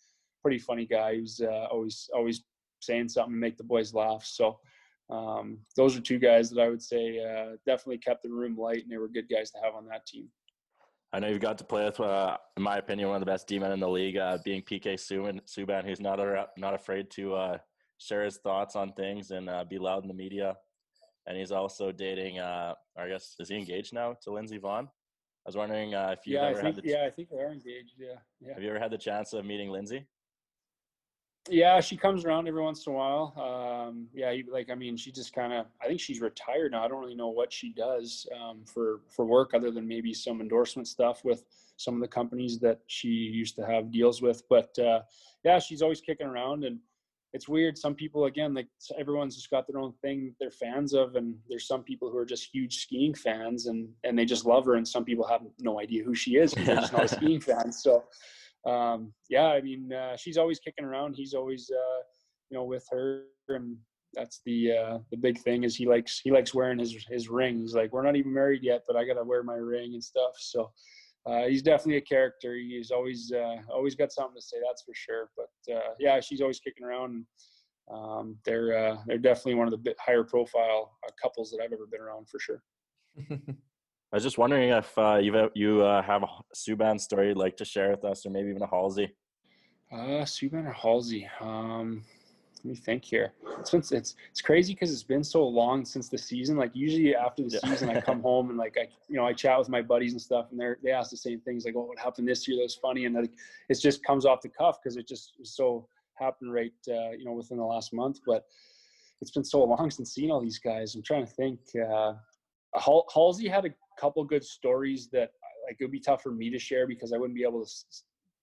pretty 0.42 0.58
funny 0.58 0.86
guy. 0.86 1.16
He 1.16 1.20
was 1.20 1.40
uh, 1.44 1.66
always 1.70 2.08
always 2.14 2.42
saying 2.80 3.10
something 3.10 3.34
to 3.34 3.38
make 3.38 3.58
the 3.58 3.64
boys 3.64 3.92
laugh. 3.92 4.24
So 4.24 4.58
um, 5.10 5.58
those 5.76 5.96
are 5.96 6.00
two 6.00 6.18
guys 6.18 6.48
that 6.50 6.62
I 6.62 6.68
would 6.68 6.82
say 6.82 7.18
uh, 7.18 7.56
definitely 7.66 7.98
kept 7.98 8.22
the 8.22 8.30
room 8.30 8.56
light, 8.56 8.82
and 8.82 8.90
they 8.90 8.96
were 8.96 9.08
good 9.08 9.28
guys 9.28 9.50
to 9.50 9.58
have 9.62 9.74
on 9.74 9.86
that 9.88 10.06
team. 10.06 10.28
I 11.12 11.18
know 11.18 11.28
you've 11.28 11.40
got 11.40 11.58
to 11.58 11.64
play 11.64 11.84
with, 11.84 11.98
uh, 11.98 12.36
in 12.56 12.62
my 12.62 12.78
opinion, 12.78 13.08
one 13.08 13.16
of 13.16 13.20
the 13.20 13.26
best 13.26 13.48
D-men 13.48 13.72
in 13.72 13.80
the 13.80 13.88
league, 13.88 14.16
uh, 14.16 14.38
being 14.44 14.62
PK 14.62 14.94
Subban, 14.94 15.40
Subban, 15.44 15.84
who's 15.84 16.00
not 16.00 16.20
a, 16.20 16.46
not 16.56 16.74
afraid 16.74 17.10
to 17.12 17.34
uh, 17.34 17.58
share 17.98 18.24
his 18.24 18.36
thoughts 18.36 18.76
on 18.76 18.92
things 18.92 19.32
and 19.32 19.50
uh, 19.50 19.64
be 19.68 19.78
loud 19.78 20.02
in 20.02 20.08
the 20.08 20.14
media. 20.14 20.56
And 21.26 21.36
he's 21.36 21.50
also 21.50 21.90
dating, 21.90 22.38
uh, 22.38 22.74
I 22.96 23.08
guess, 23.08 23.34
is 23.40 23.48
he 23.48 23.56
engaged 23.56 23.92
now 23.92 24.16
to 24.22 24.32
Lindsey 24.32 24.58
Vonn? 24.58 24.84
I 24.86 25.46
was 25.46 25.56
wondering 25.56 25.94
if 25.94 26.26
you've 26.26 26.34
yeah, 26.34 26.48
ever 26.48 26.62
think, 26.62 26.76
had 26.76 26.84
the 26.84 26.88
yeah, 26.88 27.04
I 27.06 27.10
think 27.10 27.30
they 27.30 27.38
are 27.38 27.52
engaged. 27.52 27.94
Yeah, 27.98 28.14
yeah. 28.40 28.54
Have 28.54 28.62
you 28.62 28.70
ever 28.70 28.78
had 28.78 28.90
the 28.90 28.98
chance 28.98 29.32
of 29.32 29.44
meeting 29.44 29.70
Lindsey? 29.70 30.06
Yeah, 31.50 31.80
she 31.80 31.96
comes 31.96 32.24
around 32.24 32.46
every 32.46 32.62
once 32.62 32.86
in 32.86 32.92
a 32.92 32.96
while. 32.96 33.34
Um, 33.36 34.06
yeah, 34.14 34.32
like 34.50 34.70
I 34.70 34.76
mean, 34.76 34.96
she 34.96 35.10
just 35.10 35.32
kind 35.32 35.52
of. 35.52 35.66
I 35.82 35.88
think 35.88 35.98
she's 35.98 36.20
retired 36.20 36.72
now. 36.72 36.84
I 36.84 36.88
don't 36.88 37.00
really 37.00 37.16
know 37.16 37.28
what 37.28 37.52
she 37.52 37.72
does 37.72 38.24
um, 38.40 38.64
for 38.64 39.00
for 39.08 39.24
work 39.24 39.52
other 39.52 39.72
than 39.72 39.86
maybe 39.86 40.14
some 40.14 40.40
endorsement 40.40 40.86
stuff 40.86 41.24
with 41.24 41.44
some 41.76 41.94
of 41.94 42.00
the 42.00 42.08
companies 42.08 42.60
that 42.60 42.80
she 42.86 43.08
used 43.08 43.56
to 43.56 43.66
have 43.66 43.90
deals 43.90 44.22
with. 44.22 44.44
But 44.48 44.78
uh, 44.78 45.00
yeah, 45.44 45.58
she's 45.58 45.82
always 45.82 46.00
kicking 46.00 46.28
around, 46.28 46.62
and 46.62 46.78
it's 47.32 47.48
weird. 47.48 47.76
Some 47.76 47.96
people, 47.96 48.26
again, 48.26 48.54
like 48.54 48.68
everyone's 48.96 49.34
just 49.34 49.50
got 49.50 49.66
their 49.66 49.80
own 49.80 49.92
thing 50.02 50.32
they're 50.38 50.52
fans 50.52 50.94
of, 50.94 51.16
and 51.16 51.34
there's 51.48 51.66
some 51.66 51.82
people 51.82 52.12
who 52.12 52.18
are 52.18 52.26
just 52.26 52.48
huge 52.54 52.78
skiing 52.82 53.14
fans, 53.14 53.66
and 53.66 53.88
and 54.04 54.16
they 54.16 54.24
just 54.24 54.46
love 54.46 54.66
her, 54.66 54.76
and 54.76 54.86
some 54.86 55.04
people 55.04 55.26
have 55.26 55.42
no 55.58 55.80
idea 55.80 56.04
who 56.04 56.14
she 56.14 56.36
is 56.36 56.54
because 56.54 56.66
they're 56.66 56.76
just 56.76 56.92
not 56.92 57.04
a 57.06 57.08
skiing 57.16 57.40
fan. 57.40 57.72
So 57.72 58.04
um, 58.66 59.12
yeah, 59.28 59.46
I 59.46 59.60
mean, 59.60 59.92
uh, 59.92 60.16
she's 60.16 60.36
always 60.36 60.58
kicking 60.58 60.84
around. 60.84 61.14
He's 61.16 61.34
always, 61.34 61.70
uh, 61.70 62.02
you 62.50 62.58
know, 62.58 62.64
with 62.64 62.86
her, 62.90 63.24
and 63.48 63.76
that's 64.12 64.40
the 64.44 64.72
uh, 64.72 64.98
the 65.10 65.16
big 65.16 65.38
thing 65.38 65.64
is 65.64 65.76
he 65.76 65.86
likes 65.86 66.20
he 66.22 66.30
likes 66.30 66.54
wearing 66.54 66.78
his 66.78 67.06
his 67.08 67.28
ring. 67.28 67.58
He's 67.58 67.74
like, 67.74 67.92
we're 67.92 68.04
not 68.04 68.16
even 68.16 68.34
married 68.34 68.62
yet, 68.62 68.82
but 68.86 68.96
I 68.96 69.04
gotta 69.04 69.24
wear 69.24 69.42
my 69.42 69.54
ring 69.54 69.94
and 69.94 70.04
stuff. 70.04 70.32
So 70.38 70.70
uh, 71.26 71.46
he's 71.46 71.62
definitely 71.62 71.96
a 71.96 72.02
character. 72.02 72.54
He's 72.54 72.90
always 72.90 73.32
uh, 73.32 73.56
always 73.72 73.94
got 73.94 74.12
something 74.12 74.36
to 74.36 74.42
say, 74.42 74.56
that's 74.66 74.82
for 74.82 74.94
sure. 74.94 75.30
But 75.36 75.74
uh, 75.74 75.94
yeah, 75.98 76.20
she's 76.20 76.40
always 76.40 76.60
kicking 76.60 76.84
around. 76.84 77.10
And, 77.12 77.24
um, 77.92 78.36
they're 78.44 78.76
uh, 78.76 78.96
they're 79.06 79.18
definitely 79.18 79.54
one 79.54 79.72
of 79.72 79.82
the 79.82 79.94
higher 79.98 80.24
profile 80.24 80.96
uh, 81.06 81.10
couples 81.20 81.50
that 81.50 81.60
I've 81.62 81.72
ever 81.72 81.86
been 81.90 82.00
around 82.00 82.28
for 82.28 82.38
sure. 82.38 82.62
I 84.12 84.16
was 84.16 84.24
just 84.24 84.38
wondering 84.38 84.70
if 84.70 84.98
uh, 84.98 85.18
you've 85.22 85.50
you 85.54 85.82
uh, 85.82 86.02
have 86.02 86.24
a 86.24 86.28
Subban 86.54 87.00
story 87.00 87.28
you'd 87.28 87.36
like 87.36 87.56
to 87.58 87.64
share 87.64 87.90
with 87.90 88.04
us, 88.04 88.26
or 88.26 88.30
maybe 88.30 88.48
even 88.48 88.62
a 88.62 88.66
Halsey. 88.66 89.14
Uh, 89.92 90.24
Subban 90.24 90.66
or 90.66 90.72
Halsey? 90.72 91.28
Um, 91.40 92.02
let 92.56 92.64
me 92.64 92.74
think 92.74 93.04
here. 93.04 93.32
It's 93.60 93.70
been, 93.70 93.80
it's 93.80 94.16
it's 94.30 94.40
crazy 94.42 94.74
because 94.74 94.92
it's 94.92 95.04
been 95.04 95.22
so 95.22 95.46
long 95.46 95.84
since 95.84 96.08
the 96.08 96.18
season. 96.18 96.56
Like 96.56 96.72
usually 96.74 97.14
after 97.14 97.44
the 97.44 97.60
yeah. 97.62 97.70
season, 97.70 97.88
I 97.88 98.00
come 98.00 98.20
home 98.30 98.50
and 98.50 98.58
like 98.58 98.76
I 98.76 98.88
you 99.08 99.16
know 99.16 99.24
I 99.24 99.32
chat 99.32 99.56
with 99.58 99.68
my 99.68 99.80
buddies 99.80 100.12
and 100.12 100.20
stuff, 100.20 100.48
and 100.50 100.60
they 100.60 100.72
they 100.82 100.90
ask 100.90 101.10
the 101.10 101.16
same 101.16 101.40
things 101.40 101.64
like, 101.64 101.74
"Oh, 101.76 101.84
what 101.84 101.98
happened 101.98 102.26
this 102.26 102.48
year? 102.48 102.56
That 102.58 102.64
was 102.64 102.74
funny," 102.74 103.04
and 103.04 103.14
like 103.14 103.30
it 103.68 103.80
just 103.80 104.04
comes 104.04 104.26
off 104.26 104.42
the 104.42 104.48
cuff 104.48 104.78
because 104.82 104.96
it 104.96 105.06
just 105.06 105.34
so 105.44 105.86
happened 106.14 106.52
right 106.52 106.72
uh, 106.88 107.10
you 107.12 107.24
know 107.24 107.32
within 107.32 107.58
the 107.58 107.64
last 107.64 107.92
month. 107.92 108.18
But 108.26 108.44
it's 109.20 109.30
been 109.30 109.44
so 109.44 109.62
long 109.62 109.88
since 109.88 110.12
seeing 110.12 110.32
all 110.32 110.40
these 110.40 110.58
guys. 110.58 110.96
I'm 110.96 111.02
trying 111.02 111.26
to 111.26 111.32
think. 111.32 111.60
Uh, 111.76 112.14
Halsey 113.12 113.48
had 113.48 113.64
a 113.64 113.70
couple 114.00 114.24
good 114.24 114.44
stories 114.44 115.08
that 115.12 115.30
like 115.66 115.76
it 115.78 115.84
would 115.84 115.92
be 115.92 116.00
tough 116.00 116.22
for 116.22 116.32
me 116.32 116.50
to 116.50 116.58
share 116.58 116.86
because 116.86 117.12
I 117.12 117.18
wouldn't 117.18 117.36
be 117.36 117.44
able 117.44 117.64
to 117.64 117.70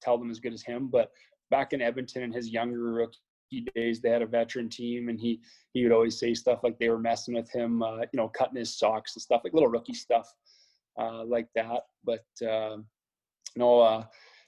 tell 0.01 0.17
them 0.17 0.29
as 0.29 0.39
good 0.39 0.53
as 0.53 0.61
him. 0.61 0.87
But 0.87 1.11
back 1.49 1.73
in 1.73 1.81
Edmonton 1.81 2.23
in 2.23 2.31
his 2.31 2.49
younger 2.49 2.93
rookie 2.93 3.65
days, 3.75 4.01
they 4.01 4.09
had 4.09 4.21
a 4.21 4.27
veteran 4.27 4.69
team, 4.69 5.09
and 5.09 5.19
he 5.19 5.41
he 5.73 5.83
would 5.83 5.91
always 5.91 6.19
say 6.19 6.33
stuff 6.33 6.59
like 6.63 6.77
they 6.79 6.89
were 6.89 6.99
messing 6.99 7.35
with 7.35 7.51
him, 7.51 7.81
uh, 7.81 7.99
you 7.99 8.17
know, 8.17 8.29
cutting 8.29 8.57
his 8.57 8.77
socks 8.77 9.15
and 9.15 9.21
stuff 9.21 9.41
like 9.43 9.53
little 9.53 9.69
rookie 9.69 9.93
stuff 9.93 10.31
uh, 10.99 11.23
like 11.25 11.47
that. 11.55 11.81
But 12.03 12.25
uh, 12.47 12.77
no, 13.55 13.79
uh, 13.81 14.03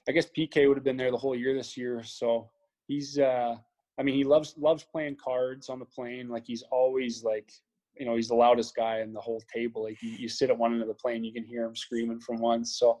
I 0.08 0.12
guess 0.12 0.26
PK 0.36 0.68
would 0.68 0.76
have 0.76 0.84
been 0.84 0.96
there 0.96 1.10
the 1.10 1.18
whole 1.18 1.36
year 1.36 1.54
this 1.54 1.76
year, 1.76 2.02
so 2.02 2.50
he's. 2.86 3.18
Uh, 3.18 3.56
I 3.98 4.02
mean, 4.02 4.14
he 4.14 4.24
loves 4.24 4.54
loves 4.56 4.82
playing 4.82 5.16
cards 5.22 5.68
on 5.68 5.78
the 5.78 5.84
plane. 5.84 6.28
Like 6.28 6.46
he's 6.46 6.62
always 6.70 7.22
like, 7.22 7.52
you 7.98 8.06
know, 8.06 8.16
he's 8.16 8.28
the 8.28 8.34
loudest 8.34 8.74
guy 8.74 9.00
in 9.00 9.12
the 9.12 9.20
whole 9.20 9.42
table. 9.52 9.84
Like 9.84 10.00
you, 10.02 10.10
you 10.10 10.28
sit 10.28 10.50
at 10.50 10.58
one 10.58 10.72
end 10.72 10.82
of 10.82 10.88
the 10.88 10.94
plane, 10.94 11.24
you 11.24 11.32
can 11.32 11.44
hear 11.44 11.64
him 11.64 11.76
screaming 11.76 12.20
from 12.20 12.38
one. 12.38 12.64
So 12.64 13.00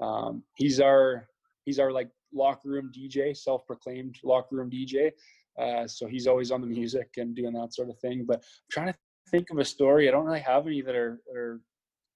um, 0.00 0.42
he's 0.56 0.80
our 0.80 1.28
he's 1.64 1.78
our 1.78 1.92
like 1.92 2.10
locker 2.32 2.68
room 2.68 2.90
DJ, 2.96 3.36
self-proclaimed 3.36 4.18
locker 4.22 4.56
room 4.56 4.70
DJ. 4.70 5.12
Uh, 5.58 5.86
so 5.86 6.06
he's 6.06 6.26
always 6.26 6.50
on 6.50 6.60
the 6.60 6.66
music 6.66 7.08
and 7.16 7.34
doing 7.34 7.52
that 7.52 7.74
sort 7.74 7.88
of 7.88 7.98
thing. 8.00 8.24
But 8.26 8.38
I'm 8.38 8.70
trying 8.70 8.92
to 8.92 8.98
think 9.30 9.50
of 9.50 9.58
a 9.58 9.64
story. 9.64 10.08
I 10.08 10.12
don't 10.12 10.26
really 10.26 10.40
have 10.40 10.66
any 10.66 10.82
that 10.82 10.96
are, 10.96 11.20
are 11.34 11.60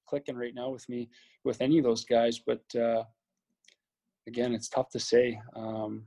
clicking 0.09 0.37
right 0.37 0.55
now 0.55 0.71
with 0.71 0.89
me 0.89 1.09
with 1.45 1.61
any 1.61 1.79
of 1.79 1.85
those 1.85 2.05
guys. 2.05 2.41
But 2.45 2.63
uh, 2.75 3.05
again, 4.27 4.55
it's 4.55 4.69
tough 4.69 4.91
to 4.91 5.01
say. 5.01 5.41
Um, 5.55 6.07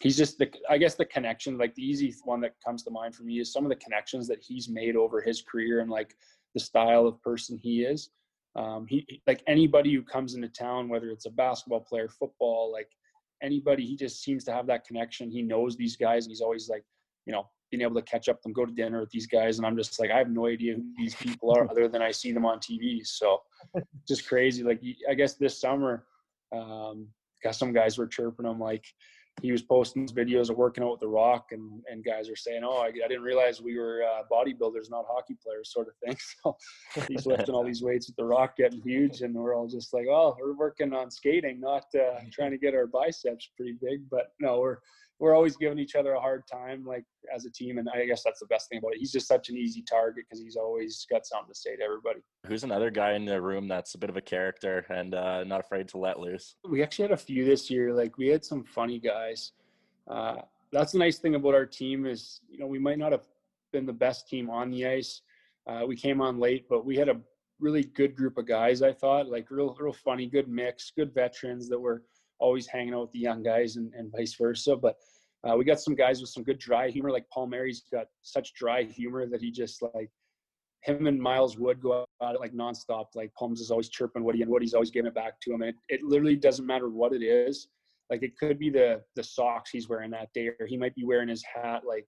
he's 0.00 0.16
just 0.16 0.38
the 0.38 0.50
I 0.68 0.78
guess 0.78 0.94
the 0.94 1.04
connection, 1.04 1.58
like 1.58 1.74
the 1.74 1.82
easy 1.82 2.14
one 2.24 2.40
that 2.40 2.54
comes 2.64 2.82
to 2.84 2.90
mind 2.90 3.14
for 3.14 3.22
me 3.22 3.40
is 3.40 3.52
some 3.52 3.64
of 3.64 3.70
the 3.70 3.76
connections 3.76 4.26
that 4.28 4.42
he's 4.42 4.68
made 4.68 4.96
over 4.96 5.20
his 5.20 5.42
career 5.42 5.80
and 5.80 5.90
like 5.90 6.14
the 6.54 6.60
style 6.60 7.06
of 7.06 7.22
person 7.22 7.58
he 7.62 7.82
is. 7.82 8.10
Um, 8.56 8.86
he 8.88 9.20
like 9.26 9.42
anybody 9.46 9.92
who 9.94 10.02
comes 10.02 10.34
into 10.34 10.48
town, 10.48 10.88
whether 10.88 11.10
it's 11.10 11.26
a 11.26 11.30
basketball 11.30 11.80
player, 11.80 12.08
football, 12.08 12.70
like 12.72 12.88
anybody, 13.42 13.84
he 13.84 13.96
just 13.96 14.22
seems 14.22 14.44
to 14.44 14.52
have 14.52 14.66
that 14.66 14.86
connection. 14.86 15.30
He 15.30 15.42
knows 15.42 15.76
these 15.76 15.96
guys, 15.96 16.24
and 16.24 16.30
he's 16.30 16.40
always 16.40 16.68
like, 16.68 16.84
you 17.26 17.32
know, 17.32 17.48
being 17.70 17.82
able 17.82 17.96
to 17.96 18.02
catch 18.02 18.28
up 18.28 18.40
and 18.44 18.54
go 18.54 18.64
to 18.64 18.72
dinner 18.72 19.00
with 19.00 19.10
these 19.10 19.26
guys, 19.26 19.58
and 19.58 19.66
I'm 19.66 19.76
just 19.76 19.98
like, 19.98 20.10
I 20.10 20.18
have 20.18 20.30
no 20.30 20.46
idea 20.46 20.74
who 20.74 20.84
these 20.96 21.14
people 21.14 21.50
are 21.56 21.68
other 21.70 21.88
than 21.88 22.02
I 22.02 22.10
see 22.10 22.32
them 22.32 22.46
on 22.46 22.58
TV. 22.58 23.04
So, 23.04 23.42
just 24.08 24.28
crazy. 24.28 24.62
Like, 24.62 24.80
I 25.08 25.14
guess 25.14 25.34
this 25.34 25.60
summer, 25.60 26.06
um, 26.52 27.08
got 27.42 27.56
some 27.56 27.72
guys 27.72 27.98
were 27.98 28.06
chirping 28.06 28.46
him 28.46 28.60
like, 28.60 28.84
he 29.42 29.52
was 29.52 29.62
posting 29.62 30.06
videos 30.08 30.48
of 30.48 30.56
working 30.56 30.84
out 30.84 30.92
with 30.92 31.00
The 31.00 31.08
Rock, 31.08 31.48
and 31.52 31.82
and 31.90 32.04
guys 32.04 32.28
are 32.28 32.36
saying, 32.36 32.62
"Oh, 32.64 32.78
I, 32.78 32.86
I 32.86 33.08
didn't 33.08 33.22
realize 33.22 33.60
we 33.60 33.78
were 33.78 34.02
uh, 34.02 34.22
bodybuilders, 34.30 34.90
not 34.90 35.06
hockey 35.08 35.36
players," 35.42 35.72
sort 35.72 35.88
of 35.88 35.94
thing. 35.96 36.16
So 36.44 36.56
he's 37.08 37.26
lifting 37.26 37.54
all 37.54 37.64
these 37.64 37.82
weights 37.82 38.06
with 38.06 38.16
The 38.16 38.24
Rock, 38.24 38.56
getting 38.56 38.80
huge, 38.82 39.22
and 39.22 39.34
we're 39.34 39.56
all 39.56 39.66
just 39.66 39.92
like, 39.92 40.06
"Oh, 40.08 40.36
we're 40.40 40.56
working 40.56 40.92
on 40.92 41.10
skating, 41.10 41.60
not 41.60 41.86
uh, 41.94 42.20
trying 42.32 42.52
to 42.52 42.58
get 42.58 42.74
our 42.74 42.86
biceps 42.86 43.48
pretty 43.56 43.76
big." 43.80 44.08
But 44.10 44.32
no, 44.40 44.60
we're 44.60 44.78
we're 45.18 45.34
always 45.34 45.56
giving 45.56 45.78
each 45.78 45.94
other 45.94 46.12
a 46.12 46.20
hard 46.20 46.42
time, 46.46 46.84
like 46.84 47.04
as 47.32 47.44
a 47.44 47.50
team. 47.50 47.78
And 47.78 47.88
I 47.88 48.04
guess 48.04 48.22
that's 48.22 48.40
the 48.40 48.46
best 48.46 48.68
thing 48.68 48.78
about 48.78 48.94
it. 48.94 48.98
He's 48.98 49.12
just 49.12 49.28
such 49.28 49.48
an 49.48 49.56
easy 49.56 49.82
target 49.82 50.24
because 50.28 50.42
he's 50.42 50.56
always 50.56 51.06
got 51.10 51.24
something 51.24 51.52
to 51.52 51.58
say 51.58 51.76
to 51.76 51.82
everybody. 51.82 52.20
Who's 52.46 52.64
another 52.64 52.90
guy 52.90 53.12
in 53.14 53.24
the 53.24 53.40
room 53.40 53.68
that's 53.68 53.94
a 53.94 53.98
bit 53.98 54.10
of 54.10 54.16
a 54.16 54.20
character 54.20 54.84
and 54.90 55.14
uh, 55.14 55.44
not 55.44 55.60
afraid 55.60 55.88
to 55.88 55.98
let 55.98 56.18
loose? 56.18 56.56
We 56.68 56.82
actually 56.82 57.04
had 57.04 57.12
a 57.12 57.16
few 57.16 57.44
this 57.44 57.70
year. 57.70 57.92
Like 57.94 58.18
we 58.18 58.28
had 58.28 58.44
some 58.44 58.64
funny 58.64 58.98
guys. 58.98 59.52
Uh, 60.08 60.36
that's 60.72 60.92
the 60.92 60.98
nice 60.98 61.18
thing 61.18 61.36
about 61.36 61.54
our 61.54 61.66
team 61.66 62.06
is, 62.06 62.40
you 62.50 62.58
know, 62.58 62.66
we 62.66 62.80
might 62.80 62.98
not 62.98 63.12
have 63.12 63.24
been 63.72 63.86
the 63.86 63.92
best 63.92 64.28
team 64.28 64.50
on 64.50 64.70
the 64.70 64.86
ice. 64.86 65.22
Uh, 65.66 65.82
we 65.86 65.96
came 65.96 66.20
on 66.20 66.38
late, 66.38 66.66
but 66.68 66.84
we 66.84 66.96
had 66.96 67.08
a 67.08 67.20
really 67.60 67.84
good 67.84 68.16
group 68.16 68.36
of 68.36 68.46
guys. 68.46 68.82
I 68.82 68.92
thought 68.92 69.28
like 69.28 69.50
real, 69.50 69.76
real 69.78 69.92
funny, 69.92 70.26
good 70.26 70.48
mix, 70.48 70.90
good 70.90 71.14
veterans 71.14 71.68
that 71.68 71.78
were 71.78 72.02
always 72.44 72.66
hanging 72.66 72.94
out 72.94 73.00
with 73.02 73.12
the 73.12 73.18
young 73.18 73.42
guys 73.42 73.76
and, 73.76 73.92
and 73.94 74.12
vice 74.12 74.34
versa. 74.34 74.76
But 74.76 74.96
uh, 75.44 75.56
we 75.56 75.64
got 75.64 75.80
some 75.80 75.94
guys 75.94 76.20
with 76.20 76.30
some 76.30 76.44
good 76.44 76.58
dry 76.58 76.90
humor, 76.90 77.10
like 77.10 77.26
Palmieri's 77.34 77.84
got 77.90 78.06
such 78.22 78.54
dry 78.54 78.82
humor 78.82 79.26
that 79.26 79.40
he 79.40 79.50
just 79.50 79.82
like 79.94 80.10
him 80.82 81.06
and 81.06 81.18
Miles 81.20 81.56
Wood 81.58 81.80
go 81.80 82.04
at 82.22 82.34
it 82.34 82.40
like 82.40 82.52
nonstop. 82.52 83.06
Like 83.14 83.32
Palms 83.38 83.60
is 83.60 83.70
always 83.70 83.88
chirping 83.88 84.22
Woody 84.22 84.42
and 84.42 84.50
Woody's 84.50 84.74
always 84.74 84.90
giving 84.90 85.08
it 85.08 85.14
back 85.14 85.40
to 85.40 85.52
him. 85.52 85.62
And 85.62 85.70
it, 85.70 85.76
it 85.88 86.02
literally 86.02 86.36
doesn't 86.36 86.66
matter 86.66 86.90
what 86.90 87.14
it 87.14 87.22
is. 87.22 87.68
Like 88.10 88.22
it 88.22 88.36
could 88.38 88.58
be 88.58 88.68
the 88.68 89.00
the 89.16 89.24
socks 89.24 89.70
he's 89.70 89.88
wearing 89.88 90.10
that 90.10 90.28
day, 90.34 90.50
or 90.60 90.66
he 90.66 90.76
might 90.76 90.94
be 90.94 91.04
wearing 91.04 91.28
his 91.28 91.42
hat 91.42 91.82
like 91.86 92.06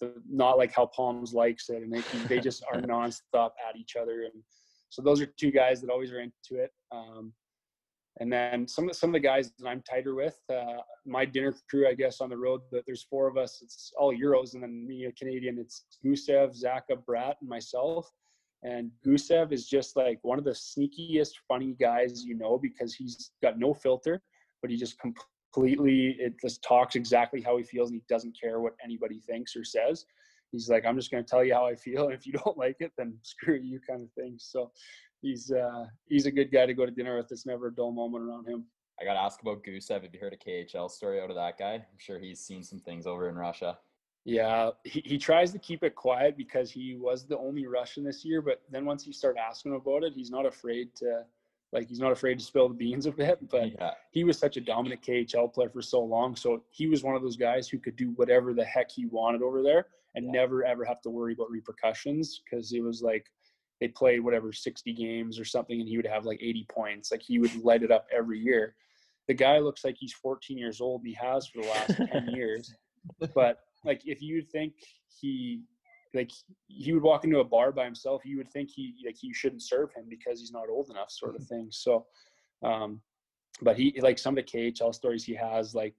the, 0.00 0.12
not 0.30 0.58
like 0.58 0.72
how 0.74 0.86
Palms 0.86 1.32
likes 1.32 1.70
it, 1.70 1.82
and 1.82 1.90
they 1.90 2.02
they 2.28 2.38
just 2.38 2.62
are 2.70 2.80
nonstop 2.94 3.50
at 3.66 3.76
each 3.76 3.96
other. 3.96 4.22
And 4.22 4.42
so 4.90 5.00
those 5.00 5.22
are 5.22 5.26
two 5.26 5.50
guys 5.50 5.80
that 5.80 5.90
always 5.90 6.12
are 6.12 6.20
into 6.20 6.62
it. 6.62 6.70
Um, 6.92 7.32
and 8.20 8.32
then 8.32 8.66
some 8.66 8.88
of 8.88 8.96
some 8.96 9.10
of 9.10 9.14
the 9.14 9.20
guys 9.20 9.52
that 9.58 9.68
I'm 9.68 9.82
tighter 9.82 10.14
with, 10.14 10.38
uh, 10.52 10.82
my 11.06 11.24
dinner 11.24 11.54
crew, 11.70 11.88
I 11.88 11.94
guess, 11.94 12.20
on 12.20 12.30
the 12.30 12.36
road. 12.36 12.62
But 12.70 12.82
there's 12.86 13.04
four 13.04 13.28
of 13.28 13.36
us. 13.36 13.60
It's 13.62 13.92
all 13.96 14.12
Euros, 14.14 14.54
and 14.54 14.62
then 14.62 14.86
me, 14.86 15.04
a 15.04 15.12
Canadian. 15.12 15.58
It's 15.58 15.84
Gusev, 16.04 16.56
Zacha, 16.60 17.02
Bratt, 17.08 17.34
and 17.40 17.48
myself. 17.48 18.10
And 18.64 18.90
Gusev 19.06 19.52
is 19.52 19.68
just 19.68 19.96
like 19.96 20.18
one 20.22 20.38
of 20.38 20.44
the 20.44 20.50
sneakiest, 20.50 21.30
funny 21.46 21.76
guys 21.80 22.24
you 22.24 22.34
know 22.34 22.58
because 22.58 22.92
he's 22.92 23.30
got 23.40 23.58
no 23.58 23.72
filter, 23.72 24.20
but 24.62 24.70
he 24.70 24.76
just 24.76 24.96
completely 24.98 26.16
it 26.18 26.34
just 26.42 26.62
talks 26.62 26.96
exactly 26.96 27.40
how 27.40 27.56
he 27.56 27.62
feels, 27.62 27.90
and 27.90 28.00
he 28.00 28.02
doesn't 28.12 28.36
care 28.40 28.60
what 28.60 28.74
anybody 28.82 29.20
thinks 29.28 29.54
or 29.54 29.64
says. 29.64 30.04
He's 30.50 30.70
like, 30.70 30.86
I'm 30.86 30.96
just 30.96 31.10
going 31.10 31.22
to 31.22 31.28
tell 31.28 31.44
you 31.44 31.54
how 31.54 31.66
I 31.66 31.74
feel, 31.76 32.06
and 32.06 32.14
if 32.14 32.26
you 32.26 32.32
don't 32.32 32.58
like 32.64 32.76
it, 32.80 32.92
then 32.98 33.16
screw 33.22 33.60
you, 33.62 33.80
kind 33.88 34.02
of 34.02 34.10
thing. 34.12 34.36
So 34.38 34.72
he's 35.20 35.50
uh, 35.50 35.86
he's 36.08 36.26
a 36.26 36.30
good 36.30 36.50
guy 36.50 36.66
to 36.66 36.74
go 36.74 36.86
to 36.86 36.92
dinner 36.92 37.16
with. 37.16 37.30
It's 37.30 37.46
never 37.46 37.68
a 37.68 37.74
dull 37.74 37.92
moment 37.92 38.24
around 38.24 38.46
him. 38.46 38.64
I 39.00 39.04
got 39.04 39.14
to 39.14 39.20
ask 39.20 39.40
about 39.42 39.62
Gusev. 39.62 40.02
Have 40.02 40.12
you 40.12 40.20
heard 40.20 40.32
a 40.32 40.36
KHL 40.36 40.90
story 40.90 41.20
out 41.20 41.30
of 41.30 41.36
that 41.36 41.58
guy? 41.58 41.74
I'm 41.74 41.98
sure 41.98 42.18
he's 42.18 42.40
seen 42.40 42.64
some 42.64 42.80
things 42.80 43.06
over 43.06 43.28
in 43.28 43.36
Russia. 43.36 43.78
Yeah, 44.24 44.70
he, 44.84 45.02
he 45.04 45.18
tries 45.18 45.52
to 45.52 45.58
keep 45.58 45.82
it 45.84 45.94
quiet 45.94 46.36
because 46.36 46.70
he 46.70 46.96
was 46.96 47.24
the 47.24 47.38
only 47.38 47.66
Russian 47.66 48.04
this 48.04 48.24
year. 48.24 48.42
But 48.42 48.60
then 48.70 48.84
once 48.84 49.06
you 49.06 49.12
start 49.12 49.36
asking 49.38 49.74
about 49.74 50.02
it, 50.02 50.12
he's 50.14 50.30
not 50.30 50.44
afraid 50.46 50.94
to, 50.96 51.22
like, 51.72 51.88
he's 51.88 52.00
not 52.00 52.12
afraid 52.12 52.38
to 52.38 52.44
spill 52.44 52.68
the 52.68 52.74
beans 52.74 53.06
a 53.06 53.12
bit. 53.12 53.38
But 53.48 53.72
yeah. 53.80 53.92
he 54.10 54.24
was 54.24 54.36
such 54.36 54.56
a 54.56 54.60
dominant 54.60 55.00
KHL 55.00 55.54
player 55.54 55.70
for 55.70 55.80
so 55.80 56.00
long. 56.00 56.34
So 56.34 56.64
he 56.70 56.88
was 56.88 57.04
one 57.04 57.14
of 57.14 57.22
those 57.22 57.36
guys 57.36 57.68
who 57.68 57.78
could 57.78 57.96
do 57.96 58.10
whatever 58.16 58.52
the 58.52 58.64
heck 58.64 58.90
he 58.90 59.06
wanted 59.06 59.42
over 59.42 59.62
there 59.62 59.86
and 60.14 60.26
yeah. 60.26 60.32
never, 60.32 60.64
ever 60.64 60.84
have 60.84 61.00
to 61.02 61.10
worry 61.10 61.32
about 61.32 61.50
repercussions 61.50 62.42
because 62.44 62.72
it 62.72 62.82
was 62.82 63.00
like, 63.00 63.30
they 63.80 63.88
played 63.88 64.20
whatever 64.20 64.52
60 64.52 64.92
games 64.92 65.38
or 65.38 65.44
something 65.44 65.80
and 65.80 65.88
he 65.88 65.96
would 65.96 66.06
have 66.06 66.24
like 66.24 66.42
80 66.42 66.66
points. 66.70 67.10
Like 67.10 67.22
he 67.22 67.38
would 67.38 67.54
light 67.62 67.82
it 67.82 67.90
up 67.90 68.06
every 68.12 68.38
year. 68.38 68.74
The 69.28 69.34
guy 69.34 69.58
looks 69.58 69.84
like 69.84 69.96
he's 69.98 70.12
14 70.14 70.58
years 70.58 70.80
old. 70.80 71.02
And 71.02 71.08
he 71.08 71.14
has 71.14 71.46
for 71.46 71.62
the 71.62 71.68
last 71.68 71.96
10 72.12 72.28
years. 72.34 72.74
But 73.34 73.60
like 73.84 74.02
if 74.04 74.20
you 74.20 74.42
think 74.42 74.74
he 75.20 75.62
like 76.14 76.30
he 76.66 76.92
would 76.92 77.02
walk 77.02 77.24
into 77.24 77.40
a 77.40 77.44
bar 77.44 77.70
by 77.70 77.84
himself 77.84 78.22
you 78.24 78.38
would 78.38 78.50
think 78.50 78.70
he 78.70 78.94
like 79.04 79.22
you 79.22 79.34
shouldn't 79.34 79.62
serve 79.62 79.92
him 79.92 80.04
because 80.08 80.40
he's 80.40 80.52
not 80.52 80.68
old 80.68 80.90
enough 80.90 81.10
sort 81.10 81.36
of 81.36 81.42
mm-hmm. 81.42 81.54
thing. 81.54 81.68
So 81.70 82.06
um 82.64 83.00
but 83.62 83.76
he 83.76 83.98
like 84.00 84.18
some 84.18 84.36
of 84.36 84.44
the 84.44 84.72
khl 84.72 84.94
stories 84.94 85.24
he 85.24 85.34
has 85.34 85.74
like 85.74 85.94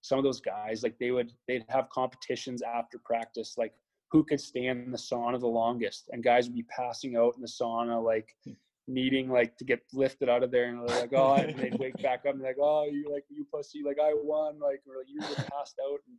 some 0.00 0.18
of 0.18 0.24
those 0.24 0.40
guys 0.40 0.82
like 0.82 0.98
they 0.98 1.10
would 1.10 1.32
they'd 1.46 1.64
have 1.68 1.88
competitions 1.90 2.62
after 2.62 2.98
practice 2.98 3.56
like 3.58 3.74
who 4.10 4.24
could 4.24 4.40
stand 4.40 4.82
in 4.84 4.90
the 4.90 4.98
sauna 4.98 5.38
the 5.38 5.46
longest 5.46 6.08
and 6.12 6.22
guys 6.22 6.46
would 6.46 6.54
be 6.54 6.64
passing 6.64 7.16
out 7.16 7.34
in 7.36 7.42
the 7.42 7.48
sauna 7.48 8.02
like 8.02 8.34
hmm. 8.44 8.52
needing 8.88 9.30
like 9.30 9.56
to 9.56 9.64
get 9.64 9.80
lifted 9.92 10.28
out 10.28 10.42
of 10.42 10.50
there 10.50 10.66
and 10.66 10.88
they're 10.88 11.00
like 11.00 11.12
oh 11.14 11.34
and 11.34 11.58
they'd 11.58 11.78
wake 11.78 12.00
back 12.02 12.20
up 12.26 12.34
and 12.34 12.42
like 12.42 12.56
oh 12.60 12.84
you 12.90 13.06
like 13.12 13.24
you 13.28 13.46
pussy 13.52 13.82
like 13.84 13.98
i 14.02 14.12
won 14.14 14.58
like 14.58 14.82
or 14.88 14.98
like 14.98 15.08
you 15.08 15.20
just 15.20 15.48
passed 15.50 15.76
out 15.84 16.00
and 16.06 16.16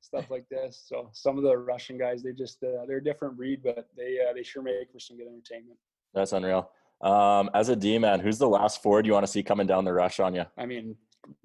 stuff 0.00 0.30
like 0.30 0.46
this 0.50 0.84
so 0.86 1.08
some 1.12 1.38
of 1.38 1.44
the 1.44 1.56
russian 1.56 1.96
guys 1.96 2.22
they 2.22 2.32
just 2.32 2.62
uh, 2.62 2.84
they're 2.86 2.98
a 2.98 3.04
different 3.04 3.36
breed 3.36 3.60
but 3.62 3.88
they 3.96 4.18
uh, 4.28 4.32
they 4.34 4.42
sure 4.42 4.62
make 4.62 4.92
for 4.92 5.00
some 5.00 5.16
good 5.16 5.26
entertainment 5.26 5.78
that's 6.12 6.32
unreal 6.32 6.70
um, 7.00 7.50
as 7.52 7.68
a 7.68 7.76
D 7.76 7.98
man, 7.98 8.20
who's 8.20 8.38
the 8.38 8.48
last 8.48 8.82
forward 8.82 9.04
you 9.04 9.12
want 9.12 9.26
to 9.26 9.30
see 9.30 9.42
coming 9.42 9.66
down 9.66 9.84
the 9.84 9.92
rush 9.92 10.20
on 10.20 10.34
you? 10.34 10.44
I 10.56 10.64
mean, 10.64 10.96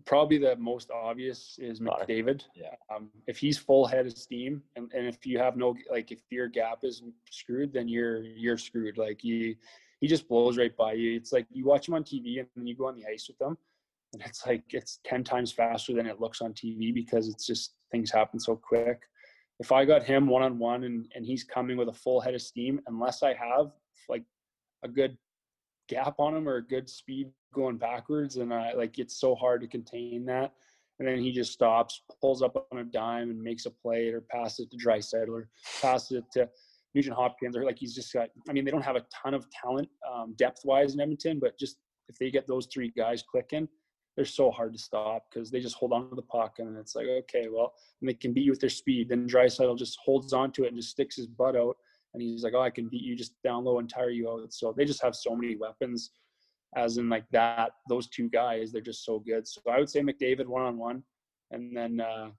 probably 0.05 0.37
the 0.37 0.55
most 0.57 0.91
obvious 0.91 1.57
is 1.59 1.79
McDavid. 1.79 2.43
Yeah. 2.55 2.75
Um, 2.93 3.09
if 3.27 3.37
he's 3.37 3.57
full 3.57 3.85
head 3.85 4.05
of 4.05 4.17
steam, 4.17 4.61
and, 4.75 4.91
and 4.93 5.07
if 5.07 5.25
you 5.25 5.37
have 5.39 5.57
no 5.57 5.75
like, 5.89 6.11
if 6.11 6.19
your 6.29 6.47
gap 6.47 6.79
is 6.83 7.03
screwed, 7.29 7.73
then 7.73 7.87
you're 7.87 8.23
you're 8.23 8.57
screwed. 8.57 8.97
Like 8.97 9.19
he 9.21 9.57
he 10.01 10.07
just 10.07 10.27
blows 10.27 10.57
right 10.57 10.75
by 10.75 10.93
you. 10.93 11.15
It's 11.15 11.31
like 11.31 11.47
you 11.51 11.65
watch 11.65 11.87
him 11.87 11.93
on 11.93 12.03
TV 12.03 12.39
and 12.39 12.47
then 12.55 12.67
you 12.67 12.75
go 12.75 12.87
on 12.87 12.95
the 12.95 13.05
ice 13.05 13.27
with 13.27 13.37
them, 13.37 13.57
and 14.13 14.23
it's 14.25 14.45
like 14.45 14.63
it's 14.69 14.99
ten 15.03 15.23
times 15.23 15.51
faster 15.51 15.93
than 15.93 16.07
it 16.07 16.19
looks 16.19 16.41
on 16.41 16.53
TV 16.53 16.93
because 16.93 17.27
it's 17.27 17.45
just 17.45 17.73
things 17.91 18.11
happen 18.11 18.39
so 18.39 18.55
quick. 18.55 19.01
If 19.59 19.71
I 19.71 19.83
got 19.83 20.03
him 20.03 20.27
one 20.27 20.43
on 20.43 20.57
one 20.57 20.83
and 20.83 21.11
and 21.15 21.25
he's 21.25 21.43
coming 21.43 21.77
with 21.77 21.89
a 21.89 21.93
full 21.93 22.21
head 22.21 22.35
of 22.35 22.41
steam, 22.41 22.79
unless 22.87 23.23
I 23.23 23.33
have 23.33 23.71
like 24.07 24.23
a 24.83 24.87
good 24.87 25.17
gap 25.87 26.19
on 26.19 26.35
him 26.35 26.47
or 26.47 26.57
a 26.57 26.65
good 26.65 26.89
speed 26.89 27.31
going 27.53 27.77
backwards, 27.77 28.37
and 28.37 28.53
I 28.53 28.73
like 28.73 28.99
it's 28.99 29.19
so 29.19 29.35
hard 29.35 29.61
to 29.61 29.67
contain 29.67 30.25
that. 30.25 30.53
And 30.99 31.07
then 31.07 31.19
he 31.19 31.31
just 31.31 31.53
stops, 31.53 32.01
pulls 32.19 32.41
up 32.41 32.67
on 32.71 32.79
a 32.79 32.83
dime, 32.83 33.29
and 33.29 33.41
makes 33.41 33.65
a 33.65 33.71
play, 33.71 34.09
or 34.09 34.21
passes 34.21 34.65
it 34.65 34.71
to 34.71 34.77
Drai 34.77 35.01
or 35.29 35.49
passes 35.81 36.17
it 36.17 36.25
to 36.33 36.49
Nugent 36.93 37.15
Hopkins, 37.15 37.55
or 37.55 37.63
like 37.63 37.77
he's 37.77 37.95
just 37.95 38.13
got. 38.13 38.29
I 38.49 38.53
mean, 38.53 38.65
they 38.65 38.71
don't 38.71 38.83
have 38.83 38.95
a 38.95 39.05
ton 39.23 39.33
of 39.33 39.47
talent 39.51 39.89
um, 40.11 40.33
depth 40.37 40.61
wise 40.65 40.93
in 40.93 40.99
Edmonton, 40.99 41.39
but 41.39 41.57
just 41.57 41.77
if 42.09 42.17
they 42.17 42.31
get 42.31 42.47
those 42.47 42.67
three 42.73 42.91
guys 42.95 43.23
clicking, 43.29 43.67
they're 44.15 44.25
so 44.25 44.51
hard 44.51 44.73
to 44.73 44.79
stop 44.79 45.25
because 45.31 45.49
they 45.49 45.61
just 45.61 45.75
hold 45.75 45.93
on 45.93 46.09
to 46.09 46.15
the 46.15 46.21
puck, 46.23 46.55
and 46.59 46.77
it's 46.77 46.95
like 46.95 47.07
okay, 47.07 47.47
well, 47.49 47.73
and 48.01 48.09
they 48.09 48.13
can 48.13 48.33
beat 48.33 48.45
you 48.45 48.51
with 48.51 48.59
their 48.59 48.69
speed. 48.69 49.09
Then 49.09 49.27
Drai 49.27 49.45
Draisaitl 49.45 49.77
just 49.77 49.97
holds 50.03 50.33
on 50.33 50.51
to 50.53 50.65
it 50.65 50.69
and 50.69 50.77
just 50.77 50.89
sticks 50.89 51.15
his 51.15 51.27
butt 51.27 51.55
out, 51.55 51.77
and 52.13 52.21
he's 52.21 52.43
like, 52.43 52.53
oh, 52.53 52.61
I 52.61 52.69
can 52.69 52.89
beat 52.89 53.03
you 53.03 53.15
just 53.15 53.33
down 53.43 53.63
low 53.63 53.79
and 53.79 53.89
tire 53.89 54.09
you 54.09 54.29
out. 54.29 54.53
So 54.53 54.73
they 54.75 54.85
just 54.85 55.01
have 55.01 55.15
so 55.15 55.35
many 55.35 55.55
weapons, 55.55 56.11
as 56.75 56.97
in 56.97 57.09
like 57.09 57.25
that. 57.31 57.71
Those 57.87 58.07
two 58.09 58.29
guys, 58.29 58.71
they're 58.71 58.81
just 58.81 59.05
so 59.05 59.19
good. 59.19 59.47
So 59.47 59.61
I 59.69 59.79
would 59.79 59.89
say 59.89 60.01
McDavid 60.01 60.47
one 60.47 60.63
on 60.63 60.77
one, 60.77 61.03
and 61.51 61.75
then 61.75 61.99
uh, 61.99 62.29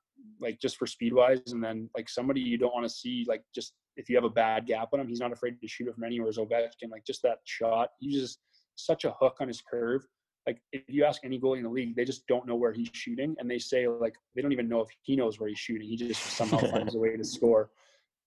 like 0.40 0.60
just 0.60 0.76
for 0.76 0.86
speed 0.86 1.12
wise, 1.12 1.40
and 1.48 1.62
then 1.62 1.88
like 1.96 2.08
somebody 2.08 2.40
you 2.40 2.58
don't 2.58 2.74
want 2.74 2.86
to 2.86 2.94
see 2.94 3.24
like 3.28 3.42
just 3.54 3.74
if 3.96 4.08
you 4.08 4.16
have 4.16 4.24
a 4.24 4.30
bad 4.30 4.66
gap 4.66 4.88
on 4.92 5.00
him, 5.00 5.08
he's 5.08 5.20
not 5.20 5.32
afraid 5.32 5.60
to 5.60 5.68
shoot 5.68 5.88
it 5.88 5.94
from 5.94 6.04
anywhere. 6.04 6.28
As 6.28 6.38
Ovechkin, 6.38 6.90
like 6.90 7.04
just 7.04 7.22
that 7.22 7.38
shot, 7.44 7.90
he 7.98 8.12
just 8.12 8.38
such 8.76 9.04
a 9.04 9.14
hook 9.20 9.36
on 9.40 9.48
his 9.48 9.60
curve. 9.60 10.06
Like 10.46 10.60
if 10.72 10.82
you 10.88 11.04
ask 11.04 11.20
any 11.24 11.38
goalie 11.38 11.58
in 11.58 11.64
the 11.64 11.70
league, 11.70 11.94
they 11.96 12.04
just 12.04 12.26
don't 12.26 12.46
know 12.46 12.56
where 12.56 12.72
he's 12.72 12.88
shooting, 12.92 13.36
and 13.38 13.50
they 13.50 13.58
say 13.58 13.88
like 13.88 14.14
they 14.34 14.42
don't 14.42 14.52
even 14.52 14.68
know 14.68 14.80
if 14.80 14.88
he 15.02 15.16
knows 15.16 15.38
where 15.38 15.48
he's 15.48 15.58
shooting. 15.58 15.88
He 15.88 15.96
just 15.96 16.22
somehow 16.22 16.58
finds 16.70 16.94
a 16.94 16.98
way 16.98 17.16
to 17.16 17.24
score, 17.24 17.70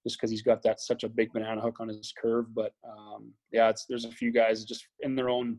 just 0.06 0.18
because 0.18 0.30
he's 0.30 0.44
got 0.44 0.62
that 0.64 0.80
such 0.80 1.04
a 1.04 1.10
big 1.10 1.34
banana 1.34 1.62
hook 1.62 1.80
on 1.80 1.88
his 1.88 2.14
curve. 2.16 2.54
But 2.54 2.74
um, 2.88 3.34
yeah, 3.52 3.70
it's 3.70 3.86
there's 3.86 4.06
a 4.06 4.12
few 4.12 4.32
guys 4.32 4.64
just 4.64 4.86
in 5.02 5.16
their 5.16 5.30
own 5.30 5.58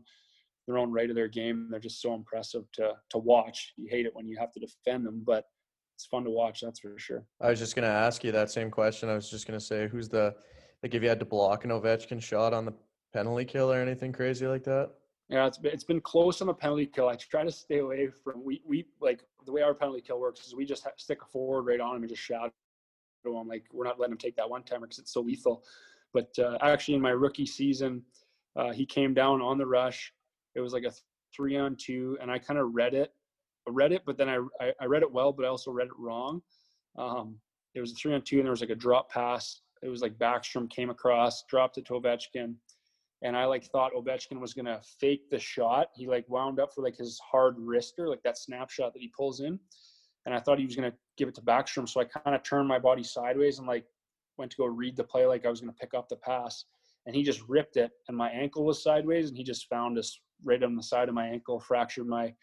their 0.67 0.77
own 0.77 0.91
right 0.91 1.09
of 1.09 1.15
their 1.15 1.27
game. 1.27 1.67
They're 1.69 1.79
just 1.79 2.01
so 2.01 2.13
impressive 2.13 2.63
to 2.73 2.93
to 3.09 3.17
watch. 3.17 3.73
You 3.77 3.87
hate 3.89 4.05
it 4.05 4.15
when 4.15 4.27
you 4.27 4.37
have 4.39 4.51
to 4.53 4.59
defend 4.59 5.05
them, 5.05 5.23
but 5.25 5.45
it's 5.95 6.05
fun 6.05 6.23
to 6.25 6.29
watch. 6.29 6.61
That's 6.61 6.79
for 6.79 6.97
sure. 6.97 7.25
I 7.41 7.49
was 7.49 7.59
just 7.59 7.75
gonna 7.75 7.87
ask 7.87 8.23
you 8.23 8.31
that 8.31 8.51
same 8.51 8.71
question. 8.71 9.09
I 9.09 9.15
was 9.15 9.29
just 9.29 9.47
gonna 9.47 9.59
say, 9.59 9.87
who's 9.87 10.09
the 10.09 10.35
like 10.83 10.93
if 10.93 11.01
you 11.01 11.09
had 11.09 11.19
to 11.19 11.25
block 11.25 11.65
an 11.65 11.71
Ovechkin 11.71 12.21
shot 12.21 12.53
on 12.53 12.65
the 12.65 12.73
penalty 13.13 13.45
kill 13.45 13.71
or 13.71 13.79
anything 13.79 14.11
crazy 14.11 14.47
like 14.47 14.63
that? 14.65 14.91
Yeah, 15.29 15.47
it's 15.47 15.57
been, 15.57 15.73
it's 15.73 15.83
been 15.83 16.01
close 16.01 16.41
on 16.41 16.47
the 16.47 16.53
penalty 16.53 16.85
kill. 16.85 17.07
I 17.09 17.15
try 17.15 17.43
to 17.43 17.51
stay 17.51 17.79
away 17.79 18.09
from 18.23 18.43
we 18.43 18.61
we 18.65 18.85
like 19.01 19.23
the 19.45 19.51
way 19.51 19.61
our 19.61 19.73
penalty 19.73 20.01
kill 20.01 20.19
works 20.19 20.45
is 20.45 20.55
we 20.55 20.65
just 20.65 20.87
stick 20.97 21.19
a 21.21 21.25
forward 21.25 21.63
right 21.63 21.79
on 21.79 21.95
him 21.95 22.03
and 22.03 22.09
just 22.09 22.21
shout 22.21 22.51
shadow 23.25 23.39
him. 23.39 23.47
Like 23.47 23.63
we're 23.71 23.85
not 23.85 23.99
letting 23.99 24.13
him 24.13 24.17
take 24.17 24.35
that 24.37 24.49
one 24.49 24.63
timer 24.63 24.87
because 24.87 24.99
it's 24.99 25.13
so 25.13 25.21
lethal. 25.21 25.63
But 26.13 26.37
uh, 26.39 26.57
actually, 26.61 26.95
in 26.95 27.01
my 27.01 27.09
rookie 27.09 27.45
season, 27.45 28.03
uh, 28.55 28.71
he 28.71 28.85
came 28.85 29.13
down 29.13 29.41
on 29.41 29.57
the 29.57 29.65
rush. 29.65 30.13
It 30.55 30.61
was 30.61 30.73
like 30.73 30.83
a 30.83 30.93
three 31.35 31.57
on 31.57 31.75
two, 31.75 32.17
and 32.21 32.31
I 32.31 32.39
kind 32.39 32.59
of 32.59 32.73
read 32.73 32.93
it 32.93 33.11
read 33.67 33.91
it, 33.91 34.03
but 34.05 34.17
then 34.17 34.29
I, 34.29 34.39
I, 34.61 34.73
I 34.81 34.85
read 34.85 35.01
it 35.01 35.11
well, 35.11 35.31
but 35.31 35.45
I 35.45 35.49
also 35.49 35.71
read 35.71 35.87
it 35.87 35.97
wrong. 35.97 36.41
Um, 36.97 37.37
it 37.73 37.81
was 37.81 37.91
a 37.91 37.95
three 37.95 38.13
on 38.13 38.21
two, 38.21 38.37
and 38.37 38.45
there 38.45 38.51
was 38.51 38.61
like 38.61 38.69
a 38.69 38.75
drop 38.75 39.11
pass. 39.11 39.61
It 39.83 39.89
was 39.89 40.01
like 40.01 40.17
Backstrom 40.17 40.69
came 40.69 40.89
across, 40.89 41.43
dropped 41.49 41.77
it 41.77 41.85
to 41.87 41.93
Ovechkin, 41.93 42.55
and 43.21 43.35
I 43.35 43.45
like 43.45 43.65
thought 43.65 43.93
Ovechkin 43.93 44.39
was 44.39 44.53
gonna 44.53 44.81
fake 44.99 45.29
the 45.29 45.39
shot. 45.39 45.87
He 45.95 46.07
like 46.07 46.25
wound 46.29 46.59
up 46.59 46.73
for 46.73 46.83
like 46.83 46.97
his 46.97 47.19
hard 47.19 47.57
wrister, 47.57 48.07
like 48.07 48.23
that 48.23 48.37
snapshot 48.37 48.93
that 48.93 49.01
he 49.01 49.11
pulls 49.15 49.41
in, 49.41 49.59
and 50.25 50.33
I 50.33 50.39
thought 50.39 50.59
he 50.59 50.65
was 50.65 50.75
gonna 50.75 50.93
give 51.17 51.27
it 51.27 51.35
to 51.35 51.41
Backstrom. 51.41 51.87
So 51.87 52.01
I 52.01 52.05
kind 52.05 52.35
of 52.35 52.43
turned 52.43 52.67
my 52.67 52.79
body 52.79 53.03
sideways 53.03 53.59
and 53.59 53.67
like 53.67 53.85
went 54.37 54.51
to 54.51 54.57
go 54.57 54.65
read 54.65 54.95
the 54.95 55.03
play, 55.03 55.25
like 55.25 55.45
I 55.45 55.49
was 55.49 55.59
gonna 55.59 55.73
pick 55.73 55.93
up 55.93 56.07
the 56.07 56.17
pass, 56.17 56.65
and 57.05 57.15
he 57.15 57.23
just 57.23 57.41
ripped 57.47 57.77
it, 57.77 57.91
and 58.07 58.15
my 58.15 58.29
ankle 58.29 58.65
was 58.65 58.83
sideways, 58.83 59.29
and 59.29 59.37
he 59.37 59.43
just 59.43 59.67
found 59.67 59.97
us 59.97 60.19
right 60.43 60.61
on 60.63 60.75
the 60.75 60.83
side 60.83 61.09
of 61.09 61.15
my 61.15 61.27
ankle, 61.27 61.59
fractured 61.59 62.07
my 62.07 62.33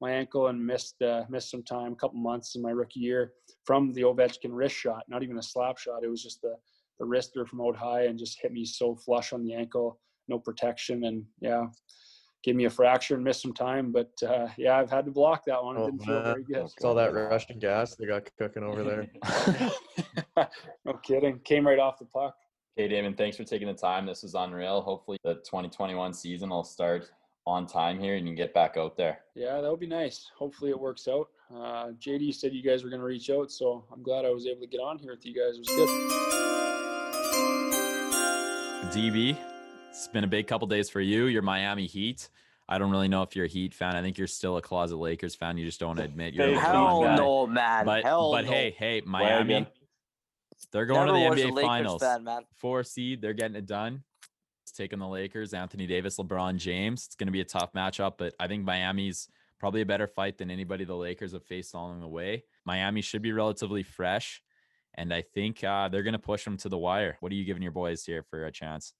my 0.00 0.10
ankle 0.10 0.48
and 0.48 0.64
missed 0.64 1.00
uh, 1.02 1.22
missed 1.30 1.50
some 1.50 1.62
time, 1.62 1.92
a 1.92 1.96
couple 1.96 2.18
months 2.18 2.56
in 2.56 2.62
my 2.62 2.70
rookie 2.70 3.00
year 3.00 3.32
from 3.64 3.92
the 3.92 4.02
Ovechkin 4.02 4.50
wrist 4.50 4.74
shot. 4.74 5.04
Not 5.08 5.22
even 5.22 5.38
a 5.38 5.42
slap 5.42 5.78
shot. 5.78 6.02
It 6.02 6.08
was 6.08 6.22
just 6.22 6.40
the 6.42 6.56
the 6.98 7.06
wrister 7.06 7.46
from 7.46 7.60
out 7.60 7.76
high 7.76 8.04
and 8.04 8.18
just 8.18 8.40
hit 8.40 8.52
me 8.52 8.64
so 8.64 8.94
flush 8.96 9.32
on 9.32 9.42
the 9.42 9.54
ankle, 9.54 9.98
no 10.28 10.38
protection, 10.38 11.04
and 11.04 11.24
yeah, 11.40 11.66
gave 12.42 12.56
me 12.56 12.64
a 12.64 12.70
fracture 12.70 13.14
and 13.14 13.24
missed 13.24 13.42
some 13.42 13.54
time. 13.54 13.92
But 13.92 14.10
uh, 14.26 14.48
yeah, 14.56 14.76
I've 14.76 14.90
had 14.90 15.04
to 15.06 15.12
block 15.12 15.44
that 15.46 15.62
one. 15.62 15.76
It 15.76 15.80
Oh, 15.80 15.86
didn't 15.86 16.02
feel 16.04 16.22
very 16.22 16.44
good. 16.44 16.62
It's 16.62 16.84
all 16.84 16.94
that 16.96 17.14
Russian 17.14 17.58
gas 17.58 17.94
they 17.94 18.06
got 18.06 18.28
cooking 18.38 18.62
over 18.64 18.82
there. 18.82 19.08
no 20.84 20.94
kidding. 21.02 21.38
Came 21.40 21.66
right 21.66 21.78
off 21.78 21.98
the 21.98 22.06
puck. 22.06 22.34
Hey, 22.76 22.88
Damon, 22.88 23.14
thanks 23.14 23.36
for 23.36 23.44
taking 23.44 23.68
the 23.68 23.74
time. 23.74 24.06
This 24.06 24.22
was 24.22 24.34
unreal. 24.34 24.80
Hopefully, 24.80 25.18
the 25.24 25.34
2021 25.34 26.14
season 26.14 26.50
will 26.50 26.64
start 26.64 27.10
on 27.46 27.66
time 27.66 27.98
here 27.98 28.14
and 28.14 28.24
you 28.26 28.30
can 28.30 28.36
get 28.36 28.54
back 28.54 28.76
out 28.76 28.96
there. 28.96 29.20
Yeah, 29.34 29.60
that 29.60 29.70
would 29.70 29.80
be 29.80 29.86
nice. 29.86 30.30
Hopefully 30.36 30.70
it 30.70 30.78
works 30.78 31.08
out. 31.08 31.28
Uh, 31.54 31.88
JD 32.00 32.34
said 32.34 32.52
you 32.52 32.62
guys 32.62 32.82
were 32.84 32.90
going 32.90 33.00
to 33.00 33.06
reach 33.06 33.28
out, 33.30 33.50
so 33.50 33.84
I'm 33.92 34.02
glad 34.02 34.24
I 34.24 34.30
was 34.30 34.46
able 34.46 34.60
to 34.62 34.66
get 34.66 34.78
on 34.80 34.98
here 34.98 35.12
with 35.12 35.26
you 35.26 35.34
guys. 35.34 35.56
It 35.56 35.58
was 35.58 35.68
good. 35.68 35.88
DB, 38.92 39.36
it's 39.90 40.08
been 40.08 40.24
a 40.24 40.28
big 40.28 40.46
couple 40.46 40.66
days 40.66 40.90
for 40.90 41.00
you. 41.00 41.26
You're 41.26 41.42
Miami 41.42 41.86
Heat. 41.86 42.28
I 42.68 42.78
don't 42.78 42.90
really 42.90 43.08
know 43.08 43.22
if 43.22 43.34
you're 43.36 43.46
a 43.46 43.48
Heat 43.48 43.74
fan. 43.74 43.96
I 43.96 44.02
think 44.02 44.18
you're 44.18 44.26
still 44.26 44.56
a 44.56 44.62
closet 44.62 44.96
Lakers 44.96 45.34
fan. 45.34 45.56
You 45.58 45.64
just 45.66 45.80
don't 45.80 45.98
admit 45.98 46.34
you're 46.34 46.46
a 46.46 46.54
Fake 46.54 46.60
Cleveland 46.62 46.76
Hell 46.76 47.02
guy. 47.02 47.16
no, 47.16 47.46
man. 47.46 47.84
But 47.84 48.02
Hell 48.04 48.32
but 48.32 48.44
no. 48.44 48.50
hey, 48.50 48.74
hey, 48.78 49.02
Miami, 49.04 49.66
they're 50.70 50.86
going 50.86 51.06
Never 51.12 51.36
to 51.36 51.42
the 51.42 51.48
a 51.48 51.52
NBA 51.52 51.62
Finals. 51.62 52.02
fan, 52.02 52.24
man. 52.24 52.42
Four 52.56 52.84
seed, 52.84 53.20
they're 53.20 53.32
getting 53.34 53.56
it 53.56 53.66
done. 53.66 54.02
Taking 54.72 54.98
the 54.98 55.08
Lakers, 55.08 55.54
Anthony 55.54 55.86
Davis, 55.86 56.16
LeBron 56.16 56.56
James. 56.56 57.06
It's 57.06 57.14
going 57.14 57.26
to 57.26 57.32
be 57.32 57.40
a 57.40 57.44
tough 57.44 57.72
matchup, 57.72 58.14
but 58.18 58.34
I 58.40 58.48
think 58.48 58.64
Miami's 58.64 59.28
probably 59.58 59.82
a 59.82 59.86
better 59.86 60.06
fight 60.06 60.38
than 60.38 60.50
anybody 60.50 60.84
the 60.84 60.96
Lakers 60.96 61.32
have 61.32 61.44
faced 61.44 61.74
along 61.74 62.00
the 62.00 62.08
way. 62.08 62.44
Miami 62.64 63.00
should 63.00 63.22
be 63.22 63.32
relatively 63.32 63.82
fresh, 63.82 64.42
and 64.94 65.12
I 65.12 65.22
think 65.22 65.62
uh, 65.62 65.88
they're 65.88 66.02
going 66.02 66.12
to 66.12 66.18
push 66.18 66.44
them 66.44 66.56
to 66.58 66.68
the 66.68 66.78
wire. 66.78 67.16
What 67.20 67.32
are 67.32 67.34
you 67.34 67.44
giving 67.44 67.62
your 67.62 67.72
boys 67.72 68.04
here 68.04 68.22
for 68.22 68.44
a 68.44 68.52
chance? 68.52 68.94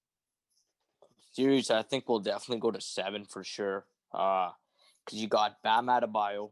Series, 1.33 1.71
I 1.71 1.83
think 1.83 2.09
we'll 2.09 2.21
definitely 2.21 2.61
go 2.61 2.71
to 2.71 2.81
seven 2.81 3.25
for 3.25 3.43
sure. 3.43 3.87
Uh, 4.13 4.51
because 5.05 5.21
you 5.21 5.29
got 5.29 5.63
Bam 5.63 5.87
Adebayo, 5.87 6.51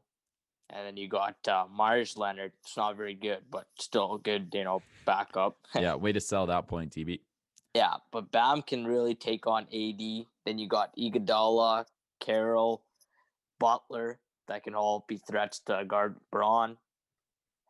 and 0.71 0.87
then 0.87 0.97
you 0.97 1.09
got 1.09 1.37
uh, 1.49 1.67
Meyers 1.71 2.17
Leonard. 2.17 2.53
It's 2.65 2.77
not 2.77 2.97
very 2.97 3.15
good, 3.15 3.41
but 3.51 3.67
still 3.79 4.15
a 4.15 4.19
good, 4.19 4.51
you 4.53 4.65
know, 4.65 4.83
backup. 5.05 5.57
yeah, 5.75 5.95
way 5.95 6.13
to 6.13 6.21
sell 6.21 6.47
that 6.47 6.67
point, 6.69 6.93
TB. 6.93 7.21
Yeah, 7.75 7.95
but 8.11 8.33
Bam 8.33 8.63
can 8.63 8.87
really 8.87 9.15
take 9.15 9.47
on 9.47 9.63
AD. 9.65 10.27
Then 10.45 10.59
you 10.59 10.69
got 10.69 10.97
Iguodala, 10.97 11.85
Carroll, 12.19 12.83
Butler 13.59 14.19
that 14.49 14.65
can 14.65 14.75
all 14.75 15.05
be 15.09 15.17
threats 15.17 15.61
to 15.61 15.85
guard 15.87 16.17
Bron. 16.31 16.77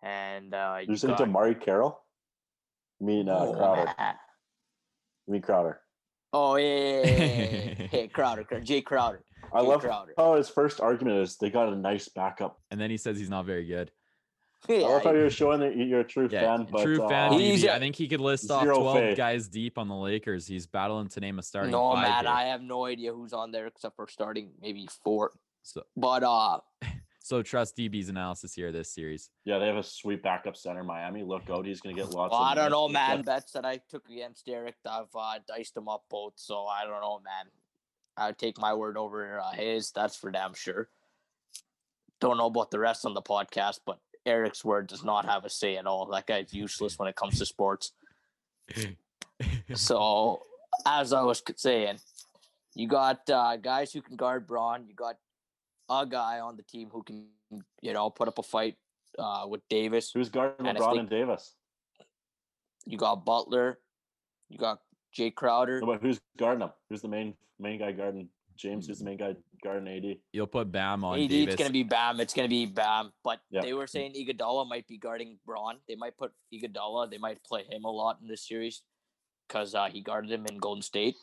And 0.02 0.54
uh, 0.54 0.78
You're 0.80 0.92
you 0.92 0.96
saying 0.96 1.16
got, 1.16 1.28
Mari 1.28 1.54
Carroll? 1.54 2.00
You 2.98 3.06
mean 3.06 3.28
uh, 3.28 3.38
oh, 3.38 3.52
Crowder? 3.52 3.94
man. 3.98 4.14
You 5.26 5.34
mean 5.34 5.42
Crowder? 5.42 5.80
Oh 6.32 6.56
yeah, 6.56 6.66
yeah, 6.66 7.02
yeah, 7.04 7.14
yeah, 7.14 7.74
yeah. 7.78 7.86
hey 7.90 8.08
Crowder, 8.08 8.42
Jae 8.42 8.84
Crowder. 8.84 9.22
I 9.52 9.60
Jay 9.60 9.66
love 9.66 9.82
Crowder. 9.82 10.14
how 10.16 10.34
his 10.34 10.48
first 10.48 10.80
argument 10.80 11.18
is 11.18 11.36
they 11.36 11.50
got 11.50 11.72
a 11.72 11.76
nice 11.76 12.08
backup. 12.08 12.58
And 12.70 12.80
then 12.80 12.90
he 12.90 12.96
says 12.96 13.16
he's 13.18 13.30
not 13.30 13.44
very 13.44 13.64
good. 13.64 13.92
I 14.68 14.72
love 14.74 15.02
how 15.04 15.10
Yeah, 15.12 15.18
you're 15.18 15.30
showing 15.30 15.60
that 15.60 15.76
you're 15.76 16.00
a 16.00 16.04
true 16.04 16.28
Yeah, 16.30 16.56
fan. 16.56 16.66
But, 16.70 16.82
true 16.84 16.98
fan. 17.08 17.32
uh, 17.32 17.38
He's 17.38 17.62
DB. 17.64 17.68
a- 17.68 17.74
I 17.74 17.78
think 17.78 17.96
he 17.96 18.06
could 18.08 18.20
list 18.20 18.50
off 18.50 18.64
12 18.64 18.94
faith. 18.98 19.16
guys 19.16 19.48
deep 19.48 19.78
on 19.78 19.88
the 19.88 19.94
Lakers. 19.94 20.46
He's 20.46 20.66
battling 20.66 21.08
to 21.08 21.20
name 21.20 21.38
a 21.38 21.42
starting 21.42 21.72
no 21.72 21.94
man, 21.94 22.24
here. 22.24 22.32
I 22.32 22.44
have 22.44 22.60
no 22.62 22.84
idea 22.84 23.12
who's 23.12 23.32
on 23.32 23.52
there 23.52 23.66
except 23.66 23.96
for 23.96 24.06
starting 24.08 24.50
maybe 24.60 24.86
four. 25.02 25.32
So, 25.62 25.82
But 25.96 26.22
uh, 26.24 26.60
so 27.22 27.42
trust 27.42 27.76
DB's 27.76 28.08
analysis 28.10 28.52
here 28.54 28.70
this 28.70 28.92
series. 28.92 29.30
yeah, 29.44 29.58
they 29.58 29.66
have 29.66 29.76
a 29.76 29.82
sweet 29.82 30.22
backup 30.22 30.56
center. 30.56 30.84
Miami. 30.84 31.22
Look 31.22 31.48
out, 31.50 31.64
he's 31.66 31.80
gonna 31.80 31.94
get 31.94 32.10
lots. 32.10 32.32
well, 32.32 32.42
of 32.42 32.48
I 32.48 32.54
don't 32.54 32.70
know, 32.70 32.88
minutes. 32.88 33.08
man. 33.08 33.22
Bets 33.22 33.52
that 33.52 33.64
I 33.64 33.80
took 33.88 34.08
against 34.10 34.44
Derek, 34.46 34.76
I've 34.86 35.04
uh, 35.14 35.38
diced 35.48 35.74
them 35.74 35.88
up 35.88 36.04
both. 36.10 36.34
So 36.36 36.66
I 36.66 36.84
don't 36.84 37.00
know, 37.00 37.20
man. 37.24 37.46
I 38.16 38.26
would 38.26 38.38
take 38.38 38.58
my 38.58 38.74
word 38.74 38.98
over 38.98 39.40
uh, 39.40 39.52
his. 39.52 39.90
That's 39.92 40.16
for 40.16 40.30
damn 40.30 40.52
sure. 40.54 40.90
Don't 42.20 42.36
know 42.36 42.46
about 42.46 42.70
the 42.70 42.78
rest 42.78 43.06
on 43.06 43.14
the 43.14 43.22
podcast, 43.22 43.80
but 43.86 43.98
Eric's 44.26 44.64
word 44.64 44.86
does 44.86 45.02
not 45.04 45.24
have 45.24 45.44
a 45.44 45.50
say 45.50 45.76
at 45.76 45.86
all. 45.86 46.06
That 46.06 46.26
guy's 46.26 46.52
useless 46.52 46.98
when 46.98 47.08
it 47.08 47.16
comes 47.16 47.38
to 47.38 47.46
sports. 47.46 47.92
So, 49.74 50.42
as 50.86 51.12
I 51.12 51.22
was 51.22 51.42
saying, 51.56 51.98
you 52.74 52.86
got 52.88 53.28
uh, 53.30 53.56
guys 53.56 53.92
who 53.92 54.02
can 54.02 54.16
guard 54.16 54.46
Bron. 54.46 54.86
You 54.86 54.94
got 54.94 55.16
a 55.88 56.06
guy 56.06 56.40
on 56.40 56.56
the 56.56 56.62
team 56.62 56.88
who 56.92 57.02
can, 57.02 57.26
you 57.80 57.92
know, 57.92 58.10
put 58.10 58.28
up 58.28 58.38
a 58.38 58.42
fight 58.42 58.76
uh, 59.18 59.46
with 59.48 59.66
Davis. 59.68 60.10
Who's 60.12 60.28
guarding 60.28 60.66
And 60.66 60.78
they- 60.78 60.98
and 60.98 61.08
Davis? 61.08 61.54
You 62.86 62.96
got 62.98 63.24
Butler. 63.24 63.78
You 64.48 64.58
got 64.58 64.80
Jae 65.16 65.34
Crowder. 65.34 65.80
No, 65.80 65.86
but 65.86 66.02
who's 66.02 66.20
guarding 66.38 66.62
him? 66.62 66.70
Who's 66.88 67.02
the 67.02 67.08
main 67.08 67.34
main 67.58 67.78
guy 67.78 67.92
guarding 67.92 68.28
James? 68.60 68.86
Who's 68.86 68.98
the 68.98 69.04
main 69.04 69.16
guy 69.16 69.34
guarding 69.64 69.88
AD? 69.88 70.16
You'll 70.32 70.46
put 70.46 70.70
Bam 70.70 71.04
on 71.04 71.18
AD, 71.18 71.28
Davis. 71.28 71.54
it's 71.54 71.62
gonna 71.62 71.72
be 71.72 71.82
Bam. 71.82 72.20
It's 72.20 72.34
gonna 72.34 72.48
be 72.48 72.66
Bam. 72.66 73.12
But 73.24 73.40
Yeah. 73.50 73.62
they 73.62 73.72
were 73.74 73.86
saying 73.86 74.14
Iguodala 74.14 74.68
might 74.68 74.86
be 74.86 74.98
guarding 74.98 75.38
Bron. 75.46 75.76
They 75.88 75.96
might 75.96 76.16
put 76.16 76.32
Iguodala. 76.52 77.10
They 77.10 77.18
might 77.18 77.42
play 77.44 77.64
him 77.64 77.84
a 77.84 77.90
lot 77.90 78.18
in 78.22 78.28
this 78.28 78.46
series 78.46 78.82
because 79.48 79.74
uh, 79.74 79.88
he 79.90 80.00
guarded 80.00 80.30
him 80.30 80.46
in 80.46 80.58
Golden 80.58 80.82
State. 80.82 81.16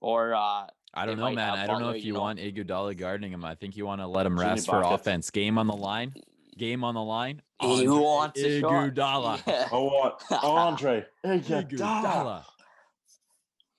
Or 0.00 0.34
uh, 0.34 0.66
I 0.94 1.06
don't 1.06 1.18
know, 1.18 1.30
man. 1.30 1.58
I 1.58 1.66
don't 1.66 1.80
know 1.80 1.90
if 1.90 1.98
you 2.02 2.08
you 2.08 2.12
know. 2.14 2.20
want 2.20 2.38
Iguodala 2.38 2.96
guarding 2.96 3.32
him. 3.32 3.44
I 3.44 3.54
think 3.54 3.76
you 3.76 3.86
want 3.86 4.00
to 4.00 4.06
let 4.06 4.26
him 4.26 4.36
Jimmy 4.36 4.48
rest 4.50 4.66
for 4.66 4.80
Buckets. 4.82 5.02
offense. 5.02 5.30
Game 5.30 5.58
on 5.58 5.66
the 5.66 5.76
line. 5.76 6.14
Game 6.56 6.84
on 6.84 6.94
the 6.94 7.02
line. 7.02 7.42
Hey, 7.60 7.84
who 7.84 7.94
Andre 7.96 8.02
wants 8.04 8.40
a? 8.40 8.62
Iguodala. 8.62 9.42
Yeah. 9.46 9.68
Oh, 9.72 9.84
what? 9.84 10.22
Andre. 10.42 11.06
Iguodala. 11.24 12.44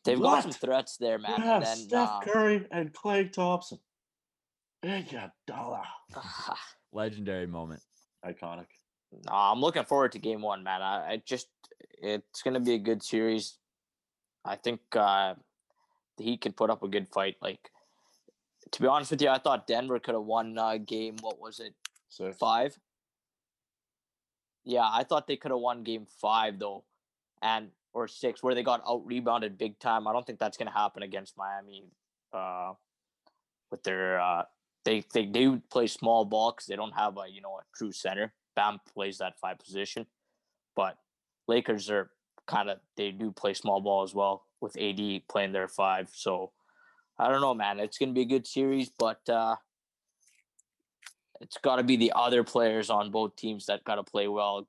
Iguodala. 0.02 0.06
They've 0.06 0.22
got 0.22 0.44
some 0.44 0.52
threats 0.52 0.98
there, 0.98 1.18
You 1.18 1.24
man. 1.24 1.42
And 1.42 1.64
then 1.64 1.78
Steph 1.78 2.10
uh, 2.10 2.20
Curry 2.22 2.66
and 2.72 2.94
Klay 2.94 3.32
Thompson. 3.32 3.80
Iguodala. 4.84 5.84
Legendary 6.94 7.48
moment. 7.48 7.82
Iconic. 8.26 8.66
Nah, 9.26 9.52
I'm 9.52 9.60
looking 9.60 9.84
forward 9.84 10.14
to 10.14 10.20
game 10.20 10.42
one, 10.42 10.64
man. 10.64 10.82
I, 10.82 11.14
I 11.14 11.22
just 11.26 11.48
it's 12.02 12.42
gonna 12.42 12.60
be 12.60 12.74
a 12.74 12.80
good 12.80 13.04
series. 13.04 13.58
I 14.46 14.56
think 14.56 14.80
uh 14.96 15.36
the 16.18 16.24
Heat 16.24 16.42
can 16.42 16.54
put 16.54 16.70
up 16.70 16.84
a 16.84 16.88
good 16.88 17.08
fight. 17.10 17.36
Like 17.42 17.72
to 18.72 18.82
be 18.82 18.88
honest 18.88 19.12
with 19.12 19.22
you, 19.22 19.30
I 19.30 19.38
thought 19.38 19.68
Denver 19.68 20.00
could 20.00 20.16
have 20.16 20.24
won 20.24 20.58
uh, 20.58 20.78
game. 20.78 21.18
What 21.22 21.40
was 21.40 21.60
it? 21.60 21.74
Six. 22.10 22.38
Five. 22.38 22.78
Yeah, 24.64 24.88
I 24.90 25.04
thought 25.04 25.28
they 25.28 25.38
could 25.38 25.52
have 25.52 25.60
won 25.60 25.84
game 25.84 26.06
five 26.06 26.60
though, 26.60 26.84
and 27.42 27.70
or 27.94 28.08
six 28.08 28.42
where 28.42 28.56
they 28.56 28.64
got 28.64 28.82
out 28.88 29.06
rebounded 29.06 29.58
big 29.58 29.80
time. 29.80 30.08
I 30.08 30.14
don't 30.14 30.26
think 30.26 30.40
that's 30.40 30.58
gonna 30.58 30.72
happen 30.72 31.04
against 31.04 31.38
Miami. 31.38 31.86
Uh, 32.34 32.74
with 33.70 33.84
their 33.84 34.20
uh, 34.20 34.44
they 34.86 35.04
they 35.14 35.26
do 35.26 35.62
play 35.72 35.88
small 35.88 36.26
ball 36.26 36.52
because 36.52 36.68
they 36.68 36.76
don't 36.76 36.96
have 36.96 37.18
a 37.18 37.30
you 37.30 37.42
know 37.42 37.58
a 37.58 37.64
true 37.76 37.92
center. 37.92 38.34
Bam 38.56 38.80
plays 38.94 39.18
that 39.20 39.40
five 39.40 39.60
position, 39.60 40.06
but 40.76 40.98
Lakers 41.48 41.90
are 41.90 42.12
kind 42.48 42.70
of 42.70 42.80
they 42.98 43.12
do 43.12 43.32
play 43.32 43.54
small 43.54 43.82
ball 43.82 44.04
as 44.04 44.14
well 44.14 44.46
with 44.60 44.78
AD 44.78 45.22
playing 45.30 45.54
their 45.54 45.68
five. 45.68 46.10
So 46.14 46.52
I 47.18 47.30
don't 47.30 47.42
know, 47.42 47.54
man. 47.54 47.80
It's 47.80 47.98
gonna 47.98 48.14
be 48.14 48.22
a 48.22 48.26
good 48.26 48.48
series, 48.48 48.90
but 48.98 49.28
uh, 49.30 49.56
it's 51.42 51.58
got 51.58 51.78
to 51.78 51.84
be 51.84 51.98
the 51.98 52.14
other 52.16 52.44
players 52.44 52.90
on 52.90 53.12
both 53.12 53.36
teams 53.36 53.66
that 53.66 53.84
got 53.84 53.96
to 53.96 54.04
play 54.04 54.28
well. 54.28 54.68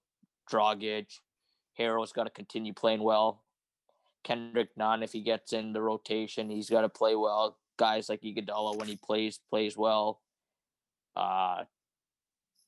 Dragic, 0.51 1.07
Herro's 1.75 2.13
got 2.13 2.25
to 2.25 2.31
continue 2.31 2.73
playing 2.73 3.03
well. 3.03 3.43
Kendrick 4.25 4.71
Nunn, 4.77 5.03
if 5.03 5.13
he 5.13 5.21
gets 5.21 5.53
in 5.53 5.73
the 5.73 5.83
rotation, 5.83 6.51
he's 6.51 6.71
got 6.71 6.83
to 6.83 6.89
play 6.89 7.17
well. 7.17 7.59
Guys 7.79 8.09
like 8.09 8.23
Iguodala, 8.23 8.77
when 8.77 8.89
he 8.89 8.97
plays, 8.97 9.41
plays 9.51 9.77
well. 9.77 10.21
Uh, 11.17 11.65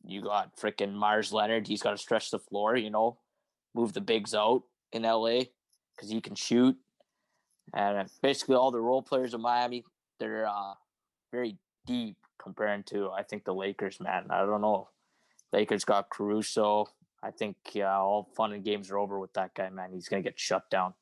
you 0.06 0.22
got 0.22 0.56
freaking 0.56 0.94
Meyers 0.94 1.32
Leonard. 1.32 1.66
He's 1.66 1.82
got 1.82 1.92
to 1.92 1.98
stretch 1.98 2.30
the 2.30 2.38
floor, 2.38 2.76
you 2.76 2.90
know, 2.90 3.18
move 3.74 3.92
the 3.92 4.00
bigs 4.00 4.34
out 4.34 4.62
in 4.92 5.02
LA 5.02 5.40
because 5.94 6.10
he 6.10 6.20
can 6.20 6.34
shoot. 6.34 6.76
And 7.72 8.08
basically, 8.22 8.56
all 8.56 8.70
the 8.70 8.80
role 8.80 9.02
players 9.02 9.34
of 9.34 9.40
Miami, 9.40 9.84
they're 10.20 10.46
uh, 10.46 10.74
very 11.32 11.56
deep 11.86 12.16
comparing 12.38 12.82
to 12.84 13.10
I 13.10 13.22
think 13.22 13.44
the 13.44 13.54
Lakers, 13.54 14.00
man. 14.00 14.26
I 14.30 14.44
don't 14.44 14.60
know. 14.60 14.88
Lakers 15.52 15.84
got 15.84 16.10
Caruso. 16.10 16.86
I 17.24 17.30
think 17.30 17.56
yeah, 17.72 17.96
all 17.96 18.28
fun 18.36 18.52
and 18.52 18.62
games 18.62 18.90
are 18.90 18.98
over 18.98 19.18
with 19.18 19.32
that 19.32 19.54
guy, 19.54 19.70
man. 19.70 19.92
He's 19.92 20.08
gonna 20.08 20.22
get 20.22 20.38
shut 20.38 20.68
down. 20.70 20.92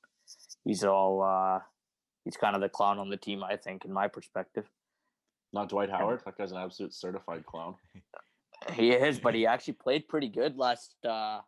He's 0.64 0.84
all 0.84 1.22
uh 1.22 1.58
he's 2.24 2.36
kind 2.36 2.54
of 2.54 2.62
the 2.62 2.68
clown 2.68 2.98
on 2.98 3.10
the 3.10 3.16
team, 3.16 3.42
I 3.42 3.56
think, 3.56 3.84
in 3.84 3.92
my 3.92 4.06
perspective. 4.06 4.66
Not 5.52 5.68
Dwight 5.68 5.90
Howard. 5.90 6.22
That 6.24 6.38
guy's 6.38 6.52
an 6.52 6.58
absolute 6.58 6.94
certified 6.94 7.44
clown. 7.46 7.74
He 8.74 8.92
is, 8.92 9.18
but 9.18 9.34
he 9.34 9.44
actually 9.44 9.72
played 9.72 10.06
pretty 10.06 10.28
good 10.28 10.56
last 10.56 10.94
uh 11.04 11.40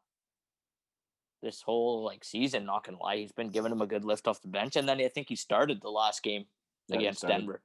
this 1.45 1.63
whole 1.63 2.03
like 2.03 2.25
season, 2.25 2.67
not 2.67 2.85
gonna 2.85 2.99
lie. 3.01 3.19
He's 3.19 3.31
been 3.31 3.51
giving 3.51 3.71
him 3.71 3.81
a 3.81 3.87
good 3.87 4.05
lift 4.05 4.27
off 4.27 4.43
the 4.43 4.49
bench. 4.49 4.75
And 4.75 4.89
then 4.89 5.01
I 5.01 5.07
think 5.07 5.29
he 5.29 5.37
started 5.37 5.81
the 5.81 5.91
last 5.91 6.25
game 6.25 6.47
Yeah, 6.89 6.97
against. 6.97 7.25
Denver. 7.25 7.63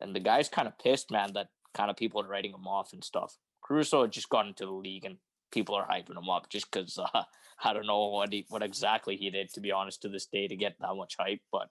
And 0.00 0.16
the 0.16 0.20
guy's 0.20 0.48
kind 0.48 0.66
of 0.66 0.78
pissed, 0.78 1.10
man, 1.10 1.34
that 1.34 1.48
kind 1.74 1.90
of 1.90 1.96
people 1.98 2.22
are 2.22 2.26
writing 2.26 2.54
him 2.54 2.66
off 2.66 2.94
and 2.94 3.04
stuff. 3.04 3.36
Caruso 3.62 4.00
had 4.02 4.12
just 4.12 4.30
got 4.30 4.46
into 4.46 4.64
the 4.64 4.72
league 4.72 5.04
and 5.04 5.18
people 5.52 5.74
are 5.74 5.86
hyping 5.86 6.16
him 6.16 6.28
up 6.28 6.48
just 6.48 6.70
because 6.70 6.98
uh, 6.98 7.22
I 7.64 7.72
don't 7.72 7.86
know 7.86 8.08
what 8.08 8.32
he, 8.32 8.46
what 8.48 8.62
exactly 8.62 9.16
he 9.16 9.30
did, 9.30 9.52
to 9.54 9.60
be 9.60 9.70
honest, 9.70 10.02
to 10.02 10.08
this 10.08 10.26
day 10.26 10.48
to 10.48 10.56
get 10.56 10.76
that 10.80 10.94
much 10.94 11.16
hype. 11.18 11.42
But 11.52 11.68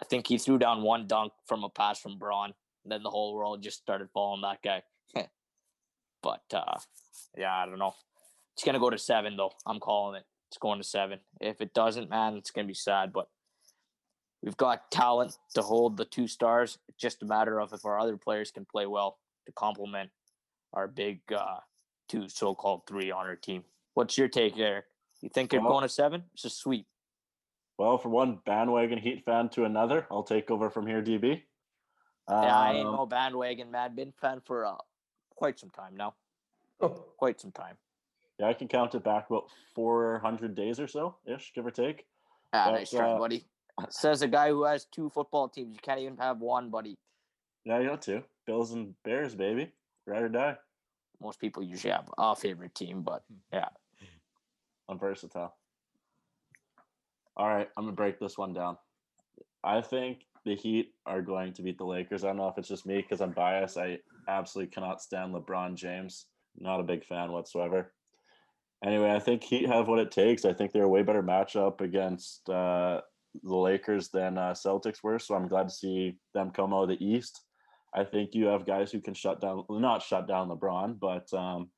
I 0.00 0.04
think 0.04 0.26
he 0.26 0.36
threw 0.36 0.58
down 0.58 0.82
one 0.82 1.06
dunk 1.06 1.32
from 1.46 1.64
a 1.64 1.70
pass 1.70 1.98
from 1.98 2.18
Bron. 2.18 2.52
And 2.84 2.92
then 2.92 3.02
the 3.02 3.10
whole 3.10 3.34
world 3.34 3.62
just 3.62 3.78
started 3.78 4.08
following 4.12 4.42
that 4.42 4.62
guy. 4.62 4.82
but 6.22 6.42
uh, 6.52 6.78
yeah, 7.36 7.54
I 7.54 7.66
don't 7.66 7.78
know. 7.78 7.94
It's 8.54 8.64
gonna 8.64 8.78
go 8.78 8.90
to 8.90 8.98
seven 8.98 9.36
though. 9.36 9.52
I'm 9.66 9.80
calling 9.80 10.16
it. 10.16 10.24
It's 10.48 10.58
going 10.58 10.80
to 10.80 10.84
seven. 10.84 11.20
If 11.40 11.60
it 11.60 11.72
doesn't, 11.72 12.10
man, 12.10 12.36
it's 12.36 12.50
gonna 12.50 12.66
be 12.66 12.74
sad. 12.74 13.12
But 13.12 13.28
we've 14.42 14.56
got 14.56 14.90
talent 14.90 15.36
to 15.54 15.62
hold 15.62 15.96
the 15.96 16.04
two 16.04 16.26
stars. 16.26 16.78
It's 16.88 16.98
just 16.98 17.22
a 17.22 17.26
matter 17.26 17.60
of 17.60 17.72
if 17.72 17.84
our 17.84 17.98
other 17.98 18.16
players 18.16 18.50
can 18.50 18.64
play 18.64 18.86
well 18.86 19.18
to 19.46 19.52
complement 19.52 20.10
our 20.72 20.88
big 20.88 21.20
uh, 21.34 21.58
two 22.10 22.28
so-called 22.28 22.82
three 22.86 23.10
on 23.12 23.24
our 23.26 23.36
team. 23.36 23.62
What's 23.94 24.18
your 24.18 24.28
take 24.28 24.58
Eric? 24.58 24.86
You 25.22 25.28
think 25.28 25.50
they're 25.50 25.60
Well- 25.60 25.70
going 25.70 25.82
to 25.82 25.88
seven? 25.88 26.24
It's 26.34 26.44
a 26.44 26.50
sweep. 26.50 26.86
Well, 27.78 27.96
for 27.98 28.08
one 28.10 28.36
bandwagon 28.44 28.98
Heat 28.98 29.24
fan 29.24 29.48
to 29.50 29.64
another, 29.64 30.06
I'll 30.10 30.24
take 30.24 30.50
over 30.50 30.68
from 30.68 30.86
here, 30.86 31.00
DB. 31.02 31.44
yeah, 32.28 32.58
I 32.58 32.72
ain't 32.74 32.86
Um, 32.86 32.94
no 32.96 33.06
bandwagon 33.06 33.70
Mad 33.70 33.96
Bin 33.96 34.12
fan 34.12 34.40
for 34.42 34.66
uh, 34.66 34.76
quite 35.36 35.58
some 35.58 35.70
time 35.70 35.96
now. 35.96 36.14
Oh, 36.80 36.88
Quite 37.16 37.40
some 37.40 37.52
time. 37.52 37.76
Yeah, 38.38 38.48
I 38.48 38.54
can 38.54 38.68
count 38.68 38.94
it 38.94 39.02
back 39.04 39.28
about 39.30 39.50
400 39.74 40.54
days 40.54 40.80
or 40.80 40.86
so 40.88 41.16
ish, 41.26 41.52
give 41.54 41.66
or 41.66 41.70
take. 41.70 42.06
Ah, 42.52 42.66
But, 42.66 42.72
nice 42.72 42.90
try, 42.90 43.10
uh, 43.12 43.18
buddy. 43.18 43.46
Says 43.90 44.22
a 44.22 44.28
guy 44.28 44.48
who 44.48 44.64
has 44.64 44.86
two 44.86 45.08
football 45.10 45.48
teams. 45.48 45.74
You 45.74 45.80
can't 45.80 46.00
even 46.00 46.16
have 46.18 46.40
one, 46.40 46.70
buddy. 46.70 46.98
Yeah, 47.64 47.78
you 47.78 47.88
got 47.88 48.02
two. 48.02 48.24
Bills 48.46 48.72
and 48.72 48.94
Bears, 49.04 49.34
baby. 49.34 49.72
Ride 50.06 50.22
or 50.22 50.28
die. 50.28 50.58
Most 51.22 51.40
people 51.40 51.62
usually 51.62 51.92
have 51.92 52.10
a 52.16 52.34
favorite 52.34 52.74
team, 52.74 53.02
but 53.02 53.22
yeah. 53.52 53.68
I'm 54.88 54.98
versatile. 54.98 55.54
All 57.36 57.48
right, 57.48 57.68
I'm 57.76 57.84
gonna 57.84 57.96
break 57.96 58.18
this 58.18 58.36
one 58.36 58.52
down. 58.52 58.76
I 59.62 59.80
think 59.80 60.24
the 60.44 60.54
Heat 60.54 60.94
are 61.06 61.22
going 61.22 61.52
to 61.54 61.62
beat 61.62 61.78
the 61.78 61.84
Lakers. 61.84 62.24
I 62.24 62.28
don't 62.28 62.38
know 62.38 62.48
if 62.48 62.58
it's 62.58 62.68
just 62.68 62.86
me 62.86 62.96
because 62.96 63.20
I'm 63.20 63.32
biased. 63.32 63.76
I 63.76 63.98
absolutely 64.28 64.72
cannot 64.72 65.02
stand 65.02 65.34
LeBron 65.34 65.74
James. 65.74 66.26
Not 66.58 66.80
a 66.80 66.84
big 66.84 67.04
fan 67.04 67.32
whatsoever. 67.32 67.92
Anyway, 68.84 69.10
I 69.10 69.18
think 69.18 69.42
Heat 69.42 69.68
have 69.68 69.88
what 69.88 69.98
it 69.98 70.10
takes. 70.10 70.44
I 70.44 70.54
think 70.54 70.72
they're 70.72 70.84
a 70.84 70.88
way 70.88 71.02
better 71.02 71.22
matchup 71.22 71.82
against 71.82 72.48
uh, 72.48 73.02
the 73.42 73.54
Lakers 73.54 74.08
than 74.08 74.38
uh, 74.38 74.52
Celtics 74.52 75.02
were. 75.02 75.18
So 75.18 75.34
I'm 75.34 75.48
glad 75.48 75.68
to 75.68 75.74
see 75.74 76.16
them 76.32 76.50
come 76.50 76.72
out 76.72 76.84
of 76.84 76.88
the 76.88 77.04
East. 77.04 77.42
I 77.94 78.04
think 78.04 78.30
you 78.34 78.46
have 78.46 78.66
guys 78.66 78.92
who 78.92 79.00
can 79.00 79.14
shut 79.14 79.40
down, 79.40 79.64
not 79.68 80.02
shut 80.02 80.28
down 80.28 80.48
LeBron, 80.48 80.98
but 81.00 81.32
um, 81.34 81.70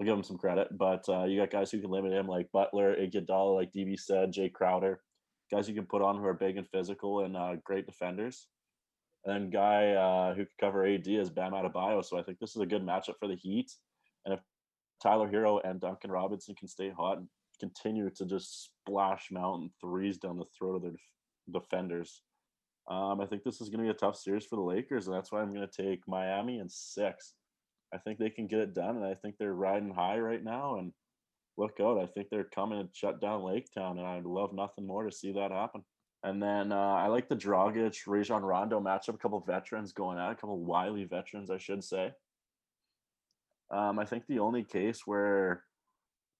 I'll 0.00 0.06
give 0.06 0.16
him 0.16 0.24
some 0.24 0.38
credit. 0.38 0.68
But 0.76 1.08
uh, 1.08 1.24
you 1.24 1.38
got 1.38 1.50
guys 1.50 1.70
who 1.70 1.80
can 1.80 1.90
limit 1.90 2.12
him, 2.12 2.26
like 2.26 2.50
Butler, 2.52 2.96
Iguodala, 2.96 3.54
like 3.54 3.72
DB 3.72 3.98
said, 3.98 4.32
Jae 4.32 4.52
Crowder, 4.52 5.00
guys 5.52 5.68
you 5.68 5.74
can 5.74 5.86
put 5.86 6.02
on 6.02 6.16
who 6.16 6.24
are 6.24 6.34
big 6.34 6.56
and 6.56 6.68
physical 6.68 7.24
and 7.24 7.36
uh, 7.36 7.56
great 7.64 7.86
defenders. 7.86 8.48
And 9.24 9.34
then 9.34 9.50
guy 9.50 9.90
uh, 9.92 10.34
who 10.34 10.44
can 10.44 10.54
cover 10.58 10.86
AD 10.86 11.06
is 11.06 11.30
Bam 11.30 11.52
Adebayo. 11.52 12.04
So 12.04 12.18
I 12.18 12.22
think 12.22 12.38
this 12.38 12.56
is 12.56 12.62
a 12.62 12.66
good 12.66 12.82
matchup 12.82 13.18
for 13.18 13.28
the 13.28 13.36
Heat. 13.36 13.70
And 14.24 14.34
if 14.34 14.40
Tyler 15.02 15.30
Herro 15.30 15.60
and 15.62 15.80
Duncan 15.80 16.10
Robinson 16.10 16.54
can 16.54 16.68
stay 16.68 16.90
hot 16.90 17.18
and 17.18 17.28
continue 17.58 18.10
to 18.16 18.24
just 18.24 18.70
splash 18.86 19.28
mountain 19.30 19.70
threes 19.80 20.18
down 20.18 20.38
the 20.38 20.46
throat 20.58 20.76
of 20.76 20.82
their 20.82 20.92
def- 20.92 21.62
defenders, 21.62 22.22
um, 22.88 23.20
I 23.20 23.26
think 23.26 23.44
this 23.44 23.60
is 23.60 23.68
going 23.68 23.78
to 23.78 23.84
be 23.84 23.90
a 23.90 23.94
tough 23.94 24.16
series 24.16 24.46
for 24.46 24.56
the 24.56 24.62
Lakers, 24.62 25.06
and 25.06 25.16
that's 25.16 25.30
why 25.30 25.40
I'm 25.40 25.54
going 25.54 25.66
to 25.66 25.82
take 25.82 26.00
Miami 26.08 26.58
in 26.58 26.68
six. 26.68 27.34
I 27.92 27.98
think 27.98 28.18
they 28.18 28.30
can 28.30 28.46
get 28.46 28.60
it 28.60 28.74
done, 28.74 28.96
and 28.96 29.04
I 29.04 29.14
think 29.14 29.36
they're 29.38 29.54
riding 29.54 29.92
high 29.92 30.18
right 30.18 30.42
now. 30.42 30.76
And 30.76 30.92
look 31.56 31.78
out, 31.80 31.98
I 31.98 32.06
think 32.06 32.28
they're 32.30 32.44
coming 32.44 32.82
to 32.82 32.88
shut 32.92 33.20
down 33.20 33.44
Lake 33.44 33.68
Town, 33.72 33.98
and 33.98 34.06
I'd 34.06 34.24
love 34.24 34.52
nothing 34.52 34.86
more 34.86 35.04
to 35.04 35.12
see 35.12 35.32
that 35.32 35.50
happen. 35.50 35.84
And 36.22 36.42
then 36.42 36.70
uh, 36.70 36.76
I 36.76 37.06
like 37.06 37.28
the 37.28 37.36
Dragic 37.36 37.96
Rajon 38.06 38.42
Rondo 38.42 38.80
matchup. 38.80 39.14
A 39.14 39.18
couple 39.18 39.40
veterans 39.40 39.92
going 39.92 40.18
at 40.18 40.30
a 40.30 40.34
couple 40.34 40.58
wily 40.58 41.04
veterans, 41.04 41.50
I 41.50 41.58
should 41.58 41.82
say. 41.82 42.12
Um, 43.70 43.98
I 43.98 44.04
think 44.04 44.26
the 44.26 44.40
only 44.40 44.64
case 44.64 45.06
where 45.06 45.64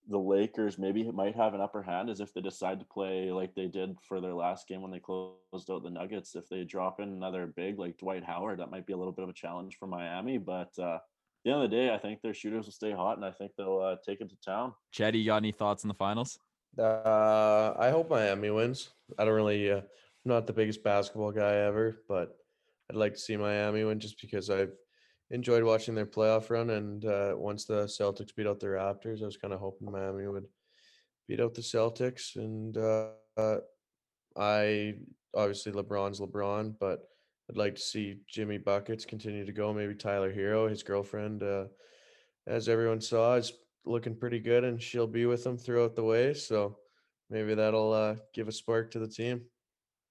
the 0.09 0.19
Lakers 0.19 0.79
maybe 0.79 1.11
might 1.13 1.37
have 1.37 1.55
an 1.55 1.61
upper 1.61 1.83
hand 1.83 2.11
is 2.11 2.21
if 2.21 2.33
they 2.33 2.41
decide 2.41 2.79
to 2.81 2.87
play 2.87 3.31
like 3.31 3.55
they 3.55 3.67
did 3.67 3.97
for 4.01 4.21
their 4.21 4.35
last 4.35 4.67
game 4.67 4.83
when 4.83 4.91
they 4.91 4.99
closed 4.99 5.71
out 5.71 5.83
the 5.83 5.91
Nuggets. 5.91 6.35
If 6.35 6.49
they 6.49 6.65
drop 6.65 7.01
in 7.01 7.09
another 7.09 7.47
big 7.47 7.79
like 7.79 7.99
Dwight 7.99 8.25
Howard, 8.25 8.61
that 8.61 8.71
might 8.71 8.87
be 8.87 8.93
a 8.93 8.97
little 8.97 9.13
bit 9.13 9.23
of 9.23 9.29
a 9.29 9.35
challenge 9.35 9.77
for 9.79 9.87
Miami. 9.87 10.39
But 10.39 10.73
uh, 10.79 10.95
at 10.95 11.03
the 11.45 11.51
end 11.53 11.63
of 11.63 11.71
the 11.71 11.77
day, 11.77 11.95
I 11.95 11.99
think 11.99 12.23
their 12.23 12.35
shooters 12.35 12.67
will 12.67 12.73
stay 12.73 12.93
hot, 12.93 13.17
and 13.17 13.25
I 13.25 13.31
think 13.31 13.53
they'll 13.57 13.79
uh, 13.79 13.97
take 14.05 14.21
it 14.21 14.31
to 14.31 14.37
town. 14.45 14.75
Chetty, 14.93 15.21
you 15.21 15.27
got 15.27 15.37
any 15.37 15.53
thoughts 15.53 15.85
on 15.85 15.89
the 15.89 15.95
finals? 15.95 16.39
Uh, 16.79 17.75
I 17.79 17.91
hope 17.91 18.11
Miami 18.11 18.51
wins. 18.51 18.91
I 19.19 19.25
don't 19.25 19.35
really, 19.35 19.71
uh, 19.71 19.79
I'm 19.79 19.85
not 20.25 20.47
the 20.47 20.53
biggest 20.53 20.83
basketball 20.83 21.33
guy 21.33 21.55
ever, 21.57 22.03
but 22.09 22.37
I'd 22.89 22.97
like 22.97 23.15
to 23.15 23.19
see 23.21 23.37
Miami 23.37 23.85
win 23.85 24.01
just 24.01 24.21
because 24.21 24.51
I've 24.51 24.73
enjoyed 25.31 25.63
watching 25.63 25.95
their 25.95 26.07
playoff 26.07 26.51
run. 26.51 26.71
And 26.71 27.05
uh, 27.05 27.35
once 27.37 27.65
the 27.65 27.85
Celtics 27.85 28.35
beat 28.35 28.47
out 28.47 28.61
the 28.61 28.67
Raptors, 28.67 29.23
I 29.23 29.27
was 29.27 29.37
kind 29.37 29.55
of 29.55 29.61
hoping 29.61 29.91
Miami 29.91 30.27
would 30.27 30.47
beat 31.29 31.41
out 31.41 31.55
the 31.55 31.63
Celtics. 31.63 32.37
And 32.37 32.77
uh, 32.77 33.61
I 34.37 34.95
obviously 35.35 35.73
LeBron's 35.73 36.21
LeBron, 36.21 36.75
but 36.79 37.01
I'd 37.49 37.57
like 37.57 37.77
to 37.77 37.81
see 37.81 38.19
Jimmy 38.29 38.59
buckets 38.59 39.05
continue 39.05 39.45
to 39.45 39.53
go. 39.53 39.73
Maybe 39.73 39.95
Tyler 39.95 40.33
Herro, 40.33 40.69
his 40.69 40.83
girlfriend, 40.83 41.43
uh, 41.43 41.65
as 42.47 42.69
everyone 42.69 43.01
saw, 43.01 43.35
is 43.35 43.53
looking 43.85 44.17
pretty 44.17 44.41
good, 44.41 44.65
and 44.65 44.81
she'll 44.81 45.07
be 45.07 45.27
with 45.27 45.47
him 45.47 45.57
throughout 45.57 45.97
the 45.97 46.05
way. 46.05 46.35
So 46.35 46.79
maybe 47.29 47.55
that'll 47.55 47.93
uh, 47.93 48.17
give 48.35 48.49
a 48.49 48.53
spark 48.53 48.91
to 48.93 48.99
the 48.99 49.09
team. 49.09 49.43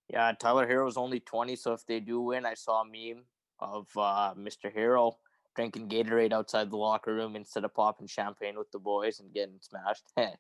yeah, 0.10 0.34
Tyler 0.38 0.68
Herro's 0.68 0.98
only 0.98 1.20
20, 1.20 1.56
so 1.56 1.74
if 1.74 1.86
they 1.86 2.00
do 2.00 2.22
win, 2.22 2.46
I 2.46 2.56
saw 2.56 2.82
a 2.82 2.86
meme 2.86 3.24
of 3.60 3.88
uh, 3.98 4.34
Mr. 4.38 4.74
Herro 4.74 5.14
drinking 5.56 5.90
Gatorade 5.90 6.34
outside 6.34 6.70
the 6.70 6.78
locker 6.78 7.14
room 7.14 7.36
instead 7.36 7.66
of 7.66 7.74
popping 7.74 8.08
champagne 8.08 8.58
with 8.58 8.72
the 8.72 8.80
boys 8.80 9.20
and 9.20 9.34
getting 9.34 9.60
smashed. 9.62 10.04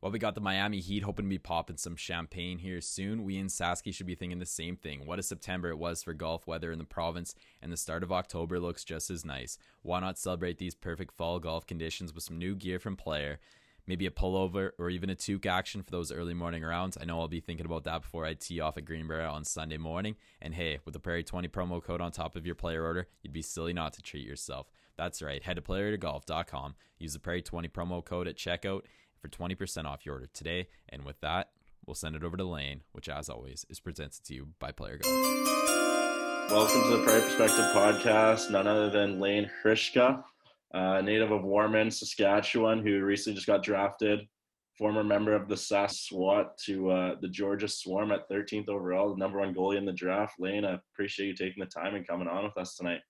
Well, 0.00 0.12
we 0.12 0.20
got 0.20 0.36
the 0.36 0.40
Miami 0.40 0.78
Heat 0.78 1.02
hoping 1.02 1.24
to 1.24 1.28
be 1.28 1.38
popping 1.38 1.76
some 1.76 1.96
champagne 1.96 2.58
here 2.58 2.80
soon. 2.80 3.24
We 3.24 3.36
and 3.36 3.50
Sasky 3.50 3.92
should 3.92 4.06
be 4.06 4.14
thinking 4.14 4.38
the 4.38 4.46
same 4.46 4.76
thing. 4.76 5.04
What 5.04 5.18
a 5.18 5.24
September 5.24 5.70
it 5.70 5.78
was 5.78 6.04
for 6.04 6.14
golf 6.14 6.46
weather 6.46 6.70
in 6.70 6.78
the 6.78 6.84
province, 6.84 7.34
and 7.60 7.72
the 7.72 7.76
start 7.76 8.04
of 8.04 8.12
October 8.12 8.60
looks 8.60 8.84
just 8.84 9.10
as 9.10 9.24
nice. 9.24 9.58
Why 9.82 9.98
not 9.98 10.16
celebrate 10.16 10.58
these 10.58 10.76
perfect 10.76 11.16
fall 11.16 11.40
golf 11.40 11.66
conditions 11.66 12.14
with 12.14 12.22
some 12.22 12.38
new 12.38 12.54
gear 12.54 12.78
from 12.78 12.94
Player? 12.94 13.40
Maybe 13.88 14.04
a 14.04 14.10
pullover 14.10 14.72
or 14.78 14.90
even 14.90 15.08
a 15.08 15.14
toque 15.14 15.46
action 15.46 15.82
for 15.82 15.90
those 15.90 16.12
early 16.12 16.34
morning 16.34 16.62
rounds. 16.62 16.98
I 17.00 17.06
know 17.06 17.20
I'll 17.20 17.26
be 17.26 17.40
thinking 17.40 17.64
about 17.64 17.84
that 17.84 18.02
before 18.02 18.26
I 18.26 18.34
tee 18.34 18.60
off 18.60 18.76
at 18.76 18.84
Greenbrier 18.84 19.26
on 19.26 19.44
Sunday 19.44 19.78
morning. 19.78 20.14
And 20.42 20.54
hey, 20.54 20.80
with 20.84 20.92
the 20.92 21.00
Prairie 21.00 21.24
20 21.24 21.48
promo 21.48 21.82
code 21.82 22.02
on 22.02 22.12
top 22.12 22.36
of 22.36 22.44
your 22.44 22.54
player 22.54 22.84
order, 22.84 23.08
you'd 23.22 23.32
be 23.32 23.40
silly 23.40 23.72
not 23.72 23.94
to 23.94 24.02
treat 24.02 24.26
yourself. 24.26 24.70
That's 24.98 25.22
right. 25.22 25.42
Head 25.42 25.56
to 25.56 25.62
playertogolf.com, 25.62 26.74
use 26.98 27.14
the 27.14 27.18
Prairie 27.18 27.40
20 27.40 27.68
promo 27.68 28.04
code 28.04 28.28
at 28.28 28.36
checkout 28.36 28.82
for 29.22 29.28
20% 29.28 29.86
off 29.86 30.04
your 30.04 30.16
order 30.16 30.28
today. 30.34 30.68
And 30.90 31.06
with 31.06 31.20
that, 31.22 31.48
we'll 31.86 31.94
send 31.94 32.14
it 32.14 32.22
over 32.22 32.36
to 32.36 32.44
Laine, 32.44 32.82
which, 32.92 33.08
as 33.08 33.30
always, 33.30 33.64
is 33.70 33.80
presented 33.80 34.22
to 34.24 34.34
you 34.34 34.48
by 34.58 34.70
Player 34.70 34.98
Golf. 34.98 35.14
Welcome 36.50 36.82
to 36.82 36.96
the 36.98 37.04
Prairie 37.04 37.22
Perspective 37.22 37.64
podcast. 37.74 38.50
None 38.50 38.66
other 38.66 38.90
than 38.90 39.18
Laine 39.18 39.50
Hrushka, 39.64 40.24
uh, 40.74 41.00
native 41.00 41.30
of 41.30 41.44
Warman, 41.44 41.90
Saskatchewan, 41.90 42.84
who 42.84 43.02
recently 43.02 43.34
just 43.36 43.46
got 43.46 43.62
drafted, 43.62 44.20
former 44.76 45.02
member 45.02 45.34
of 45.34 45.48
the 45.48 45.56
SAS 45.56 46.00
SWAT 46.02 46.56
to 46.66 46.90
uh, 46.90 47.14
the 47.20 47.28
Georgia 47.28 47.68
Swarm 47.68 48.12
at 48.12 48.28
13th 48.30 48.68
overall, 48.68 49.10
the 49.10 49.18
number 49.18 49.40
one 49.40 49.54
goalie 49.54 49.78
in 49.78 49.84
the 49.84 49.92
draft. 49.92 50.34
Laine, 50.38 50.64
I 50.64 50.78
appreciate 50.92 51.26
you 51.26 51.34
taking 51.34 51.62
the 51.62 51.70
time 51.70 51.94
and 51.94 52.06
coming 52.06 52.28
on 52.28 52.44
with 52.44 52.56
us 52.56 52.76
tonight. 52.76 53.00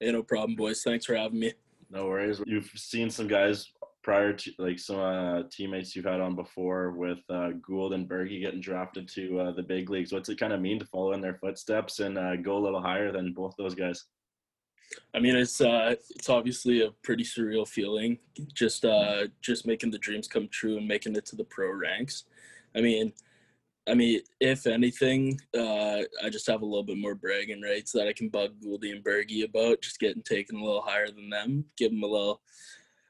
Hey, 0.00 0.12
no 0.12 0.22
problem, 0.22 0.54
boys. 0.54 0.82
Thanks 0.82 1.06
for 1.06 1.14
having 1.14 1.40
me. 1.40 1.52
No 1.90 2.06
worries. 2.06 2.40
You've 2.46 2.70
seen 2.74 3.10
some 3.10 3.28
guys 3.28 3.70
prior 4.02 4.32
to 4.32 4.52
like 4.58 4.78
some 4.78 4.98
uh, 4.98 5.42
teammates 5.50 5.94
you've 5.94 6.04
had 6.04 6.20
on 6.20 6.34
before 6.34 6.92
with 6.92 7.18
uh, 7.30 7.50
Gould 7.62 7.92
and 7.92 8.08
Bergie 8.08 8.40
getting 8.40 8.60
drafted 8.60 9.08
to 9.10 9.40
uh, 9.40 9.52
the 9.52 9.62
big 9.62 9.90
leagues. 9.90 10.12
What's 10.12 10.28
it 10.28 10.40
kind 10.40 10.52
of 10.52 10.60
mean 10.60 10.78
to 10.78 10.86
follow 10.86 11.12
in 11.12 11.20
their 11.20 11.34
footsteps 11.34 12.00
and 12.00 12.18
uh, 12.18 12.36
go 12.36 12.56
a 12.56 12.64
little 12.64 12.82
higher 12.82 13.12
than 13.12 13.32
both 13.32 13.54
those 13.56 13.74
guys? 13.74 14.04
I 15.14 15.20
mean, 15.20 15.36
it's 15.36 15.60
uh, 15.60 15.94
it's 16.10 16.28
obviously 16.28 16.82
a 16.82 16.90
pretty 17.02 17.24
surreal 17.24 17.66
feeling, 17.66 18.18
just 18.54 18.84
uh, 18.84 19.26
just 19.40 19.66
making 19.66 19.90
the 19.90 19.98
dreams 19.98 20.28
come 20.28 20.48
true 20.48 20.76
and 20.78 20.88
making 20.88 21.16
it 21.16 21.26
to 21.26 21.36
the 21.36 21.44
pro 21.44 21.70
ranks. 21.72 22.24
I 22.74 22.80
mean, 22.80 23.12
I 23.88 23.94
mean, 23.94 24.20
if 24.40 24.66
anything, 24.66 25.40
uh, 25.56 26.02
I 26.22 26.30
just 26.30 26.46
have 26.46 26.62
a 26.62 26.66
little 26.66 26.84
bit 26.84 26.98
more 26.98 27.14
bragging 27.14 27.62
rights 27.62 27.92
that 27.92 28.06
I 28.06 28.12
can 28.12 28.28
bug 28.28 28.52
Gouldy 28.64 28.92
and 28.92 29.04
Bergie 29.04 29.44
about, 29.44 29.82
just 29.82 29.98
getting 29.98 30.22
taken 30.22 30.56
a 30.56 30.64
little 30.64 30.82
higher 30.82 31.08
than 31.08 31.30
them, 31.30 31.64
give 31.76 31.90
them 31.90 32.02
a 32.02 32.06
little 32.06 32.40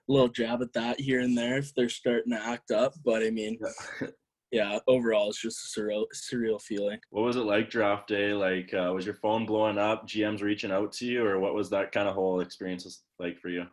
little 0.09 0.29
jab 0.29 0.61
at 0.63 0.73
that 0.73 1.01
here 1.01 1.21
and 1.21 1.39
there 1.39 1.59
if 1.59 1.75
they're 1.75 1.89
starting 1.89 2.33
to 2.33 2.43
act 2.43 2.71
up. 2.71 2.95
But 3.05 3.23
I 3.23 3.31
mean, 3.31 3.59
yeah, 4.53 4.79
overall, 4.87 5.31
it's 5.31 5.41
just 5.41 5.77
a 5.77 5.81
surreal, 5.81 6.05
surreal 6.15 6.61
feeling. 6.61 6.99
What 7.09 7.25
was 7.25 7.37
it 7.37 7.41
like 7.41 7.71
draft 7.71 8.07
day? 8.07 8.35
Like, 8.35 8.73
uh, 8.75 8.93
was 8.95 9.07
your 9.07 9.15
phone 9.15 9.47
blowing 9.47 9.79
up? 9.79 10.07
GMs 10.07 10.43
reaching 10.43 10.71
out 10.71 10.93
to 10.93 11.07
you, 11.07 11.27
or 11.27 11.41
what 11.41 11.55
was 11.55 11.71
that 11.71 11.91
kind 11.91 12.07
of 12.07 12.15
whole 12.15 12.41
experience 12.41 13.03
like 13.19 13.39
for 13.39 13.49
you? 13.49 13.67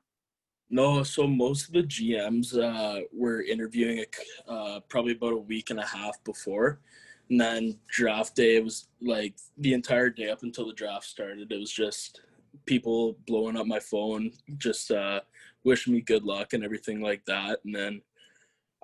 No, 0.70 1.04
so 1.04 1.28
most 1.28 1.68
of 1.68 1.74
the 1.74 1.84
GMs 1.84 2.58
uh, 2.58 3.02
were 3.12 3.42
interviewing 3.42 4.06
uh, 4.48 4.80
probably 4.88 5.14
about 5.14 5.34
a 5.34 5.38
week 5.38 5.70
and 5.70 5.80
a 5.80 5.86
half 5.86 6.24
before, 6.24 6.80
and 7.30 7.42
then 7.42 7.78
draft 7.90 8.36
day 8.36 8.62
was 8.62 8.88
like 9.02 9.36
the 9.58 9.74
entire 9.74 10.10
day 10.10 10.30
up 10.30 10.44
until 10.44 10.68
the 10.68 10.74
draft 10.74 11.06
started. 11.06 11.52
It 11.52 11.60
was 11.60 11.74
just 11.74 12.22
people 12.66 13.18
blowing 13.28 13.58
up 13.58 13.68
my 13.68 13.82
phone, 13.82 14.32
just 14.58 14.92
uh, 14.92 15.20
wishing 15.66 15.94
me 15.94 16.00
good 16.00 16.24
luck 16.24 16.54
and 16.54 16.64
everything 16.64 17.02
like 17.02 17.26
that. 17.26 17.60
And 17.66 17.76
then 17.76 18.02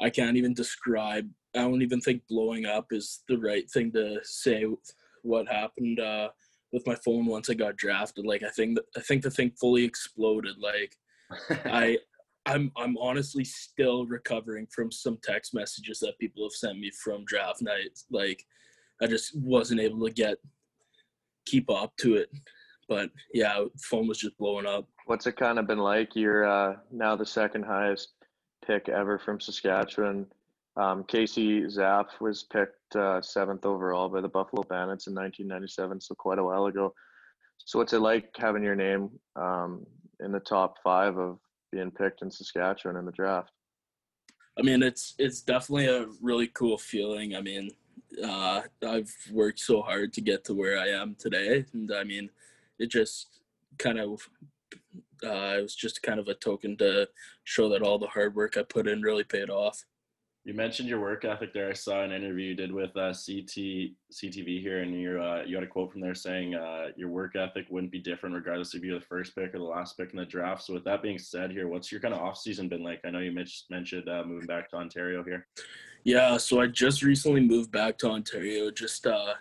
I 0.01 0.09
can't 0.09 0.37
even 0.37 0.53
describe. 0.53 1.29
I 1.55 1.61
don't 1.61 1.81
even 1.81 2.01
think 2.01 2.21
blowing 2.29 2.65
up 2.65 2.87
is 2.91 3.23
the 3.27 3.37
right 3.37 3.69
thing 3.71 3.91
to 3.93 4.19
say. 4.23 4.65
What 5.23 5.47
happened 5.47 5.99
uh, 5.99 6.29
with 6.71 6.85
my 6.85 6.95
phone 7.03 7.25
once 7.25 7.49
I 7.49 7.55
got 7.55 7.77
drafted? 7.77 8.25
Like 8.25 8.43
I 8.43 8.49
think 8.49 8.77
I 8.95 9.01
think 9.01 9.23
the 9.23 9.31
thing 9.31 9.51
fully 9.59 9.83
exploded. 9.83 10.55
Like 10.59 10.95
I. 11.65 11.97
I'm 12.47 12.71
I'm 12.77 12.95
honestly 12.99 13.43
still 13.43 14.05
recovering 14.05 14.67
from 14.67 14.91
some 14.91 15.17
text 15.23 15.55
messages 15.55 15.97
that 16.01 16.19
people 16.19 16.43
have 16.43 16.51
sent 16.51 16.77
me 16.77 16.91
from 17.03 17.25
draft 17.25 17.59
night. 17.59 17.97
Like 18.11 18.45
I 19.01 19.07
just 19.07 19.35
wasn't 19.35 19.81
able 19.81 20.05
to 20.05 20.13
get 20.13 20.37
keep 21.45 21.69
up 21.69 21.95
to 21.97 22.15
it. 22.15 22.29
But 22.87 23.09
yeah, 23.33 23.63
phone 23.81 24.07
was 24.07 24.19
just 24.19 24.37
blowing 24.37 24.67
up. 24.67 24.87
What's 25.05 25.25
it 25.27 25.37
kind 25.37 25.57
of 25.57 25.67
been 25.67 25.79
like? 25.79 26.15
You're 26.15 26.45
uh, 26.45 26.75
now 26.91 27.15
the 27.15 27.25
second 27.25 27.63
highest 27.65 28.09
pick 28.65 28.89
ever 28.89 29.17
from 29.17 29.39
Saskatchewan. 29.39 30.27
Um, 30.77 31.03
Casey 31.05 31.61
Zapf 31.63 32.07
was 32.19 32.43
picked 32.43 32.95
uh, 32.95 33.21
seventh 33.21 33.65
overall 33.65 34.09
by 34.09 34.21
the 34.21 34.27
Buffalo 34.27 34.63
Bandits 34.63 35.07
in 35.07 35.15
1997, 35.15 36.01
so 36.01 36.15
quite 36.15 36.39
a 36.39 36.43
while 36.43 36.65
ago. 36.65 36.93
So 37.59 37.79
what's 37.79 37.93
it 37.93 37.99
like 37.99 38.29
having 38.37 38.63
your 38.63 38.75
name 38.75 39.09
um, 39.35 39.85
in 40.19 40.31
the 40.31 40.39
top 40.39 40.75
five 40.83 41.17
of 41.17 41.39
being 41.71 41.91
picked 41.91 42.21
in 42.21 42.29
Saskatchewan 42.29 42.97
in 42.97 43.05
the 43.05 43.11
draft? 43.11 43.51
I 44.57 44.61
mean, 44.61 44.83
it's 44.83 45.15
it's 45.17 45.41
definitely 45.41 45.87
a 45.87 46.07
really 46.21 46.47
cool 46.47 46.77
feeling. 46.77 47.35
I 47.35 47.41
mean, 47.41 47.71
uh, 48.23 48.61
I've 48.85 49.13
worked 49.31 49.59
so 49.59 49.81
hard 49.81 50.13
to 50.13 50.21
get 50.21 50.43
to 50.45 50.53
where 50.53 50.77
I 50.77 50.87
am 50.89 51.15
today, 51.15 51.65
and 51.73 51.91
I 51.91 52.03
mean, 52.03 52.29
it 52.79 52.87
just 52.87 53.39
kind 53.77 53.99
of 53.99 54.29
uh, 55.23 55.55
it 55.57 55.61
was 55.61 55.75
just 55.75 56.03
kind 56.03 56.19
of 56.19 56.27
a 56.27 56.33
token 56.35 56.77
to 56.77 57.07
show 57.43 57.69
that 57.69 57.81
all 57.81 57.97
the 57.97 58.07
hard 58.07 58.35
work 58.35 58.57
I 58.57 58.63
put 58.63 58.87
in 58.87 59.01
really 59.01 59.23
paid 59.23 59.49
off. 59.49 59.85
You 60.45 60.53
mentioned 60.53 60.87
your 60.87 61.01
work 61.01 61.25
ethic 61.25 61.53
there. 61.53 61.71
I 61.71 61.73
saw 61.73 62.03
an 62.03 62.11
interview 62.11 62.49
you 62.49 62.55
did 62.55 62.71
with 62.71 62.95
uh, 62.95 63.09
CT 63.13 63.95
CTV 64.13 64.61
here, 64.61 64.83
and 64.83 64.93
you 64.93 65.19
uh, 65.19 65.41
you 65.43 65.55
had 65.55 65.63
a 65.63 65.67
quote 65.67 65.91
from 65.91 66.01
there 66.01 66.13
saying 66.13 66.53
uh, 66.53 66.89
your 66.95 67.09
work 67.09 67.35
ethic 67.35 67.65
wouldn't 67.71 67.91
be 67.91 67.97
different 67.97 68.35
regardless 68.35 68.75
if 68.75 68.83
you're 68.83 68.99
the 68.99 69.05
first 69.05 69.35
pick 69.35 69.55
or 69.55 69.57
the 69.57 69.63
last 69.63 69.97
pick 69.97 70.11
in 70.11 70.19
the 70.19 70.25
draft. 70.25 70.61
So 70.61 70.75
with 70.75 70.83
that 70.83 71.01
being 71.01 71.17
said, 71.17 71.49
here, 71.49 71.67
what's 71.67 71.91
your 71.91 71.99
kind 71.99 72.13
of 72.13 72.19
off 72.19 72.37
season 72.37 72.69
been 72.69 72.83
like? 72.83 73.01
I 73.03 73.09
know 73.09 73.19
you 73.19 73.31
mentioned 73.31 74.07
uh, 74.07 74.23
moving 74.23 74.45
back 74.45 74.69
to 74.69 74.75
Ontario 74.75 75.23
here. 75.23 75.47
Yeah, 76.03 76.37
so 76.37 76.61
I 76.61 76.67
just 76.67 77.01
recently 77.01 77.41
moved 77.41 77.71
back 77.71 77.97
to 77.99 78.11
Ontario. 78.11 78.69
Just 78.69 79.07
uh, 79.07 79.33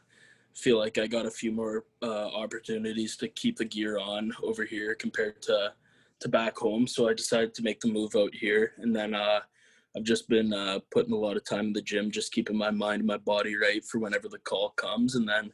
feel 0.54 0.78
like 0.78 0.96
I 0.96 1.06
got 1.06 1.26
a 1.26 1.30
few 1.30 1.52
more 1.52 1.84
uh, 2.02 2.28
opportunities 2.28 3.18
to 3.18 3.28
keep 3.28 3.58
the 3.58 3.66
gear 3.66 3.98
on 3.98 4.32
over 4.42 4.64
here 4.64 4.94
compared 4.94 5.42
to 5.42 5.74
to 6.20 6.28
back 6.30 6.56
home. 6.56 6.86
So 6.86 7.10
I 7.10 7.12
decided 7.12 7.52
to 7.54 7.62
make 7.62 7.80
the 7.80 7.92
move 7.92 8.16
out 8.16 8.34
here, 8.34 8.72
and 8.78 8.96
then 8.96 9.14
uh, 9.14 9.40
I've 9.96 10.04
just 10.04 10.28
been 10.28 10.52
uh, 10.52 10.80
putting 10.92 11.12
a 11.12 11.18
lot 11.18 11.36
of 11.36 11.44
time 11.44 11.66
in 11.66 11.72
the 11.72 11.82
gym, 11.82 12.10
just 12.10 12.32
keeping 12.32 12.56
my 12.56 12.70
mind 12.70 13.00
and 13.00 13.06
my 13.06 13.18
body 13.18 13.56
right 13.56 13.84
for 13.84 13.98
whenever 14.00 14.28
the 14.28 14.38
call 14.38 14.70
comes, 14.70 15.14
and 15.14 15.28
then 15.28 15.52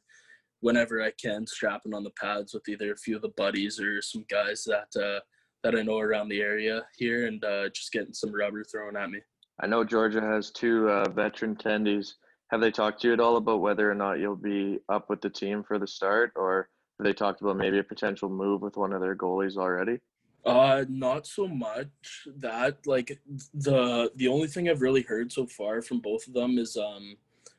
whenever 0.60 1.02
I 1.02 1.12
can, 1.20 1.46
strapping 1.46 1.94
on 1.94 2.04
the 2.04 2.12
pads 2.20 2.54
with 2.54 2.68
either 2.68 2.92
a 2.92 2.96
few 2.96 3.16
of 3.16 3.22
the 3.22 3.32
buddies 3.36 3.78
or 3.78 4.00
some 4.00 4.24
guys 4.30 4.64
that 4.64 5.00
uh, 5.00 5.20
that 5.62 5.78
I 5.78 5.82
know 5.82 5.98
around 5.98 6.30
the 6.30 6.40
area 6.40 6.82
here, 6.96 7.26
and 7.26 7.44
uh, 7.44 7.68
just 7.68 7.92
getting 7.92 8.14
some 8.14 8.34
rubber 8.34 8.64
thrown 8.64 8.96
at 8.96 9.10
me. 9.10 9.20
I 9.62 9.66
know 9.66 9.84
Georgia 9.84 10.22
has 10.22 10.50
two 10.50 10.88
uh, 10.88 11.10
veteran 11.10 11.54
tendies 11.54 12.14
have 12.50 12.60
they 12.60 12.70
talked 12.70 13.00
to 13.00 13.08
you 13.08 13.12
at 13.12 13.20
all 13.20 13.36
about 13.36 13.60
whether 13.60 13.90
or 13.90 13.94
not 13.94 14.18
you'll 14.18 14.36
be 14.36 14.80
up 14.88 15.08
with 15.08 15.20
the 15.20 15.30
team 15.30 15.62
for 15.62 15.78
the 15.78 15.86
start, 15.86 16.32
or 16.34 16.68
have 16.98 17.04
they 17.04 17.12
talked 17.12 17.40
about 17.40 17.56
maybe 17.56 17.78
a 17.78 17.84
potential 17.84 18.28
move 18.28 18.60
with 18.60 18.76
one 18.76 18.92
of 18.92 19.00
their 19.00 19.14
goalies 19.14 19.56
already? 19.56 19.98
Uh, 20.44 20.84
not 20.88 21.26
so 21.26 21.46
much 21.46 22.26
that. 22.36 22.86
Like 22.86 23.20
the 23.52 24.10
the 24.16 24.28
only 24.28 24.48
thing 24.48 24.68
I've 24.68 24.82
really 24.82 25.02
heard 25.02 25.30
so 25.30 25.46
far 25.46 25.82
from 25.82 26.00
both 26.00 26.26
of 26.26 26.32
them 26.32 26.58
is 26.58 26.76
um 26.76 27.16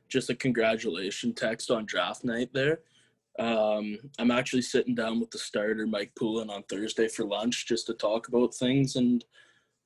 just 0.10 0.30
a 0.30 0.36
congratulation 0.36 1.34
text 1.34 1.72
on 1.72 1.86
draft 1.86 2.24
night 2.24 2.50
there. 2.54 2.80
Um, 3.40 3.98
I'm 4.20 4.32
actually 4.32 4.62
sitting 4.64 4.94
down 4.94 5.20
with 5.20 5.32
the 5.32 5.38
starter 5.38 5.88
Mike 5.88 6.12
Poulin 6.18 6.50
on 6.50 6.64
Thursday 6.64 7.08
for 7.08 7.24
lunch 7.24 7.66
just 7.66 7.88
to 7.88 7.94
talk 7.94 8.28
about 8.28 8.54
things 8.54 8.98
and 8.98 9.24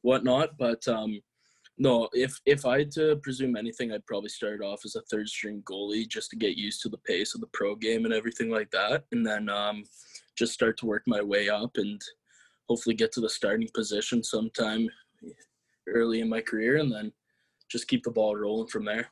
whatnot. 0.01 0.57
But 0.57 0.87
um, 0.87 1.21
no, 1.77 2.09
if 2.13 2.39
if 2.45 2.65
I 2.65 2.79
had 2.79 2.91
to 2.91 3.17
presume 3.17 3.55
anything, 3.55 3.91
I'd 3.91 4.05
probably 4.05 4.29
start 4.29 4.61
off 4.63 4.85
as 4.85 4.95
a 4.95 5.01
third 5.01 5.27
string 5.27 5.61
goalie 5.69 6.07
just 6.07 6.29
to 6.31 6.37
get 6.37 6.57
used 6.57 6.81
to 6.81 6.89
the 6.89 6.97
pace 6.99 7.35
of 7.35 7.41
the 7.41 7.47
pro 7.53 7.75
game 7.75 8.05
and 8.05 8.13
everything 8.13 8.49
like 8.49 8.71
that, 8.71 9.03
and 9.11 9.25
then 9.25 9.49
um, 9.49 9.83
just 10.35 10.53
start 10.53 10.77
to 10.77 10.85
work 10.85 11.03
my 11.05 11.21
way 11.21 11.49
up 11.49 11.71
and 11.75 12.01
hopefully 12.67 12.95
get 12.95 13.11
to 13.13 13.21
the 13.21 13.29
starting 13.29 13.69
position 13.73 14.23
sometime 14.23 14.87
early 15.87 16.21
in 16.21 16.29
my 16.29 16.41
career, 16.41 16.77
and 16.77 16.91
then 16.91 17.11
just 17.69 17.87
keep 17.87 18.03
the 18.03 18.11
ball 18.11 18.35
rolling 18.35 18.67
from 18.67 18.85
there. 18.85 19.07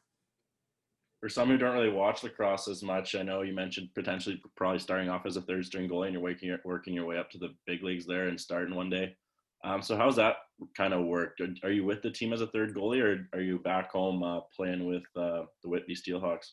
For 1.19 1.29
some 1.29 1.47
who 1.47 1.57
don't 1.57 1.75
really 1.75 1.89
watch 1.89 2.21
lacrosse 2.23 2.67
as 2.67 2.83
much, 2.83 3.15
I 3.15 3.21
know 3.23 3.43
you 3.43 3.53
mentioned 3.53 3.89
potentially 3.95 4.41
probably 4.57 4.79
starting 4.79 5.09
off 5.09 5.25
as 5.25 5.37
a 5.37 5.41
third 5.41 5.65
string 5.65 5.89
goalie 5.89 6.07
and 6.07 6.13
you're 6.13 6.21
working 6.21 6.57
working 6.65 6.93
your 6.93 7.05
way 7.05 7.17
up 7.17 7.31
to 7.31 7.37
the 7.37 7.55
big 7.65 7.81
leagues 7.81 8.05
there 8.05 8.27
and 8.27 8.39
starting 8.39 8.75
one 8.75 8.89
day. 8.89 9.15
Um, 9.63 9.81
so 9.81 9.95
how's 9.95 10.17
that 10.17 10.35
kind 10.75 10.93
of 10.93 11.05
worked? 11.05 11.41
Are 11.63 11.71
you 11.71 11.85
with 11.85 12.01
the 12.01 12.11
team 12.11 12.33
as 12.33 12.41
a 12.41 12.47
third 12.47 12.75
goalie, 12.75 13.01
or 13.01 13.29
are 13.31 13.41
you 13.41 13.59
back 13.59 13.91
home 13.91 14.21
uh, 14.21 14.41
playing 14.53 14.85
with 14.85 15.03
uh, 15.15 15.43
the 15.63 15.69
Whitby 15.69 15.95
Steelhawks? 15.95 16.51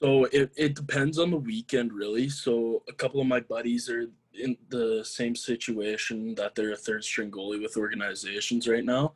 So 0.00 0.26
it, 0.26 0.52
it 0.56 0.76
depends 0.76 1.18
on 1.18 1.30
the 1.30 1.38
weekend, 1.38 1.92
really. 1.92 2.28
So 2.28 2.84
a 2.88 2.92
couple 2.92 3.20
of 3.20 3.26
my 3.26 3.40
buddies 3.40 3.88
are 3.88 4.06
in 4.38 4.56
the 4.68 5.02
same 5.04 5.34
situation 5.34 6.34
that 6.34 6.54
they're 6.54 6.72
a 6.72 6.76
third 6.76 7.04
string 7.04 7.30
goalie 7.30 7.60
with 7.60 7.76
organizations 7.76 8.68
right 8.68 8.84
now. 8.84 9.14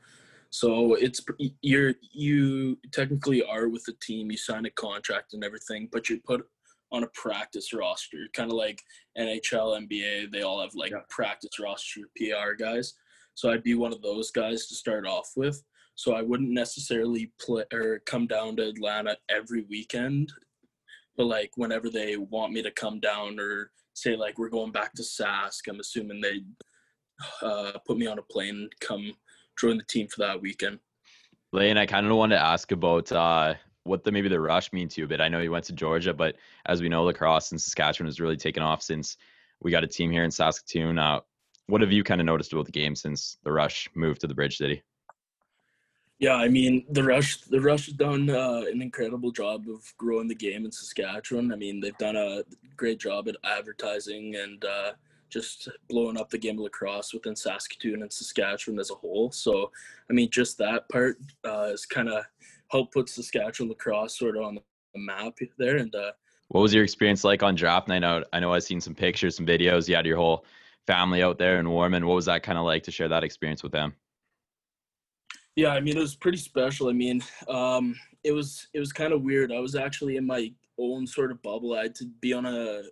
So 0.51 0.95
it's 0.95 1.25
you're 1.63 1.95
you 2.13 2.79
technically 2.91 3.43
are 3.45 3.69
with 3.69 3.85
the 3.85 3.95
team. 4.01 4.31
You 4.31 4.37
sign 4.37 4.67
a 4.67 4.71
contract 4.71 5.33
and 5.33 5.45
everything, 5.45 5.89
but 5.93 6.09
you're 6.09 6.19
put 6.19 6.47
on 6.93 7.05
a 7.05 7.09
practice 7.09 7.73
roster, 7.73 8.27
kind 8.33 8.51
of 8.51 8.57
like 8.57 8.83
NHL, 9.17 9.89
NBA. 9.89 10.33
They 10.33 10.43
all 10.43 10.61
have 10.61 10.75
like 10.75 10.91
Yeah. 10.91 11.03
practice 11.09 11.59
roster 11.61 12.03
PR 12.17 12.55
guys. 12.59 12.95
So 13.35 13.51
I'd 13.51 13.63
be 13.63 13.75
one 13.75 13.93
of 13.93 14.03
those 14.03 14.31
guys 14.33 14.67
to 14.67 14.75
start 14.75 15.07
off 15.07 15.31
with. 15.37 15.63
So 15.95 16.15
I 16.15 16.23
wouldn't 16.23 16.51
necessarily 16.51 17.33
play 17.41 17.65
or 17.73 18.01
come 18.01 18.27
down 18.27 18.57
to 18.57 18.69
Atlanta 18.69 19.17
every 19.29 19.63
weekend, 19.63 20.33
but 21.17 21.27
like 21.27 21.53
whenever 21.57 21.91
they 21.91 22.17
want 22.17 22.53
me 22.53 22.63
to 22.63 22.71
come 22.73 22.99
down 23.01 23.39
or 23.39 23.71
say 23.95 24.17
like 24.17 24.39
we're 24.39 24.49
going 24.49 24.73
back 24.73 24.93
to 24.95 25.03
Sask, 25.03 25.69
I'm 25.69 25.81
assuming 25.81 26.21
they 26.21 26.41
uh, 27.43 27.73
put 27.87 27.99
me 27.99 28.07
on 28.07 28.19
a 28.19 28.23
plane 28.23 28.57
and 28.57 28.81
come 28.81 29.12
join 29.59 29.77
the 29.77 29.85
team 29.85 30.09
for 30.09 30.21
that 30.21 30.41
weekend. 30.41 30.79
Laine, 31.53 31.77
I 31.77 31.87
kind 31.87 32.07
of 32.07 32.17
wanted 32.17 32.37
to 32.37 32.43
ask 32.43 32.71
about 32.73 33.11
uh, 33.11 33.55
what 33.85 34.05
the 34.05 34.12
maybe 34.12 34.29
the 34.29 34.41
rush 34.41 34.73
mean 34.73 34.89
to 34.89 35.01
you 35.01 35.05
a 35.05 35.09
bit. 35.09 35.21
I 35.21 35.29
know 35.29 35.41
you 35.41 35.51
went 35.51 35.65
to 35.67 35.73
Georgia, 35.73 36.15
but 36.15 36.37
as 36.67 36.81
we 36.81 36.89
know, 36.89 37.05
lacrosse 37.05 37.53
in 37.53 37.59
Saskatchewan 37.59 38.07
has 38.07 38.21
really 38.21 38.37
taken 38.37 38.62
off 38.62 38.83
since 38.83 39.17
we 39.61 39.71
got 39.71 39.85
a 39.85 39.89
team 39.89 40.11
here 40.11 40.25
in 40.25 40.31
Saskatoon. 40.31 40.99
Uh, 40.99 41.21
what 41.67 41.81
have 41.81 41.93
you 41.93 42.05
kind 42.05 42.21
of 42.21 42.25
noticed 42.25 42.53
about 42.53 42.67
the 42.67 42.73
game 42.73 42.95
since 42.95 43.37
the 43.45 43.53
rush 43.53 43.89
moved 43.95 44.21
to 44.21 44.27
the 44.27 44.35
Bridge 44.35 44.57
City? 44.57 44.83
Yeah, 46.21 46.35
I 46.35 46.49
mean 46.49 46.85
the 46.91 47.03
rush. 47.03 47.39
The 47.39 47.61
rush 47.61 47.87
has 47.87 47.95
done 47.95 48.29
uh, 48.31 48.63
an 48.71 48.83
incredible 48.83 49.33
job 49.33 49.65
of 49.69 49.93
growing 49.97 50.29
the 50.29 50.35
game 50.35 50.65
in 50.67 50.71
Saskatchewan. 50.71 51.53
I 51.53 51.57
mean 51.57 51.81
they've 51.81 51.97
done 51.99 52.17
a 52.17 52.43
great 52.77 53.01
job 53.01 53.27
at 53.27 53.37
advertising 53.43 54.37
and 54.37 54.65
uh, 54.65 54.93
just 55.31 55.69
blowing 55.89 56.19
up 56.19 56.29
the 56.29 56.39
game 56.39 56.59
of 56.59 56.65
lacrosse 56.65 57.15
within 57.15 57.35
Saskatoon 57.35 58.03
and 58.03 58.13
Saskatchewan 58.13 58.79
as 58.79 58.91
a 58.91 58.95
whole. 58.95 59.31
So, 59.31 59.71
I 60.11 60.13
mean, 60.13 60.29
just 60.31 60.59
that 60.59 60.89
part 60.89 61.17
uh, 61.45 61.69
has 61.69 61.87
kind 61.87 62.09
of 62.09 62.25
helped 62.69 62.93
put 62.93 63.09
Saskatchewan 63.09 63.71
lacrosse 63.71 64.19
sort 64.19 64.37
of 64.37 64.43
on 64.43 64.57
the 64.57 64.63
map 64.97 65.39
there. 65.57 65.77
And 65.77 65.95
uh, 65.95 66.13
What 66.49 66.61
was 66.61 66.75
your 66.75 66.85
experience 66.85 67.25
like 67.25 67.43
on 67.43 67.55
draft 67.55 67.89
night 67.89 68.05
out? 68.05 68.27
I 68.33 68.41
know 68.41 68.53
I've 68.53 68.65
seen 68.65 68.81
some 68.81 68.95
pictures, 68.95 69.37
some 69.37 69.47
videos. 69.47 69.89
You 69.89 69.97
had 69.97 70.07
your 70.07 70.17
whole 70.17 70.45
family 70.87 71.23
out 71.23 71.39
there 71.39 71.59
in 71.61 71.71
Warman. 71.71 72.07
What 72.07 72.17
was 72.17 72.27
that 72.27 72.43
kind 72.43 72.59
of 72.59 72.65
like 72.65 72.83
to 72.85 72.91
share 72.91 73.09
that 73.09 73.25
experience 73.25 73.63
with 73.63 73.73
them? 73.73 73.95
Yeah, 75.61 75.74
I 75.74 75.81
mean 75.81 75.95
it 75.95 76.01
was 76.01 76.16
pretty 76.16 76.39
special. 76.39 76.89
I 76.89 76.95
mean, 76.95 77.23
um, 77.47 77.95
it 78.24 78.32
was 78.32 78.69
it 78.73 78.81
was 78.81 78.95
kind 78.95 79.12
of 79.12 79.20
weird. 79.20 79.53
I 79.53 79.61
was 79.61 79.77
actually 79.77 80.16
in 80.16 80.27
my 80.27 80.51
own 80.78 81.07
sort 81.07 81.31
of 81.31 81.43
bubble. 81.43 81.74
I 81.74 81.82
had 81.82 81.95
to 81.97 82.07
be 82.23 82.32
on 82.32 82.47
a 82.47 82.85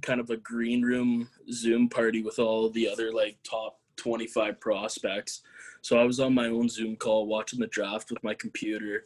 kind 0.00 0.20
of 0.20 0.30
a 0.30 0.38
green 0.38 0.80
room 0.80 1.28
Zoom 1.52 1.86
party 1.86 2.22
with 2.22 2.38
all 2.38 2.70
the 2.70 2.88
other 2.88 3.12
like 3.12 3.36
top 3.44 3.78
25 3.96 4.58
prospects. 4.58 5.42
So 5.82 5.98
I 5.98 6.04
was 6.04 6.18
on 6.18 6.32
my 6.32 6.46
own 6.46 6.66
Zoom 6.66 6.96
call 6.96 7.26
watching 7.26 7.60
the 7.60 7.66
draft 7.66 8.10
with 8.10 8.24
my 8.24 8.32
computer 8.32 9.04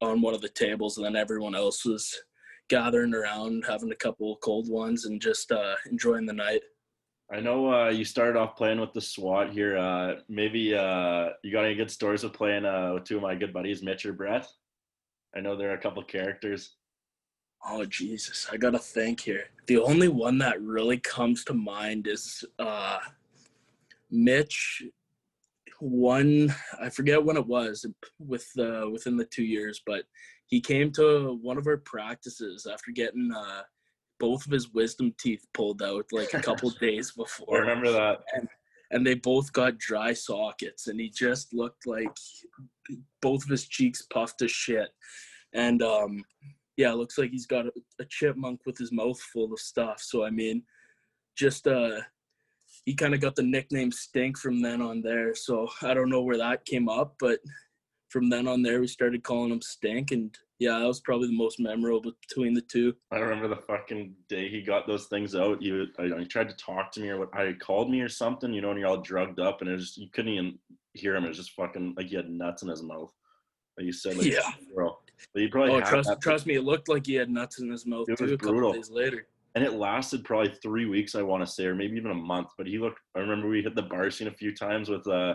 on 0.00 0.20
one 0.20 0.32
of 0.32 0.40
the 0.40 0.48
tables, 0.48 0.98
and 0.98 1.04
then 1.04 1.16
everyone 1.16 1.56
else 1.56 1.84
was 1.84 2.16
gathering 2.68 3.12
around, 3.12 3.64
having 3.66 3.90
a 3.90 3.96
couple 3.96 4.36
cold 4.36 4.68
ones, 4.68 5.04
and 5.04 5.20
just 5.20 5.50
uh, 5.50 5.74
enjoying 5.90 6.26
the 6.26 6.32
night. 6.32 6.62
I 7.32 7.40
know 7.40 7.72
uh, 7.72 7.88
you 7.88 8.04
started 8.04 8.38
off 8.38 8.56
playing 8.56 8.78
with 8.78 8.92
the 8.92 9.00
SWAT 9.00 9.52
here. 9.52 9.78
Uh, 9.78 10.16
maybe 10.28 10.74
uh, 10.74 11.30
you 11.42 11.50
got 11.50 11.64
any 11.64 11.74
good 11.74 11.90
stories 11.90 12.24
of 12.24 12.34
playing 12.34 12.66
uh, 12.66 12.92
with 12.92 13.04
two 13.04 13.16
of 13.16 13.22
my 13.22 13.34
good 13.34 13.54
buddies, 13.54 13.82
Mitch 13.82 14.04
or 14.04 14.12
Brett? 14.12 14.46
I 15.34 15.40
know 15.40 15.56
there 15.56 15.70
are 15.70 15.74
a 15.74 15.80
couple 15.80 16.02
characters. 16.02 16.76
Oh 17.66 17.86
Jesus, 17.86 18.48
I 18.52 18.58
gotta 18.58 18.78
think 18.78 19.20
here. 19.20 19.44
The 19.66 19.78
only 19.78 20.08
one 20.08 20.36
that 20.38 20.60
really 20.60 20.98
comes 20.98 21.44
to 21.44 21.54
mind 21.54 22.06
is 22.06 22.44
uh 22.58 22.98
Mitch 24.10 24.82
one 25.78 26.52
I 26.80 26.90
forget 26.90 27.24
when 27.24 27.36
it 27.36 27.46
was 27.46 27.86
with 28.18 28.46
uh 28.58 28.90
within 28.92 29.16
the 29.16 29.24
two 29.26 29.44
years, 29.44 29.80
but 29.86 30.04
he 30.46 30.60
came 30.60 30.90
to 30.92 31.38
one 31.40 31.56
of 31.56 31.66
our 31.66 31.78
practices 31.78 32.66
after 32.70 32.90
getting 32.90 33.32
both 34.22 34.46
of 34.46 34.52
his 34.52 34.72
wisdom 34.72 35.12
teeth 35.18 35.44
pulled 35.52 35.82
out 35.82 36.06
like 36.12 36.32
a 36.32 36.40
couple 36.40 36.70
days 36.80 37.10
before. 37.10 37.56
I 37.56 37.58
remember 37.58 37.90
that. 37.90 38.20
and 38.92 39.04
they 39.04 39.14
both 39.14 39.52
got 39.52 39.78
dry 39.78 40.12
sockets 40.12 40.86
and 40.86 41.00
he 41.00 41.10
just 41.10 41.52
looked 41.52 41.88
like 41.88 42.16
both 43.20 43.42
of 43.42 43.50
his 43.50 43.66
cheeks 43.66 44.02
puffed 44.12 44.38
to 44.38 44.46
shit 44.46 44.90
and 45.54 45.82
um 45.82 46.22
yeah 46.76 46.92
it 46.92 46.96
looks 46.96 47.18
like 47.18 47.30
he's 47.30 47.46
got 47.46 47.66
a, 47.66 47.72
a 48.00 48.04
chipmunk 48.04 48.60
with 48.64 48.78
his 48.78 48.92
mouth 48.92 49.20
full 49.32 49.52
of 49.52 49.58
stuff 49.58 50.00
so 50.00 50.24
i 50.24 50.30
mean 50.30 50.62
just 51.36 51.66
uh 51.66 52.00
he 52.84 52.94
kind 52.94 53.14
of 53.14 53.20
got 53.20 53.34
the 53.34 53.42
nickname 53.42 53.90
stink 53.90 54.38
from 54.38 54.60
then 54.62 54.80
on 54.80 55.00
there 55.02 55.34
so 55.34 55.68
i 55.82 55.94
don't 55.94 56.10
know 56.10 56.22
where 56.22 56.38
that 56.38 56.64
came 56.64 56.88
up 56.88 57.14
but 57.18 57.40
from 58.08 58.28
then 58.28 58.46
on 58.46 58.62
there 58.62 58.80
we 58.80 58.86
started 58.86 59.22
calling 59.24 59.50
him 59.50 59.62
stink 59.62 60.10
and 60.10 60.36
yeah 60.62 60.78
that 60.78 60.86
was 60.86 61.00
probably 61.00 61.26
the 61.26 61.36
most 61.36 61.58
memorable 61.58 62.12
between 62.26 62.54
the 62.54 62.60
two 62.62 62.94
I 63.10 63.18
remember 63.18 63.48
the 63.48 63.60
fucking 63.62 64.14
day 64.28 64.48
he 64.48 64.62
got 64.62 64.86
those 64.86 65.06
things 65.06 65.34
out. 65.34 65.60
You, 65.60 65.86
I, 65.98 66.04
he 66.18 66.24
tried 66.24 66.48
to 66.48 66.56
talk 66.56 66.92
to 66.92 67.00
me 67.00 67.08
or 67.08 67.18
what? 67.20 67.34
I 67.34 67.52
called 67.54 67.90
me 67.90 68.00
or 68.00 68.08
something. 68.08 68.52
You 68.52 68.60
know, 68.62 68.70
and 68.70 68.78
you're 68.78 68.88
all 68.88 69.00
drugged 69.00 69.40
up, 69.40 69.60
and 69.60 69.68
it 69.68 69.74
was 69.74 69.82
just 69.86 69.98
you 69.98 70.08
couldn't 70.12 70.32
even 70.32 70.58
hear 70.94 71.14
him. 71.16 71.24
It 71.24 71.28
was 71.28 71.36
just 71.36 71.52
fucking 71.52 71.94
like 71.96 72.06
he 72.06 72.16
had 72.16 72.30
nuts 72.30 72.62
in 72.62 72.68
his 72.68 72.82
mouth. 72.82 73.12
Like 73.76 73.86
you 73.86 73.92
said, 73.92 74.16
like, 74.16 74.26
Yeah. 74.26 74.50
bro. 74.74 74.96
But 75.32 75.42
he 75.42 75.48
probably 75.48 75.74
oh 75.74 75.80
trust 75.80 76.10
trust 76.20 76.46
me 76.46 76.54
it 76.54 76.64
looked 76.64 76.88
like 76.88 77.06
he 77.06 77.14
had 77.14 77.30
nuts 77.30 77.60
in 77.60 77.70
his 77.70 77.86
mouth 77.86 78.08
It 78.08 78.18
too 78.18 78.24
was 78.24 78.32
a 78.32 78.36
couple 78.36 78.52
brutal. 78.54 78.72
days 78.72 78.90
later 78.90 79.26
and 79.54 79.62
it 79.62 79.74
lasted 79.74 80.24
probably 80.24 80.52
three 80.62 80.86
weeks, 80.86 81.14
I 81.14 81.22
want 81.22 81.44
to 81.46 81.52
say, 81.52 81.66
or 81.66 81.74
maybe 81.74 81.96
even 81.96 82.10
a 82.10 82.14
month. 82.14 82.48
But 82.56 82.66
he 82.66 82.78
looked. 82.78 83.00
I 83.14 83.20
remember 83.20 83.48
we 83.48 83.62
hit 83.62 83.74
the 83.74 83.82
bar 83.82 84.10
scene 84.10 84.28
a 84.28 84.32
few 84.32 84.54
times 84.54 84.88
with 84.88 85.06
uh 85.06 85.34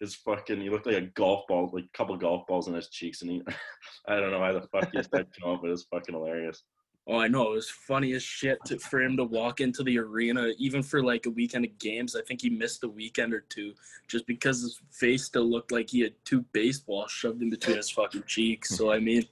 his 0.00 0.14
fucking. 0.14 0.60
He 0.60 0.70
looked 0.70 0.86
like 0.86 0.96
a 0.96 1.02
golf 1.02 1.46
ball, 1.46 1.70
like 1.72 1.84
a 1.84 1.96
couple 1.96 2.16
golf 2.16 2.46
balls 2.46 2.68
in 2.68 2.74
his 2.74 2.88
cheeks, 2.88 3.22
and 3.22 3.30
he. 3.30 3.42
I 4.08 4.18
don't 4.18 4.30
know 4.30 4.40
why 4.40 4.52
the 4.52 4.62
fuck 4.62 4.90
he 4.92 5.02
said 5.02 5.26
come 5.38 5.50
up, 5.50 5.60
but 5.60 5.68
it 5.68 5.72
was 5.72 5.84
fucking 5.84 6.14
hilarious. 6.14 6.62
Oh, 7.06 7.18
I 7.18 7.28
know. 7.28 7.52
It 7.52 7.56
was 7.56 7.70
funny 7.70 8.12
as 8.12 8.22
shit 8.22 8.58
to, 8.66 8.78
for 8.78 9.02
him 9.02 9.16
to 9.16 9.24
walk 9.24 9.60
into 9.60 9.82
the 9.82 9.98
arena, 9.98 10.52
even 10.58 10.82
for 10.82 11.02
like 11.02 11.26
a 11.26 11.30
weekend 11.30 11.64
of 11.64 11.78
games. 11.78 12.14
I 12.14 12.22
think 12.22 12.42
he 12.42 12.50
missed 12.50 12.84
a 12.84 12.88
weekend 12.88 13.34
or 13.34 13.40
two 13.48 13.72
just 14.06 14.26
because 14.26 14.62
his 14.62 14.80
face 14.90 15.24
still 15.24 15.50
looked 15.50 15.72
like 15.72 15.90
he 15.90 16.00
had 16.00 16.14
two 16.24 16.42
baseballs 16.52 17.10
shoved 17.10 17.42
in 17.42 17.50
between 17.50 17.78
his 17.78 17.90
fucking 17.90 18.24
cheeks. 18.26 18.76
So, 18.76 18.92
I 18.92 18.98
mean, 19.00 19.24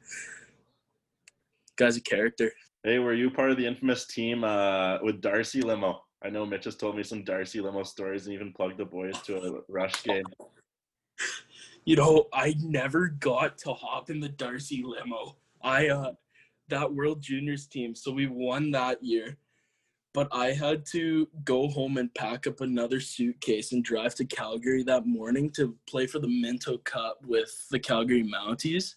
guy's 1.77 1.97
a 1.97 2.01
character. 2.01 2.53
Hey, 2.83 2.99
were 2.99 3.15
you 3.15 3.31
part 3.31 3.51
of 3.51 3.57
the 3.57 3.67
infamous 3.67 4.07
team 4.07 4.45
uh, 4.45 4.99
with 5.03 5.21
Darcy 5.21 5.61
Limo? 5.61 6.03
I 6.23 6.31
know 6.31 6.45
Mitch 6.45 6.65
has 6.65 6.75
told 6.75 6.97
me 6.97 7.05
some 7.05 7.23
Darcy 7.23 7.61
Limo 7.61 7.85
stories 7.85 8.27
and 8.27 8.35
even 8.35 8.53
plugged 8.53 8.79
the 8.79 8.85
boys 8.85 9.21
to 9.23 9.37
a 9.37 9.61
rush 9.69 10.03
game. 10.03 10.25
You 11.85 11.97
know, 11.97 12.27
I 12.35 12.55
never 12.61 13.09
got 13.09 13.57
to 13.59 13.73
hop 13.73 14.11
in 14.11 14.21
the 14.21 14.29
Darcy 14.29 14.85
limo. 14.85 15.37
I, 15.63 15.89
uh, 15.89 16.13
that 16.69 16.93
World 16.93 17.23
Juniors 17.23 17.67
team, 17.67 17.95
so 17.95 18.13
we 18.13 18.27
won 18.27 18.71
that 18.73 19.03
year. 19.03 19.39
But 20.13 20.29
I 20.33 20.53
had 20.53 20.85
to 20.87 21.29
go 21.45 21.69
home 21.69 21.97
and 21.97 22.13
pack 22.15 22.47
up 22.47 22.61
another 22.61 23.01
suitcase 23.01 23.73
and 23.73 23.85
drive 23.85 24.15
to 24.17 24.25
Calgary 24.25 24.83
that 24.83 25.07
morning 25.07 25.51
to 25.51 25.77
play 25.89 26.07
for 26.07 26.19
the 26.19 26.29
Minto 26.29 26.79
Cup 26.79 27.21
with 27.27 27.67
the 27.71 27.79
Calgary 27.79 28.23
Mounties. 28.25 28.97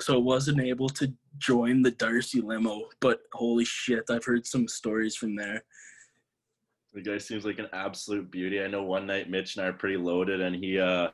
So 0.00 0.14
I 0.14 0.18
wasn't 0.18 0.60
able 0.60 0.88
to 0.90 1.12
join 1.38 1.82
the 1.82 1.92
Darcy 1.92 2.40
limo. 2.40 2.88
But 3.00 3.22
holy 3.32 3.64
shit, 3.64 4.04
I've 4.10 4.24
heard 4.24 4.46
some 4.46 4.66
stories 4.68 5.14
from 5.14 5.36
there. 5.36 5.64
The 6.92 7.02
guy 7.02 7.18
seems 7.18 7.44
like 7.44 7.58
an 7.58 7.68
absolute 7.72 8.30
beauty. 8.30 8.62
I 8.62 8.66
know 8.66 8.82
one 8.82 9.06
night 9.06 9.30
Mitch 9.30 9.56
and 9.56 9.64
I 9.64 9.68
are 9.68 9.72
pretty 9.72 9.96
loaded, 9.96 10.40
and 10.40 10.54
he 10.54 10.78
uh 10.78 11.08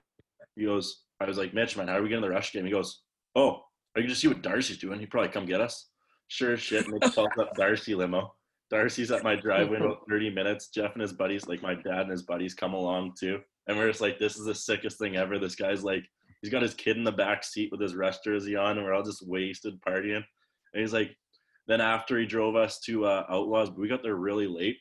he 0.59 0.64
goes, 0.64 1.05
I 1.20 1.24
was 1.24 1.39
like, 1.39 1.55
Mitch, 1.55 1.76
man, 1.76 1.89
how 1.89 1.97
are 1.97 2.02
we 2.02 2.09
getting 2.09 2.22
the 2.22 2.30
rush 2.30 2.52
game? 2.52 2.64
He 2.64 2.70
goes, 2.70 3.02
Oh, 3.35 3.60
I 3.97 4.01
can 4.01 4.09
just 4.09 4.20
see 4.20 4.28
what 4.28 4.43
Darcy's 4.43 4.78
doing. 4.78 5.01
He 5.01 5.06
probably 5.06 5.30
come 5.30 5.47
get 5.47 5.60
us. 5.60 5.89
Sure 6.28 6.56
shit. 6.56 6.89
Mitch 6.89 7.14
calls 7.14 7.28
up 7.40 7.55
Darcy 7.56 7.94
limo. 7.94 8.35
Darcy's 8.70 9.10
at 9.10 9.24
my 9.24 9.35
driveway 9.35 9.76
in 9.78 9.82
about 9.85 10.02
30 10.09 10.30
minutes. 10.30 10.68
Jeff 10.68 10.93
and 10.93 11.02
his 11.02 11.12
buddies, 11.12 11.47
like 11.47 11.62
my 11.62 11.74
dad 11.74 12.02
and 12.02 12.10
his 12.10 12.22
buddies, 12.22 12.55
come 12.55 12.74
along 12.74 13.14
too. 13.18 13.40
And 13.66 13.76
we're 13.76 13.89
just 13.89 14.01
like, 14.01 14.18
this 14.18 14.36
is 14.36 14.44
the 14.44 14.55
sickest 14.55 14.98
thing 14.98 15.16
ever. 15.16 15.39
This 15.39 15.55
guy's 15.55 15.85
like, 15.85 16.05
he's 16.43 16.51
got 16.51 16.62
his 16.62 16.74
kid 16.74 16.97
in 16.97 17.05
the 17.05 17.12
back 17.12 17.44
seat 17.44 17.70
with 17.70 17.80
his 17.80 17.94
rush 17.94 18.18
jersey 18.24 18.56
on, 18.56 18.76
and 18.76 18.85
we're 18.85 18.94
all 18.94 19.02
just 19.02 19.26
wasted 19.26 19.80
partying. 19.80 20.24
And 20.74 20.80
he's 20.80 20.93
like, 20.93 21.16
then 21.66 21.80
after 21.80 22.18
he 22.18 22.26
drove 22.26 22.56
us 22.56 22.80
to 22.80 23.05
uh, 23.05 23.24
Outlaws, 23.30 23.70
we 23.70 23.89
got 23.89 24.02
there 24.02 24.16
really 24.16 24.47
late. 24.47 24.78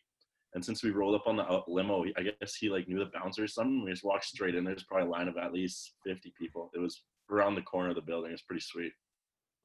And 0.53 0.63
since 0.63 0.83
we 0.83 0.91
rolled 0.91 1.15
up 1.15 1.27
on 1.27 1.35
the 1.35 1.61
limo, 1.67 2.05
I 2.17 2.23
guess 2.23 2.55
he 2.55 2.69
like 2.69 2.87
knew 2.87 2.99
the 2.99 3.11
bouncer 3.13 3.43
or 3.43 3.47
something. 3.47 3.83
We 3.83 3.91
just 3.91 4.03
walked 4.03 4.25
straight 4.25 4.55
in. 4.55 4.63
There's 4.63 4.83
probably 4.83 5.07
a 5.07 5.11
line 5.11 5.27
of 5.27 5.37
at 5.37 5.53
least 5.53 5.93
50 6.05 6.33
people. 6.37 6.71
It 6.73 6.79
was 6.79 7.01
around 7.29 7.55
the 7.55 7.61
corner 7.61 7.89
of 7.89 7.95
the 7.95 8.01
building. 8.01 8.31
It's 8.31 8.41
pretty 8.41 8.61
sweet. 8.61 8.93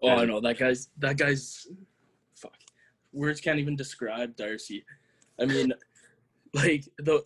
Oh, 0.03 0.09
I 0.09 0.25
know 0.25 0.41
that 0.41 0.59
guy's 0.59 0.89
that 0.99 1.17
guy's 1.17 1.69
fuck. 2.35 2.57
Words 3.13 3.41
can't 3.41 3.61
even 3.61 3.77
describe 3.77 4.37
Darcy. 4.37 4.85
I 5.41 5.45
mean, 5.45 5.73
like 6.55 6.89
the 6.99 7.25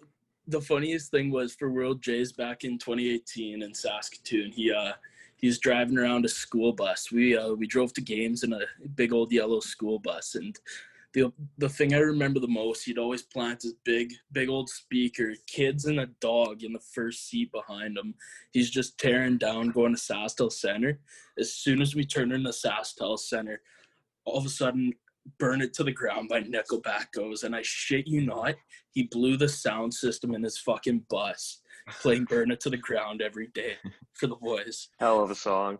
the 0.49 0.61
funniest 0.61 1.11
thing 1.11 1.31
was 1.31 1.55
for 1.55 1.71
World 1.71 2.03
Jays 2.03 2.33
back 2.33 2.65
in 2.65 2.79
2018 2.79 3.63
in 3.63 3.75
Saskatoon. 3.75 4.53
He 4.53 4.73
uh 4.73 4.93
he's 5.37 5.59
driving 5.59 5.99
around 5.99 6.25
a 6.25 6.29
school 6.29 6.73
bus. 6.73 7.11
We 7.11 7.37
uh 7.37 7.53
we 7.53 7.67
drove 7.67 7.95
to 7.95 8.01
games 8.01 8.43
in 8.43 8.53
a 8.53 8.61
big 8.95 9.13
old 9.13 9.33
yellow 9.33 9.61
school 9.61 9.99
bus 9.99 10.35
and 10.35 10.59
the 11.17 11.33
the 11.57 11.69
thing 11.69 11.95
I 11.95 11.99
remember 11.99 12.41
the 12.41 12.47
most, 12.47 12.85
he'd 12.85 12.99
always 12.99 13.23
plant 13.23 13.63
his 13.63 13.75
big 13.85 14.13
big 14.33 14.51
old 14.51 14.69
speaker, 14.69 15.33
kids 15.47 15.87
and 15.87 15.99
a 15.99 16.07
dog 16.21 16.63
in 16.63 16.75
the 16.75 16.83
first 16.95 17.29
seat 17.29 17.51
behind 17.51 17.97
him. 17.97 18.15
He's 18.53 18.69
just 18.69 18.99
tearing 18.99 19.39
down, 19.39 19.71
going 19.71 19.97
to 19.97 20.01
SaskTel 20.01 20.53
Center. 20.53 21.01
As 21.39 21.55
soon 21.55 21.81
as 21.81 21.95
we 21.95 22.05
turn 22.05 22.33
into 22.33 22.51
SaskTel 22.51 23.19
Center, 23.19 23.63
all 24.27 24.37
of 24.37 24.45
a 24.45 24.51
sudden, 24.51 24.93
"Burn 25.39 25.63
It 25.63 25.73
to 25.75 25.85
the 25.85 25.91
Ground" 25.91 26.29
by 26.29 26.43
Nickelback 26.43 27.13
goes, 27.13 27.45
and 27.45 27.57
I 27.57 27.63
shit 27.63 28.07
you 28.07 28.21
not, 28.21 28.55
he 28.93 29.05
blew 29.05 29.39
the 29.39 29.49
sound 29.49 29.95
system 29.95 30.35
in 30.35 30.43
his 30.43 30.59
fucking 30.59 31.07
bus, 31.09 31.63
playing 32.03 32.25
"Burn 32.29 32.51
It 32.51 32.61
to 32.61 32.71
the 32.71 32.77
Ground" 32.77 33.23
every 33.23 33.47
day 33.49 33.77
for 34.13 34.27
the 34.27 34.37
boys. 34.37 34.89
Hell 35.01 35.23
of 35.23 35.31
a 35.31 35.35
song. 35.35 35.79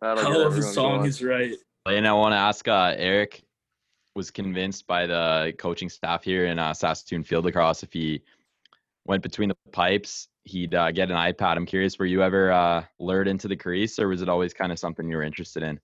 That'll 0.00 0.22
Hell 0.22 0.46
of 0.46 0.56
a 0.56 0.62
song 0.62 0.98
going. 0.98 1.08
is 1.08 1.24
right. 1.24 1.56
And 1.86 2.06
I 2.06 2.12
want 2.12 2.34
to 2.34 2.36
ask 2.36 2.68
uh, 2.68 2.94
Eric 2.96 3.42
was 4.14 4.30
convinced 4.30 4.86
by 4.86 5.06
the 5.06 5.52
coaching 5.58 5.88
staff 5.88 6.24
here 6.24 6.46
in 6.46 6.58
uh, 6.58 6.74
Saskatoon 6.74 7.22
Field 7.22 7.44
Lacrosse 7.44 7.82
if 7.82 7.92
he 7.92 8.22
went 9.06 9.22
between 9.22 9.48
the 9.48 9.56
pipes, 9.72 10.28
he'd 10.44 10.74
uh, 10.74 10.90
get 10.90 11.10
an 11.10 11.16
iPad. 11.16 11.56
I'm 11.56 11.66
curious, 11.66 11.98
were 11.98 12.06
you 12.06 12.22
ever 12.22 12.52
uh, 12.52 12.84
lured 12.98 13.28
into 13.28 13.48
the 13.48 13.56
crease, 13.56 13.98
or 13.98 14.08
was 14.08 14.22
it 14.22 14.28
always 14.28 14.52
kind 14.52 14.72
of 14.72 14.78
something 14.78 15.08
you 15.08 15.16
were 15.16 15.22
interested 15.22 15.62
in? 15.62 15.80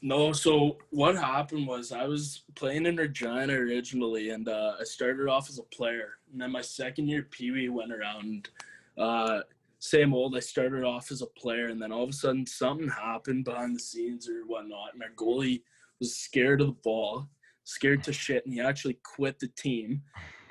No, 0.00 0.32
so 0.32 0.78
what 0.90 1.16
happened 1.16 1.66
was 1.66 1.90
I 1.90 2.06
was 2.06 2.42
playing 2.54 2.86
in 2.86 2.96
Regina 2.96 3.52
originally, 3.52 4.30
and 4.30 4.48
uh, 4.48 4.74
I 4.80 4.84
started 4.84 5.28
off 5.28 5.48
as 5.48 5.58
a 5.58 5.64
player. 5.64 6.18
And 6.30 6.40
then 6.40 6.52
my 6.52 6.60
second 6.60 7.08
year, 7.08 7.26
Pee 7.28 7.50
Wee 7.50 7.68
went 7.68 7.92
around. 7.92 8.48
Uh, 8.96 9.40
same 9.80 10.14
old, 10.14 10.36
I 10.36 10.40
started 10.40 10.84
off 10.84 11.10
as 11.10 11.22
a 11.22 11.26
player, 11.26 11.66
and 11.66 11.82
then 11.82 11.90
all 11.90 12.04
of 12.04 12.10
a 12.10 12.12
sudden 12.12 12.46
something 12.46 12.88
happened 12.88 13.44
behind 13.44 13.74
the 13.74 13.80
scenes 13.80 14.28
or 14.28 14.42
whatnot. 14.46 14.94
And 14.94 15.02
our 15.02 15.10
goalie 15.16 15.62
was 16.00 16.16
scared 16.16 16.60
of 16.60 16.68
the 16.68 16.76
ball, 16.84 17.28
scared 17.64 18.02
to 18.04 18.12
shit, 18.12 18.44
and 18.44 18.54
he 18.54 18.60
actually 18.60 18.98
quit 19.04 19.38
the 19.38 19.48
team. 19.58 20.02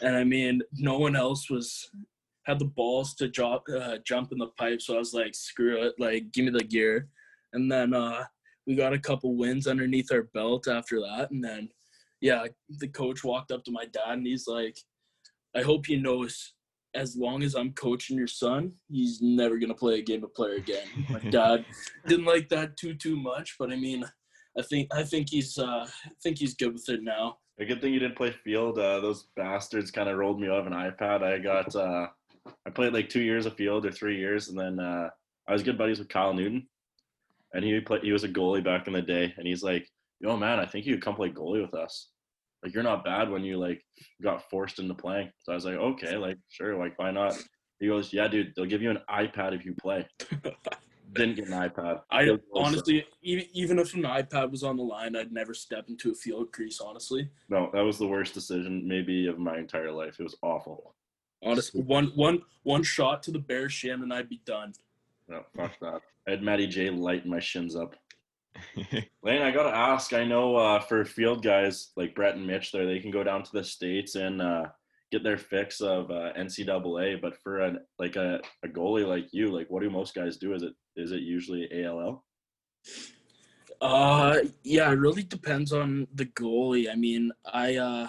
And 0.01 0.15
I 0.15 0.23
mean, 0.23 0.61
no 0.73 0.97
one 0.97 1.15
else 1.15 1.49
was 1.49 1.89
had 2.47 2.59
the 2.59 2.65
balls 2.65 3.13
to 3.15 3.27
drop, 3.27 3.65
uh, 3.75 3.97
jump 4.05 4.31
in 4.31 4.37
the 4.37 4.47
pipe. 4.57 4.81
So 4.81 4.95
I 4.95 4.99
was 4.99 5.13
like, 5.13 5.35
screw 5.35 5.83
it, 5.85 5.95
like 5.99 6.31
give 6.31 6.45
me 6.45 6.51
the 6.51 6.63
gear. 6.63 7.09
And 7.51 7.69
then 7.69 7.93
uh, 7.93 8.23
we 8.65 8.75
got 8.75 8.93
a 8.93 8.99
couple 8.99 9.35
wins 9.35 9.67
underneath 9.67 10.11
our 10.13 10.23
belt 10.33 10.67
after 10.69 11.01
that. 11.01 11.29
And 11.31 11.43
then, 11.43 11.67
yeah, 12.21 12.45
the 12.79 12.87
coach 12.87 13.23
walked 13.23 13.51
up 13.51 13.65
to 13.65 13.71
my 13.71 13.85
dad 13.85 14.13
and 14.13 14.25
he's 14.25 14.47
like, 14.47 14.77
I 15.57 15.61
hope 15.61 15.89
you 15.89 15.99
know 15.99 16.23
as, 16.23 16.53
as 16.95 17.17
long 17.17 17.43
as 17.43 17.53
I'm 17.53 17.73
coaching 17.73 18.17
your 18.17 18.27
son, 18.27 18.71
he's 18.89 19.21
never 19.21 19.57
going 19.57 19.69
to 19.69 19.75
play 19.75 19.99
a 19.99 20.03
game 20.03 20.23
of 20.23 20.33
player 20.33 20.55
again. 20.55 20.87
My 21.09 21.19
dad 21.29 21.65
didn't 22.07 22.25
like 22.25 22.47
that 22.49 22.77
too, 22.77 22.93
too 22.93 23.17
much, 23.17 23.55
but 23.59 23.71
I 23.71 23.75
mean, 23.75 24.05
I 24.57 24.61
think, 24.63 24.93
I 24.93 25.03
think 25.03 25.29
he's, 25.29 25.57
uh, 25.57 25.85
I 25.87 26.09
think 26.21 26.39
he's 26.39 26.55
good 26.55 26.73
with 26.73 26.89
it 26.89 27.03
now. 27.03 27.37
A 27.59 27.65
good 27.65 27.81
thing 27.81 27.93
you 27.93 27.99
didn't 27.99 28.17
play 28.17 28.31
field. 28.43 28.77
Uh, 28.77 28.99
those 28.99 29.27
bastards 29.35 29.91
kind 29.91 30.09
of 30.09 30.17
rolled 30.17 30.39
me 30.39 30.47
out 30.47 30.59
of 30.59 30.67
an 30.67 30.73
iPad. 30.73 31.23
I 31.23 31.39
got, 31.39 31.75
uh, 31.75 32.07
I 32.65 32.69
played 32.69 32.93
like 32.93 33.09
two 33.09 33.21
years 33.21 33.45
of 33.45 33.55
field 33.55 33.85
or 33.85 33.91
three 33.91 34.17
years, 34.17 34.49
and 34.49 34.59
then 34.59 34.79
uh, 34.79 35.09
I 35.47 35.53
was 35.53 35.63
good 35.63 35.77
buddies 35.77 35.99
with 35.99 36.09
Kyle 36.09 36.33
Newton, 36.33 36.67
and 37.53 37.63
he 37.63 37.79
played. 37.79 38.03
He 38.03 38.11
was 38.11 38.23
a 38.23 38.29
goalie 38.29 38.63
back 38.63 38.87
in 38.87 38.93
the 38.93 39.01
day, 39.01 39.33
and 39.37 39.47
he's 39.47 39.63
like, 39.63 39.87
"Yo, 40.19 40.35
man, 40.37 40.59
I 40.59 40.65
think 40.65 40.85
you 40.85 40.93
could 40.93 41.03
come 41.03 41.15
play 41.15 41.29
goalie 41.29 41.61
with 41.61 41.73
us. 41.73 42.09
Like, 42.63 42.73
you're 42.73 42.83
not 42.83 43.05
bad 43.05 43.29
when 43.29 43.43
you 43.43 43.57
like 43.57 43.81
got 44.21 44.49
forced 44.49 44.79
into 44.79 44.93
playing." 44.93 45.31
So 45.39 45.51
I 45.51 45.55
was 45.55 45.65
like, 45.65 45.75
"Okay, 45.75 46.17
like 46.17 46.37
sure, 46.49 46.77
like 46.77 46.97
why 46.97 47.11
not?" 47.11 47.35
He 47.79 47.87
goes, 47.87 48.13
"Yeah, 48.13 48.27
dude, 48.27 48.53
they'll 48.55 48.65
give 48.65 48.81
you 48.81 48.91
an 48.91 48.99
iPad 49.09 49.53
if 49.53 49.65
you 49.65 49.75
play." 49.81 50.07
Didn't 51.13 51.35
get 51.35 51.47
an 51.47 51.53
iPad. 51.53 52.01
I 52.11 52.37
honestly, 52.53 53.05
e- 53.21 53.47
even 53.53 53.79
if 53.79 53.93
an 53.93 54.03
iPad 54.03 54.51
was 54.51 54.63
on 54.63 54.75
the 54.77 54.83
line, 54.83 55.15
I'd 55.15 55.31
never 55.31 55.53
step 55.53 55.87
into 55.89 56.11
a 56.11 56.15
field 56.15 56.51
crease. 56.51 56.81
Honestly, 56.81 57.29
no, 57.49 57.69
that 57.73 57.81
was 57.81 57.97
the 57.97 58.07
worst 58.07 58.33
decision 58.33 58.87
maybe 58.87 59.27
of 59.27 59.39
my 59.39 59.57
entire 59.57 59.91
life. 59.91 60.19
It 60.19 60.23
was 60.23 60.35
awful. 60.41 60.95
honestly, 61.43 61.81
one 61.85 62.07
one 62.15 62.41
one 62.63 62.83
shot 62.83 63.23
to 63.23 63.31
the 63.31 63.39
bare 63.39 63.69
shin 63.69 64.03
and 64.03 64.13
I'd 64.13 64.29
be 64.29 64.41
done. 64.45 64.73
No, 65.29 65.43
fuck 65.55 65.79
that. 65.81 66.01
I 66.27 66.31
had 66.31 66.43
Matty 66.43 66.67
J 66.67 66.89
lighten 66.89 67.29
my 67.31 67.39
shins 67.39 67.75
up. 67.75 67.95
Laine, 69.23 69.41
I 69.41 69.51
gotta 69.51 69.75
ask. 69.75 70.13
I 70.13 70.25
know 70.25 70.55
uh, 70.55 70.79
for 70.79 71.05
field 71.05 71.43
guys 71.43 71.91
like 71.95 72.15
Brett 72.15 72.35
and 72.35 72.45
Mitch, 72.45 72.71
there 72.71 72.85
they 72.85 72.99
can 72.99 73.11
go 73.11 73.23
down 73.23 73.43
to 73.43 73.51
the 73.53 73.63
states 73.63 74.15
and 74.15 74.41
uh, 74.41 74.65
get 75.11 75.23
their 75.23 75.37
fix 75.37 75.81
of 75.81 76.11
uh, 76.11 76.33
NCAA. 76.37 77.21
But 77.21 77.37
for 77.41 77.59
a 77.59 77.75
like 77.99 78.15
a, 78.15 78.39
a 78.63 78.67
goalie 78.67 79.07
like 79.07 79.27
you, 79.31 79.47
like 79.49 79.69
what 79.69 79.81
do 79.81 79.89
most 79.89 80.15
guys 80.15 80.37
do? 80.37 80.53
Is 80.53 80.63
it 80.63 80.73
is 80.95 81.11
it 81.11 81.21
usually 81.21 81.85
ALL? 81.85 82.23
Uh, 83.79 84.39
yeah, 84.63 84.91
it 84.91 84.95
really 84.95 85.23
depends 85.23 85.71
on 85.71 86.07
the 86.15 86.25
goalie. 86.25 86.91
I 86.91 86.95
mean, 86.95 87.31
I 87.51 87.75
uh, 87.75 88.07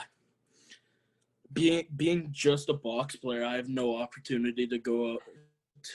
being 1.52 1.86
being 1.96 2.28
just 2.30 2.68
a 2.68 2.74
box 2.74 3.16
player, 3.16 3.44
I 3.44 3.56
have 3.56 3.68
no 3.68 3.96
opportunity 3.96 4.66
to 4.66 4.78
go 4.78 5.18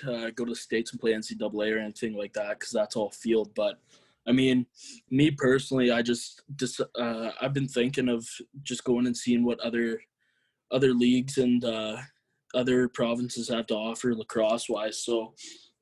to 0.01 0.31
go 0.31 0.45
to 0.45 0.51
the 0.51 0.55
states 0.55 0.91
and 0.91 0.99
play 0.99 1.13
NCAA 1.13 1.75
or 1.75 1.79
anything 1.79 2.15
like 2.15 2.33
that 2.33 2.59
because 2.59 2.71
that's 2.71 2.95
all 2.95 3.11
field. 3.11 3.51
But 3.55 3.79
I 4.27 4.31
mean, 4.31 4.65
me 5.09 5.31
personally, 5.31 5.91
I 5.91 6.01
just 6.01 6.43
just 6.55 6.79
uh, 6.95 7.31
I've 7.41 7.53
been 7.53 7.67
thinking 7.67 8.09
of 8.09 8.27
just 8.61 8.83
going 8.83 9.07
and 9.07 9.17
seeing 9.17 9.43
what 9.43 9.59
other 9.59 9.99
other 10.73 10.93
leagues 10.93 11.37
and 11.37 11.63
uh, 11.63 11.97
other 12.53 12.87
provinces 12.89 13.49
have 13.49 13.67
to 13.67 13.75
offer 13.75 14.13
lacrosse 14.13 14.67
wise. 14.67 14.99
So 15.05 15.33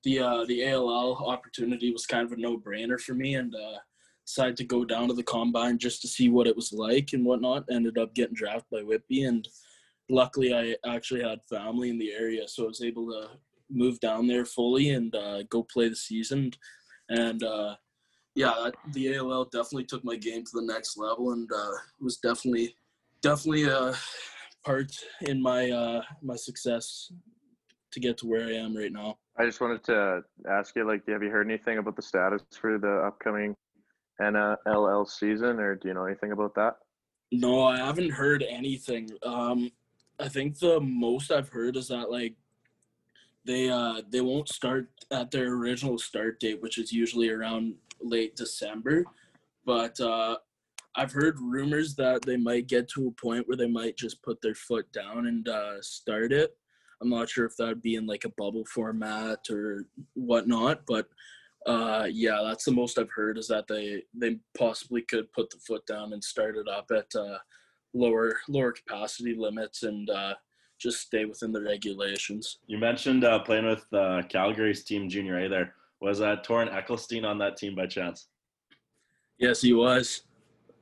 the 0.04 0.20
uh, 0.20 0.46
the 0.46 0.72
ALL 0.72 1.28
opportunity 1.28 1.92
was 1.92 2.06
kind 2.06 2.26
of 2.26 2.32
a 2.32 2.38
no 2.38 2.58
brainer 2.58 3.00
for 3.00 3.14
me, 3.14 3.36
and 3.36 3.56
uh, 3.56 3.80
decided 4.26 4.58
to 4.58 4.64
go 4.64 4.86
down 4.86 5.08
to 5.08 5.14
the 5.14 5.24
combine 5.24 5.78
just 5.78 6.02
to 6.02 6.08
see 6.08 6.30
what 6.30 6.48
it 6.48 6.56
was 6.56 6.72
like 6.72 7.10
and 7.14 7.26
whatnot. 7.26 7.66
Ended 7.70 7.98
up 7.98 8.14
getting 8.14 8.36
drafted 8.36 8.70
by 8.72 8.84
Whitby, 8.84 9.24
and 9.24 9.48
luckily 10.10 10.54
I 10.54 10.76
actually 10.88 11.24
had 11.24 11.40
family 11.50 11.90
in 11.90 11.98
the 11.98 12.12
area, 12.12 12.48
so 12.48 12.66
I 12.66 12.68
was 12.68 12.82
able 12.82 13.08
to 13.12 13.30
move 13.70 14.00
down 14.00 14.28
there 14.28 14.46
fully 14.46 14.90
and 14.90 15.16
uh, 15.16 15.44
go 15.44 15.64
play 15.64 15.88
the 15.88 15.96
season. 15.96 16.52
And 17.10 17.44
uh, 17.44 17.76
yeah, 18.36 18.70
the 18.94 19.18
ALL 19.18 19.46
definitely 19.46 19.86
took 19.86 20.04
my 20.04 20.16
game 20.16 20.44
to 20.44 20.52
the 20.54 20.66
next 20.66 20.98
level, 20.98 21.32
and 21.32 21.50
uh, 21.52 21.72
was 22.00 22.18
definitely 22.18 22.76
definitely 23.22 23.66
a 23.66 23.94
part 24.64 24.92
in 25.22 25.42
my 25.42 25.70
uh, 25.70 26.02
my 26.22 26.36
success 26.36 27.12
to 27.92 28.00
get 28.00 28.18
to 28.20 28.28
where 28.28 28.48
I 28.48 28.54
am 28.54 28.76
right 28.76 28.92
now. 28.92 29.18
I 29.38 29.46
just 29.46 29.62
wanted 29.62 29.84
to 29.86 30.24
ask 30.50 30.76
you, 30.76 30.88
like, 30.88 31.08
have 31.08 31.24
you 31.24 31.30
heard 31.30 31.48
anything 31.48 31.78
about 31.78 31.96
the 31.96 32.02
status 32.02 32.42
for 32.60 32.78
the 32.78 33.04
upcoming 33.06 33.56
NLL 34.22 35.08
season, 35.08 35.60
or 35.60 35.76
do 35.76 35.88
you 35.88 35.94
know 35.94 36.06
anything 36.06 36.32
about 36.32 36.56
that? 36.56 36.76
No, 37.32 37.64
I 37.64 37.78
haven't 37.78 38.12
heard 38.12 38.44
anything. 38.48 39.10
Um, 39.24 39.72
I 40.20 40.28
think 40.28 40.60
the 40.60 40.80
most 40.80 41.32
I've 41.32 41.50
heard 41.50 41.76
is 41.78 41.88
that 41.88 42.12
like 42.12 42.36
they 43.46 43.70
uh 43.70 44.02
they 44.10 44.22
won't 44.22 44.50
start 44.50 44.90
at 45.10 45.32
their 45.32 45.54
original 45.54 45.98
start 45.98 46.40
date, 46.40 46.62
which 46.62 46.78
is 46.78 46.92
usually 46.92 47.30
around 47.30 47.76
late 48.02 48.36
December. 48.36 49.06
But 49.66 50.00
uh, 50.00 50.38
I've 50.96 51.12
heard 51.12 51.40
rumors 51.40 51.96
that 51.96 52.22
they 52.24 52.38
might 52.38 52.68
get 52.68 52.90
to 52.90 53.08
a 53.08 53.22
point 53.22 53.48
where 53.48 53.58
they 53.58 53.68
might 53.68 53.98
just 53.98 54.22
put 54.24 54.42
their 54.42 54.56
foot 54.56 54.92
down 54.92 55.28
and 55.28 55.48
uh, 55.48 55.82
start 55.82 56.34
it. 56.34 56.56
I'm 57.02 57.10
not 57.10 57.30
sure 57.30 57.46
if 57.46 57.56
that'd 57.58 57.82
be 57.82 57.96
in 57.96 58.06
like 58.06 58.26
a 58.26 58.34
bubble 58.38 58.66
format 58.66 59.40
or 59.50 59.86
whatnot, 60.14 60.82
but 60.86 61.08
uh, 61.66 62.08
yeah, 62.12 62.42
that's 62.44 62.66
the 62.66 62.72
most 62.72 63.00
I've 63.00 63.12
heard 63.12 63.38
is 63.38 63.48
that 63.48 63.68
they 63.68 64.04
they 64.14 64.38
possibly 64.58 65.02
could 65.04 65.32
put 65.32 65.50
the 65.50 65.58
foot 65.58 65.86
down 65.86 66.14
and 66.14 66.24
start 66.24 66.58
it 66.58 66.68
up 66.68 66.92
at 66.92 67.14
uh, 67.16 67.38
lower 67.94 68.38
lower 68.48 68.72
capacity 68.72 69.36
limits 69.36 69.84
and 69.84 70.10
uh, 70.10 70.34
just 70.80 71.02
stay 71.02 71.26
within 71.26 71.52
the 71.52 71.62
regulations. 71.62 72.58
You 72.68 72.80
mentioned 72.80 73.24
uh, 73.24 73.40
playing 73.40 73.66
with 73.66 73.86
uh, 73.94 74.24
Calgary's 74.30 74.84
team 74.84 75.08
junior 75.08 75.40
A. 75.40 75.50
There 75.50 75.76
was 76.02 76.22
uh, 76.22 76.38
Torin 76.38 76.72
Ecclestein 76.72 77.26
on 77.26 77.38
that 77.40 77.58
team 77.58 77.76
by 77.76 77.86
chance. 77.86 78.28
Yes, 79.38 79.62
he 79.62 79.74
was. 79.74 80.24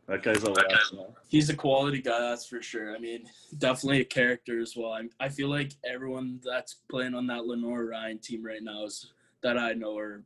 That 0.10 0.23
guy's 0.23 0.44
a 0.44 0.49
West. 0.49 0.95
He's 1.27 1.49
a 1.52 1.56
quality 1.56 2.02
guy, 2.02 2.19
that's 2.19 2.48
for 2.48 2.64
sure. 2.64 2.95
I 2.95 2.99
mean, 2.99 3.26
definitely 3.60 4.02
a 4.02 4.06
character 4.06 4.60
as 4.60 4.73
well. 4.76 4.91
I, 4.94 5.03
I 5.19 5.30
feel 5.30 5.49
like 5.49 5.73
everyone 5.86 6.40
that's 6.44 6.77
playing 6.90 7.14
on 7.14 7.27
that 7.27 7.45
Lenore 7.45 7.86
Ryan 7.86 8.18
team 8.18 8.44
right 8.44 8.64
now 8.64 8.86
is 8.86 9.11
that 9.44 9.57
I 9.57 9.73
know 9.73 9.95
are 9.98 10.23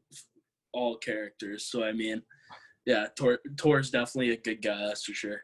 all 0.71 0.95
characters. 0.97 1.65
So 1.65 1.83
I 1.83 1.91
mean, 1.91 2.21
yeah, 2.85 3.07
Tor 3.17 3.39
Tor's 3.57 3.91
definitely 3.91 4.31
a 4.31 4.37
good 4.37 4.61
guy, 4.61 4.87
that's 4.87 5.03
for 5.03 5.13
sure. 5.13 5.41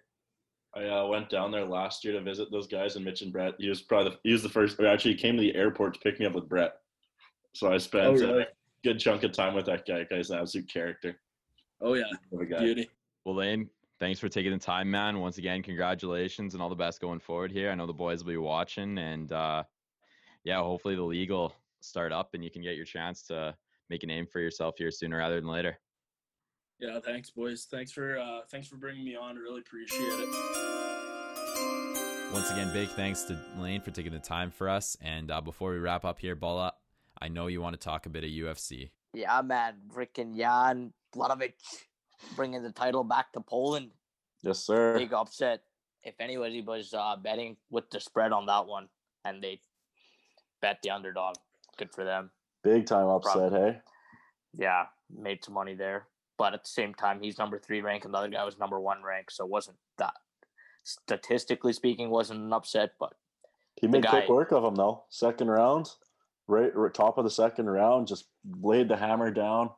I 0.74 0.86
uh, 0.86 1.06
went 1.08 1.30
down 1.30 1.52
there 1.52 1.66
last 1.66 2.06
year 2.06 2.14
to 2.14 2.22
visit 2.22 2.50
those 2.50 2.68
guys 2.68 2.96
and 2.96 3.04
Mitch 3.04 3.22
and 3.22 3.34
Brett. 3.34 3.56
He 3.60 3.68
was 3.68 3.82
probably 3.82 4.12
the, 4.12 4.20
he 4.24 4.32
was 4.32 4.44
the 4.44 4.50
first. 4.50 4.80
Or 4.80 4.86
actually, 4.88 5.16
he 5.16 5.18
came 5.18 5.36
to 5.36 5.42
the 5.42 5.56
airport 5.56 5.96
to 5.96 6.00
pick 6.00 6.20
me 6.20 6.26
up 6.26 6.34
with 6.34 6.48
Brett. 6.48 6.76
So 7.54 7.74
I 7.74 7.78
spent 7.78 8.06
Oh, 8.06 8.14
really? 8.14 8.44
a 8.44 8.48
good 8.84 9.00
chunk 9.00 9.24
of 9.24 9.32
time 9.34 9.56
with 9.56 9.66
that 9.66 9.86
guy. 9.86 10.06
Guy's 10.10 10.30
an 10.30 10.40
absolute 10.40 10.72
character. 10.72 11.20
Oh 11.82 11.96
yeah, 11.96 12.04
guy. 12.50 12.60
beauty. 12.60 12.90
Well, 13.26 13.36
Laine, 13.36 13.70
thanks 14.00 14.20
for 14.20 14.30
taking 14.30 14.52
the 14.52 14.58
time, 14.58 14.90
man. 14.90 15.20
Once 15.20 15.38
again, 15.38 15.62
congratulations 15.62 16.54
and 16.54 16.64
all 16.64 16.70
the 16.70 16.76
best 16.76 17.02
going 17.02 17.20
forward 17.20 17.52
here. 17.52 17.70
I 17.70 17.76
know 17.76 17.86
the 17.86 17.94
boys 17.94 18.24
will 18.24 18.32
be 18.32 18.38
watching, 18.38 18.98
and 18.98 19.32
uh, 19.32 19.64
yeah, 20.44 20.58
hopefully 20.62 20.96
the 20.96 21.04
league 21.04 21.32
will 21.32 21.54
start 21.82 22.12
up 22.12 22.34
and 22.34 22.44
you 22.44 22.52
can 22.52 22.62
get 22.62 22.76
your 22.76 22.86
chance 22.86 23.24
to 23.24 23.56
make 23.90 24.04
a 24.04 24.06
name 24.06 24.26
for 24.26 24.40
yourself 24.40 24.76
here 24.78 24.92
sooner 24.92 25.18
rather 25.18 25.36
than 25.36 25.50
later. 25.50 25.80
Yeah, 26.80 27.00
thanks, 27.00 27.30
boys. 27.30 27.68
Thanks 27.70 27.92
for 27.92 28.18
uh, 28.18 28.42
thanks 28.50 28.68
for 28.68 28.78
bringing 28.78 29.04
me 29.04 29.16
on. 29.16 29.38
I 29.38 29.40
Really 29.42 29.60
appreciate 29.60 30.02
it. 30.02 30.30
Once 32.32 32.52
again, 32.52 32.72
big 32.72 32.90
thanks 32.90 33.24
to 33.24 33.38
Laine 33.58 33.82
for 33.82 33.92
taking 33.92 34.12
the 34.12 34.20
time 34.20 34.52
for 34.52 34.70
us. 34.70 34.96
And 35.02 35.32
uh, 35.32 35.42
before 35.42 35.72
we 35.72 35.80
wrap 35.80 36.06
up 36.06 36.20
here, 36.20 36.36
Bola, 36.36 36.74
I 37.20 37.28
know 37.28 37.48
you 37.48 37.60
want 37.60 37.74
to 37.74 37.80
talk 37.80 38.06
a 38.06 38.10
bit 38.10 38.24
of 38.24 38.30
UFC. 38.30 38.92
Yeah, 39.14 39.42
man. 39.42 39.76
Freaking 39.92 40.38
Jan 40.38 40.94
Blachowicz 41.14 41.86
bringing 42.36 42.64
the 42.64 42.72
title 42.72 43.04
back 43.04 43.34
to 43.34 43.42
Poland. 43.42 43.92
Yes, 44.42 44.60
sir. 44.60 44.98
Big 44.98 45.14
upset. 45.14 45.62
If 46.04 46.16
anybody 46.20 46.62
was 46.62 46.94
uh, 46.94 47.16
betting 47.22 47.58
with 47.70 47.90
the 47.90 48.00
spread 48.00 48.32
on 48.32 48.46
that 48.46 48.66
one, 48.68 48.88
and 49.26 49.44
they 49.44 49.60
bet 50.62 50.78
the 50.82 50.92
underdog, 50.92 51.36
good 51.78 51.92
for 51.94 52.06
them. 52.06 52.32
Big 52.64 52.86
time 52.86 53.08
upset, 53.08 53.34
Probably. 53.34 53.60
hey? 53.60 53.78
Yeah, 54.54 54.86
made 55.16 55.44
some 55.44 55.54
money 55.54 55.76
there. 55.76 56.08
But 56.38 56.54
at 56.54 56.64
the 56.64 56.70
same 56.70 56.94
time, 56.94 57.20
he's 57.22 57.38
number 57.38 57.60
three 57.60 57.82
ranked, 57.82 58.06
and 58.06 58.14
the 58.14 58.18
other 58.18 58.30
guy 58.30 58.44
was 58.46 58.58
number 58.58 58.80
one 58.80 59.04
ranked. 59.04 59.34
So 59.34 59.44
it 59.44 59.50
wasn't 59.50 59.78
that, 59.98 60.14
statistically 60.84 61.74
speaking, 61.74 62.10
wasn't 62.10 62.40
an 62.42 62.54
upset. 62.54 62.92
But 62.98 63.14
He 63.76 63.88
made 63.88 64.08
quick 64.08 64.30
work 64.30 64.52
of 64.52 64.64
him 64.64 64.76
though. 64.76 65.04
Second 65.10 65.50
round, 65.50 65.90
right, 66.48 66.74
right 66.74 66.94
top 66.94 67.18
of 67.18 67.26
the 67.26 67.30
second 67.30 67.70
round, 67.70 68.08
just 68.08 68.26
laid 68.62 68.88
the 68.88 68.96
hammer 68.96 69.32
down. 69.32 69.72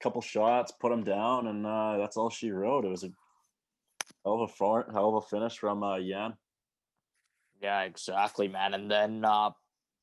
Couple 0.00 0.20
shots, 0.20 0.72
put 0.80 0.92
him 0.92 1.02
down, 1.02 1.48
and 1.48 1.66
uh, 1.66 1.96
that's 1.98 2.16
all 2.16 2.30
she 2.30 2.50
wrote. 2.50 2.84
It 2.84 2.90
was 2.90 3.02
a 3.04 3.10
hell 4.24 4.34
of 4.34 4.48
a 4.48 4.52
front, 4.52 4.92
hell 4.92 5.08
of 5.08 5.24
a 5.24 5.26
finish 5.26 5.58
from 5.58 5.82
uh, 5.82 5.96
Yan. 5.96 6.34
yeah, 7.60 7.82
exactly, 7.82 8.48
man. 8.48 8.74
And 8.74 8.90
then 8.90 9.24
uh, 9.24 9.50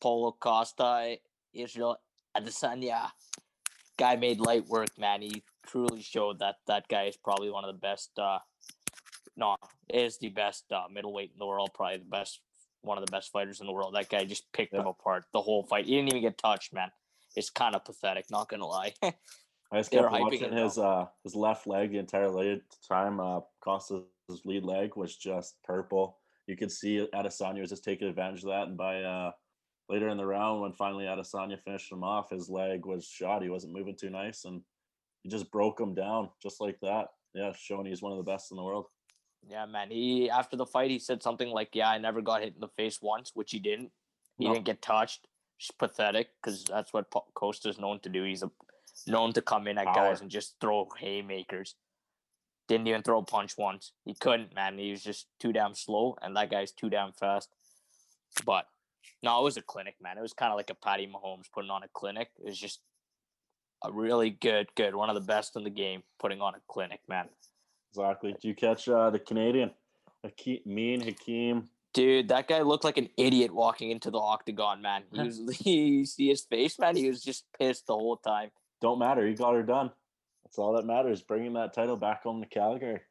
Paulo 0.02 0.36
Costa, 0.40 1.16
Israel 1.54 1.98
Adesanya, 2.36 3.10
guy 3.98 4.16
made 4.16 4.40
light 4.40 4.68
work, 4.68 4.90
man. 4.98 5.22
He 5.22 5.44
truly 5.66 6.02
showed 6.02 6.40
that 6.40 6.56
that 6.68 6.88
guy 6.88 7.04
is 7.06 7.18
probably 7.18 7.50
one 7.50 7.64
of 7.64 7.74
the 7.74 7.80
best. 7.80 8.12
Uh, 8.18 8.40
no, 9.38 9.56
is 9.90 10.18
the 10.18 10.30
best 10.30 10.66
uh, 10.72 10.84
middleweight 10.92 11.32
in 11.34 11.40
the 11.40 11.46
world. 11.46 11.72
Probably 11.74 11.98
the 11.98 12.06
best, 12.06 12.42
one 12.82 12.98
of 12.98 13.06
the 13.06 13.12
best 13.12 13.32
fighters 13.32 13.62
in 13.62 13.68
the 13.68 13.74
world. 13.74 13.96
That 13.96 14.10
guy 14.10 14.26
just 14.26 14.52
picked 14.54 14.74
him 14.74 14.88
apart 14.88 15.26
the 15.34 15.42
whole 15.42 15.64
fight. 15.64 15.86
He 15.86 15.96
didn't 15.96 16.10
even 16.10 16.22
get 16.22 16.38
touched, 16.38 16.74
man. 16.74 16.90
It's 17.36 17.50
kind 17.50 17.76
of 17.76 17.84
pathetic, 17.84 18.26
not 18.30 18.50
gonna 18.50 18.68
lie. 18.68 18.94
I 19.76 19.80
just 19.80 19.92
kept 19.92 20.10
watching 20.12 20.54
his 20.54 20.78
uh 20.78 21.06
his 21.24 21.36
left 21.36 21.68
leg 21.68 21.92
the 21.92 21.98
entire 21.98 22.30
time. 22.88 23.20
Uh, 23.20 23.42
Costa's 23.62 24.06
lead 24.46 24.64
leg 24.64 24.96
was 24.96 25.18
just 25.18 25.62
purple. 25.64 26.18
You 26.48 26.56
could 26.56 26.72
see 26.72 27.08
Adesanya 27.14 27.60
was 27.60 27.70
just 27.72 27.84
taking 27.84 28.08
advantage 28.08 28.44
of 28.44 28.50
that, 28.50 28.68
and 28.68 28.78
by 28.78 29.02
uh 29.02 29.32
later 29.90 30.08
in 30.10 30.18
the 30.18 30.26
round, 30.26 30.62
when 30.62 30.74
finally 30.74 31.06
Adesanya 31.06 31.62
finished 31.62 31.92
him 31.92 32.04
off, 32.04 32.30
his 32.30 32.50
leg 32.50 32.86
was 32.86 33.06
shot. 33.06 33.44
He 33.44 33.50
wasn't 33.50 33.74
moving 33.74 33.96
too 33.96 34.10
nice, 34.10 34.46
and 34.46 34.62
he 35.24 35.30
just 35.30 35.52
broke 35.52 35.80
him 35.80 35.94
down 35.94 36.30
just 36.42 36.62
like 36.62 36.80
that. 36.82 37.10
Yeah, 37.34 37.52
showing 37.58 37.86
he's 37.86 38.02
one 38.02 38.14
of 38.14 38.18
the 38.18 38.24
best 38.32 38.52
in 38.52 38.58
the 38.58 38.64
world. 38.64 38.86
Yeah, 39.48 39.66
man. 39.66 39.92
He 39.92 40.30
after 40.30 40.56
the 40.56 40.66
fight, 40.66 40.90
he 40.90 41.00
said 41.00 41.22
something 41.22 41.50
like, 41.50 41.70
"Yeah, 41.74 41.90
I 41.90 41.98
never 41.98 42.22
got 42.22 42.42
hit 42.42 42.56
in 42.56 42.62
the 42.62 42.70
face 42.70 43.02
once," 43.02 43.32
which 43.34 43.52
he 43.52 43.60
didn't. 43.60 43.92
He 44.38 44.46
No. 44.46 44.54
didn't 44.54 44.66
get 44.66 44.82
touched. 44.82 45.28
It's 45.60 45.72
pathetic 45.72 46.30
because 46.42 46.64
that's 46.64 46.94
what 46.94 47.10
Costa's 47.34 47.80
known 47.80 48.00
to 48.02 48.10
do. 48.10 48.24
He's 48.24 48.44
a, 48.44 48.52
known 49.08 49.34
to 49.34 49.42
come 49.42 49.68
in 49.68 49.78
at 49.78 49.86
Power. 49.86 49.96
guys 49.96 50.22
and 50.22 50.30
just 50.30 50.56
throw 50.60 50.88
haymakers. 51.00 51.76
Didn't 52.68 52.88
even 52.88 53.04
throw 53.04 53.20
a 53.20 53.26
punch 53.26 53.58
once. 53.58 53.92
He 54.06 54.16
couldn't, 54.16 54.56
man. 54.56 54.78
He 54.78 54.92
was 54.92 55.04
just 55.04 55.28
too 55.40 55.54
damn 55.54 55.76
slow, 55.76 56.18
and 56.22 56.36
that 56.36 56.50
guy's 56.50 56.72
too 56.72 56.90
damn 56.90 57.12
fast. 57.14 57.50
But 58.44 58.66
no, 59.22 59.40
it 59.40 59.44
was 59.44 59.58
a 59.58 59.62
clinic, 59.62 59.96
man. 60.02 60.18
It 60.18 60.22
was 60.22 60.34
kind 60.34 60.52
of 60.52 60.58
like 60.58 60.70
a 60.70 60.76
Patty 60.76 61.08
Mahomes 61.08 61.52
putting 61.54 61.70
on 61.70 61.84
a 61.84 61.88
clinic. 61.94 62.30
It 62.40 62.46
was 62.46 62.58
just 62.58 62.80
a 63.84 63.92
really 63.92 64.32
good, 64.32 64.68
good, 64.76 64.96
one 64.96 65.10
of 65.10 65.16
the 65.16 65.22
best 65.22 65.56
in 65.56 65.64
the 65.64 65.70
game 65.70 66.04
putting 66.20 66.42
on 66.42 66.56
a 66.56 66.60
clinic, 66.68 67.02
man. 67.08 67.30
Exactly. 67.92 68.36
Do 68.42 68.48
you 68.48 68.56
catch 68.56 68.90
uh, 68.90 69.10
the 69.10 69.20
Canadian? 69.20 69.72
Hakeem, 70.24 70.60
mean 70.66 71.02
Hakeem. 71.02 71.70
Dude, 71.94 72.28
that 72.28 72.48
guy 72.48 72.62
looked 72.62 72.84
like 72.84 72.98
an 72.98 73.10
idiot 73.16 73.54
walking 73.54 73.92
into 73.92 74.12
the 74.12 74.18
octagon, 74.18 74.82
man. 74.82 75.04
He 75.12 75.22
was 75.24 75.62
you 75.66 76.06
see 76.06 76.30
his 76.30 76.42
face, 76.42 76.78
man. 76.80 76.96
He 76.96 77.08
was 77.08 77.24
just 77.24 77.46
pissed 77.58 77.88
the 77.88 77.94
whole 77.94 78.18
time. 78.18 78.50
Don't 78.82 79.00
matter. 79.00 79.26
He 79.28 79.34
got 79.34 79.54
her 79.56 79.64
done. 79.64 79.92
That's 80.44 80.58
all 80.60 80.74
that 80.74 80.86
matters. 80.86 81.22
Bringing 81.22 81.54
that 81.54 81.74
title 81.74 81.98
back 81.98 82.24
home 82.24 82.42
to 82.42 82.48
Calgary. 82.48 83.02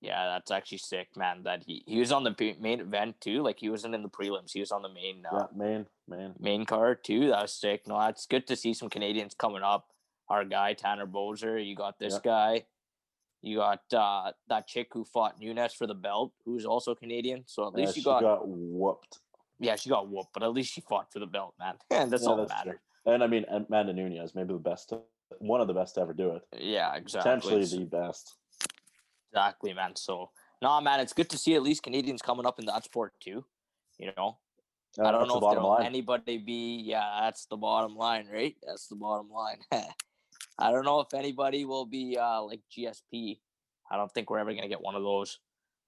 Yeah, 0.00 0.26
that's 0.26 0.50
actually 0.50 0.78
sick, 0.78 1.16
man. 1.16 1.44
That 1.44 1.62
he 1.64 1.84
he 1.86 1.98
was 2.00 2.10
on 2.10 2.24
the 2.24 2.34
main 2.60 2.80
event 2.80 3.20
too. 3.20 3.42
Like 3.42 3.60
he 3.60 3.68
wasn't 3.70 3.94
in 3.94 4.02
the 4.02 4.08
prelims. 4.08 4.50
He 4.52 4.60
was 4.60 4.72
on 4.72 4.82
the 4.82 4.88
main 4.88 5.24
uh, 5.24 5.38
Yeah, 5.38 5.46
main, 5.54 5.86
main. 6.08 6.34
main 6.40 6.64
card 6.66 7.04
too. 7.04 7.28
That 7.28 7.42
was 7.42 7.52
sick. 7.54 7.86
No, 7.86 8.00
it's 8.06 8.26
good 8.26 8.46
to 8.48 8.56
see 8.56 8.74
some 8.74 8.90
Canadians 8.90 9.34
coming 9.34 9.62
up. 9.62 9.90
Our 10.28 10.44
guy 10.44 10.74
Tanner 10.74 11.06
Boser. 11.06 11.64
You 11.64 11.76
got 11.76 11.98
this 12.00 12.14
Yeah. 12.14 12.20
guy. 12.24 12.64
You 13.42 13.58
got 13.58 13.82
uh, 13.92 14.32
that 14.48 14.66
chick 14.66 14.88
who 14.92 15.04
fought 15.04 15.38
Nunes 15.40 15.74
for 15.74 15.86
the 15.86 15.94
belt, 15.94 16.32
who's 16.44 16.64
also 16.64 16.94
Canadian. 16.94 17.44
So 17.46 17.66
at 17.68 17.74
Yeah, 17.74 17.80
least 17.80 17.96
you 17.96 18.02
she 18.02 18.04
got, 18.04 18.20
got 18.20 18.46
whooped. 18.46 19.18
yeah, 19.58 19.74
she 19.76 19.88
got 19.88 20.08
whooped, 20.08 20.32
but 20.32 20.42
at 20.44 20.52
least 20.52 20.72
she 20.72 20.80
fought 20.80 21.12
for 21.12 21.18
the 21.18 21.26
belt, 21.26 21.54
man. 21.58 21.74
And 21.90 22.10
that's 22.12 22.22
Yeah, 22.22 22.28
all 22.30 22.36
that 22.36 22.48
that's 22.48 22.62
true. 22.62 22.70
matters. 22.70 22.80
And 23.06 23.22
I 23.22 23.26
mean, 23.26 23.44
Amanda 23.48 23.92
Nunes, 23.92 24.34
maybe 24.34 24.52
the 24.52 24.60
best, 24.60 24.90
to, 24.90 25.00
one 25.38 25.60
of 25.60 25.66
the 25.66 25.74
best 25.74 25.96
to 25.96 26.02
ever 26.02 26.12
do 26.12 26.36
it. 26.36 26.42
Yeah, 26.58 26.94
exactly. 26.94 27.30
Potentially 27.32 27.78
the 27.78 27.84
best. 27.84 28.36
Exactly, 29.32 29.72
man. 29.72 29.96
So, 29.96 30.30
no, 30.60 30.80
man, 30.80 31.00
it's 31.00 31.12
good 31.12 31.30
to 31.30 31.38
see 31.38 31.54
at 31.54 31.62
least 31.62 31.82
Canadians 31.82 32.22
coming 32.22 32.46
up 32.46 32.58
in 32.58 32.66
that 32.66 32.84
sport 32.84 33.12
too. 33.20 33.44
You 33.98 34.12
know, 34.16 34.38
I 35.00 35.10
don't 35.10 35.28
know 35.28 35.36
if 35.36 35.40
there'll 35.40 35.70
line. 35.70 35.86
anybody 35.86 36.38
be. 36.38 36.82
Yeah, 36.84 37.20
that's 37.22 37.46
the 37.46 37.56
bottom 37.56 37.96
line, 37.96 38.28
right? 38.32 38.56
That's 38.66 38.88
the 38.88 38.96
bottom 38.96 39.30
line. 39.30 39.58
I 40.58 40.70
don't 40.70 40.84
know 40.84 41.00
if 41.00 41.14
anybody 41.14 41.64
will 41.64 41.86
be 41.86 42.18
uh, 42.18 42.42
like 42.42 42.60
GSP. 42.76 43.38
I 43.90 43.96
don't 43.96 44.12
think 44.12 44.30
we're 44.30 44.38
ever 44.38 44.52
gonna 44.54 44.68
get 44.68 44.80
one 44.80 44.94
of 44.94 45.02
those. 45.02 45.38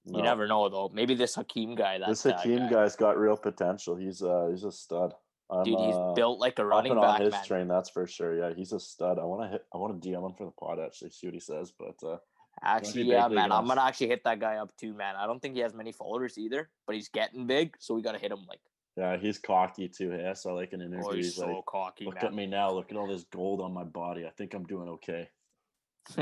No. 0.05 0.19
You 0.19 0.23
never 0.23 0.47
know 0.47 0.69
though. 0.69 0.91
Maybe 0.93 1.15
this 1.15 1.35
Hakeem 1.35 1.75
guy. 1.75 1.97
That 1.97 2.09
This 2.09 2.25
uh, 2.25 2.33
Hakeem 2.33 2.69
guy. 2.69 2.69
guy's 2.69 2.95
got 2.95 3.17
real 3.17 3.37
potential. 3.37 3.95
He's 3.95 4.21
uh 4.21 4.47
he's 4.51 4.63
a 4.63 4.71
stud. 4.71 5.13
I'm, 5.49 5.63
dude, 5.63 5.79
he's 5.79 5.95
uh, 5.95 6.13
built 6.13 6.39
like 6.39 6.57
a 6.57 6.65
running 6.65 6.95
back, 6.95 7.19
on 7.19 7.21
his 7.21 7.31
man. 7.31 7.45
train, 7.45 7.67
that's 7.67 7.89
for 7.89 8.07
sure. 8.07 8.35
Yeah, 8.35 8.53
he's 8.55 8.71
a 8.71 8.79
stud. 8.79 9.19
I 9.19 9.25
want 9.25 9.43
to 9.43 9.49
hit. 9.49 9.65
I 9.73 9.77
want 9.77 10.01
to 10.01 10.09
DM 10.09 10.25
him 10.25 10.33
for 10.35 10.45
the 10.45 10.51
pod 10.51 10.79
actually, 10.79 11.11
see 11.11 11.27
what 11.27 11.33
he 11.35 11.39
says. 11.39 11.71
But 11.77 12.07
uh, 12.07 12.17
Actually, 12.63 13.03
yeah, 13.03 13.27
man. 13.27 13.51
I'm 13.51 13.67
gonna 13.67 13.81
actually 13.81 14.07
hit 14.07 14.23
that 14.23 14.39
guy 14.39 14.55
up 14.55 14.75
too, 14.77 14.93
man. 14.93 15.15
I 15.15 15.27
don't 15.27 15.41
think 15.41 15.55
he 15.55 15.61
has 15.61 15.73
many 15.73 15.91
followers 15.91 16.37
either, 16.37 16.69
but 16.87 16.95
he's 16.95 17.09
getting 17.09 17.45
big, 17.47 17.75
so 17.79 17.93
we 17.93 18.01
gotta 18.01 18.17
hit 18.17 18.31
him 18.31 18.45
like. 18.47 18.59
yeah, 18.95 19.17
he's 19.17 19.37
cocky 19.37 19.89
too. 19.89 20.11
Hey, 20.11 20.25
I 20.27 20.33
saw 20.33 20.53
like 20.53 20.73
an 20.73 20.81
interview. 20.81 21.05
Oh, 21.05 21.13
he's 21.13 21.25
he's 21.27 21.35
so 21.35 21.47
like, 21.47 21.65
cocky, 21.65 22.05
"Look 22.05 22.15
man. 22.15 22.25
at 22.25 22.33
me 22.33 22.45
now. 22.45 22.71
Look 22.71 22.91
at 22.91 22.97
all 22.97 23.07
this 23.07 23.25
gold 23.25 23.61
on 23.61 23.73
my 23.73 23.83
body. 23.83 24.25
I 24.25 24.31
think 24.31 24.53
I'm 24.53 24.63
doing 24.63 24.89
okay." 24.89 25.29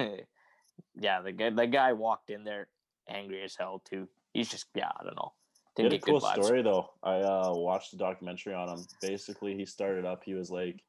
yeah, 0.96 1.22
the 1.22 1.32
guy 1.32 1.50
the 1.52 1.68
guy 1.68 1.94
walked 1.94 2.30
in 2.30 2.44
there 2.44 2.68
angry 3.08 3.44
as 3.44 3.56
hell 3.58 3.82
too. 3.88 4.10
He's 4.34 4.50
just 4.50 4.66
yeah, 4.74 4.90
I 5.00 5.04
don't 5.04 5.16
know. 5.16 5.34
He 5.76 5.84
Didn't 5.84 5.94
had 5.94 6.02
a 6.02 6.06
cool 6.06 6.20
good 6.20 6.28
vibes. 6.28 6.44
story 6.44 6.62
though. 6.62 6.90
I 7.02 7.16
uh, 7.16 7.54
watched 7.56 7.92
the 7.92 7.98
documentary 7.98 8.54
on 8.54 8.70
him. 8.70 8.86
Basically, 9.02 9.56
he 9.56 9.66
started 9.66 10.06
up. 10.06 10.24
He 10.24 10.36
was 10.36 10.52
like, 10.52 10.84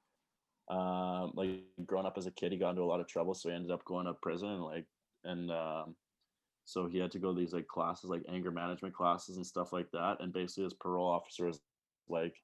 um, 0.68 1.32
like 1.34 1.62
growing 1.86 2.06
up 2.06 2.18
as 2.18 2.26
a 2.26 2.30
kid, 2.30 2.52
he 2.52 2.58
got 2.58 2.70
into 2.70 2.82
a 2.82 2.84
lot 2.84 3.00
of 3.00 3.08
trouble, 3.08 3.34
so 3.34 3.48
he 3.48 3.54
ended 3.54 3.70
up 3.70 3.84
going 3.84 4.06
to 4.06 4.14
prison 4.14 4.50
and 4.50 4.62
like, 4.62 4.84
and 5.24 5.50
um, 5.50 5.94
so 6.66 6.86
he 6.86 6.98
had 6.98 7.10
to 7.12 7.18
go 7.18 7.32
to 7.32 7.38
these 7.38 7.54
like 7.54 7.66
classes, 7.66 8.10
like 8.10 8.24
anger 8.28 8.50
management 8.50 8.94
classes 8.94 9.36
and 9.36 9.46
stuff 9.46 9.72
like 9.72 9.90
that. 9.92 10.18
And 10.20 10.32
basically, 10.32 10.64
his 10.64 10.74
parole 10.74 11.08
officer 11.08 11.46
was 11.46 11.60
like 12.08 12.34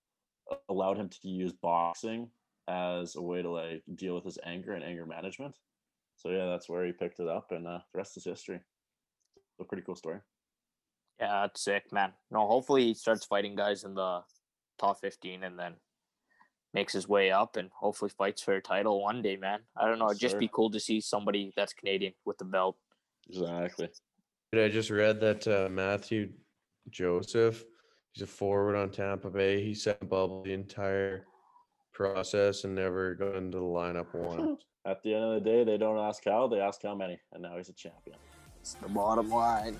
allowed 0.68 0.96
him 0.96 1.08
to 1.08 1.28
use 1.28 1.52
boxing 1.52 2.30
as 2.68 3.16
a 3.16 3.22
way 3.22 3.42
to 3.42 3.50
like 3.50 3.82
deal 3.96 4.14
with 4.14 4.24
his 4.24 4.38
anger 4.44 4.72
and 4.72 4.84
anger 4.84 5.04
management. 5.04 5.54
So 6.16 6.30
yeah, 6.30 6.46
that's 6.46 6.68
where 6.68 6.84
he 6.86 6.92
picked 6.92 7.20
it 7.20 7.28
up, 7.28 7.52
and 7.52 7.66
uh, 7.66 7.80
the 7.92 7.98
rest 7.98 8.16
is 8.16 8.24
history. 8.24 8.60
A 9.60 9.64
pretty 9.64 9.82
cool 9.82 9.96
story. 9.96 10.20
Yeah, 11.20 11.42
that's 11.42 11.62
sick, 11.62 11.92
man. 11.92 12.12
No, 12.30 12.46
hopefully 12.46 12.84
he 12.84 12.94
starts 12.94 13.26
fighting 13.26 13.54
guys 13.54 13.84
in 13.84 13.94
the 13.94 14.20
top 14.78 15.00
fifteen 15.00 15.44
and 15.44 15.58
then 15.58 15.74
makes 16.72 16.92
his 16.92 17.08
way 17.08 17.30
up 17.30 17.56
and 17.56 17.68
hopefully 17.74 18.10
fights 18.16 18.42
for 18.42 18.54
a 18.54 18.62
title 18.62 19.02
one 19.02 19.22
day, 19.22 19.36
man. 19.36 19.60
I 19.76 19.86
don't 19.86 19.98
know. 19.98 20.06
Yes, 20.06 20.12
It'd 20.12 20.20
just 20.20 20.32
sir. 20.34 20.40
be 20.40 20.50
cool 20.52 20.70
to 20.70 20.80
see 20.80 21.00
somebody 21.00 21.52
that's 21.56 21.72
Canadian 21.72 22.12
with 22.24 22.38
the 22.38 22.44
belt. 22.44 22.76
Exactly. 23.28 23.88
Dude, 24.52 24.64
I 24.64 24.68
just 24.68 24.90
read 24.90 25.20
that 25.20 25.46
uh, 25.46 25.68
Mathieu 25.68 26.30
Joseph, 26.88 27.64
he's 28.12 28.22
a 28.22 28.26
forward 28.26 28.76
on 28.76 28.90
Tampa 28.90 29.30
Bay. 29.30 29.62
He 29.62 29.74
sent 29.74 30.00
bubble 30.08 30.42
the 30.42 30.52
entire 30.52 31.26
process 31.92 32.64
and 32.64 32.74
never 32.74 33.14
got 33.14 33.36
into 33.36 33.58
the 33.58 33.64
lineup 33.64 34.06
once. 34.14 34.62
At 34.86 35.02
the 35.02 35.14
end 35.14 35.24
of 35.24 35.34
the 35.34 35.50
day, 35.50 35.64
they 35.64 35.76
don't 35.76 35.98
ask 35.98 36.24
how, 36.24 36.46
they 36.48 36.60
ask 36.60 36.82
how 36.82 36.94
many, 36.94 37.20
and 37.32 37.42
now 37.42 37.56
he's 37.56 37.68
a 37.68 37.74
champion. 37.74 38.16
It's 38.60 38.74
the 38.74 38.88
bottom 38.88 39.28
line. 39.30 39.76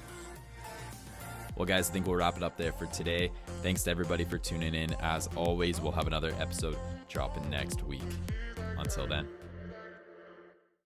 Well, 1.61 1.66
guys, 1.66 1.91
I 1.91 1.93
think 1.93 2.07
we'll 2.07 2.16
wrap 2.16 2.39
it 2.39 2.43
up 2.43 2.57
there 2.57 2.73
for 2.73 2.87
today. 2.87 3.31
Thanks 3.62 3.82
to 3.82 3.91
everybody 3.91 4.24
for 4.24 4.39
tuning 4.39 4.74
in. 4.74 4.95
As 5.03 5.28
always, 5.37 5.78
we'll 5.78 5.93
have 5.93 6.07
another 6.07 6.32
episode 6.41 6.78
dropping 7.07 7.51
next 7.51 7.82
week. 7.82 8.01
Until 8.78 9.07
then. 9.07 9.28